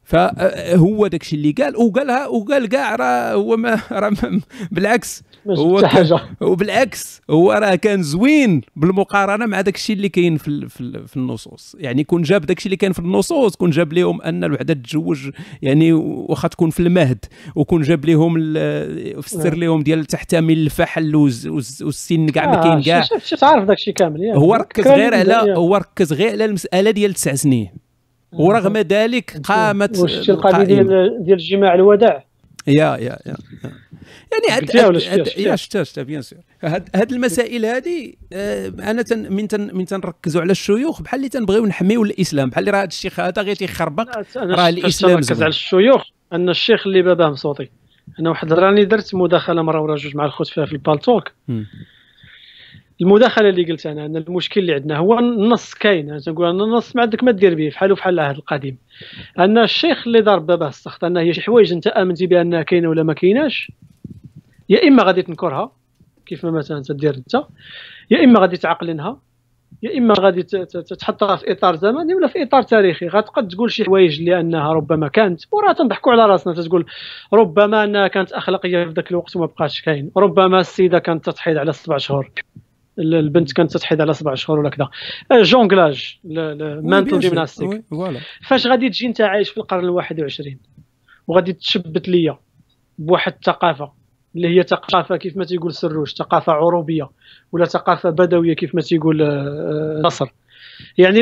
[0.09, 4.11] فهو داك الشيء اللي قال وقالها وقال كاع راه هو ما راه
[4.71, 5.23] بالعكس.
[5.47, 6.19] هو حاجة.
[6.41, 11.75] وبالعكس هو راه كان زوين بالمقارنة مع داك الشيء اللي كاين في في, في النصوص.
[11.79, 15.29] يعني كون جاب داك الشيء اللي كاين في النصوص كون جاب لهم أن الوحدة تتزوج
[15.61, 17.25] يعني واخا تكون في المهد
[17.55, 18.53] وكون جاب لهم
[19.21, 24.23] فسر لهم ديال تحتمل الفحل والسن كاع ما كاين كاع شفت عارف داك الشيء كامل
[24.23, 27.88] يعني هو ركز غير على هو ركز غير على المسألة ديال تسع سنين.
[28.31, 32.25] ورغم ذلك قامت وشتي القضية ديال ديال الجماع الوداع؟
[32.67, 33.35] يا يا يا
[34.31, 36.39] يعني هاد يا شتا شتا bien sûr.
[36.63, 41.65] هاد المسائل هذه آه، أنا تن من تن من تنركزوا على الشيوخ بحال اللي تنبغيو
[41.65, 42.49] نحميو الإسلام.
[42.49, 46.87] بحال اللي راه هاد الشيخ هذا غير تيخربق راه الإسلام نركز على الشيوخ أن الشيخ
[46.87, 47.69] اللي باباه مصوتي.
[48.19, 51.31] أنا واحد راني درت مداخلة مرة ولا جوج مع الخوت فيها في البالتوك.
[53.01, 56.19] المداخلة اللي قلت أنا أن المشكل اللي عندنا هو النص كاين.
[56.19, 58.77] تنقول أن النص ما عندك ما دير به بحالو بحال العهد القديم.
[59.39, 63.03] أن الشيخ اللي ضرب باباه السخط أن هي شي حوايج أنت آمنتي بأنها كاينة ولا
[63.03, 63.71] ما كايناش
[64.69, 65.71] يا إما غادي تنكرها
[66.25, 67.35] كيف ما مثلا تدير أنت
[68.11, 69.21] يا إما غادي تعقلنها
[69.83, 70.43] يا إما غادي
[70.99, 73.07] تحطها في إطار زمني ولا في إطار تاريخي.
[73.07, 76.53] غتقد تقول شي حوايج لانها ربما كانت وراه تنضحكوا على راسنا.
[76.53, 76.85] تقول
[77.33, 80.11] ربما أنها كانت أخلاقية في ذاك الوقت وما بقاش كاين.
[80.17, 82.31] ربما السيدة كانت تضحيد على سبع شهور.
[82.99, 84.89] البنت كانت تتحيد على سبع شهور ولا كذا.
[85.41, 87.83] جونغلاج مانتو جيمناستيك.
[88.47, 90.59] فاش غادي تجي انت عايش في القرن الواحد وعشرين
[91.27, 92.37] وغادي تشبت ليا
[92.97, 93.91] بواحد الثقافة
[94.35, 97.09] اللي هي ثقافة كيف ما تيقول سروش ثقافة عروبية
[97.51, 100.27] ولا ثقافة بدوية كيف ما تيقول آه، نصر.
[100.97, 101.19] يعني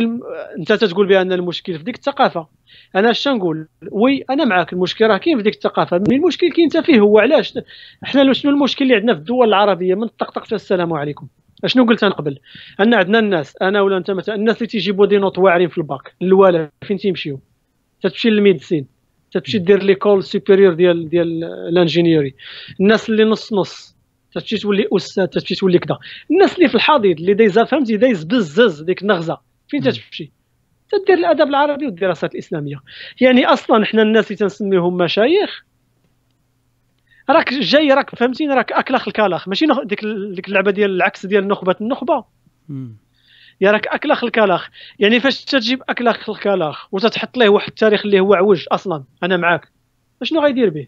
[0.60, 2.48] انت تتقول بأن المشكل في ديك الثقافة.
[2.96, 5.98] أنا اش نقول؟ oui أنا معاك المشكل راه كاين في ديك الثقافة.
[5.98, 7.54] من المشكل كاين انت فيه هو علاش؟
[8.04, 11.28] إحنا شنو المشكل اللي عندنا في الدول العربية؟ من طقطقت السلام عليكم.
[11.64, 12.40] أشنو قلت أنا قبل؟
[12.80, 16.14] أن عندنا الناس أنا ولا أنت مثلا الناس اللي تيجيبوا des notes واعرين في الباك
[16.22, 17.40] الوالا فين تيمشيو؟
[18.02, 18.88] تتمشي لل médecine
[19.32, 22.36] تتمشي دير l'école supérieure ديال ديال ال ingénierie.
[22.80, 23.96] الناس اللي نص نص
[24.34, 25.98] تمشي تولي أستاذ تمشي تولي كذا.
[26.32, 29.38] الناس اللي في الحضيض اللي دايزة فهمتي؟ دايز بزز ديك النغزة.
[29.68, 30.32] فين تتمشي؟
[30.92, 32.76] تدير الأدب العربي والدراسات الإسلامية.
[33.22, 35.67] يعني أصلا حنا الناس اللي تنسميهم مشايخ
[37.30, 41.76] راك جاي راك فهمتيني؟ راك أكلخ الكلاخ ماشي ديك ديك اللعبة ديال العكس ديال نخبه
[41.82, 42.24] النخبة.
[43.62, 48.34] يا راك أكلخ الكلاخ يعني فاش تجيب أكلخ الكلاخ وتتحط ليه واحد التاريخ اللي هو
[48.34, 49.68] عوج أصلا أنا معاك.
[50.24, 50.88] شنو غيدير به؟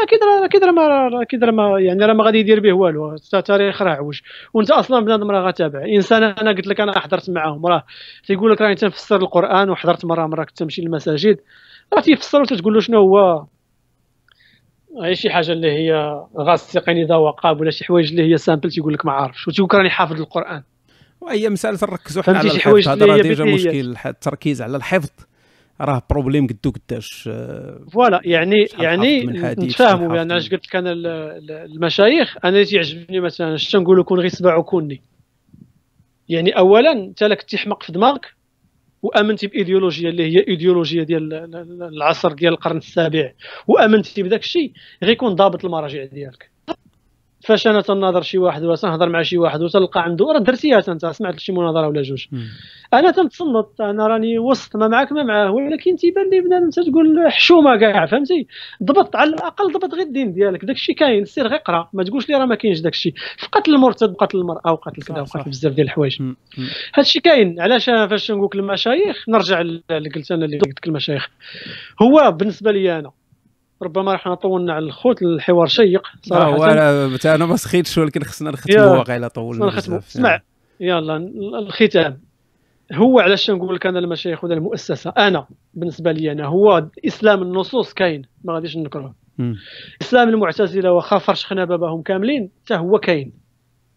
[0.00, 3.14] أكيد راه أكيد راه ما أكيد راه ما يعني راه ما غادي يدير به والو.
[3.34, 4.20] التاريخ راه عوج.
[4.54, 7.66] وأنت أصلا بنادم راه غتابع إنسان أنا قلت لك أنا حضرت معاهم.
[7.66, 7.84] راه
[8.26, 11.38] تيقول لك راني تنفسر القرآن وحضرت مرة مرة كنت تمشي للمساجد.
[11.94, 13.46] راه تيفسر وتتقول له شنو هو؟
[15.02, 18.94] هي شي حاجة اللي هي غاسق إذا وقب ولا شي حوايج اللي هي simple تيقول
[18.94, 20.62] لك ما عارفش وتيقول راني حافظ القرآن.
[21.20, 25.10] وهي مسألة نركزوا حنا على الحفظ؟ هذا راه déjà مشكل التركيز على الحفظ.
[25.80, 30.08] راه problème قدو قداش آه، voilà يعني يعني نتفاهموا.
[30.08, 30.92] بان علاش قلت لك أنا
[31.64, 35.02] المشايخ أنا تيعجبني مثلا أش تنقولوا كون غير سبع وكوني.
[36.28, 38.34] يعني اولا أنت لك تحمق في دماغك
[39.02, 41.32] وامنتي بايديولوجيا اللي هي ايديولوجيا ديال
[41.82, 43.32] العصر ديال القرن السابع.
[43.68, 44.72] وامنتي بداك الشيء
[45.04, 46.50] غيكون ضابط المراجع ديالك.
[47.44, 51.06] فاش أنا تناظر شي واحد ولا تنهضر مع شي واحد وتلقى عنده راه درتيها انت
[51.06, 52.26] سمعت شي مناظرة ولا جوج؟
[52.94, 57.76] أنا تنتصنت أنا راني وسط ما معاك ما معاه ولكن تيبان لي بنادم تقول حشومة
[57.76, 58.46] كاع فهمتي؟
[58.82, 62.28] ضبط على الأقل ضبط غير الدين ديالك داك الشيء كاين سير غير اقرا ما تقولش
[62.28, 65.72] لي راه ما كاينش داك الشيء في قتل المرتد قتل المرأة وقتل كذا وقتل بزاف
[65.72, 66.22] ديال الحوايج.
[66.22, 66.36] هذا
[66.98, 71.28] الشيء كاين علاش فاش نقول لك المشايخ؟ نرجع اللي قلت أنا اللي قلت المشايخ.
[72.02, 73.10] هو بالنسبة لي أنا
[73.82, 76.72] ربما راح طولنا على الخوت الحوار شيق صراحة.
[76.72, 80.40] أنا أنا ما سخيتش ولكن خصنا نختموا واقع الا طولنا نختموا اسمع
[80.80, 81.16] يلا
[81.58, 82.20] الختام.
[82.92, 87.92] هو علاش نقول لك أنا المشايخ ولا المؤسسة؟ أنا بالنسبة لي أنا هو إسلام النصوص
[87.92, 89.14] كاين ما غاديش نكرهه.
[90.02, 93.32] إسلام المعتزلة واخا فرشخنا باباهم كاملين حتى هو كاين.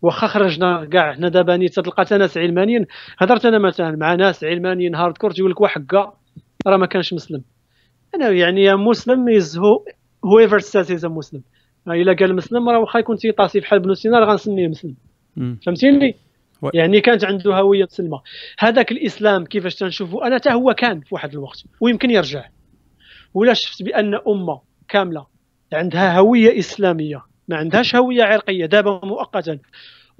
[0.01, 2.85] واخا خرجنا كاع حنا دابا نيت تلقى ناس علمانيين.
[3.17, 5.93] هضرت أنا مثلا مع ناس علمانيين hardcore تيقول لك واحد
[6.67, 7.41] راه ما كانش مسلم.
[8.15, 11.41] أنا يعني مسلم is whoever says is مسلم
[11.87, 14.95] إلا قال مسلم راه واخا يكون تيطاسي بحال بنو سينا راه غنسميه مسلم.
[15.65, 16.15] فهمتيني؟
[16.73, 18.21] يعني كانت عنده هوية مسلمة.
[18.59, 22.45] هذاك الإسلام كيفاش تنشوفه أنا حتى هو كان في واحد الوقت ويمكن يرجع.
[23.33, 25.25] ولا شفت بأن أمة كاملة
[25.73, 28.65] عندها هوية إسلامية ما عندهاش هوية عرقية.
[28.65, 29.59] دابا مؤقتا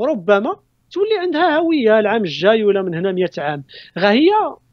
[0.02, 0.56] ربما
[0.96, 3.64] تولي عندها هويه العام الجاي ولا من هنا 100 عام.
[4.00, 4.30] غا هي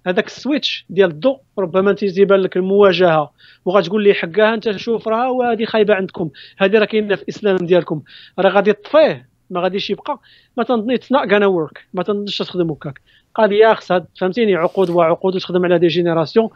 [0.07, 3.33] هذاك السويتش ديال الضوء ربما أنت تيبان لك المواجهة.
[3.65, 6.31] وغتقول لي حقها أنت شوف راه وهذه خايبة عندكم.
[6.59, 8.03] هذه راه كاينة في الإسلام ديالكم.
[8.39, 10.21] راه غادي تطفيه ما غاديش يبقى.
[10.57, 13.01] ما تنظني it's not gonna work ما تنظنش تخدم هكاك.
[13.35, 16.49] قضية خصها فهمتيني؟ عقود وعقود وتخدم على des générations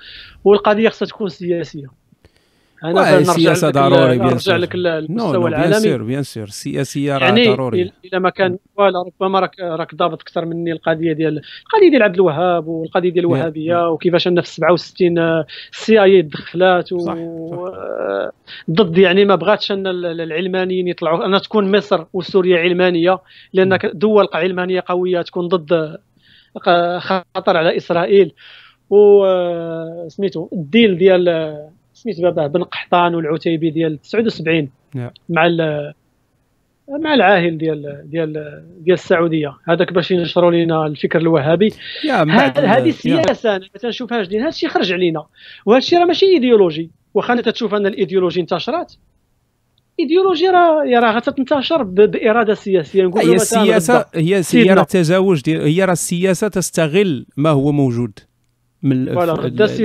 [0.45, 2.06] والقضية خصها تكون سياسية.
[2.85, 7.49] أنا السياسة ضروري bien sûr لك المستوى العالمي bien sûr bien sûr السياسيه راه يعني
[7.49, 7.93] ضروري.
[8.05, 12.15] الا ما كان ولا ربما راك راك ضابط أكثر مني القضية ديال القضية ديال عبد
[12.15, 15.19] الوهاب والقضية ديال الوهابية وكيفاش أنا في 67
[15.73, 16.99] السي آي دخلات و
[18.71, 21.27] ضد يعني ما بغاتش أن العلمانيين يطلعوا.
[21.27, 23.19] أن تكون مصر وسوريا علمانية
[23.53, 25.97] لأن دول علمانية قوية تكون ضد
[26.99, 28.33] خطر على إسرائيل.
[28.91, 29.27] و
[30.09, 31.25] سميتو الديل ديال
[31.97, 35.11] سميت باباه بن قحطان والعتيبي ديال 79 نعم.
[35.29, 35.47] مع
[36.89, 38.33] مع العاهل ديال ديال
[38.81, 39.57] ديال السعودية.
[39.65, 41.73] هذاك باش ينشروا لنا الفكر الوهابي.
[42.09, 45.27] هذه السياسة أنا ما تنشوفهاش دين هذا الشيء خرج علينا.
[45.67, 46.91] وهذا الشيء راه ماشي إيديولوجي.
[47.15, 48.99] واخا انت تشوف أن الإيديولوجي انتشرت
[50.01, 53.05] ايديولوجيا راه راه غتنتشر بإرادة سياسية.
[53.05, 58.19] نقول هي السياسة هي سياره تزاوج هي راه السياسة تستغل ما هو موجود.
[58.89, 59.15] من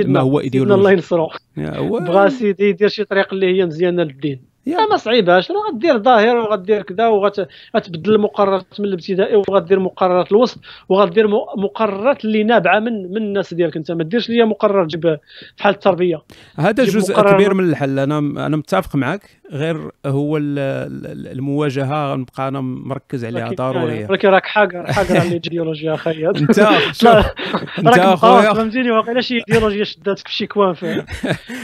[0.06, 4.52] ما هو ايديولوجي الله ينصرو بغا سيدي يدير شي طريق اللي هي مزيانة للدين.
[4.66, 10.60] لا ما صعيباش راه غدير ظاهر وغدير كذا وغتبدل المقررات من الابتدائي وغدير مقررات الوسط
[10.88, 13.90] وغدير مقررات اللي نابعة من من الناس ديالك انت.
[13.90, 15.18] ما ديرش ليا مقرر جيب
[15.58, 16.22] بحال التربية.
[16.56, 17.98] هذا جزء كبير من الحل.
[17.98, 24.06] أنا أنا متفق معك غير هو المواجهة نبقى أنا مركز عليها ضرورية.
[24.10, 26.26] ولكن راك حاقر حاقر على الإيديولوجيا أخي.
[26.28, 26.58] أنت
[27.78, 28.54] أنت أخويا.
[28.54, 31.04] فهمتيني واقيلا شي إيديولوجيا شداتك في شي coin في,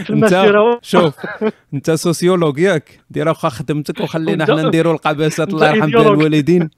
[0.05, 0.79] في المسيرة.
[0.83, 1.15] شوف
[1.75, 5.49] أنت sociologue ياك دير واخا خدمتك وخلينا حنا نديروا القباسات.
[5.49, 6.71] الله يرحم بها الوالدين.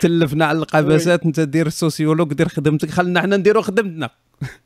[0.00, 1.24] تلفنا على القباسات.
[1.24, 2.90] أنت دير ال sociologue دير خدمتك.
[2.90, 4.10] خلينا حنا نديروا خدمتنا.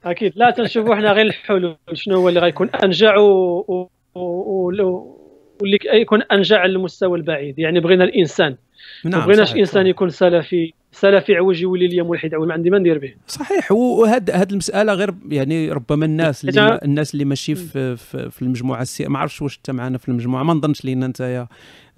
[0.05, 0.33] أكيد.
[0.37, 1.77] لا تنشوفوا حنا غير الحلول.
[1.93, 3.59] شنو هو اللي غيكون أنجع و...
[3.69, 3.89] و...
[4.15, 5.20] و...
[5.61, 7.59] واللي يكون أنجع على المستوى البعيد.
[7.59, 8.57] يعني بغينا الإنسان.
[9.05, 12.79] نعم ما بغيناش إنسان يكون سلفي سلفي عوج يولي لي ملحد عوج ما عندي ما
[12.79, 13.15] ندير به.
[13.27, 18.43] صحيح وهاد هاد المسألة غير يعني ربما الناس اللي الناس اللي ماشي في, في, في
[18.43, 20.43] المجموعة السي ما عرفتش واش انت معنا في المجموعة.
[20.43, 21.49] ما نظنش لأن أنت يا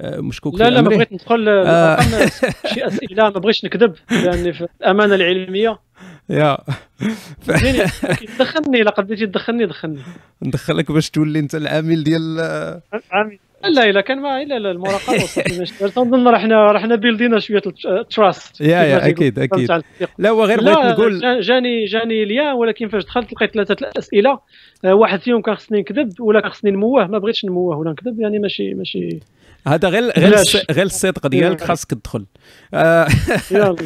[0.01, 2.01] آه، مشكوك لا لا ما بغيت ندخل آه.
[2.75, 5.79] شي اسئله ما بغيتش نكذب لأني في الأمانة العلمية.
[6.31, 6.59] يا.
[8.39, 10.01] دخلني لقد بديتي تدخلني دخلني.
[10.43, 12.41] ندخلك باش تولي أنت العامل ديال
[13.11, 13.39] عامل.
[13.65, 15.27] لا إلا كان ما لا لا المراقبة
[15.95, 17.63] تنظن رحنا رحنا بيلدينا شوية
[18.11, 19.83] تراست يا يا أكيد أكيد.
[20.19, 24.39] لا هو غير بغيت نقول جاني جاني ليا ولكن فاش دخلت لقيت ثلاثة الأسئلة.
[24.85, 27.07] آه، واحد فيهم كان خصني نكذب ولا كان خصني نموه.
[27.07, 29.21] ما بغيتش نموه ولا نكذب يعني ماشي ماشي
[29.67, 30.35] هذا غير غير
[30.71, 32.25] غير الصدق ديالك خاصك تدخل.
[33.51, 33.77] يلا.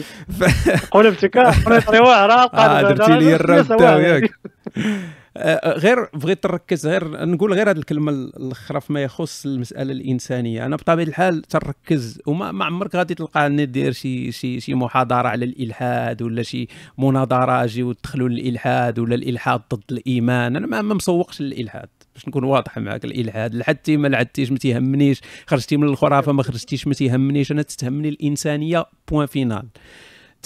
[0.91, 4.31] قلبتك قلبت راه درتي لي الرد ياك آه،
[5.65, 10.67] غير بغيت نركز غير نقول غير هذه الكلمة الاخرى فيما يخص المسألة الإنسانية.
[10.67, 15.45] أنا بطبيعة الحال تركز وما ما عمرك غادي تلقاني دير شي شي شي محاضرة على
[15.45, 20.57] الإلحاد ولا شي مناظرة اجيو تدخلوا للإلحاد ولا الإلحاد ضد الإيمان.
[20.57, 21.89] أنا ما مسوقش للإلحاد.
[22.15, 25.21] باش نكون واضح معك الإلحاد لحدتي ما لعدتيش ما تيهمنيش.
[25.47, 27.53] خرجتي من الخرافة ما خرجتيش ما تيهمنيش.
[27.53, 29.67] أنا تتهمني الإنسانية point final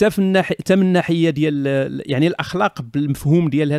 [0.00, 1.66] حتى في الناحيه حتى من الناحية ديال
[2.06, 3.76] يعني الأخلاق بالمفهوم ديالها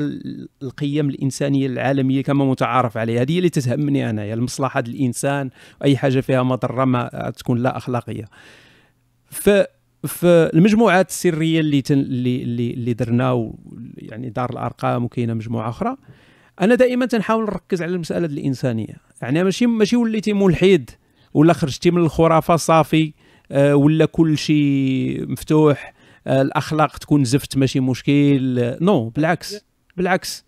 [0.64, 3.22] القيم الإنسانية العالمية كما متعارف عليها.
[3.22, 5.50] هذه اللي تتهمني أنايا المصلحة الانسان
[5.82, 8.26] واي حاجة فيها مضرة ما تكون لا أخلاقية.
[9.30, 9.50] ف
[10.04, 13.54] في المجموعات السرية اللي تن اللي اللي, اللي درنا
[13.98, 15.96] يعني دار الأرقام وكاينة مجموعة أخرى
[16.62, 18.96] أنا دائما تنحاول نركز على المسألة الإنسانية.
[19.22, 20.90] يعني ماشي ماشي وليتي ملحد
[21.34, 23.14] ولا خرجتي من الخرافة صافي
[23.52, 26.01] آه، ولا كل شيء مفتوح.
[26.28, 28.78] الأخلاق تكون زفت ماشي مشكل.
[28.82, 29.66] نو بالعكس
[29.98, 30.46] بالعكس.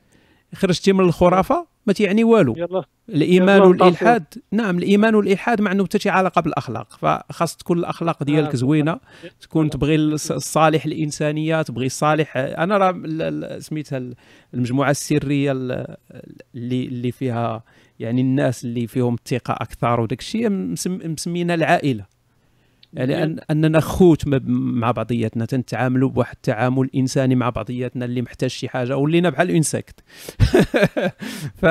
[0.55, 2.55] خرجتي من الخرافة ما تيعني والو.
[2.57, 2.83] يلا.
[3.09, 6.97] الإيمان والإلحاد نعم الإيمان والإلحاد ما عنده حتى علاقة بالأخلاق.
[6.99, 8.55] فخاص تكون الأخلاق ديالك آه.
[8.55, 8.99] زوينة
[9.41, 12.37] تكون تبغي الصالح الإنسانية تبغي الصالح.
[12.37, 14.01] أنا راه سميتها
[14.53, 15.97] المجموعة السرية اللي
[16.55, 17.63] اللي فيها
[17.99, 20.49] يعني الناس اللي فيهم الثقة أكثر وداك الشيء
[21.09, 22.05] مسمينا العائلة.
[22.93, 28.69] يعني أن أننا خوت مع بعضياتنا تنتعاملوا بواحد التعامل إنساني مع بعضياتنا اللي محتاج شي
[28.69, 29.99] حاجة ولينا بحال انسكت
[31.61, 31.65] ف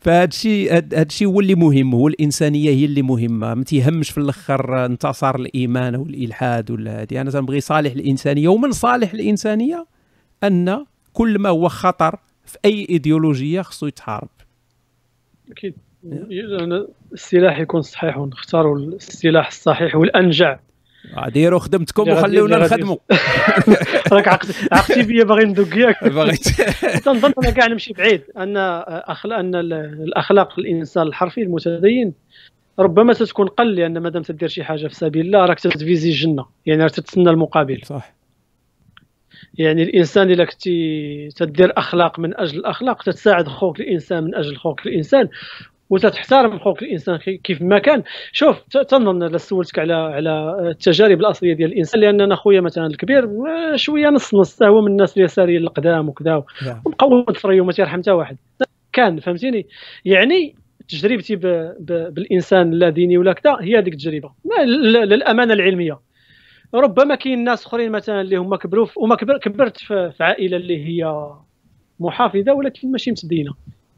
[0.00, 3.54] فهذا الشيء هذا الشيء هو اللي مهم هو الإنسانية هي اللي مهمة.
[3.54, 8.72] ما تيهمش في الأخر انتصر الإيمان أو الإلحاد ولا هذه أنا تنبغي صالح الإنسانية ومن
[8.72, 9.86] صالح الإنسانية
[10.44, 14.28] أن كل ما هو خطر في أي إيديولوجية خصو يتحارب.
[15.50, 15.85] أكيد.
[17.12, 20.58] السلاح يكون صحيح ونختاروا السلاح الصحيح والأنجع.
[21.28, 22.96] ديروا خدمتكم وخليونا نخدموا
[24.12, 24.28] راك
[24.72, 26.04] عقتي بيا باغي ندق ياك.
[26.04, 26.48] بغيت
[27.04, 28.22] تنظن أنا كاع نمشي بعيد.
[28.36, 32.12] أن اخلاق أن الأخلاق الإنسان الحرفي المتدين
[32.78, 36.46] ربما تتكون قل لأن مادام تدير شي حاجة في سبيل الله راك تتفيزي الجنة.
[36.66, 37.80] يعني راك تتسنى المقابل.
[37.84, 38.16] صح.
[39.54, 44.86] يعني الإنسان إلا كنتي تدير أخلاق من أجل الأخلاق تتساعد خوك الإنسان من أجل خوك
[44.86, 45.28] الإنسان.
[45.90, 48.02] وتتحترم حقوق الإنسان كيف ما كان.
[48.32, 53.28] شوف تنظن سولتك على على التجارب الأصلية ديال الإنسان لأن خويا مثلا الكبير
[53.74, 56.82] شوية نص نص هو من الناس اليساريين القدام وكذا نعم.
[56.84, 58.36] ومقود فري وما تيرحم حتى واحد.
[58.92, 59.66] كان فهمتيني؟
[60.04, 60.54] يعني
[60.88, 61.36] تجربتي
[62.10, 64.30] بالإنسان لا ديني ولا كذا هي هذيك التجربة.
[65.04, 65.98] للأمانة العلمية.
[66.74, 71.26] ربما كاين ناس أخرين مثلا اللي هما كبروا وما كبرت في عائلة اللي هي
[72.00, 73.54] محافظة ولكن ماشي متدينة.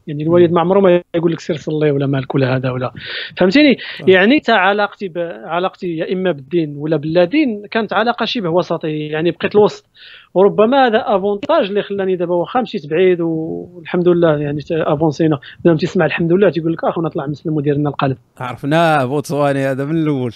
[0.09, 2.91] يعني الوالد ما عمره ما يقول لك سير صلي ولا مالك ولا هذا ولا.
[3.37, 5.11] فهمتيني؟ يعني تا علاقتي
[5.43, 9.85] علاقتي يا إما بالدين ولا باللا دين كانت علاقة شبه وسطية يعني بقيت الوسط.
[10.33, 16.05] وربما هذا افونتاج اللي خلاني دابا واخا مشيت بعيد والحمد لله يعني افونسينا بدا تسمع
[16.05, 18.17] الحمد لله تيقول لك اخونا طلع مسلم ودير لنا القلب.
[18.37, 20.33] عرفناه بوتسواني هذا من الأول.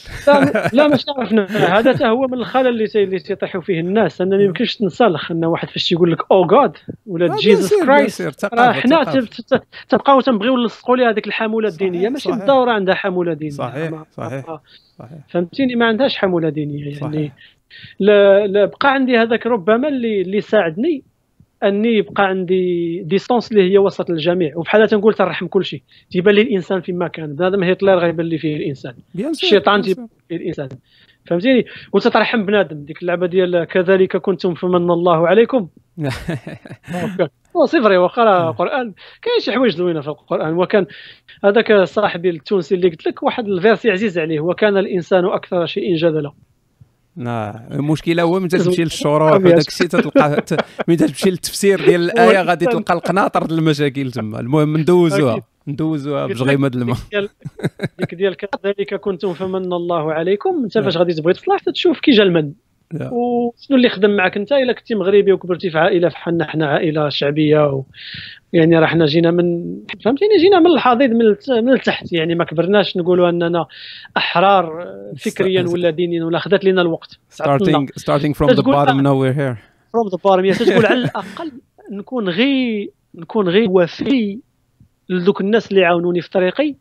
[0.74, 1.46] لا, مش عرفنا.
[1.80, 5.46] هذا تا هو من الخلل اللي اللي تيطيحوا فيه الناس انه ما يمكنش تنسلخ أن
[5.46, 6.77] واحد فاش تيقول لك oh God
[7.08, 9.06] ولا Jesus Christ حنا
[9.90, 12.10] تبقاو تنبغيو نلصقوا لها هذيك الحمولة الدينية.
[12.10, 13.52] ماشي بالضروره عندها حمولة دينية.
[13.52, 14.46] صحيح صحيح
[15.30, 17.32] فهمتيني؟ ما عندهاش حمولة دينية يعني
[18.68, 21.03] بقى عندي هذاك ربما اللي اللي ساعدني
[21.64, 24.58] أني يبقى عندي distance اللي هي وسط الجميع.
[24.58, 25.82] وبحال تنقول تنرحم كل شيء.
[26.11, 28.93] تيبان لي الإنسان فيما كان بنادم هتلر غيبان لي فيه الإنسان.
[29.43, 30.69] الشيطان تيبان فيه الإنسان.
[31.27, 35.68] فهمتيني؟ وانت ترحم بنادم ديك اللعبة ديال كذلك كنتم فمن الله عليكم.
[37.66, 40.53] c'est vrai واخا القران كاين شي حوايج زوينة في القرآن.
[40.53, 40.85] وكان
[41.43, 44.40] هذاك صاحبي التونسي اللي قلت لك واحد ال verset عزيز عليه.
[44.40, 46.32] وكان الإنسان أكثر شيء جدلا
[47.16, 50.43] نعم المشكلة هو متى تمشي للشروح وداك الشيء تلقى
[50.88, 54.40] متى تمشي للتفسير ديال الآية غادي تلقى القناطر ديال المشاكل تما.
[54.40, 56.98] المهم ندوزوها ندوزوها بجغيمه الماء.
[58.00, 60.64] ديك ديال كذلك كنتم فمن الله عليكم.
[60.64, 62.53] انت فاش غادي تبغي تصلح تشوف كي جا المن.
[62.93, 67.83] وشنو اللي خدم معك انت؟ الا كنتي مغربي وكبرتي في عائلة بحالنا حنا عائلة شعبية.
[68.53, 72.14] يعني راه حنا جينا من فهمتيني؟ جينا من الحضيض من من التحت.
[72.14, 73.65] يعني ما كبرناش نقولوا أننا
[74.17, 77.19] أحرار فكريا ولا دينيا ولا خذات لنا الوقت.
[77.30, 79.57] Starting starting from the bottom now we're here.
[79.91, 80.65] From the bottom.
[80.65, 81.51] تقول على الأقل
[81.91, 84.40] نكون غير نكون غير وفي
[85.09, 86.75] لذوك الناس اللي عاونوني في طريقي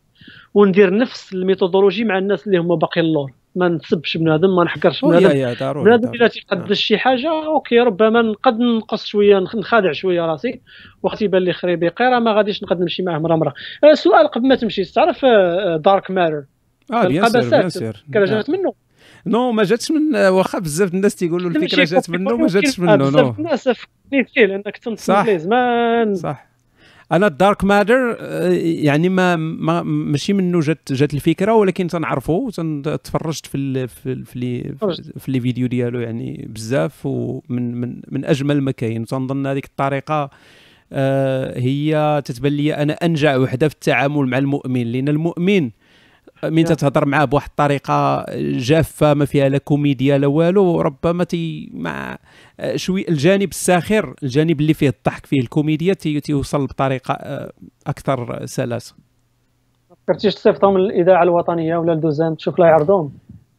[0.55, 3.33] وندير نفس ال méthodologie مع الناس اللي هما باقيين اللور.
[3.57, 5.83] ما نسبش بنادم ما نحقرش بنادم.
[5.83, 10.61] بنادم إلا تيقدس شي حاجة OK ربما نقد نقص شوية نخادع شوية راسي
[11.03, 13.55] وقت يبان لي خريبي قيرة ما غاديش نقد نمشي معاه مرة مرة.
[13.85, 15.25] السؤال قبل ما تمشي تعرف
[15.85, 16.45] Dark Matter
[16.93, 18.05] آه bien sûr bien sûr.
[18.07, 18.73] الفكرة جات منه؟
[19.27, 23.11] non ما جاتش من واخا بزاف الناس تيقولوا الفكرة جات منه ما جاتش منه non.
[23.11, 23.69] بزاف الناس
[24.35, 26.52] فيه انك تنصح صح صح.
[27.13, 32.51] أنا ال Dark Matter آه، يعني ما, ما ماشي منه جات جات الفكرة ولكن تنعرفو
[33.05, 34.75] تفرجت في ال في في,
[35.19, 39.05] في les vidéos ديالو يعني بزاف ومن من من أجمل ما كاين.
[39.05, 40.31] تنظن هذيك الطريقة
[40.93, 45.71] آه، هي تتبان لي أنا أنجع وحدة في التعامل مع المؤمن لأن المؤمن
[46.45, 50.81] من تتهضر معاه بواحد الطريقة جافة ما فيها لا كوميديا لا والو.
[50.81, 52.19] ربما تي مع
[52.77, 57.53] شوي الجانب الساخر الجانب اللي فيه الضحك فيه الكوميديا تيوصل بطريقة آه،
[57.87, 58.95] أكثر سلاسه
[60.07, 63.13] فكرتيش تصيفطهم للإذاعة الوطنية ولا لدوزان تشوف لا يعرضوهم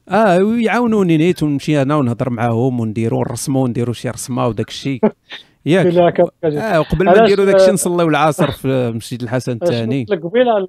[0.09, 5.01] آه يعاونوني نيت ونمشي أنا ونهضر معاهم ونديروا نرسموا ونديروا شي رسمة وداك الشيء
[5.65, 6.19] ياك.
[6.43, 10.03] آه وقبل ما نديروا داك الشيء نصليو العصر في مسجد الحسن الثاني.
[10.03, 10.67] قبيلة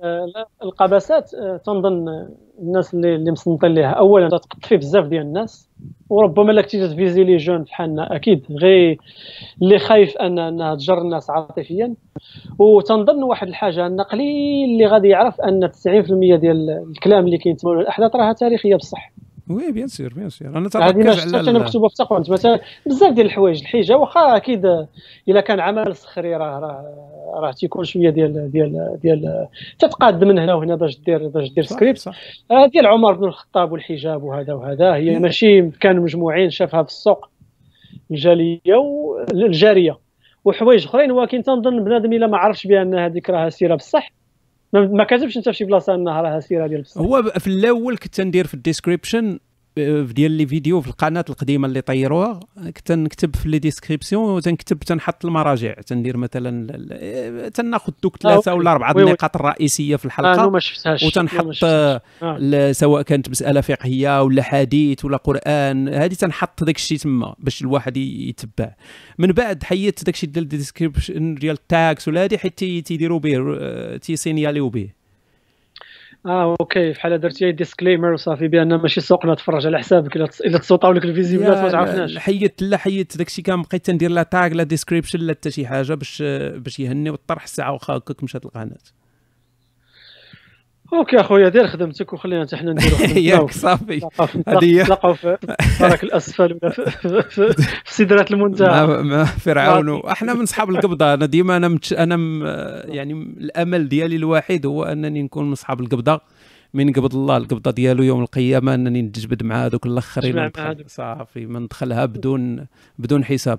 [0.62, 2.26] القباسات آه، تنظن
[2.58, 3.90] الناس اللي اللي مصنطين ليها.
[3.90, 5.68] اولا تقط فيه بزاف ديال الناس
[6.10, 8.44] وربما لك تيجي تفيزي les jeunes بحالنا أكيد.
[8.50, 8.98] غير
[9.62, 11.94] اللي خايف ان انها تجر الناس عاطفيا.
[12.58, 18.16] وتنظن واحد الحاجة أن قليل اللي غادي يعرف أن 90% ديال الكلام اللي كيتمول الأحداث
[18.16, 19.12] راها تاريخية بصح.
[19.50, 20.48] oui bien sûr bien sûr.
[20.48, 24.86] أنا تركز على أنا مكتوبة في تقوى مثلا بزاف ديال الحوايج الحجة واخا أكيد
[25.28, 26.94] إلا كان عمل سخري راه راه
[27.34, 29.48] راه تيكون شوية ديال ديال ديال
[29.78, 32.08] تتقاد من هنا وهنا باش دير باش دير سكريبت.
[32.50, 37.28] آه ديال عمر بن الخطاب والحجاب وهذا وهذا هي ماشي كانوا مجموعين شافها في السوق
[38.10, 39.98] الجالية والجاريه
[40.44, 44.12] وحوايج أخرين ولكن تنظن بنادم إلا ما عرفش بأن هذيك راها سيرة بصح.
[44.74, 48.46] ما كاتبش انت في شي بلاصة انها راها سيرة ديال هو في الأول كنت ندير
[48.46, 49.38] في ال description
[49.76, 52.40] ديال les vidéos في القناة القديمة اللي طيروها
[52.76, 55.72] كنت نكتب في les descriptions تنكتب تنحط المراجع.
[55.72, 60.44] تندير مثلا تناخذ دوك ثلاثة آه ولا أربعة النقاط الرئيسية في الحلقة.
[60.44, 60.60] آه
[61.06, 62.72] وتنحط آه.
[62.72, 67.96] سواء كانت مسألة فقهية ولا حديث ولا قرآن هذه تنحط داك الشيء تما باش الواحد
[67.96, 68.74] يتبع.
[69.18, 73.18] من بعد حيدت داك الشيء ديال ال description ديال ال tags ولا هذه حيت تيديروا
[73.18, 75.03] به تيسينياليو به.
[76.26, 76.90] آه OK.
[76.90, 80.16] بحال درتي disclaimer وصافي بأن ماشي سوقنا تفرج على حسابك.
[80.16, 84.48] إلا تصوتاو لك الفيزيبلات ما تعرفناش حيدت لا حيدت داكشي كان بقيت تندير لا tag
[84.48, 86.22] لا description لا حتى شي حاجة باش
[86.56, 88.76] باش يهني الطرح الساعة واخا هكاك مشات القناة.
[90.98, 92.96] OK أخويا دير خدمتك وخلينا حتى حنا نديرو
[93.30, 94.00] ياك صافي.
[94.48, 95.36] هذه هي نتلاقاو في
[95.80, 96.70] الدرك الأسفل ولا
[97.22, 99.02] في, سدرة المنتهى.
[99.02, 100.00] مع فرعون.
[100.06, 101.14] أحنا من صحاب القبضة.
[101.14, 101.92] أنا ديما أنا متش...
[101.92, 102.42] أنا م...
[102.94, 106.20] يعني الأمل ديالي الوحيد هو أنني نكون من أصحاب القبضة.
[106.74, 110.50] من قبض الله القبضة ديالو يوم القيامة أنني نتجبد مع هذوك الأخرين.
[110.86, 112.66] صافي ما ندخلها بدون
[112.98, 113.58] بدون حساب.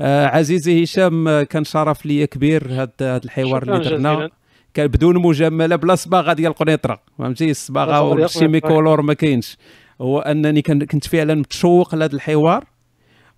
[0.00, 4.30] آه عزيزي هشام كان شرف لي كبير هذا الحوار اللي درنا
[4.74, 9.56] كان بدون مجاملة بلا صباغة ديال القنيطرة فهمتي؟ الصباغه وال Chimicolor ما كاينش.
[10.00, 12.64] هو أنني كنت فعلا متشوق لهذا الحوار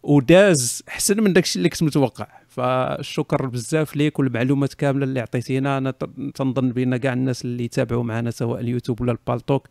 [0.02, 2.26] وداز أحسن من داكشي اللي كنت متوقع.
[2.48, 5.78] فالشكر بزاف ليك والمعلومات كاملة اللي عطيتينا.
[5.78, 5.90] أنا
[6.34, 9.68] تنظن بأن كاع الناس اللي يتابعوا معنا سواء اليوتيوب ولا البالتوك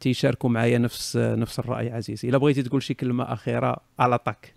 [0.00, 2.28] تيشاركوا معايا نفس نفس الرأي عزيزي.
[2.28, 4.54] إلا بغيتي تقول شي كلمة أخيرة على طاك.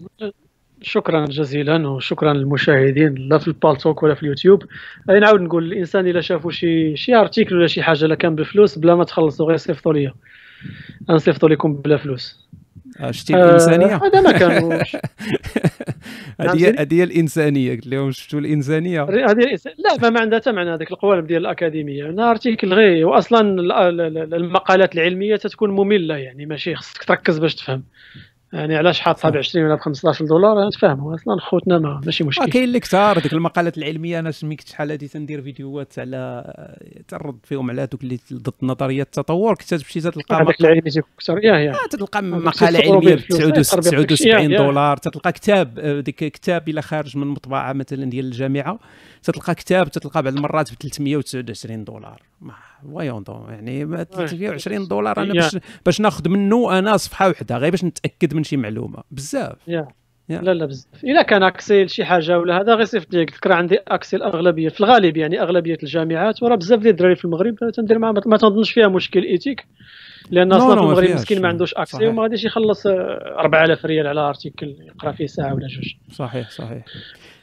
[0.84, 4.64] شكرا جزيلا وشكرا للمشاهدين لا في البالتوك ولا في اليوتيوب.
[5.10, 8.78] أي نعاود نقول الإنسان إلا شافوا شي شي article ولا شي حاجة لا كان بفلوس
[8.78, 10.14] بلا ما تخلصوا غير صيفطوا لي
[11.10, 12.44] نصيفطوا لكم بلا فلوس.
[13.12, 14.96] شتي الإنسانية؟ هذا ما كانوش
[16.42, 17.76] هذه هذه الإنسانية.
[17.76, 19.60] قلت لهم شفتوا الإنسانية؟ هذه
[20.02, 22.10] لا ما عندها حتى معنى هذيك القوالب ديال الأكاديمية.
[22.10, 23.42] أنا article غير واصلا
[24.36, 27.84] المقالات العلمية تتكون مملة يعني ماشي خصك تركز باش تفهم.
[28.54, 32.52] يعني علاش حاطها ب 20 ولا ب 15 دولار تفهموا أصلا خوتنا ما ماشي مشكل.
[32.52, 36.44] كاين اللي كثار ديك المقالات العلمية أنا سميت شحال هادي تندير فيديوهات على
[37.08, 40.82] ترد فيهم على دوك اللي ضد نظريه التطور كنت تمشي تلقى هذاك العلمي
[41.20, 46.82] كثر ياه ياه تلقى مقالة علمية ب 79 دولار تلقى كتاب آه، ديك كتاب إلى
[46.82, 48.80] خارج من مطبعة مثلا ديال الجامعة
[49.24, 52.22] تلقى كتاب تلقى بعض المرات ب 329 دولار.
[52.84, 58.34] voyons يعني 320 دولار أنا باش باش ناخذ منه أنا صفحة واحدة غير باش نتأكد
[58.34, 59.58] من شي معلومة بزاف.
[59.68, 61.04] لا لا بزاف.
[61.04, 63.26] اذا كان accès لشي حاجة ولا هذا غير صيفط لي.
[63.26, 67.56] قلت عندي accès الاغلبيه في الغالب يعني أغلبية الجامعات وراه بزاف ديال الدراري في المغرب
[67.74, 69.66] تندير معاهم ما تنظنش فيها مشكل éthique
[70.32, 74.76] لأن أصلا في المغرب مسكين ما عندوش accès وما غاديش يخلص 4000 ريال على article
[74.80, 75.94] يقرأ فيه ساعة ولا جوج.
[76.12, 76.86] صحيح صحيح.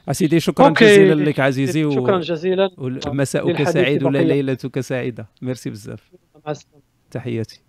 [0.09, 0.85] أسيدي شكرا OK.
[0.85, 1.91] جزيلا لك عزيزي و...
[1.91, 2.71] شكرا جزيلا.
[2.79, 5.27] ومساؤك سعيد ولا ليلتك سعيدة.
[5.43, 6.11] ميرسي بزاف.
[6.47, 6.83] مع السلامة.
[7.11, 7.61] تحياتي.